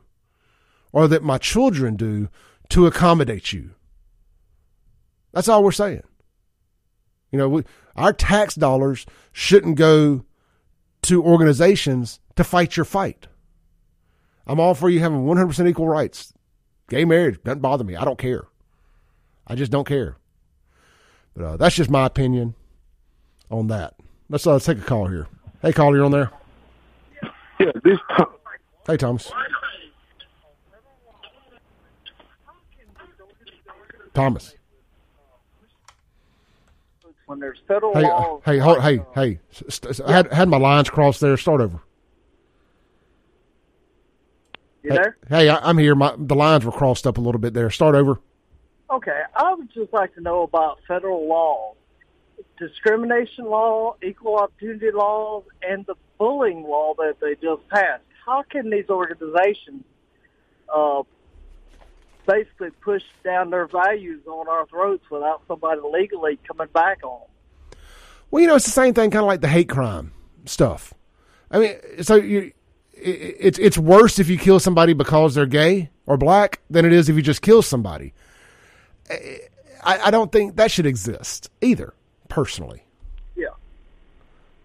or 0.93 1.09
that 1.09 1.24
my 1.24 1.38
children 1.38 1.97
do 1.97 2.28
to 2.68 2.86
accommodate 2.86 3.53
you. 3.53 3.70
That's 5.32 5.49
all 5.49 5.64
we're 5.64 5.72
saying. 5.72 6.05
You 7.32 7.38
know, 7.38 7.49
we, 7.49 7.64
our 7.97 8.12
tax 8.12 8.55
dollars 8.55 9.07
shouldn't 9.32 9.74
go 9.74 10.24
to 11.03 11.24
organizations 11.24 12.20
to 12.36 12.45
fight 12.45 12.76
your 12.76 12.84
fight. 12.84 13.26
I'm 14.47 14.61
all 14.61 14.74
for 14.74 14.90
you 14.90 15.01
having 15.01 15.24
100% 15.24 15.68
equal 15.68 15.88
rights. 15.88 16.32
Gay 16.88 17.05
marriage 17.05 17.43
doesn't 17.45 17.61
bother 17.61 17.84
me. 17.84 17.97
I 17.97 18.05
don't 18.05 18.18
care. 18.18 18.45
I 19.47 19.55
just 19.55 19.72
don't 19.72 19.86
care. 19.86 20.16
But 21.34 21.45
uh, 21.45 21.57
that's 21.57 21.74
just 21.76 21.90
my 21.90 22.07
opinion 22.07 22.55
on 23.51 23.68
that. 23.68 23.95
Let's, 24.28 24.47
uh, 24.47 24.53
let's 24.55 24.66
take 24.66 24.78
a 24.78 24.82
call 24.82 25.07
here. 25.07 25.26
Hey, 25.62 25.72
caller, 25.72 25.97
you're 25.97 26.05
on 26.05 26.11
there? 26.12 26.30
Yeah, 27.61 27.70
this. 27.84 27.99
Hey, 28.86 28.97
Thomas. 28.97 29.30
Thomas. 34.14 34.55
When 37.26 37.38
there's 37.38 37.59
federal 37.66 37.95
Hey, 37.95 38.05
uh, 38.05 38.09
laws, 38.09 38.43
hey, 38.45 38.59
hold, 38.59 38.78
like, 38.78 38.84
hey, 38.84 38.99
uh, 38.99 39.05
hey. 39.14 39.40
St- 39.53 39.95
st- 39.95 40.09
I 40.09 40.12
had, 40.12 40.32
had 40.32 40.49
my 40.49 40.59
lines 40.59 40.90
crossed 40.90 41.20
there. 41.20 41.36
Start 41.36 41.61
over. 41.61 41.80
You 44.83 44.91
Hey, 44.91 44.97
there? 44.97 45.16
hey, 45.28 45.49
I, 45.49 45.57
I'm 45.68 45.78
here. 45.78 45.95
My 45.95 46.14
the 46.16 46.35
lines 46.35 46.64
were 46.64 46.72
crossed 46.72 47.07
up 47.07 47.18
a 47.18 47.20
little 47.20 47.41
bit 47.41 47.55
there. 47.55 47.70
Start 47.70 47.95
over. 47.95 48.20
Okay, 48.91 49.22
I 49.35 49.55
would 49.55 49.72
just 49.72 49.93
like 49.93 50.14
to 50.14 50.20
know 50.20 50.43
about 50.43 50.80
federal 50.87 51.26
law, 51.26 51.74
discrimination 52.59 53.47
law, 53.47 53.97
equal 54.03 54.37
opportunity 54.37 54.91
laws, 54.93 55.45
and 55.62 55.87
the 55.87 55.95
bullying 56.18 56.62
law 56.62 56.95
that 56.99 57.16
they 57.20 57.35
just 57.37 57.66
passed. 57.68 58.03
How 58.26 58.43
can 58.43 58.70
these 58.70 58.85
organizations 58.91 59.85
uh, 60.72 61.03
basically 62.26 62.70
push 62.83 63.03
down 63.24 63.51
their 63.51 63.66
values 63.66 64.26
on 64.26 64.47
our 64.49 64.66
throats 64.66 65.05
without 65.11 65.43
somebody 65.49 65.80
legally 65.91 66.39
coming 66.47 66.68
back 66.72 67.03
on 67.03 67.20
them? 67.20 67.78
Well, 68.30 68.43
you 68.43 68.49
know, 68.49 68.57
it's 68.57 68.64
the 68.64 68.70
same 68.70 68.95
thing, 68.95 69.11
kind 69.11 69.22
of 69.24 69.26
like 69.28 69.41
the 69.41 69.49
hate 69.49 69.68
crime 69.68 70.12
stuff. 70.45 70.95
I 71.51 71.59
mean, 71.59 71.76
so 72.03 72.14
you, 72.16 72.53
it's 73.05 73.59
it's 73.59 73.76
worse 73.78 74.18
if 74.18 74.28
you 74.28 74.38
kill 74.38 74.61
somebody 74.61 74.92
because 74.92 75.34
they're 75.34 75.46
gay 75.46 75.90
or 76.07 76.16
black 76.16 76.61
than 76.70 76.84
it 76.84 76.92
is 76.92 77.09
if 77.09 77.16
you 77.16 77.22
just 77.22 77.42
kill 77.42 77.62
somebody. 77.62 78.12
I, 79.11 79.98
I 80.05 80.11
don't 80.11 80.30
think 80.30 80.57
that 80.57 80.70
should 80.70 80.86
exist 80.86 81.50
either, 81.61 81.92
personally. 82.28 82.84
Yeah. 83.36 83.46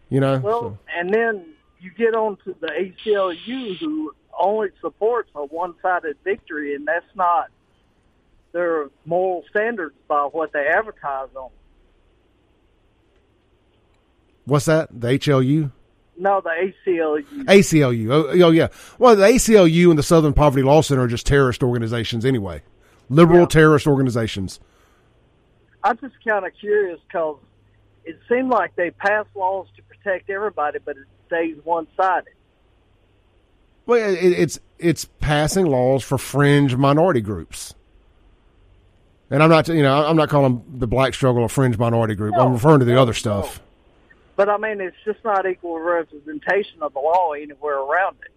You 0.09 0.19
know, 0.19 0.37
Well, 0.39 0.61
So- 0.61 0.77
and 0.95 1.13
then 1.13 1.45
you 1.79 1.91
get 1.91 2.15
on 2.15 2.37
to 2.45 2.55
the 2.59 2.67
ACLU, 2.67 3.77
who 3.79 4.13
only 4.39 4.69
supports 4.81 5.29
a 5.35 5.45
one-sided 5.45 6.17
victory, 6.23 6.75
and 6.75 6.87
that's 6.87 7.05
not 7.15 7.47
their 8.51 8.89
moral 9.05 9.43
standards 9.49 9.95
by 10.07 10.21
what 10.31 10.53
they 10.53 10.67
advertise 10.67 11.29
on. 11.35 11.49
what's 14.45 14.65
that? 14.65 14.87
The 14.91 15.07
HLU, 15.19 15.71
No, 16.19 16.41
the 16.41 16.71
ACLU. 16.87 17.23
ACLU. 17.45 18.11
Oh, 18.11 18.45
oh, 18.47 18.51
yeah. 18.51 18.69
Well, 18.97 19.15
the 19.15 19.25
ACLU 19.25 19.89
and 19.89 19.99
the 19.99 20.03
Southern 20.03 20.33
Poverty 20.33 20.63
Law 20.63 20.81
Center 20.81 21.03
are 21.03 21.07
just 21.07 21.27
terrorist 21.27 21.61
organizations 21.61 22.25
anyway, 22.25 22.63
liberal 23.09 23.41
Yeah. 23.41 23.45
terrorist 23.47 23.85
organizations. 23.87 24.59
I'm 25.83 25.97
just 25.99 26.15
kind 26.27 26.45
of 26.45 26.51
curious 26.59 26.99
because 27.07 27.37
it 28.03 28.17
seemed 28.27 28.49
like 28.49 28.75
they 28.75 28.89
pass 28.91 29.25
laws 29.35 29.67
to 29.75 29.83
protect 29.83 30.29
everybody, 30.29 30.79
but 30.83 30.97
it 30.97 31.03
stays 31.27 31.55
one-sided. 31.63 32.33
Well, 33.85 34.09
it, 34.13 34.17
it's 34.21 34.59
it's 34.79 35.05
passing 35.21 35.65
laws 35.67 36.03
for 36.03 36.17
fringe 36.17 36.75
minority 36.75 37.21
groups, 37.21 37.73
and 39.29 39.41
I'm 39.41 39.49
not 39.49 39.69
you 39.69 39.81
know 39.81 40.05
I'm 40.05 40.17
not 40.17 40.27
calling 40.27 40.61
the 40.67 40.87
black 40.87 41.13
struggle 41.13 41.45
a 41.45 41.47
fringe 41.49 41.77
minority 41.77 42.13
group. 42.15 42.35
I'm 42.37 42.51
referring 42.51 42.79
to 42.79 42.85
the 42.85 42.93
no, 42.93 43.01
other 43.01 43.13
stuff. 43.13 43.61
But 44.37 44.47
I 44.47 44.57
mean, 44.57 44.79
it's 44.79 44.95
just 45.03 45.21
not 45.25 45.45
equal 45.45 45.79
representation 45.79 46.81
of 46.81 46.93
the 46.93 46.99
law 46.99 47.33
anywhere 47.33 47.79
around 47.79 48.17
it. 48.23 48.31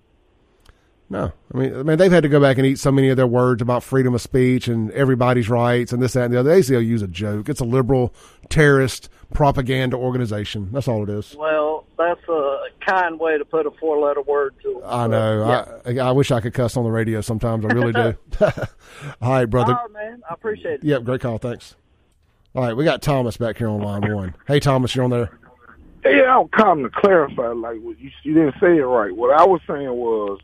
No, 1.11 1.33
I 1.53 1.59
mean 1.59 1.75
I 1.75 1.83
mean 1.83 1.99
they've 1.99 2.11
had 2.11 2.23
to 2.23 2.29
go 2.29 2.41
back 2.41 2.57
and 2.57 2.65
eat 2.65 2.79
so 2.79 2.93
many 2.93 3.09
of 3.09 3.17
their 3.17 3.27
words 3.27 3.61
about 3.61 3.83
freedom 3.83 4.15
of 4.15 4.21
speech 4.21 4.69
and 4.69 4.93
everybody's 4.93 5.49
rights 5.49 5.93
and 5.93 6.01
this 6.01 6.13
that 6.13 6.27
and 6.27 6.33
the 6.35 6.39
other. 6.39 6.55
The 6.55 6.61
ACLU 6.61 6.95
is 6.95 7.03
a 7.03 7.09
joke. 7.09 7.49
It's 7.49 7.61
a 7.61 7.65
liberal 7.65 8.15
terrorist 8.49 9.11
propaganda 9.35 9.97
organization. 9.97 10.71
That's 10.73 10.87
all 10.87 11.03
it 11.03 11.09
is. 11.09 11.35
Well, 11.37 11.85
that's 11.99 12.27
a 12.29 12.67
kind 12.87 13.19
way 13.19 13.37
to 13.39 13.45
put 13.45 13.67
a 13.67 13.73
four-letter 13.73 14.23
word 14.23 14.55
to 14.63 14.79
it. 14.79 14.85
I 14.87 15.09
know. 15.09 15.81
Yeah. 15.85 16.03
I 16.03 16.09
I 16.09 16.13
wish 16.13 16.31
I 16.31 16.41
could 16.41 16.55
cuss 16.55 16.77
on 16.77 16.85
the 16.85 16.91
radio 16.93 17.21
sometimes. 17.21 17.65
I 17.65 17.69
really 17.69 17.93
do. 17.93 18.17
All 19.21 19.31
right, 19.33 19.47
brother. 19.47 19.75
All 19.75 19.89
right, 19.89 20.11
man. 20.11 20.23
I 20.31 20.35
appreciate 20.35 20.75
it. 20.75 20.85
Yep, 20.85 21.05
great 21.05 21.21
call. 21.21 21.39
Thanks. 21.39 21.75
All 22.55 22.63
right, 22.63 22.77
we 22.77 22.85
got 22.85 23.03
Thomas 23.03 23.37
back 23.37 23.59
here 23.59 23.69
on 23.69 23.81
line 23.81 24.13
one. 24.13 24.35
Hey, 24.47 24.59
Thomas, 24.59 24.95
you're 24.95 25.05
on 25.05 25.11
there. 25.11 25.40
Yeah, 26.05 26.39
I'm 26.39 26.49
calling 26.49 26.85
to 26.85 26.91
clarify. 26.91 27.49
Like 27.49 27.81
what 27.81 27.99
you, 28.01 28.11
you 28.23 28.35
didn't 28.35 28.55
say 28.61 28.77
it 28.79 28.85
right. 28.85 29.15
What 29.15 29.39
I 29.39 29.45
was 29.45 29.61
saying 29.67 29.93
was, 29.93 30.41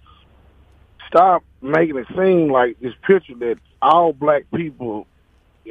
stop 1.08 1.44
making 1.62 1.96
it 1.96 2.06
seem 2.16 2.50
like 2.50 2.78
this 2.80 2.94
picture 3.06 3.34
that 3.36 3.58
all 3.80 4.12
black 4.12 4.44
people 4.54 5.06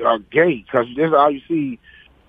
are 0.03 0.19
gay 0.19 0.57
because 0.65 0.87
that's 0.95 1.13
all 1.13 1.31
you 1.31 1.41
see 1.47 1.79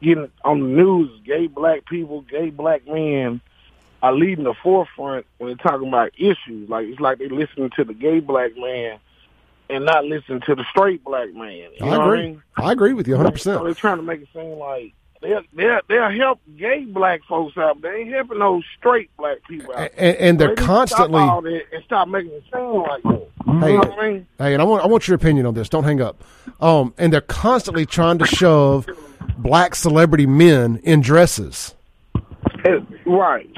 getting 0.02 0.30
on 0.44 0.60
the 0.60 0.66
news. 0.66 1.20
Gay 1.24 1.46
black 1.46 1.86
people, 1.86 2.22
gay 2.22 2.50
black 2.50 2.86
men 2.86 3.40
are 4.02 4.12
leading 4.12 4.44
the 4.44 4.54
forefront 4.62 5.26
when 5.38 5.48
they're 5.48 5.56
talking 5.56 5.88
about 5.88 6.12
issues. 6.18 6.68
Like 6.68 6.86
it's 6.86 7.00
like 7.00 7.18
they're 7.18 7.28
listening 7.28 7.70
to 7.76 7.84
the 7.84 7.94
gay 7.94 8.20
black 8.20 8.56
man 8.56 8.98
and 9.68 9.84
not 9.84 10.04
listening 10.04 10.42
to 10.42 10.54
the 10.54 10.64
straight 10.70 11.02
black 11.02 11.32
man. 11.34 11.56
You 11.56 11.70
I 11.80 11.90
know 11.90 11.98
what 11.98 12.06
agree. 12.06 12.18
I 12.18 12.26
mean? 12.26 12.42
I 12.56 12.72
agree 12.72 12.92
with 12.92 13.08
you 13.08 13.14
100. 13.14 13.30
So 13.30 13.32
percent 13.32 13.64
they're 13.64 13.74
trying 13.74 13.96
to 13.96 14.02
make 14.02 14.20
it 14.20 14.28
seem 14.32 14.58
like 14.58 14.92
they'll 15.26 15.42
they'll 15.54 15.80
they'll 15.88 16.10
help 16.10 16.40
gay 16.56 16.84
black 16.84 17.20
folks 17.28 17.56
out. 17.56 17.80
They 17.82 17.88
ain't 17.88 18.12
helping 18.12 18.38
those 18.38 18.64
straight 18.78 19.10
black 19.16 19.38
people 19.48 19.74
out. 19.74 19.90
And, 19.96 20.16
and 20.16 20.38
they're 20.38 20.54
they 20.54 20.62
constantly. 20.62 21.22
stop 21.22 21.44
and 21.44 21.84
stop 21.84 22.08
making 22.08 22.32
it 22.32 22.44
seem 22.52 22.82
like 22.82 23.02
that. 23.02 23.28
Hey, 23.46 23.72
you 23.72 23.78
know 23.78 23.88
what 23.88 23.98
I 23.98 24.10
mean? 24.10 24.26
Hey, 24.38 24.52
and 24.52 24.62
I 24.62 24.64
want 24.64 24.84
I 24.84 24.86
want 24.86 25.08
your 25.08 25.14
opinion 25.14 25.46
on 25.46 25.54
this. 25.54 25.68
Don't 25.68 25.84
hang 25.84 26.00
up. 26.00 26.22
Um, 26.60 26.94
and 26.98 27.12
they're 27.12 27.20
constantly 27.20 27.86
trying 27.86 28.18
to 28.18 28.26
shove 28.26 28.86
black 29.38 29.74
celebrity 29.74 30.26
men 30.26 30.80
in 30.82 31.00
dresses. 31.00 31.74
It- 32.64 32.82
right. 33.04 33.50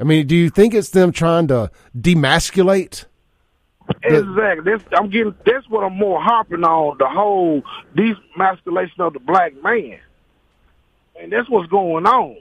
I 0.00 0.04
mean, 0.04 0.26
do 0.26 0.36
you 0.36 0.48
think 0.48 0.74
it's 0.74 0.90
them 0.90 1.10
trying 1.10 1.48
to 1.48 1.70
demasculate? 1.96 3.04
Exactly. 4.02 4.72
That's, 4.72 4.84
I'm 4.96 5.08
getting. 5.10 5.34
That's 5.44 5.68
what 5.68 5.82
I'm 5.82 5.96
more 5.96 6.20
harping 6.20 6.62
on. 6.62 6.98
The 6.98 7.08
whole 7.08 7.62
demasculation 7.96 9.00
of 9.00 9.14
the 9.14 9.20
black 9.20 9.54
man, 9.62 9.98
and 11.20 11.32
that's 11.32 11.48
what's 11.48 11.68
going 11.68 12.06
on. 12.06 12.36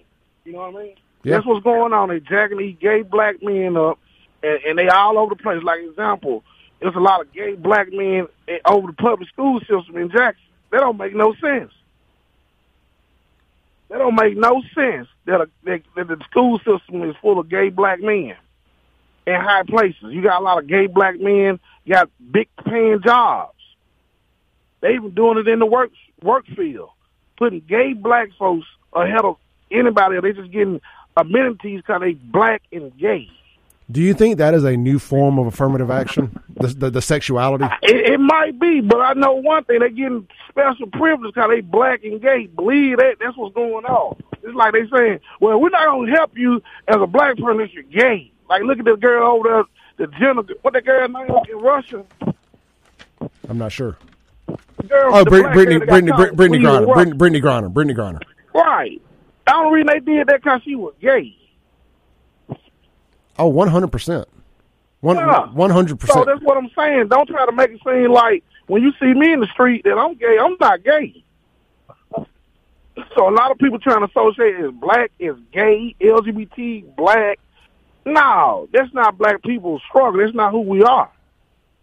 You 0.46 0.54
know 0.54 0.60
what 0.60 0.76
I 0.76 0.84
mean? 0.84 0.96
Yeah. 1.24 1.36
That's 1.36 1.46
what's 1.46 1.64
going 1.64 1.94
on. 1.94 2.10
They 2.10 2.20
jacking 2.20 2.58
these 2.58 2.78
gay 2.80 3.02
black 3.02 3.42
men 3.42 3.76
up, 3.76 4.00
and, 4.44 4.60
and 4.68 4.80
they 4.80 4.88
all 4.88 5.18
over 5.18 5.36
the 5.36 5.42
place. 5.42 5.62
Like 5.64 5.82
example, 5.82 6.44
there's 6.80 6.96
a 6.96 7.00
lot 7.00 7.22
of 7.22 7.34
gay 7.34 7.56
black 7.56 7.88
men 7.92 8.28
over 8.66 8.88
the 8.88 8.94
public 8.94 9.30
school 9.30 9.60
system 9.62 9.98
in 9.98 10.10
Jackson. 10.10 10.44
That 10.72 10.80
don't 10.80 10.98
make 10.98 11.16
no 11.16 11.34
sense. 11.34 11.72
That 13.90 14.00
don't 14.00 14.16
make 14.16 14.36
no 14.36 14.62
sense 14.76 15.08
that, 15.26 15.42
a, 15.42 15.50
that, 15.64 15.82
that 15.96 16.08
the 16.08 16.18
school 16.30 16.60
system 16.60 17.04
is 17.10 17.16
full 17.22 17.40
of 17.40 17.50
gay 17.50 17.70
black 17.70 18.02
men 18.02 18.36
in 19.26 19.36
high 19.36 19.64
places. 19.64 20.04
You 20.10 20.22
got 20.22 20.42
a 20.42 20.44
lot 20.44 20.58
of 20.58 20.68
gay 20.68 20.88
black 20.88 21.20
men, 21.20 21.60
got 21.88 22.10
big 22.32 22.50
paying 22.66 23.02
jobs. 23.04 23.54
They 24.82 24.94
even 24.94 25.12
doing 25.12 25.38
it 25.38 25.48
in 25.48 25.60
the 25.60 25.66
work 25.66 25.92
work 26.22 26.46
field, 26.56 26.90
putting 27.38 27.62
gay 27.62 27.94
black 27.94 28.30
folks 28.38 28.68
ahead 28.94 29.24
of 29.24 29.38
anybody. 29.72 30.20
They're 30.20 30.34
just 30.34 30.52
getting 30.52 30.82
amenities 31.16 31.82
because 31.82 32.02
they 32.02 32.14
black 32.14 32.62
and 32.72 32.96
gay. 32.98 33.30
Do 33.90 34.02
you 34.02 34.14
think 34.14 34.38
that 34.40 34.54
is 34.54 34.66
a 34.66 34.76
new 34.76 35.00
form 35.00 35.40
of 35.40 35.48
affirmative 35.48 35.90
action? 35.90 36.38
The 36.60 36.68
the, 36.68 36.90
the 36.90 37.02
sexuality. 37.02 37.66
It, 37.84 38.14
it 38.14 38.20
might 38.20 38.60
be, 38.60 38.82
but 38.82 39.00
I 39.00 39.14
know 39.14 39.34
one 39.36 39.64
thing: 39.64 39.80
they're 39.80 39.90
getting 39.90 40.28
special 40.50 40.88
privilege 40.88 41.34
because 41.34 41.50
they 41.50 41.62
black 41.62 42.04
and 42.04 42.22
gay. 42.22 42.48
Believe 42.48 42.98
that? 42.98 43.18
That's 43.20 43.38
what's 43.38 43.56
going 43.56 43.86
on. 43.86 44.18
It's 44.44 44.56
like 44.56 44.74
they 44.74 44.88
saying, 44.94 45.20
"Well, 45.40 45.62
we're 45.62 45.70
not 45.70 45.86
going 45.86 46.08
to 46.10 46.14
help 46.14 46.38
you 46.38 46.62
as 46.88 46.98
a 46.98 47.08
black 47.08 47.38
person 47.38 47.62
if 47.62 47.74
you're 47.74 47.84
gay." 47.84 48.32
Like, 48.50 48.64
look 48.64 48.80
at 48.80 48.86
the 48.86 48.96
girl 48.96 49.28
over 49.28 49.50
there, 49.98 50.08
the 50.08 50.14
Jenna. 50.18 50.42
What 50.62 50.74
the 50.74 50.82
girl 50.82 51.08
name 51.08 51.28
in 51.50 51.58
Russia? 51.58 52.04
I'm 53.48 53.58
not 53.58 53.72
sure. 53.72 53.98
Girl, 54.48 55.12
Oh, 55.16 55.26
Brit- 55.26 55.52
Brittany, 55.54 55.80
Brittany, 55.80 56.12
Brittany 56.12 56.60
leaving 56.60 56.62
Griner, 56.66 56.94
Brittany, 56.94 57.18
Brittany 57.18 57.42
Griner, 57.42 57.74
Brittany 57.74 57.94
Griner. 57.94 58.22
Right. 58.54 59.02
The 59.46 59.56
only 59.56 59.82
reason 59.84 59.88
they 60.06 60.14
did 60.14 60.28
that 60.28 60.42
because 60.44 60.62
she 60.64 60.76
was 60.76 60.94
gay. 61.02 61.36
Oh, 63.40 63.48
100 63.48 63.88
percent. 63.92 64.28
One 65.02 65.16
Yeah. 65.18 65.46
one 65.52 65.70
hundred 65.70 66.02
So 66.02 66.26
that's 66.26 66.42
what 66.42 66.58
I'm 66.58 66.70
saying. 66.76 67.08
Don't 67.10 67.28
try 67.30 67.46
to 67.46 67.52
make 67.52 67.70
it 67.70 67.80
seem 67.86 68.12
like 68.12 68.44
when 68.66 68.82
you 68.82 68.92
see 69.00 69.14
me 69.14 69.32
in 69.32 69.40
the 69.42 69.48
street 69.48 69.84
that 69.84 69.96
I'm 69.98 70.16
gay. 70.16 70.38
I'm 70.40 70.58
not 70.60 70.84
gay. 70.84 71.24
So 73.16 73.30
a 73.30 73.32
lot 73.32 73.52
of 73.52 73.60
people 73.60 73.78
trying 73.78 74.00
to 74.00 74.06
associate 74.10 74.56
as 74.56 74.72
black 74.72 75.12
as 75.22 75.36
gay, 75.54 75.96
LGBT, 76.02 76.96
black. 76.96 77.40
No, 78.06 78.68
that's 78.74 78.92
not 78.94 79.18
black 79.20 79.44
people's 79.44 79.84
struggle. 79.88 80.20
That's 80.20 80.34
not 80.36 80.52
who 80.52 80.62
we 80.62 80.82
are. 80.82 81.10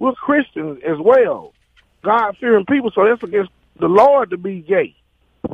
We're 0.01 0.13
Christians 0.15 0.81
as 0.85 0.99
well, 0.99 1.54
God 2.05 2.37
fearing 2.39 2.65
people. 2.67 2.91
So 2.95 3.05
that's 3.05 3.23
against 3.23 3.51
the 3.81 3.89
Lord 3.89 4.31
to 4.31 4.37
be 4.37 4.61
gay. 4.61 4.95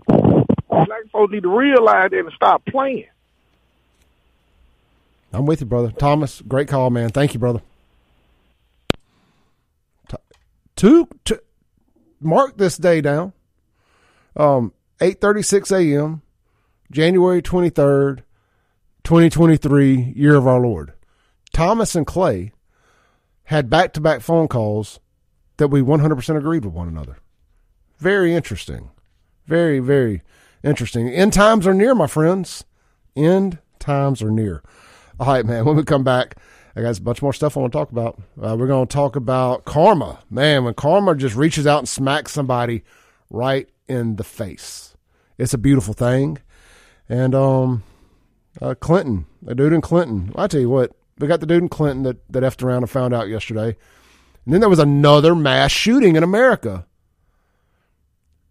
Black 0.07 1.11
folks 1.13 1.33
need 1.33 1.43
to 1.43 1.57
realize 1.57 2.11
that 2.11 2.19
and 2.19 2.33
stop 2.35 2.65
playing. 2.67 3.07
I'm 5.33 5.47
with 5.47 5.61
you, 5.61 5.67
brother. 5.67 5.93
Thomas, 5.93 6.43
great 6.43 6.69
call, 6.69 6.91
man. 6.91 7.11
Thank 7.11 7.35
you, 7.35 7.41
brother. 7.41 7.63
Two, 10.77 11.09
two 11.25 11.39
mark 12.21 12.57
this 12.57 12.77
day 12.77 13.01
down. 13.01 13.33
Um, 14.37 14.73
8:36 15.01 15.73
a.m., 15.73 16.23
January 16.91 17.43
23rd, 17.43 18.23
2023, 19.05 20.15
year 20.17 20.37
of 20.37 20.47
our 20.47 20.61
Lord. 20.61 20.95
Thomas 21.53 21.95
and 21.95 22.07
Clay 22.07 22.53
had 23.45 23.69
back-to-back 23.69 24.21
phone 24.21 24.49
calls 24.49 25.01
that 25.61 25.69
we 25.69 25.83
100% 25.83 26.37
agreed 26.37 26.65
with 26.65 26.75
one 26.75 26.89
another. 26.89 27.19
Very 27.99 28.35
interesting. 28.35 28.91
Very, 29.47 29.79
very 29.79 30.23
interesting. 30.65 31.09
End 31.09 31.33
times 31.35 31.67
are 31.67 31.75
near, 31.75 31.95
my 31.95 32.07
friends. 32.07 32.65
End 33.15 33.59
times 33.79 34.23
are 34.23 34.31
near. 34.31 34.63
All 35.21 35.27
right, 35.29 35.45
man. 35.45 35.65
When 35.67 35.77
we 35.77 35.85
come 35.85 36.03
back, 36.03 36.37
I 36.75 36.81
got 36.81 36.99
a 36.99 37.03
bunch 37.03 37.21
more 37.21 37.35
stuff 37.35 37.57
I 37.57 37.61
want 37.61 37.73
to 37.73 37.79
talk 37.79 37.91
about. 37.91 38.19
Uh, 38.41 38.57
we're 38.59 38.67
going 38.67 38.87
to 38.87 38.93
talk 38.93 39.17
about 39.17 39.67
karma. 39.67 40.21
Man, 40.31 40.65
when 40.65 40.75
karma 40.75 41.15
just 41.15 41.37
reaches 41.37 41.67
out 41.67 41.81
and 41.81 41.89
smacks 41.89 42.33
somebody 42.33 42.83
right 43.29 43.69
in 43.87 44.17
the 44.17 44.25
face, 44.25 44.97
it's 45.37 45.53
a 45.53 45.59
beautiful 45.59 45.93
thing. 45.93 46.39
And 47.07 47.35
um, 47.35 47.83
uh, 48.63 48.75
Clinton, 48.81 49.27
a 49.47 49.55
dude 49.55 49.75
in 49.75 49.83
Clinton. 49.83 50.33
I 50.37 50.47
tell 50.47 50.61
you 50.61 50.71
what, 50.71 50.93
we 51.19 51.29
got 51.29 51.41
the 51.41 51.47
dude 51.47 51.63
in 51.63 51.69
Clinton 51.69 52.05
that 52.05 52.33
that 52.33 52.43
effed 52.43 52.63
around 52.63 52.85
and 52.85 52.91
found 52.91 53.13
out 53.13 53.29
yesterday. 53.29 53.77
And 54.51 54.55
then 54.57 54.63
there 54.63 54.69
was 54.69 54.81
another 54.81 55.37
mass 55.37 55.71
shooting 55.71 56.17
in 56.17 56.25
America. 56.25 56.85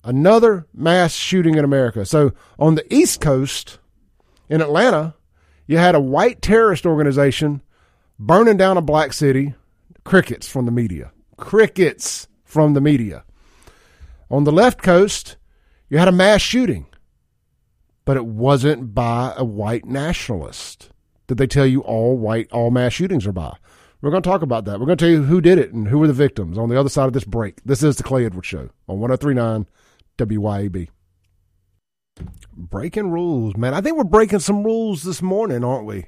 Another 0.02 0.66
mass 0.74 1.14
shooting 1.14 1.56
in 1.56 1.66
America. 1.66 2.06
So 2.06 2.32
on 2.58 2.76
the 2.76 2.86
East 2.90 3.20
Coast 3.20 3.80
in 4.48 4.62
Atlanta, 4.62 5.14
you 5.68 5.78
had 5.78 5.96
a 5.96 6.00
white 6.00 6.42
terrorist 6.42 6.86
organization 6.86 7.62
burning 8.18 8.56
down 8.56 8.78
a 8.78 8.82
black 8.82 9.12
city. 9.12 9.56
Crickets 10.06 10.48
from 10.48 10.66
the 10.66 10.72
media. 10.72 11.12
Crickets 11.36 12.30
from 12.46 12.76
the 12.76 12.82
media. 12.82 13.26
On 14.32 14.46
the 14.46 14.54
left 14.54 14.82
coast, 14.82 15.36
you 15.90 15.98
had 15.98 16.08
a 16.08 16.14
mass 16.14 16.40
shooting, 16.40 16.86
but 18.06 18.16
it 18.16 18.26
wasn't 18.26 18.96
by 18.96 19.34
a 19.36 19.44
white 19.44 19.84
nationalist. 19.84 20.92
Did 21.28 21.40
they 21.40 21.48
tell 21.48 21.66
you 21.66 21.82
all 21.82 22.18
white, 22.18 22.50
all 22.54 22.72
mass 22.72 22.94
shootings 22.94 23.28
are 23.28 23.34
by? 23.34 23.58
We're 24.02 24.12
going 24.12 24.24
to 24.24 24.30
talk 24.30 24.42
about 24.42 24.66
that. 24.66 24.80
We're 24.80 24.86
going 24.86 24.98
to 24.98 25.04
tell 25.04 25.12
you 25.12 25.24
who 25.24 25.42
did 25.42 25.58
it 25.58 25.74
and 25.74 25.88
who 25.88 26.00
were 26.00 26.08
the 26.08 26.14
victims 26.14 26.58
on 26.58 26.70
the 26.70 26.80
other 26.80 26.90
side 26.90 27.08
of 27.08 27.14
this 27.14 27.26
break. 27.26 27.62
This 27.66 27.84
is 27.84 27.98
the 27.98 28.04
Clay 28.04 28.26
Edwards 28.26 28.48
Show 28.48 28.70
on 28.88 29.00
1039 29.00 29.68
WYAB. 30.18 30.88
Breaking 32.56 33.12
rules, 33.12 33.58
man. 33.58 33.74
I 33.74 33.82
think 33.82 33.98
we're 33.98 34.06
breaking 34.06 34.40
some 34.40 34.64
rules 34.64 35.04
this 35.04 35.22
morning, 35.22 35.64
aren't 35.64 35.86
we? 35.86 36.06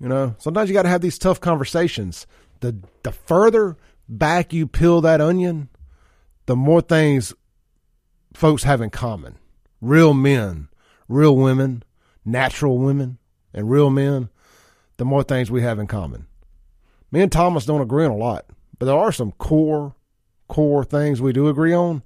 You 0.00 0.08
know, 0.08 0.34
sometimes 0.38 0.68
you 0.68 0.74
got 0.74 0.82
to 0.82 0.88
have 0.88 1.00
these 1.00 1.18
tough 1.18 1.40
conversations. 1.40 2.26
The 2.60 2.78
the 3.02 3.12
further 3.12 3.76
back 4.08 4.52
you 4.52 4.66
peel 4.66 5.00
that 5.00 5.20
onion, 5.20 5.68
the 6.46 6.56
more 6.56 6.80
things 6.80 7.34
folks 8.32 8.62
have 8.62 8.80
in 8.80 8.90
common. 8.90 9.36
Real 9.80 10.14
men, 10.14 10.68
real 11.08 11.36
women, 11.36 11.82
natural 12.24 12.78
women, 12.78 13.18
and 13.52 13.70
real 13.70 13.90
men, 13.90 14.28
the 14.96 15.04
more 15.04 15.22
things 15.22 15.50
we 15.50 15.62
have 15.62 15.78
in 15.78 15.86
common. 15.86 16.27
Me 17.10 17.22
and 17.22 17.32
Thomas 17.32 17.64
don't 17.64 17.80
agree 17.80 18.04
on 18.04 18.10
a 18.10 18.16
lot, 18.16 18.46
but 18.78 18.86
there 18.86 18.96
are 18.96 19.12
some 19.12 19.32
core, 19.32 19.94
core 20.48 20.84
things 20.84 21.20
we 21.20 21.32
do 21.32 21.48
agree 21.48 21.72
on. 21.72 22.02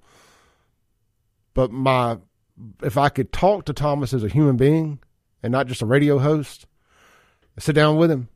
But 1.55 1.71
my, 1.71 2.19
if 2.83 2.97
I 2.97 3.09
could 3.09 3.33
talk 3.33 3.65
to 3.65 3.73
Thomas 3.73 4.15
as 4.15 4.25
a 4.25 4.29
human 4.29 4.57
being 4.57 5.01
and 5.43 5.51
not 5.51 5.67
just 5.67 5.83
a 5.83 5.87
radio 5.87 6.19
host, 6.19 6.67
sit 7.59 7.75
down 7.75 7.97
with 7.97 8.11
him, 8.11 8.29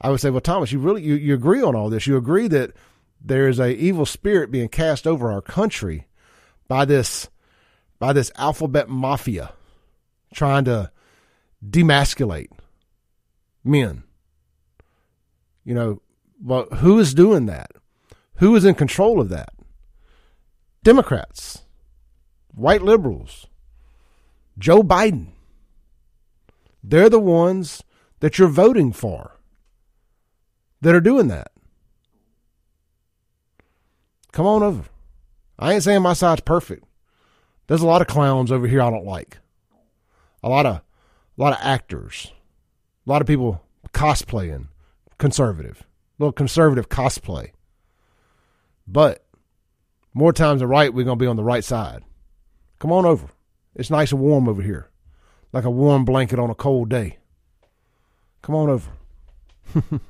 I 0.00 0.10
would 0.10 0.20
say, 0.20 0.30
well, 0.30 0.40
Thomas, 0.40 0.72
you 0.72 0.78
really, 0.78 1.02
you, 1.02 1.14
you 1.14 1.34
agree 1.34 1.62
on 1.62 1.74
all 1.74 1.90
this. 1.90 2.06
You 2.06 2.16
agree 2.16 2.48
that 2.48 2.72
there 3.20 3.48
is 3.48 3.58
a 3.58 3.74
evil 3.74 4.06
spirit 4.06 4.50
being 4.50 4.68
cast 4.68 5.06
over 5.06 5.30
our 5.30 5.42
country 5.42 6.06
by 6.68 6.84
this, 6.84 7.28
by 7.98 8.12
this 8.12 8.30
alphabet 8.36 8.88
mafia 8.88 9.52
trying 10.32 10.64
to 10.64 10.90
demasculate 11.68 12.50
men. 13.64 14.04
You 15.68 15.74
know, 15.74 16.00
but 16.40 16.72
who 16.78 16.98
is 16.98 17.12
doing 17.12 17.44
that? 17.44 17.72
Who 18.36 18.56
is 18.56 18.64
in 18.64 18.74
control 18.74 19.20
of 19.20 19.28
that? 19.28 19.50
Democrats, 20.82 21.60
white 22.54 22.80
liberals, 22.80 23.48
Joe 24.58 24.82
Biden. 24.82 25.26
They're 26.82 27.10
the 27.10 27.20
ones 27.20 27.84
that 28.20 28.38
you're 28.38 28.48
voting 28.48 28.94
for 28.94 29.32
that 30.80 30.94
are 30.94 31.02
doing 31.02 31.28
that. 31.28 31.52
Come 34.32 34.46
on 34.46 34.62
over. 34.62 34.84
I 35.58 35.74
ain't 35.74 35.82
saying 35.82 36.00
my 36.00 36.14
side's 36.14 36.40
perfect. 36.40 36.86
There's 37.66 37.82
a 37.82 37.86
lot 37.86 38.00
of 38.00 38.06
clowns 38.08 38.50
over 38.50 38.66
here 38.66 38.80
I 38.80 38.88
don't 38.88 39.04
like. 39.04 39.36
A 40.42 40.48
lot 40.48 40.64
of 40.64 40.76
a 40.76 40.82
lot 41.36 41.52
of 41.52 41.58
actors. 41.60 42.32
A 43.06 43.10
lot 43.10 43.20
of 43.20 43.28
people 43.28 43.62
cosplaying 43.92 44.68
conservative. 45.18 45.86
Little 46.18 46.32
conservative 46.32 46.88
cosplay. 46.88 47.50
But 48.86 49.24
more 50.14 50.32
times 50.32 50.60
than 50.60 50.68
right, 50.68 50.92
we're 50.92 51.04
going 51.04 51.18
to 51.18 51.22
be 51.22 51.28
on 51.28 51.36
the 51.36 51.44
right 51.44 51.64
side. 51.64 52.02
Come 52.78 52.92
on 52.92 53.04
over. 53.04 53.28
It's 53.74 53.90
nice 53.90 54.12
and 54.12 54.20
warm 54.20 54.48
over 54.48 54.62
here, 54.62 54.90
like 55.52 55.64
a 55.64 55.70
warm 55.70 56.04
blanket 56.04 56.38
on 56.38 56.50
a 56.50 56.54
cold 56.54 56.88
day. 56.88 57.18
Come 58.42 58.54
on 58.54 58.70
over. 58.70 58.90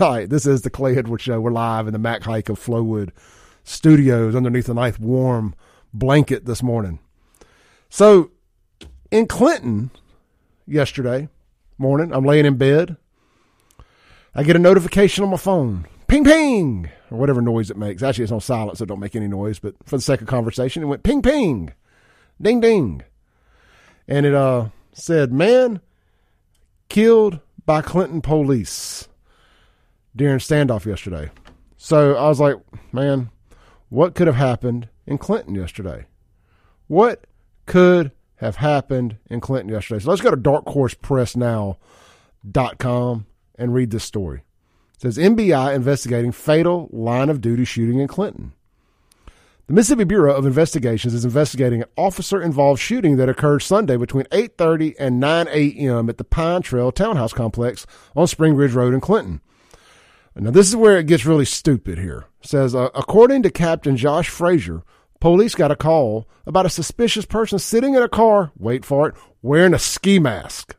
All 0.00 0.10
right, 0.10 0.28
this 0.28 0.46
is 0.46 0.62
the 0.62 0.70
Clay 0.70 0.96
Edwards 0.96 1.22
Show. 1.22 1.40
We're 1.40 1.50
live 1.50 1.86
in 1.86 1.92
the 1.92 1.98
Mac 1.98 2.22
Haik 2.22 2.48
of 2.48 2.58
Flowood 2.58 3.10
Studios 3.64 4.34
underneath 4.34 4.68
a 4.68 4.74
nice 4.74 4.98
warm 4.98 5.54
blanket 5.92 6.46
this 6.46 6.62
morning. 6.62 6.98
So, 7.90 8.30
in 9.10 9.26
Clinton 9.26 9.90
yesterday 10.66 11.28
morning, 11.76 12.12
I'm 12.14 12.24
laying 12.24 12.46
in 12.46 12.56
bed. 12.56 12.96
I 14.34 14.44
get 14.44 14.56
a 14.56 14.58
notification 14.58 15.24
on 15.24 15.30
my 15.30 15.36
phone. 15.36 15.86
Ping, 16.06 16.24
ping, 16.24 16.88
or 17.10 17.18
whatever 17.18 17.42
noise 17.42 17.70
it 17.70 17.76
makes. 17.76 18.02
Actually, 18.02 18.24
it's 18.24 18.32
on 18.32 18.40
silent, 18.40 18.78
so 18.78 18.86
don't 18.86 19.00
make 19.00 19.14
any 19.14 19.28
noise. 19.28 19.58
But 19.58 19.74
for 19.84 19.96
the 19.96 20.02
sake 20.02 20.22
of 20.22 20.26
conversation, 20.26 20.82
it 20.82 20.86
went 20.86 21.02
ping, 21.02 21.22
ping, 21.22 21.74
ding, 22.40 22.60
ding. 22.60 23.02
And 24.08 24.24
it 24.24 24.34
uh, 24.34 24.70
said, 24.92 25.32
man 25.32 25.80
killed 26.88 27.40
by 27.66 27.82
Clinton 27.82 28.20
police 28.20 29.08
during 30.16 30.38
standoff 30.38 30.86
yesterday. 30.86 31.30
So 31.76 32.14
I 32.14 32.28
was 32.28 32.40
like, 32.40 32.56
man, 32.92 33.30
what 33.88 34.14
could 34.14 34.26
have 34.26 34.36
happened 34.36 34.88
in 35.06 35.18
Clinton 35.18 35.54
yesterday? 35.54 36.06
What 36.86 37.26
could 37.66 38.12
have 38.36 38.56
happened 38.56 39.18
in 39.28 39.40
Clinton 39.40 39.72
yesterday? 39.72 40.02
So 40.02 40.10
let's 40.10 40.22
go 40.22 40.30
to 40.30 40.36
darkhorsepressnow.com 40.36 43.26
and 43.56 43.74
read 43.74 43.90
this 43.90 44.04
story. 44.04 44.42
It 44.96 45.02
says 45.02 45.18
MBI 45.18 45.74
investigating 45.74 46.32
fatal 46.32 46.88
line 46.92 47.28
of 47.28 47.40
duty 47.40 47.64
shooting 47.64 47.98
in 47.98 48.08
Clinton. 48.08 48.52
The 49.68 49.74
Mississippi 49.74 50.04
Bureau 50.04 50.34
of 50.34 50.44
Investigations 50.44 51.14
is 51.14 51.24
investigating 51.24 51.82
an 51.82 51.88
officer-involved 51.96 52.80
shooting 52.80 53.16
that 53.16 53.28
occurred 53.28 53.60
Sunday 53.60 53.96
between 53.96 54.26
8:30 54.32 54.96
and 54.98 55.20
9 55.20 55.48
a.m. 55.48 56.08
at 56.08 56.18
the 56.18 56.24
Pine 56.24 56.62
Trail 56.62 56.90
Townhouse 56.90 57.32
Complex 57.32 57.86
on 58.16 58.26
Spring 58.26 58.54
Ridge 58.54 58.72
Road 58.72 58.92
in 58.92 59.00
Clinton. 59.00 59.40
Now 60.34 60.50
this 60.50 60.68
is 60.68 60.76
where 60.76 60.98
it 60.98 61.06
gets 61.06 61.24
really 61.24 61.44
stupid 61.44 61.98
here. 61.98 62.26
It 62.42 62.48
says 62.48 62.74
uh, 62.74 62.88
according 62.94 63.44
to 63.44 63.50
Captain 63.50 63.96
Josh 63.96 64.28
Frazier, 64.28 64.82
police 65.20 65.54
got 65.54 65.70
a 65.70 65.76
call 65.76 66.28
about 66.44 66.66
a 66.66 66.70
suspicious 66.70 67.24
person 67.24 67.58
sitting 67.58 67.94
in 67.94 68.02
a 68.02 68.08
car, 68.08 68.50
wait 68.58 68.84
for 68.84 69.08
it, 69.08 69.14
wearing 69.42 69.74
a 69.74 69.78
ski 69.78 70.18
mask. 70.18 70.76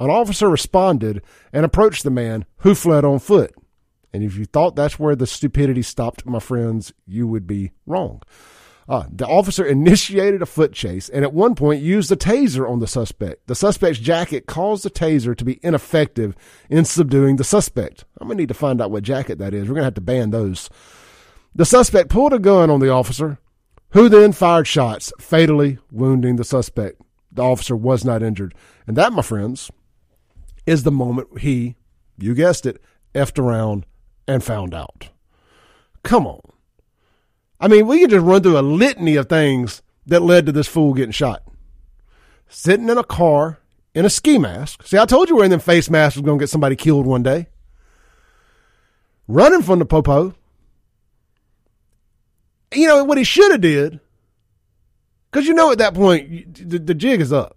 An 0.00 0.10
officer 0.10 0.48
responded 0.48 1.22
and 1.52 1.64
approached 1.64 2.02
the 2.02 2.10
man 2.10 2.44
who 2.58 2.74
fled 2.74 3.04
on 3.04 3.18
foot. 3.18 3.54
And 4.12 4.22
if 4.22 4.36
you 4.36 4.44
thought 4.44 4.76
that's 4.76 4.98
where 4.98 5.16
the 5.16 5.26
stupidity 5.26 5.82
stopped, 5.82 6.26
my 6.26 6.38
friends, 6.38 6.92
you 7.06 7.26
would 7.26 7.46
be 7.46 7.72
wrong. 7.86 8.22
Uh, 8.88 9.04
the 9.10 9.26
officer 9.26 9.64
initiated 9.66 10.42
a 10.42 10.46
foot 10.46 10.72
chase 10.72 11.08
and 11.08 11.24
at 11.24 11.32
one 11.32 11.54
point 11.54 11.82
used 11.82 12.12
a 12.12 12.16
taser 12.16 12.68
on 12.68 12.80
the 12.80 12.86
suspect. 12.86 13.46
The 13.46 13.54
suspect's 13.54 13.98
jacket 13.98 14.46
caused 14.46 14.84
the 14.84 14.90
taser 14.90 15.36
to 15.36 15.44
be 15.44 15.58
ineffective 15.62 16.36
in 16.68 16.84
subduing 16.84 17.36
the 17.36 17.44
suspect. 17.44 18.04
I'm 18.20 18.28
going 18.28 18.36
to 18.36 18.42
need 18.42 18.48
to 18.48 18.54
find 18.54 18.80
out 18.80 18.90
what 18.90 19.04
jacket 19.04 19.38
that 19.38 19.54
is. 19.54 19.62
We're 19.62 19.74
going 19.74 19.82
to 19.82 19.84
have 19.84 19.94
to 19.94 20.00
ban 20.00 20.30
those. 20.30 20.68
The 21.54 21.64
suspect 21.64 22.10
pulled 22.10 22.32
a 22.32 22.38
gun 22.38 22.68
on 22.68 22.80
the 22.80 22.90
officer, 22.90 23.38
who 23.90 24.08
then 24.08 24.32
fired 24.32 24.66
shots, 24.66 25.12
fatally 25.20 25.78
wounding 25.90 26.34
the 26.36 26.44
suspect. 26.44 27.00
The 27.30 27.42
officer 27.42 27.76
was 27.76 28.04
not 28.04 28.22
injured. 28.22 28.54
And 28.88 28.96
that, 28.96 29.12
my 29.12 29.22
friends, 29.22 29.70
is 30.66 30.82
the 30.82 30.90
moment 30.90 31.40
he, 31.40 31.76
you 32.18 32.34
guessed 32.34 32.66
it, 32.66 32.80
effed 33.14 33.38
around 33.38 33.86
and 34.26 34.42
found 34.42 34.74
out. 34.74 35.08
Come 36.02 36.26
on. 36.26 36.40
I 37.60 37.68
mean, 37.68 37.86
we 37.86 38.00
can 38.00 38.10
just 38.10 38.24
run 38.24 38.42
through 38.42 38.58
a 38.58 38.60
litany 38.60 39.16
of 39.16 39.28
things 39.28 39.82
that 40.06 40.22
led 40.22 40.46
to 40.46 40.52
this 40.52 40.66
fool 40.68 40.94
getting 40.94 41.12
shot. 41.12 41.42
Sitting 42.48 42.88
in 42.88 42.98
a 42.98 43.04
car 43.04 43.58
in 43.94 44.04
a 44.04 44.10
ski 44.10 44.38
mask. 44.38 44.86
See, 44.86 44.98
I 44.98 45.06
told 45.06 45.28
you 45.28 45.36
wearing 45.36 45.50
them 45.50 45.60
face 45.60 45.88
masks 45.88 46.16
was 46.16 46.24
going 46.24 46.38
to 46.38 46.42
get 46.42 46.50
somebody 46.50 46.76
killed 46.76 47.06
one 47.06 47.22
day. 47.22 47.46
Running 49.26 49.62
from 49.62 49.78
the 49.78 49.86
popo. 49.86 50.34
You 52.72 52.88
know 52.88 53.04
what 53.04 53.18
he 53.18 53.24
should 53.24 53.52
have 53.52 53.60
did, 53.60 54.00
because 55.30 55.46
you 55.46 55.54
know 55.54 55.70
at 55.70 55.78
that 55.78 55.94
point 55.94 56.54
the, 56.54 56.78
the 56.80 56.94
jig 56.94 57.20
is 57.20 57.32
up. 57.32 57.56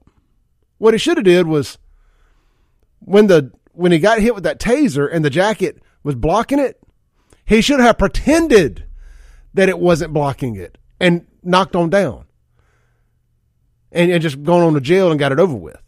What 0.77 0.93
he 0.93 0.99
should 0.99 1.17
have 1.17 1.23
did 1.23 1.47
was 1.47 1.79
when 2.99 3.27
the 3.27 3.51
when 3.73 3.91
he 3.91 3.99
got 3.99 4.19
hit 4.19 4.33
with 4.33 4.43
that 4.43 4.59
taser 4.59 5.07
and 5.11 5.23
the 5.23 5.29
jacket 5.29 5.81
was 6.03 6.15
blocking 6.15 6.59
it, 6.59 6.81
he 7.45 7.61
should 7.61 7.79
have 7.79 7.97
pretended 7.97 8.85
that 9.53 9.69
it 9.69 9.79
wasn't 9.79 10.13
blocking 10.13 10.55
it 10.55 10.77
and 10.99 11.25
knocked 11.43 11.75
on 11.75 11.89
down 11.89 12.25
and, 13.91 14.11
and 14.11 14.21
just 14.21 14.43
gone 14.43 14.63
on 14.63 14.73
to 14.73 14.81
jail 14.81 15.11
and 15.11 15.19
got 15.19 15.31
it 15.31 15.39
over 15.39 15.55
with. 15.55 15.81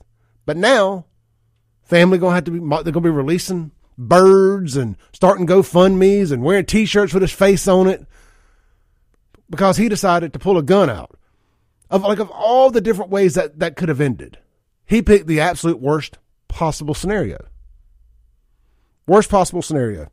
But 0.45 0.57
now, 0.57 1.05
family 1.83 2.17
gonna 2.17 2.35
have 2.35 2.45
to 2.45 2.51
be 2.51 2.59
they're 2.59 2.93
gonna 2.93 3.01
be 3.01 3.09
releasing 3.09 3.71
birds 3.97 4.77
and 4.77 4.95
starting 5.11 5.45
GoFundmes 5.45 6.31
and 6.31 6.43
wearing 6.43 6.65
T-shirts 6.65 7.13
with 7.13 7.21
his 7.21 7.33
face 7.33 7.67
on 7.67 7.87
it 7.87 8.05
because 9.49 9.77
he 9.77 9.89
decided 9.89 10.31
to 10.33 10.39
pull 10.39 10.57
a 10.57 10.63
gun 10.63 10.89
out. 10.89 11.17
Of 11.89 12.03
like 12.03 12.19
of 12.19 12.29
all 12.29 12.69
the 12.69 12.81
different 12.81 13.11
ways 13.11 13.33
that 13.33 13.59
that 13.59 13.75
could 13.75 13.89
have 13.89 13.99
ended, 13.99 14.37
he 14.85 15.01
picked 15.01 15.27
the 15.27 15.41
absolute 15.41 15.79
worst 15.79 16.19
possible 16.49 16.93
scenario. 16.93 17.47
Worst 19.07 19.29
possible 19.29 19.61
scenario. 19.61 20.11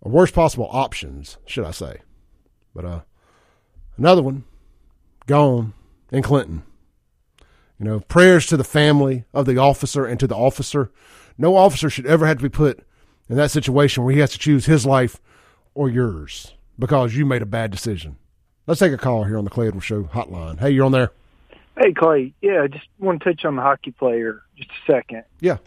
Or 0.00 0.10
worst 0.10 0.34
possible 0.34 0.68
options, 0.72 1.38
should 1.46 1.64
I 1.64 1.70
say. 1.70 1.98
But 2.74 2.84
uh, 2.84 3.00
another 3.96 4.22
one 4.22 4.44
gone 5.26 5.72
in 6.10 6.22
Clinton. 6.22 6.64
You 7.78 7.84
know, 7.84 8.00
prayers 8.00 8.46
to 8.46 8.56
the 8.56 8.64
family 8.64 9.24
of 9.32 9.46
the 9.46 9.58
officer 9.58 10.04
and 10.04 10.18
to 10.18 10.26
the 10.26 10.36
officer. 10.36 10.90
No 11.38 11.56
officer 11.56 11.88
should 11.88 12.06
ever 12.06 12.26
have 12.26 12.38
to 12.38 12.42
be 12.42 12.48
put 12.48 12.84
in 13.28 13.36
that 13.36 13.50
situation 13.50 14.02
where 14.02 14.14
he 14.14 14.20
has 14.20 14.32
to 14.32 14.38
choose 14.38 14.66
his 14.66 14.86
life 14.86 15.20
or 15.74 15.88
yours 15.88 16.54
because 16.78 17.14
you 17.14 17.26
made 17.26 17.42
a 17.42 17.46
bad 17.46 17.70
decision. 17.70 18.16
Let's 18.66 18.80
take 18.80 18.92
a 18.92 18.98
call 18.98 19.24
here 19.24 19.38
on 19.38 19.44
the 19.44 19.50
Clay 19.50 19.68
Edwards 19.68 19.86
Show 19.86 20.04
hotline. 20.04 20.58
Hey, 20.58 20.70
you're 20.70 20.86
on 20.86 20.92
there. 20.92 21.12
Hey, 21.78 21.92
Clay. 21.92 22.32
Yeah, 22.40 22.62
I 22.62 22.68
just 22.68 22.86
want 22.98 23.22
to 23.22 23.32
touch 23.32 23.44
on 23.44 23.56
the 23.56 23.62
hockey 23.62 23.92
player 23.92 24.42
just 24.56 24.70
a 24.70 24.92
second. 24.92 25.24
Yeah. 25.40 25.58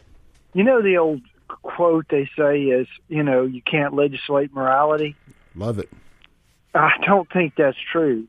You 0.53 0.64
know 0.64 0.82
the 0.82 0.98
old 0.98 1.22
quote 1.48 2.06
they 2.10 2.30
say 2.38 2.61
is, 2.64 2.88
you 3.07 3.24
know, 3.24 3.44
you 3.44 3.61
can't 3.61 3.94
legislate 3.94 4.53
morality. 4.53 5.16
Love 5.56 5.80
it. 5.80 5.90
I 6.74 6.91
don't 7.06 7.32
think 7.32 7.53
that's 7.57 7.78
true. 7.91 8.28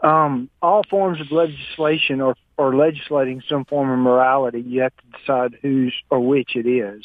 Um, 0.00 0.48
all 0.62 0.82
forms 0.88 1.20
of 1.20 1.30
legislation 1.30 2.20
or, 2.20 2.34
or 2.56 2.74
legislating 2.74 3.42
some 3.48 3.64
form 3.64 3.90
of 3.90 3.98
morality, 3.98 4.60
you 4.60 4.82
have 4.82 4.92
to 4.96 5.18
decide 5.18 5.58
whose 5.62 5.94
or 6.10 6.20
which 6.20 6.56
it 6.56 6.66
is. 6.66 7.04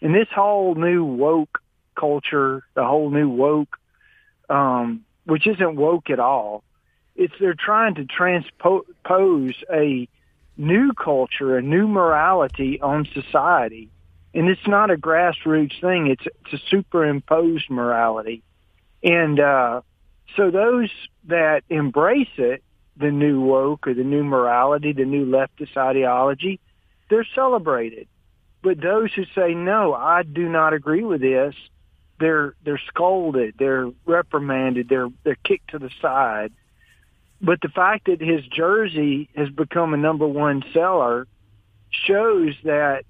And 0.00 0.14
this 0.14 0.28
whole 0.34 0.74
new 0.74 1.04
woke 1.04 1.58
culture, 1.98 2.64
the 2.74 2.84
whole 2.84 3.10
new 3.10 3.28
woke, 3.28 3.76
um, 4.48 5.04
which 5.24 5.46
isn't 5.46 5.76
woke 5.76 6.10
at 6.10 6.20
all, 6.20 6.64
it's 7.14 7.34
they're 7.38 7.54
trying 7.54 7.96
to 7.96 8.04
transpose 8.04 9.54
a 9.72 10.08
new 10.56 10.92
culture, 10.92 11.56
a 11.56 11.62
new 11.62 11.88
morality 11.88 12.80
on 12.80 13.08
society. 13.12 13.90
And 14.34 14.48
it's 14.48 14.66
not 14.66 14.90
a 14.90 14.96
grassroots 14.96 15.80
thing. 15.80 16.06
It's, 16.06 16.24
it's 16.44 16.62
a 16.62 16.66
superimposed 16.68 17.68
morality. 17.70 18.42
And 19.02 19.38
uh, 19.38 19.82
so 20.36 20.50
those 20.50 20.90
that 21.28 21.62
embrace 21.68 22.28
it, 22.38 22.62
the 22.96 23.10
new 23.10 23.40
woke 23.40 23.86
or 23.86 23.94
the 23.94 24.04
new 24.04 24.24
morality, 24.24 24.92
the 24.92 25.04
new 25.04 25.26
leftist 25.26 25.76
ideology, 25.76 26.60
they're 27.10 27.26
celebrated. 27.34 28.08
But 28.62 28.80
those 28.80 29.12
who 29.12 29.24
say 29.34 29.54
no, 29.54 29.92
I 29.92 30.22
do 30.22 30.48
not 30.48 30.72
agree 30.72 31.02
with 31.02 31.20
this, 31.20 31.54
they're 32.20 32.54
they're 32.64 32.80
scolded, 32.86 33.56
they're 33.58 33.90
reprimanded, 34.06 34.88
they're 34.88 35.08
they're 35.24 35.38
kicked 35.44 35.70
to 35.70 35.78
the 35.78 35.90
side. 36.00 36.52
But 37.42 37.60
the 37.60 37.68
fact 37.68 38.06
that 38.06 38.20
his 38.20 38.46
jersey 38.46 39.28
has 39.34 39.48
become 39.48 39.94
a 39.94 39.96
number 39.96 40.26
one 40.26 40.62
seller 40.72 41.26
shows 41.90 42.54
that 42.62 43.04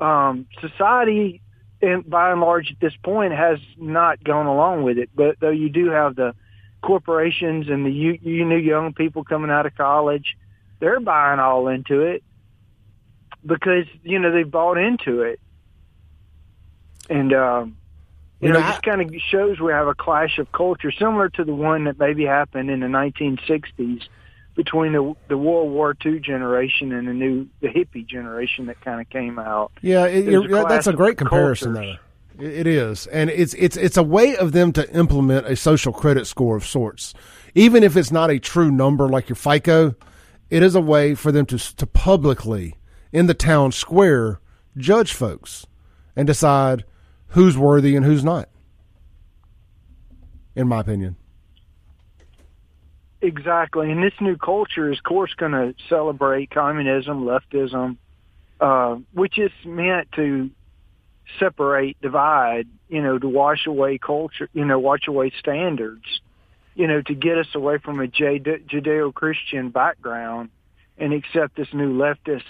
um, 0.00 0.46
society, 0.60 1.40
and 1.80 2.08
by 2.08 2.32
and 2.32 2.40
large, 2.40 2.72
at 2.72 2.80
this 2.80 2.94
point, 3.04 3.32
has 3.32 3.58
not 3.78 4.22
gone 4.22 4.46
along 4.46 4.82
with 4.82 4.98
it. 4.98 5.10
But 5.14 5.38
though 5.40 5.50
you 5.50 5.68
do 5.68 5.90
have 5.90 6.16
the 6.16 6.34
corporations 6.82 7.68
and 7.68 7.86
the 7.86 7.90
you, 7.90 8.18
you 8.20 8.44
new 8.44 8.58
young 8.58 8.92
people 8.92 9.22
coming 9.22 9.50
out 9.50 9.64
of 9.64 9.76
college, 9.76 10.36
they're 10.80 11.00
buying 11.00 11.38
all 11.38 11.68
into 11.68 12.00
it 12.00 12.24
because 13.44 13.86
you 14.02 14.18
know 14.18 14.32
they've 14.32 14.50
bought 14.50 14.76
into 14.76 15.22
it, 15.22 15.38
and 17.08 17.32
um, 17.32 17.76
you, 18.40 18.52
know, 18.52 18.58
it 18.58 18.62
just 18.62 18.82
kind 18.82 19.00
of 19.00 19.10
shows 19.30 19.60
we 19.60 19.72
have 19.72 19.86
a 19.86 19.94
clash 19.94 20.38
of 20.38 20.50
culture 20.52 20.92
similar 20.92 21.28
to 21.30 21.44
the 21.44 21.54
one 21.54 21.84
that 21.84 21.98
maybe 21.98 22.24
happened 22.24 22.70
in 22.70 22.80
the 22.80 22.86
1960s 22.86 24.02
between 24.54 24.92
the 24.92 25.14
the 25.28 25.36
World 25.36 25.70
War 25.70 25.94
II 26.04 26.18
generation 26.18 26.92
and 26.92 27.06
the 27.06 27.12
new 27.12 27.46
the 27.60 27.68
hippie 27.68 28.06
generation 28.06 28.66
that 28.66 28.80
kind 28.80 29.00
of 29.00 29.08
came 29.08 29.38
out. 29.38 29.72
Yeah, 29.82 30.06
it, 30.06 30.26
a 30.28 30.64
that's 30.68 30.86
a 30.86 30.92
great 30.92 31.18
comparison, 31.18 31.74
cultures. 31.74 31.98
though. 32.38 32.44
It 32.44 32.52
it 32.52 32.66
is, 32.66 33.06
and 33.06 33.30
it's 33.30 33.54
it's 33.54 33.76
it's 33.76 33.96
a 33.96 34.02
way 34.02 34.36
of 34.36 34.52
them 34.52 34.72
to 34.72 34.90
implement 34.94 35.46
a 35.46 35.56
social 35.56 35.92
credit 35.92 36.26
score 36.26 36.56
of 36.56 36.66
sorts, 36.66 37.14
even 37.54 37.82
if 37.82 37.96
it's 37.96 38.10
not 38.10 38.30
a 38.30 38.38
true 38.38 38.70
number 38.70 39.08
like 39.08 39.28
your 39.28 39.36
FICO. 39.36 39.94
It 40.48 40.62
is 40.62 40.74
a 40.74 40.80
way 40.80 41.14
for 41.14 41.32
them 41.32 41.46
to 41.46 41.76
to 41.76 41.86
publicly 41.86 42.76
in 43.12 43.26
the 43.26 43.34
town 43.34 43.72
square 43.72 44.40
judge 44.76 45.12
folks 45.12 45.66
and 46.14 46.26
decide 46.26 46.84
who's 47.28 47.56
worthy 47.56 47.96
and 47.96 48.04
who's 48.04 48.24
not. 48.24 48.48
In 50.54 50.68
my 50.68 50.80
opinion, 50.80 51.16
Exactly, 53.22 53.90
and 53.90 54.02
this 54.02 54.12
new 54.20 54.36
culture 54.36 54.92
is, 54.92 54.98
of 54.98 55.04
course, 55.04 55.32
going 55.34 55.52
to 55.52 55.74
celebrate 55.88 56.50
communism, 56.50 57.24
leftism, 57.24 57.96
uh, 58.60 58.96
which 59.12 59.38
is 59.38 59.50
meant 59.64 60.12
to 60.12 60.50
separate, 61.40 62.00
divide, 62.00 62.68
you 62.88 63.02
know, 63.02 63.18
to 63.18 63.26
wash 63.26 63.66
away 63.66 63.98
culture, 63.98 64.48
you 64.52 64.64
know, 64.64 64.78
wash 64.78 65.08
away 65.08 65.32
standards, 65.38 66.04
you 66.74 66.86
know, 66.86 67.00
to 67.02 67.14
get 67.14 67.38
us 67.38 67.48
away 67.54 67.78
from 67.78 68.00
a 68.00 68.06
Judeo-Christian 68.06 69.70
background 69.70 70.50
and 70.98 71.14
accept 71.14 71.56
this 71.56 71.72
new 71.72 71.98
leftist 71.98 72.44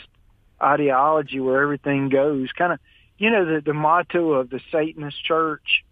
ideology 0.61 1.39
where 1.39 1.63
everything 1.63 2.09
goes. 2.09 2.51
Kind 2.53 2.73
of, 2.73 2.81
you 3.19 3.31
know, 3.31 3.45
the, 3.45 3.61
the 3.61 3.75
motto 3.75 4.33
of 4.33 4.51
the 4.51 4.61
Satanist 4.71 5.25
church 5.25 5.85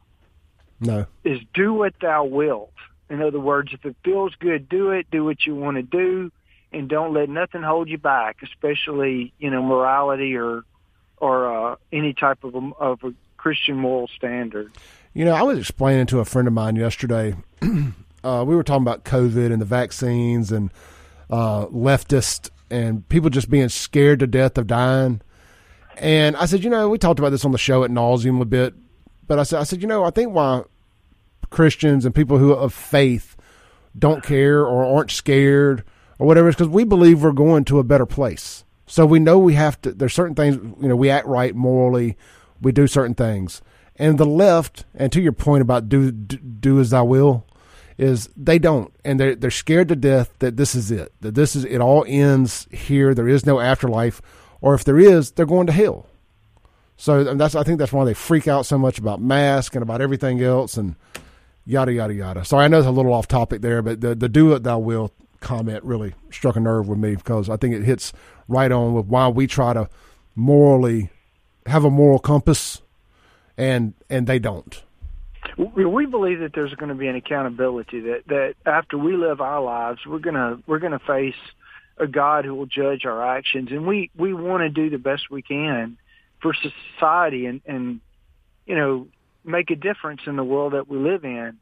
no. 0.81 1.07
is 1.25 1.41
do 1.55 1.73
what 1.73 1.95
thou 2.01 2.25
wilt. 2.25 2.73
In 3.09 3.23
other 3.23 3.41
words, 3.41 3.71
if 3.73 3.85
it 3.85 3.97
feels 4.05 4.35
good, 4.37 4.69
do 4.69 4.91
it. 4.91 5.07
Do 5.11 5.25
what 5.25 5.47
you 5.47 5.55
want 5.55 5.77
to 5.77 5.83
do, 5.83 6.33
and 6.73 6.89
don't 6.89 7.13
let 7.13 7.29
nothing 7.29 7.63
hold 7.63 7.89
you 7.89 7.99
back, 7.99 8.39
especially 8.43 9.33
you 9.39 9.51
know 9.51 9.63
morality 9.63 10.37
or 10.37 10.65
or 11.19 11.73
uh, 11.73 11.77
any 11.93 12.15
type 12.15 12.45
of 12.45 12.55
a, 12.55 12.71
of 12.79 13.05
a 13.05 13.15
Christian 13.37 13.77
moral 13.77 14.09
standard. 14.09 14.73
You 15.13 15.25
know, 15.25 15.35
I 15.35 15.43
was 15.43 15.59
explaining 15.59 16.07
to 16.07 16.21
a 16.21 16.25
friend 16.25 16.49
of 16.49 16.55
mine 16.55 16.77
yesterday. 16.77 17.37
uh, 18.25 18.45
we 18.47 18.57
were 18.57 18.65
talking 18.65 18.83
about 18.83 19.05
COVID 19.05 19.53
and 19.53 19.61
the 19.61 19.67
vaccines 19.67 20.51
and 20.51 20.71
uh, 21.31 21.67
leftist 21.67 22.51
and 22.71 23.09
people 23.09 23.31
just 23.31 23.49
being 23.49 23.69
scared 23.69 24.19
to 24.21 24.27
death 24.27 24.59
of 24.59 24.67
dying. 24.67 25.21
And 25.99 26.37
I 26.37 26.47
said, 26.47 26.65
you 26.65 26.71
know, 26.71 26.89
we 26.89 26.99
talked 26.99 27.19
about 27.19 27.31
this 27.31 27.45
on 27.45 27.53
the 27.53 27.59
show 27.59 27.85
at 27.85 27.91
nauseum 27.91 28.41
a 28.41 28.45
bit, 28.45 28.75
but 29.27 29.39
I 29.39 29.43
said, 29.45 29.61
I 29.61 29.65
said, 29.65 29.81
you 29.81 29.89
know, 29.89 30.05
I 30.05 30.11
think 30.11 30.33
why 30.33 30.63
Christians 31.51 32.05
and 32.05 32.15
people 32.15 32.39
who 32.39 32.53
are 32.53 32.59
of 32.59 32.75
faith 32.75 33.37
don't 33.99 34.23
care 34.23 34.67
or 34.67 34.85
aren't 34.85 35.11
scared 35.11 35.85
or 36.19 36.27
whatever 36.27 36.49
is 36.49 36.55
because 36.55 36.69
we 36.69 36.85
believe 36.85 37.23
we're 37.23 37.33
going 37.33 37.65
to 37.67 37.79
a 37.79 37.85
better 37.85 38.07
place. 38.07 38.65
So 38.87 39.07
we 39.07 39.19
know 39.19 39.39
we 39.39 39.55
have 39.55 39.81
to. 39.83 39.93
There's 39.93 40.15
certain 40.15 40.35
things 40.35 40.57
you 40.81 40.89
know 40.89 40.97
we 40.97 41.11
act 41.11 41.27
right 41.27 41.55
morally, 41.55 42.17
we 42.61 42.73
do 42.73 42.87
certain 42.87 43.15
things, 43.15 43.63
and 43.97 44.19
the 44.19 44.27
left. 44.27 44.85
And 44.95 45.11
to 45.13 45.21
your 45.21 45.33
point 45.33 45.63
about 45.63 45.89
do 45.89 46.11
do, 46.11 46.81
as 46.81 46.91
thou 46.91 47.05
will, 47.05 47.47
is 47.97 48.29
they 48.37 48.59
don't, 48.59 48.93
and 49.05 49.19
they're 49.19 49.35
they're 49.35 49.51
scared 49.51 49.89
to 49.89 49.97
death 49.97 50.35
that 50.41 50.57
this 50.57 50.75
is 50.75 50.91
it. 50.91 51.13
That 51.23 51.35
this 51.35 51.57
is 51.57 51.65
it 51.65 51.81
all 51.81 52.05
ends 52.07 52.69
here. 52.71 53.15
There 53.15 53.29
is 53.29 53.47
no 53.47 53.59
afterlife, 53.59 54.21
or 54.65 54.73
if 54.75 54.83
there 54.83 54.99
is, 54.99 55.33
they're 55.33 55.45
going 55.45 55.67
to 55.67 55.75
hell. 55.75 56.07
So 56.97 57.35
that's 57.35 57.55
I 57.55 57.65
think 57.65 57.79
that's 57.79 57.93
why 57.93 58.07
they 58.07 58.15
freak 58.15 58.49
out 58.49 58.65
so 58.65 58.79
much 58.79 58.99
about 58.99 59.21
mask 59.21 59.75
and 59.75 59.83
about 59.83 60.01
everything 60.01 60.43
else 60.43 60.79
and 60.79 60.97
yada 61.67 61.93
yada 61.93 62.15
yada. 62.15 62.47
Sorry, 62.47 62.65
I 62.65 62.69
know 62.69 62.79
it's 62.79 62.87
a 62.87 62.91
little 62.91 63.13
off 63.13 63.29
topic 63.29 63.61
there, 63.61 63.83
but 63.83 64.01
the 64.01 64.15
the 64.15 64.27
do 64.27 64.55
it 64.55 64.63
thou 64.63 64.79
will 64.79 65.13
comment 65.41 65.85
really 65.85 66.15
struck 66.31 66.57
a 66.57 66.61
nerve 66.61 66.89
with 66.89 66.99
me 66.99 67.15
because 67.15 67.51
I 67.51 67.59
think 67.59 67.75
it 67.75 67.83
hits 67.83 68.15
right 68.49 68.73
on 68.73 68.95
with 68.95 69.05
why 69.05 69.29
we 69.29 69.47
try 69.47 69.75
to 69.75 69.91
morally 70.35 71.11
have 71.67 71.85
a 71.85 71.91
moral 71.91 72.19
compass 72.19 72.81
and 73.59 73.93
and 74.09 74.27
they 74.27 74.39
don't. 74.39 74.83
We, 75.59 75.85
we 75.85 76.07
believe 76.07 76.41
that 76.41 76.53
there's 76.55 76.73
going 76.77 76.89
to 76.89 76.95
be 76.95 77.09
an 77.09 77.17
accountability 77.17 78.01
that 78.01 78.23
that 78.29 78.55
after 78.65 78.97
we 78.97 79.15
live 79.15 79.43
our 79.43 79.61
lives, 79.61 80.07
we're 80.07 80.21
gonna 80.21 80.57
we're 80.67 80.79
gonna 80.79 81.01
face 81.01 81.35
a 81.99 82.07
God 82.07 82.45
who 82.45 82.55
will 82.55 82.67
judge 82.67 83.05
our 83.05 83.37
actions, 83.37 83.71
and 83.71 83.87
we 83.87 84.11
we 84.17 84.35
want 84.35 84.63
to 84.63 84.69
do 84.69 84.91
the 84.91 84.99
best 84.99 85.31
we 85.31 85.43
can 85.43 85.97
for 86.41 86.55
society 86.55 87.47
and 87.47 87.61
and 87.67 88.01
you 88.67 88.77
know 88.77 89.07
make 89.45 89.71
a 89.71 89.77
difference 89.77 90.23
in 90.27 90.37
the 90.37 90.45
world 90.45 90.73
that 90.73 90.89
we 90.89 90.99
live 90.99 91.25
in. 91.25 91.59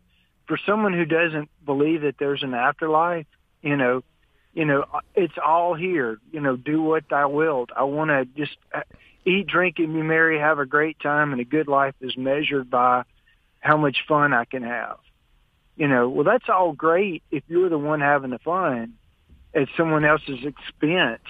For 0.46 0.58
someone 0.66 0.92
who 0.92 1.04
doesn't 1.04 1.50
believe 1.64 2.02
that 2.02 2.16
there's 2.18 2.42
an 2.42 2.54
afterlife, 2.54 3.26
you 3.62 3.76
know, 3.76 4.02
you 4.54 4.64
know, 4.64 4.84
it's 5.14 5.34
all 5.44 5.74
here. 5.74 6.18
You 6.30 6.40
know, 6.40 6.56
do 6.56 6.82
what 6.82 7.04
thou 7.08 7.28
wilt. 7.28 7.70
I 7.74 7.84
want 7.84 8.10
to 8.10 8.24
just 8.24 8.56
uh, 8.74 8.82
eat, 9.24 9.46
drink, 9.46 9.78
and 9.78 9.94
be 9.94 10.02
merry, 10.02 10.38
have 10.38 10.58
a 10.58 10.66
great 10.66 10.98
time, 11.00 11.32
and 11.32 11.40
a 11.40 11.44
good 11.44 11.68
life 11.68 11.94
is 12.00 12.16
measured 12.16 12.70
by 12.70 13.04
how 13.60 13.76
much 13.76 14.04
fun 14.06 14.32
I 14.32 14.44
can 14.44 14.62
have. 14.62 14.98
You 15.76 15.88
know, 15.88 16.08
well, 16.08 16.24
that's 16.24 16.48
all 16.48 16.72
great 16.72 17.22
if 17.30 17.44
you're 17.48 17.70
the 17.70 17.78
one 17.78 18.00
having 18.00 18.30
the 18.30 18.38
fun 18.38 18.94
at 19.54 19.68
someone 19.76 20.04
else's 20.04 20.44
expense. 20.44 21.22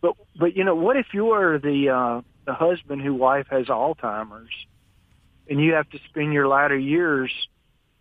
But 0.00 0.16
but 0.38 0.56
you 0.56 0.64
know, 0.64 0.74
what 0.74 0.96
if 0.96 1.06
you're 1.12 1.58
the 1.58 1.90
uh, 1.90 2.20
the 2.46 2.54
husband 2.54 3.02
whose 3.02 3.18
wife 3.18 3.46
has 3.50 3.66
Alzheimer's, 3.66 4.52
and 5.48 5.60
you 5.60 5.74
have 5.74 5.88
to 5.90 5.98
spend 6.08 6.32
your 6.32 6.48
latter 6.48 6.78
years, 6.78 7.32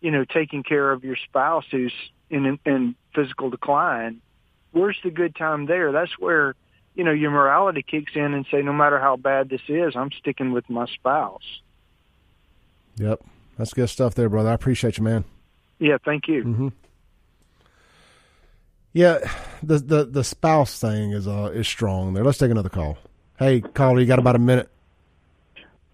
you 0.01 0.11
know, 0.11 0.25
taking 0.25 0.63
care 0.63 0.91
of 0.91 1.03
your 1.03 1.17
spouse 1.17 1.65
who's 1.71 1.93
in 2.29 2.59
in 2.65 2.95
physical 3.13 3.49
decline? 3.49 4.21
Where's 4.71 4.97
the 5.03 5.11
good 5.11 5.35
time 5.35 5.65
there? 5.65 5.91
That's 5.91 6.17
where 6.19 6.55
you 6.95 7.03
know 7.03 7.11
your 7.11 7.31
morality 7.31 7.83
kicks 7.83 8.13
in 8.15 8.33
and 8.33 8.45
say, 8.49 8.61
no 8.61 8.73
matter 8.73 8.99
how 8.99 9.17
bad 9.17 9.49
this 9.49 9.61
is, 9.67 9.95
I'm 9.95 10.11
sticking 10.11 10.51
with 10.51 10.69
my 10.69 10.85
spouse. 10.85 11.61
Yep, 12.95 13.21
that's 13.57 13.73
good 13.73 13.89
stuff 13.89 14.15
there, 14.15 14.29
brother. 14.29 14.49
I 14.49 14.53
appreciate 14.53 14.97
you, 14.97 15.03
man. 15.03 15.25
Yeah, 15.79 15.97
thank 16.03 16.27
you. 16.27 16.43
Mm-hmm. 16.43 16.67
Yeah, 18.93 19.19
the 19.61 19.77
the 19.77 20.05
the 20.05 20.23
spouse 20.23 20.79
thing 20.79 21.11
is 21.11 21.27
uh 21.27 21.51
is 21.53 21.67
strong 21.67 22.13
there. 22.13 22.23
Let's 22.23 22.37
take 22.37 22.51
another 22.51 22.69
call. 22.69 22.97
Hey, 23.37 23.61
caller, 23.61 23.99
you 23.99 24.05
got 24.05 24.19
about 24.19 24.35
a 24.35 24.39
minute. 24.39 24.69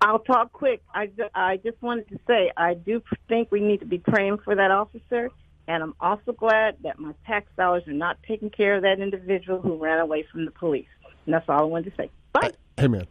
I'll 0.02 0.20
talk 0.20 0.52
quick. 0.54 0.82
I, 0.94 1.10
I 1.34 1.58
just 1.58 1.82
wanted 1.82 2.08
to 2.10 2.20
say 2.28 2.52
I 2.56 2.74
do 2.74 3.02
think 3.28 3.52
we 3.52 3.60
need 3.60 3.80
to 3.80 3.86
be 3.86 3.98
praying 3.98 4.40
for 4.40 4.56
that 4.56 4.72
officer, 4.72 5.30
and 5.68 5.84
I'm 5.84 5.96
also 6.00 6.32
glad 6.32 6.78
that 6.84 7.00
my 7.00 7.14
tax 7.26 7.48
dollars 7.58 7.88
are 7.88 7.94
not 7.94 8.18
taking 8.28 8.50
care 8.50 8.76
of 8.76 8.84
that 8.84 9.00
individual 9.00 9.62
who 9.62 9.78
ran 9.78 10.00
away 10.00 10.24
from 10.32 10.46
the 10.46 10.52
police. 10.52 10.88
And 11.26 11.34
that's 11.34 11.48
all 11.50 11.60
I 11.60 11.64
wanted 11.64 11.92
to 11.92 11.98
say. 11.98 12.10
Bye. 12.34 12.52
Hey, 12.78 12.88
man. 12.88 13.08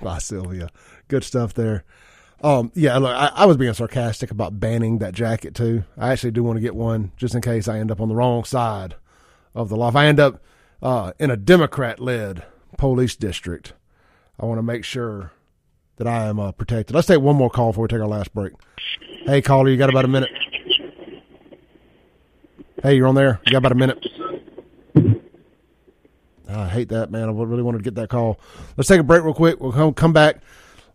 Bye, 0.00 0.18
Sylvia. 0.18 0.68
Good 1.08 1.24
stuff 1.24 1.52
there. 1.54 1.84
Um, 2.42 2.70
yeah, 2.74 2.96
look, 2.98 3.14
I, 3.14 3.32
I 3.34 3.46
was 3.46 3.56
being 3.56 3.74
sarcastic 3.74 4.30
about 4.30 4.58
banning 4.58 4.98
that 4.98 5.14
jacket 5.14 5.54
too. 5.54 5.84
I 5.98 6.12
actually 6.12 6.30
do 6.30 6.42
want 6.42 6.56
to 6.56 6.60
get 6.60 6.74
one 6.74 7.12
just 7.16 7.34
in 7.34 7.42
case 7.42 7.68
I 7.68 7.78
end 7.78 7.90
up 7.90 8.00
on 8.00 8.08
the 8.08 8.14
wrong 8.14 8.44
side 8.44 8.94
of 9.54 9.68
the. 9.68 9.76
If 9.78 9.96
I 9.96 10.06
end 10.06 10.20
up 10.20 10.42
uh, 10.82 11.12
in 11.18 11.30
a 11.30 11.36
Democrat-led 11.36 12.44
police 12.76 13.16
district, 13.16 13.74
I 14.38 14.46
want 14.46 14.58
to 14.58 14.62
make 14.62 14.84
sure 14.84 15.32
that 15.96 16.06
I 16.06 16.26
am 16.26 16.40
uh, 16.40 16.52
protected. 16.52 16.94
Let's 16.94 17.06
take 17.06 17.20
one 17.20 17.36
more 17.36 17.50
call 17.50 17.72
before 17.72 17.82
we 17.82 17.88
take 17.88 18.00
our 18.00 18.08
last 18.08 18.32
break. 18.32 18.52
Hey, 19.26 19.42
caller, 19.42 19.68
you 19.68 19.76
got 19.76 19.90
about 19.90 20.06
a 20.06 20.08
minute. 20.08 20.30
Hey, 22.82 22.96
you're 22.96 23.06
on 23.06 23.14
there. 23.14 23.40
You 23.44 23.52
got 23.52 23.58
about 23.58 23.72
a 23.72 23.74
minute. 23.74 24.06
I 26.48 26.68
hate 26.68 26.88
that, 26.88 27.10
man. 27.10 27.28
I 27.28 27.32
really 27.32 27.62
wanted 27.62 27.78
to 27.78 27.84
get 27.84 27.94
that 27.96 28.08
call. 28.08 28.40
Let's 28.76 28.88
take 28.88 29.00
a 29.00 29.04
break 29.04 29.22
real 29.22 29.34
quick. 29.34 29.60
We'll 29.60 29.92
come, 29.92 30.12
back, 30.12 30.40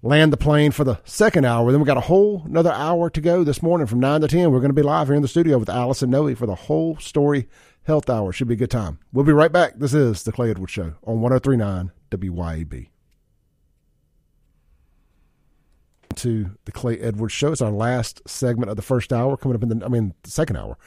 land 0.02 0.34
the 0.34 0.38
plane 0.38 0.72
for 0.72 0.84
the 0.84 1.00
second 1.06 1.46
hour. 1.46 1.72
Then 1.72 1.80
we 1.80 1.86
got 1.86 1.98
a 1.98 2.02
whole 2.02 2.42
another 2.46 2.72
hour 2.72 3.10
to 3.12 3.22
go 3.22 3.44
this 3.44 3.62
morning 3.62 3.88
from 3.88 4.00
9 4.00 4.22
to 4.22 4.28
10. 4.28 4.52
We're 4.52 4.60
going 4.60 4.70
to 4.70 4.74
be 4.74 4.82
live 4.82 5.08
here 5.08 5.16
in 5.16 5.22
the 5.22 5.28
studio 5.28 5.58
with 5.58 5.70
Allison 5.70 6.10
Noe 6.10 6.34
for 6.34 6.48
the 6.48 6.56
whole 6.56 6.98
story 6.98 7.48
health 7.86 8.10
hour. 8.10 8.32
Should 8.32 8.48
be 8.48 8.56
a 8.56 8.58
good 8.58 8.72
time. 8.72 9.00
We'll 9.14 9.26
be 9.26 9.34
right 9.34 9.52
back. 9.52 9.74
This 9.78 9.94
is 9.94 10.24
the 10.24 10.32
Clay 10.32 10.52
Edwards 10.52 10.74
Show 10.74 10.96
on 11.04 11.22
1039 11.22 11.92
WYAB. 12.12 12.90
To 16.16 16.52
the 16.66 16.72
Clay 16.72 17.00
Edwards 17.00 17.34
Show. 17.34 17.52
It's 17.52 17.62
our 17.62 17.72
last 17.72 18.22
segment 18.28 18.70
of 18.70 18.76
the 18.76 18.82
first 18.82 19.12
hour 19.12 19.38
coming 19.38 19.56
up 19.56 19.64
in 19.64 19.70
the, 19.70 19.86
I 19.86 19.90
mean, 19.90 20.14
the 20.24 20.32
second 20.32 20.58
hour 20.58 20.78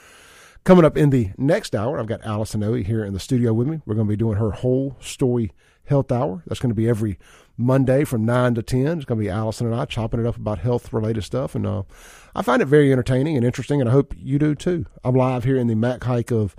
Coming 0.68 0.84
up 0.84 0.98
in 0.98 1.08
the 1.08 1.30
next 1.38 1.74
hour, 1.74 1.98
I've 1.98 2.06
got 2.06 2.24
Allison 2.26 2.60
Noe 2.60 2.74
here 2.74 3.02
in 3.02 3.14
the 3.14 3.20
studio 3.20 3.54
with 3.54 3.66
me. 3.66 3.80
We're 3.86 3.94
going 3.94 4.06
to 4.06 4.12
be 4.12 4.16
doing 4.16 4.36
her 4.36 4.50
whole 4.50 4.98
story 5.00 5.52
health 5.86 6.12
hour. 6.12 6.42
That's 6.46 6.60
going 6.60 6.68
to 6.68 6.74
be 6.74 6.86
every 6.86 7.18
Monday 7.56 8.04
from 8.04 8.26
9 8.26 8.54
to 8.56 8.62
10. 8.62 8.98
It's 8.98 9.04
going 9.06 9.18
to 9.18 9.24
be 9.24 9.30
Allison 9.30 9.66
and 9.66 9.74
I 9.74 9.86
chopping 9.86 10.20
it 10.20 10.26
up 10.26 10.36
about 10.36 10.58
health 10.58 10.92
related 10.92 11.24
stuff. 11.24 11.54
And 11.54 11.66
uh, 11.66 11.84
I 12.34 12.42
find 12.42 12.60
it 12.60 12.66
very 12.66 12.92
entertaining 12.92 13.36
and 13.36 13.46
interesting, 13.46 13.80
and 13.80 13.88
I 13.88 13.92
hope 13.94 14.12
you 14.18 14.38
do 14.38 14.54
too. 14.54 14.84
I'm 15.02 15.14
live 15.14 15.44
here 15.44 15.56
in 15.56 15.68
the 15.68 15.74
Mac 15.74 16.04
Haik 16.04 16.30
of 16.30 16.54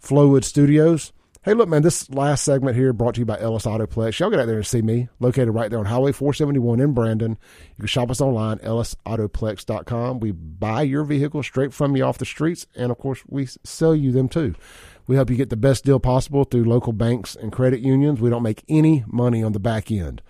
Flowood 0.00 0.44
Studios. 0.44 1.12
Hey, 1.42 1.54
look, 1.54 1.70
man, 1.70 1.80
this 1.80 2.10
last 2.10 2.44
segment 2.44 2.76
here 2.76 2.92
brought 2.92 3.14
to 3.14 3.20
you 3.20 3.24
by 3.24 3.38
Ellis 3.40 3.64
Autoplex. 3.64 4.18
Y'all 4.18 4.28
get 4.28 4.40
out 4.40 4.46
there 4.46 4.56
and 4.58 4.66
see 4.66 4.82
me, 4.82 5.08
located 5.20 5.54
right 5.54 5.70
there 5.70 5.78
on 5.78 5.86
Highway 5.86 6.12
471 6.12 6.80
in 6.80 6.92
Brandon. 6.92 7.38
You 7.76 7.76
can 7.78 7.86
shop 7.86 8.10
us 8.10 8.20
online, 8.20 8.58
ellisautoplex.com. 8.58 10.20
We 10.20 10.32
buy 10.32 10.82
your 10.82 11.02
vehicle 11.02 11.42
straight 11.42 11.72
from 11.72 11.96
you 11.96 12.04
off 12.04 12.18
the 12.18 12.26
streets, 12.26 12.66
and 12.76 12.92
of 12.92 12.98
course, 12.98 13.22
we 13.26 13.48
sell 13.64 13.94
you 13.94 14.12
them 14.12 14.28
too. 14.28 14.54
We 15.06 15.16
help 15.16 15.30
you 15.30 15.36
get 15.36 15.48
the 15.48 15.56
best 15.56 15.84
deal 15.84 15.98
possible 15.98 16.44
through 16.44 16.64
local 16.64 16.92
banks 16.92 17.34
and 17.36 17.50
credit 17.50 17.80
unions. 17.80 18.20
We 18.20 18.28
don't 18.28 18.42
make 18.42 18.62
any 18.68 19.04
money 19.06 19.42
on 19.42 19.52
the 19.52 19.58
back 19.58 19.90
end. 19.90 20.20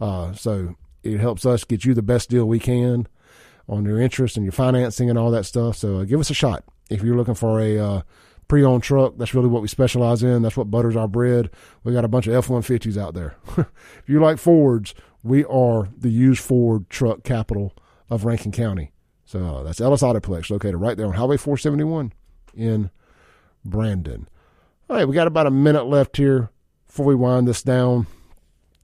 Uh, 0.00 0.32
so 0.34 0.76
it 1.02 1.18
helps 1.18 1.44
us 1.44 1.64
get 1.64 1.84
you 1.84 1.94
the 1.94 2.02
best 2.02 2.30
deal 2.30 2.44
we 2.44 2.60
can 2.60 3.08
on 3.68 3.84
your 3.84 4.00
interest 4.00 4.36
and 4.36 4.44
your 4.44 4.52
financing 4.52 5.10
and 5.10 5.18
all 5.18 5.32
that 5.32 5.46
stuff. 5.46 5.76
So 5.76 5.98
uh, 5.98 6.04
give 6.04 6.20
us 6.20 6.30
a 6.30 6.34
shot 6.34 6.64
if 6.88 7.02
you're 7.02 7.16
looking 7.16 7.34
for 7.34 7.60
a 7.60 7.78
uh, 7.78 8.02
pre-owned 8.50 8.82
truck. 8.82 9.14
That's 9.16 9.32
really 9.32 9.46
what 9.46 9.62
we 9.62 9.68
specialize 9.68 10.24
in. 10.24 10.42
That's 10.42 10.56
what 10.56 10.72
butters 10.72 10.96
our 10.96 11.06
bread. 11.06 11.50
We 11.84 11.92
got 11.92 12.04
a 12.04 12.08
bunch 12.08 12.26
of 12.26 12.34
F-150s 12.34 13.00
out 13.00 13.14
there. 13.14 13.36
if 13.56 14.02
you 14.08 14.20
like 14.20 14.38
Fords, 14.38 14.92
we 15.22 15.44
are 15.44 15.88
the 15.96 16.08
used 16.08 16.42
Ford 16.42 16.90
truck 16.90 17.22
capital 17.22 17.72
of 18.10 18.24
Rankin 18.24 18.50
County. 18.50 18.90
So 19.24 19.38
uh, 19.38 19.62
that's 19.62 19.80
Ellis 19.80 20.02
Autoplex, 20.02 20.50
located 20.50 20.74
right 20.74 20.96
there 20.96 21.06
on 21.06 21.12
Highway 21.12 21.36
471 21.36 22.12
in 22.52 22.90
Brandon. 23.64 24.28
All 24.88 24.96
right, 24.96 25.06
we 25.06 25.14
got 25.14 25.28
about 25.28 25.46
a 25.46 25.52
minute 25.52 25.84
left 25.84 26.16
here 26.16 26.50
before 26.88 27.06
we 27.06 27.14
wind 27.14 27.46
this 27.46 27.62
down. 27.62 28.08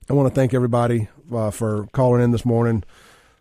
I 0.08 0.12
want 0.12 0.32
to 0.32 0.34
thank 0.34 0.54
everybody 0.54 1.08
uh, 1.34 1.50
for 1.50 1.88
calling 1.88 2.22
in 2.22 2.30
this 2.30 2.44
morning. 2.44 2.84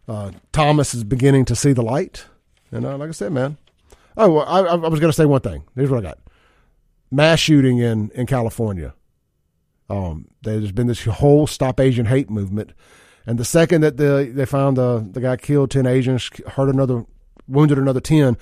Uh, 0.08 0.32
Thomas 0.52 0.96
is 0.96 1.04
beginning 1.04 1.46
to 1.46 1.56
see 1.56 1.72
the 1.72 1.84
light, 1.84 2.26
and 2.72 2.84
uh, 2.84 2.98
like 2.98 3.10
I 3.10 3.12
said, 3.12 3.32
man. 3.32 3.60
Oh, 4.18 4.32
well, 4.32 4.46
I, 4.46 4.60
I 4.62 4.76
was 4.76 5.00
going 5.00 5.12
to 5.12 5.14
say 5.14 5.26
one 5.26 5.42
thing. 5.42 5.64
Here's 5.76 5.90
what 5.90 6.00
I 6.00 6.10
got: 6.10 6.20
mass 7.12 7.40
shooting 7.40 7.80
in 7.80 8.12
in 8.12 8.26
California. 8.26 8.94
Um, 9.90 10.28
there's 10.42 10.72
been 10.72 10.88
this 10.88 11.04
whole 11.04 11.48
Stop 11.48 11.80
Asian 11.80 12.06
Hate 12.06 12.30
movement, 12.30 12.74
and 13.26 13.38
the 13.38 13.46
second 13.46 13.82
that 13.82 13.98
the 13.98 14.32
they 14.34 14.46
found 14.46 14.78
the 14.78 15.08
the 15.12 15.22
guy 15.22 15.38
killed 15.38 15.72
ten 15.72 15.86
Asians, 15.86 16.30
hurt 16.48 16.70
another, 16.70 17.06
wounded 17.48 17.78
another 17.78 18.00
ten, 18.00 18.38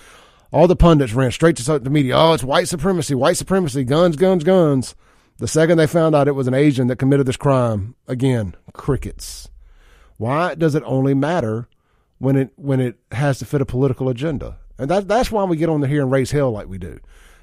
all 0.52 0.68
the 0.68 0.76
pundits 0.76 1.14
ran 1.14 1.32
straight 1.32 1.56
to 1.58 1.80
the 1.80 1.90
media. 1.90 2.16
Oh, 2.16 2.34
it's 2.34 2.44
white 2.44 2.68
supremacy, 2.68 3.16
white 3.16 3.38
supremacy, 3.38 3.84
guns, 3.84 4.16
guns, 4.16 4.44
guns. 4.44 4.96
The 5.40 5.48
second 5.48 5.80
they 5.80 5.88
found 5.88 6.16
out 6.16 6.28
it 6.28 6.36
was 6.36 6.48
an 6.48 6.54
Asian 6.54 6.88
that 6.88 6.98
committed 6.98 7.26
this 7.26 7.38
crime, 7.38 7.96
again, 8.08 8.56
crickets. 8.72 9.50
Why 10.18 10.54
does 10.54 10.76
it 10.76 10.84
only 10.86 11.16
matter 11.16 11.68
when 12.20 12.36
it 12.36 12.54
when 12.56 12.80
it 12.80 13.00
has 13.12 13.40
to 13.40 13.46
fit 13.46 13.60
a 13.60 13.66
political 13.66 14.10
agenda? 14.10 14.60
And 14.78 14.90
that, 14.90 15.08
that's 15.08 15.32
why 15.32 15.44
we 15.44 15.58
get 15.58 15.70
on 15.70 15.84
here 15.84 16.02
and 16.02 16.12
raise 16.12 16.32
hell 16.32 16.52
like 16.52 16.68
we 16.68 16.78
do. 16.78 17.00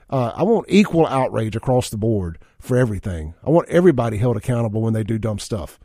Uh, 0.08 0.32
I 0.34 0.42
want 0.42 0.66
equal 0.68 1.06
outrage 1.06 1.54
across 1.54 1.88
the 1.88 1.96
board 1.96 2.38
for 2.58 2.76
everything. 2.76 3.34
I 3.46 3.50
want 3.50 3.68
everybody 3.68 4.16
held 4.16 4.36
accountable 4.36 4.82
when 4.82 4.92
they 4.92 5.04
do 5.04 5.18
dumb 5.18 5.38
stuff, 5.38 5.78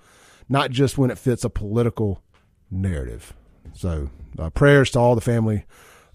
not 0.50 0.72
just 0.72 0.98
when 0.98 1.12
it 1.12 1.20
fits 1.20 1.44
a 1.44 1.50
political 1.50 2.24
narrative. 2.72 3.34
So, 3.74 4.10
uh, 4.40 4.50
prayers 4.50 4.90
to 4.92 5.00
all 5.00 5.14
the 5.14 5.22
family 5.22 5.66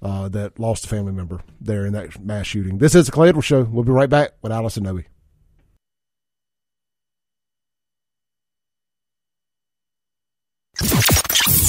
uh, 0.02 0.28
that 0.30 0.58
lost 0.58 0.86
a 0.86 0.88
family 0.88 1.12
member 1.12 1.40
there 1.60 1.86
in 1.86 1.92
that 1.92 2.22
mass 2.24 2.46
shooting. 2.46 2.78
This 2.78 2.94
is 2.94 3.06
the 3.06 3.12
Clay 3.12 3.28
Edwards 3.28 3.46
Show. 3.46 3.62
We'll 3.62 3.84
be 3.84 3.92
right 3.92 4.10
back 4.10 4.32
with 4.42 4.50
Allison 4.50 4.82
Noe. 4.82 5.02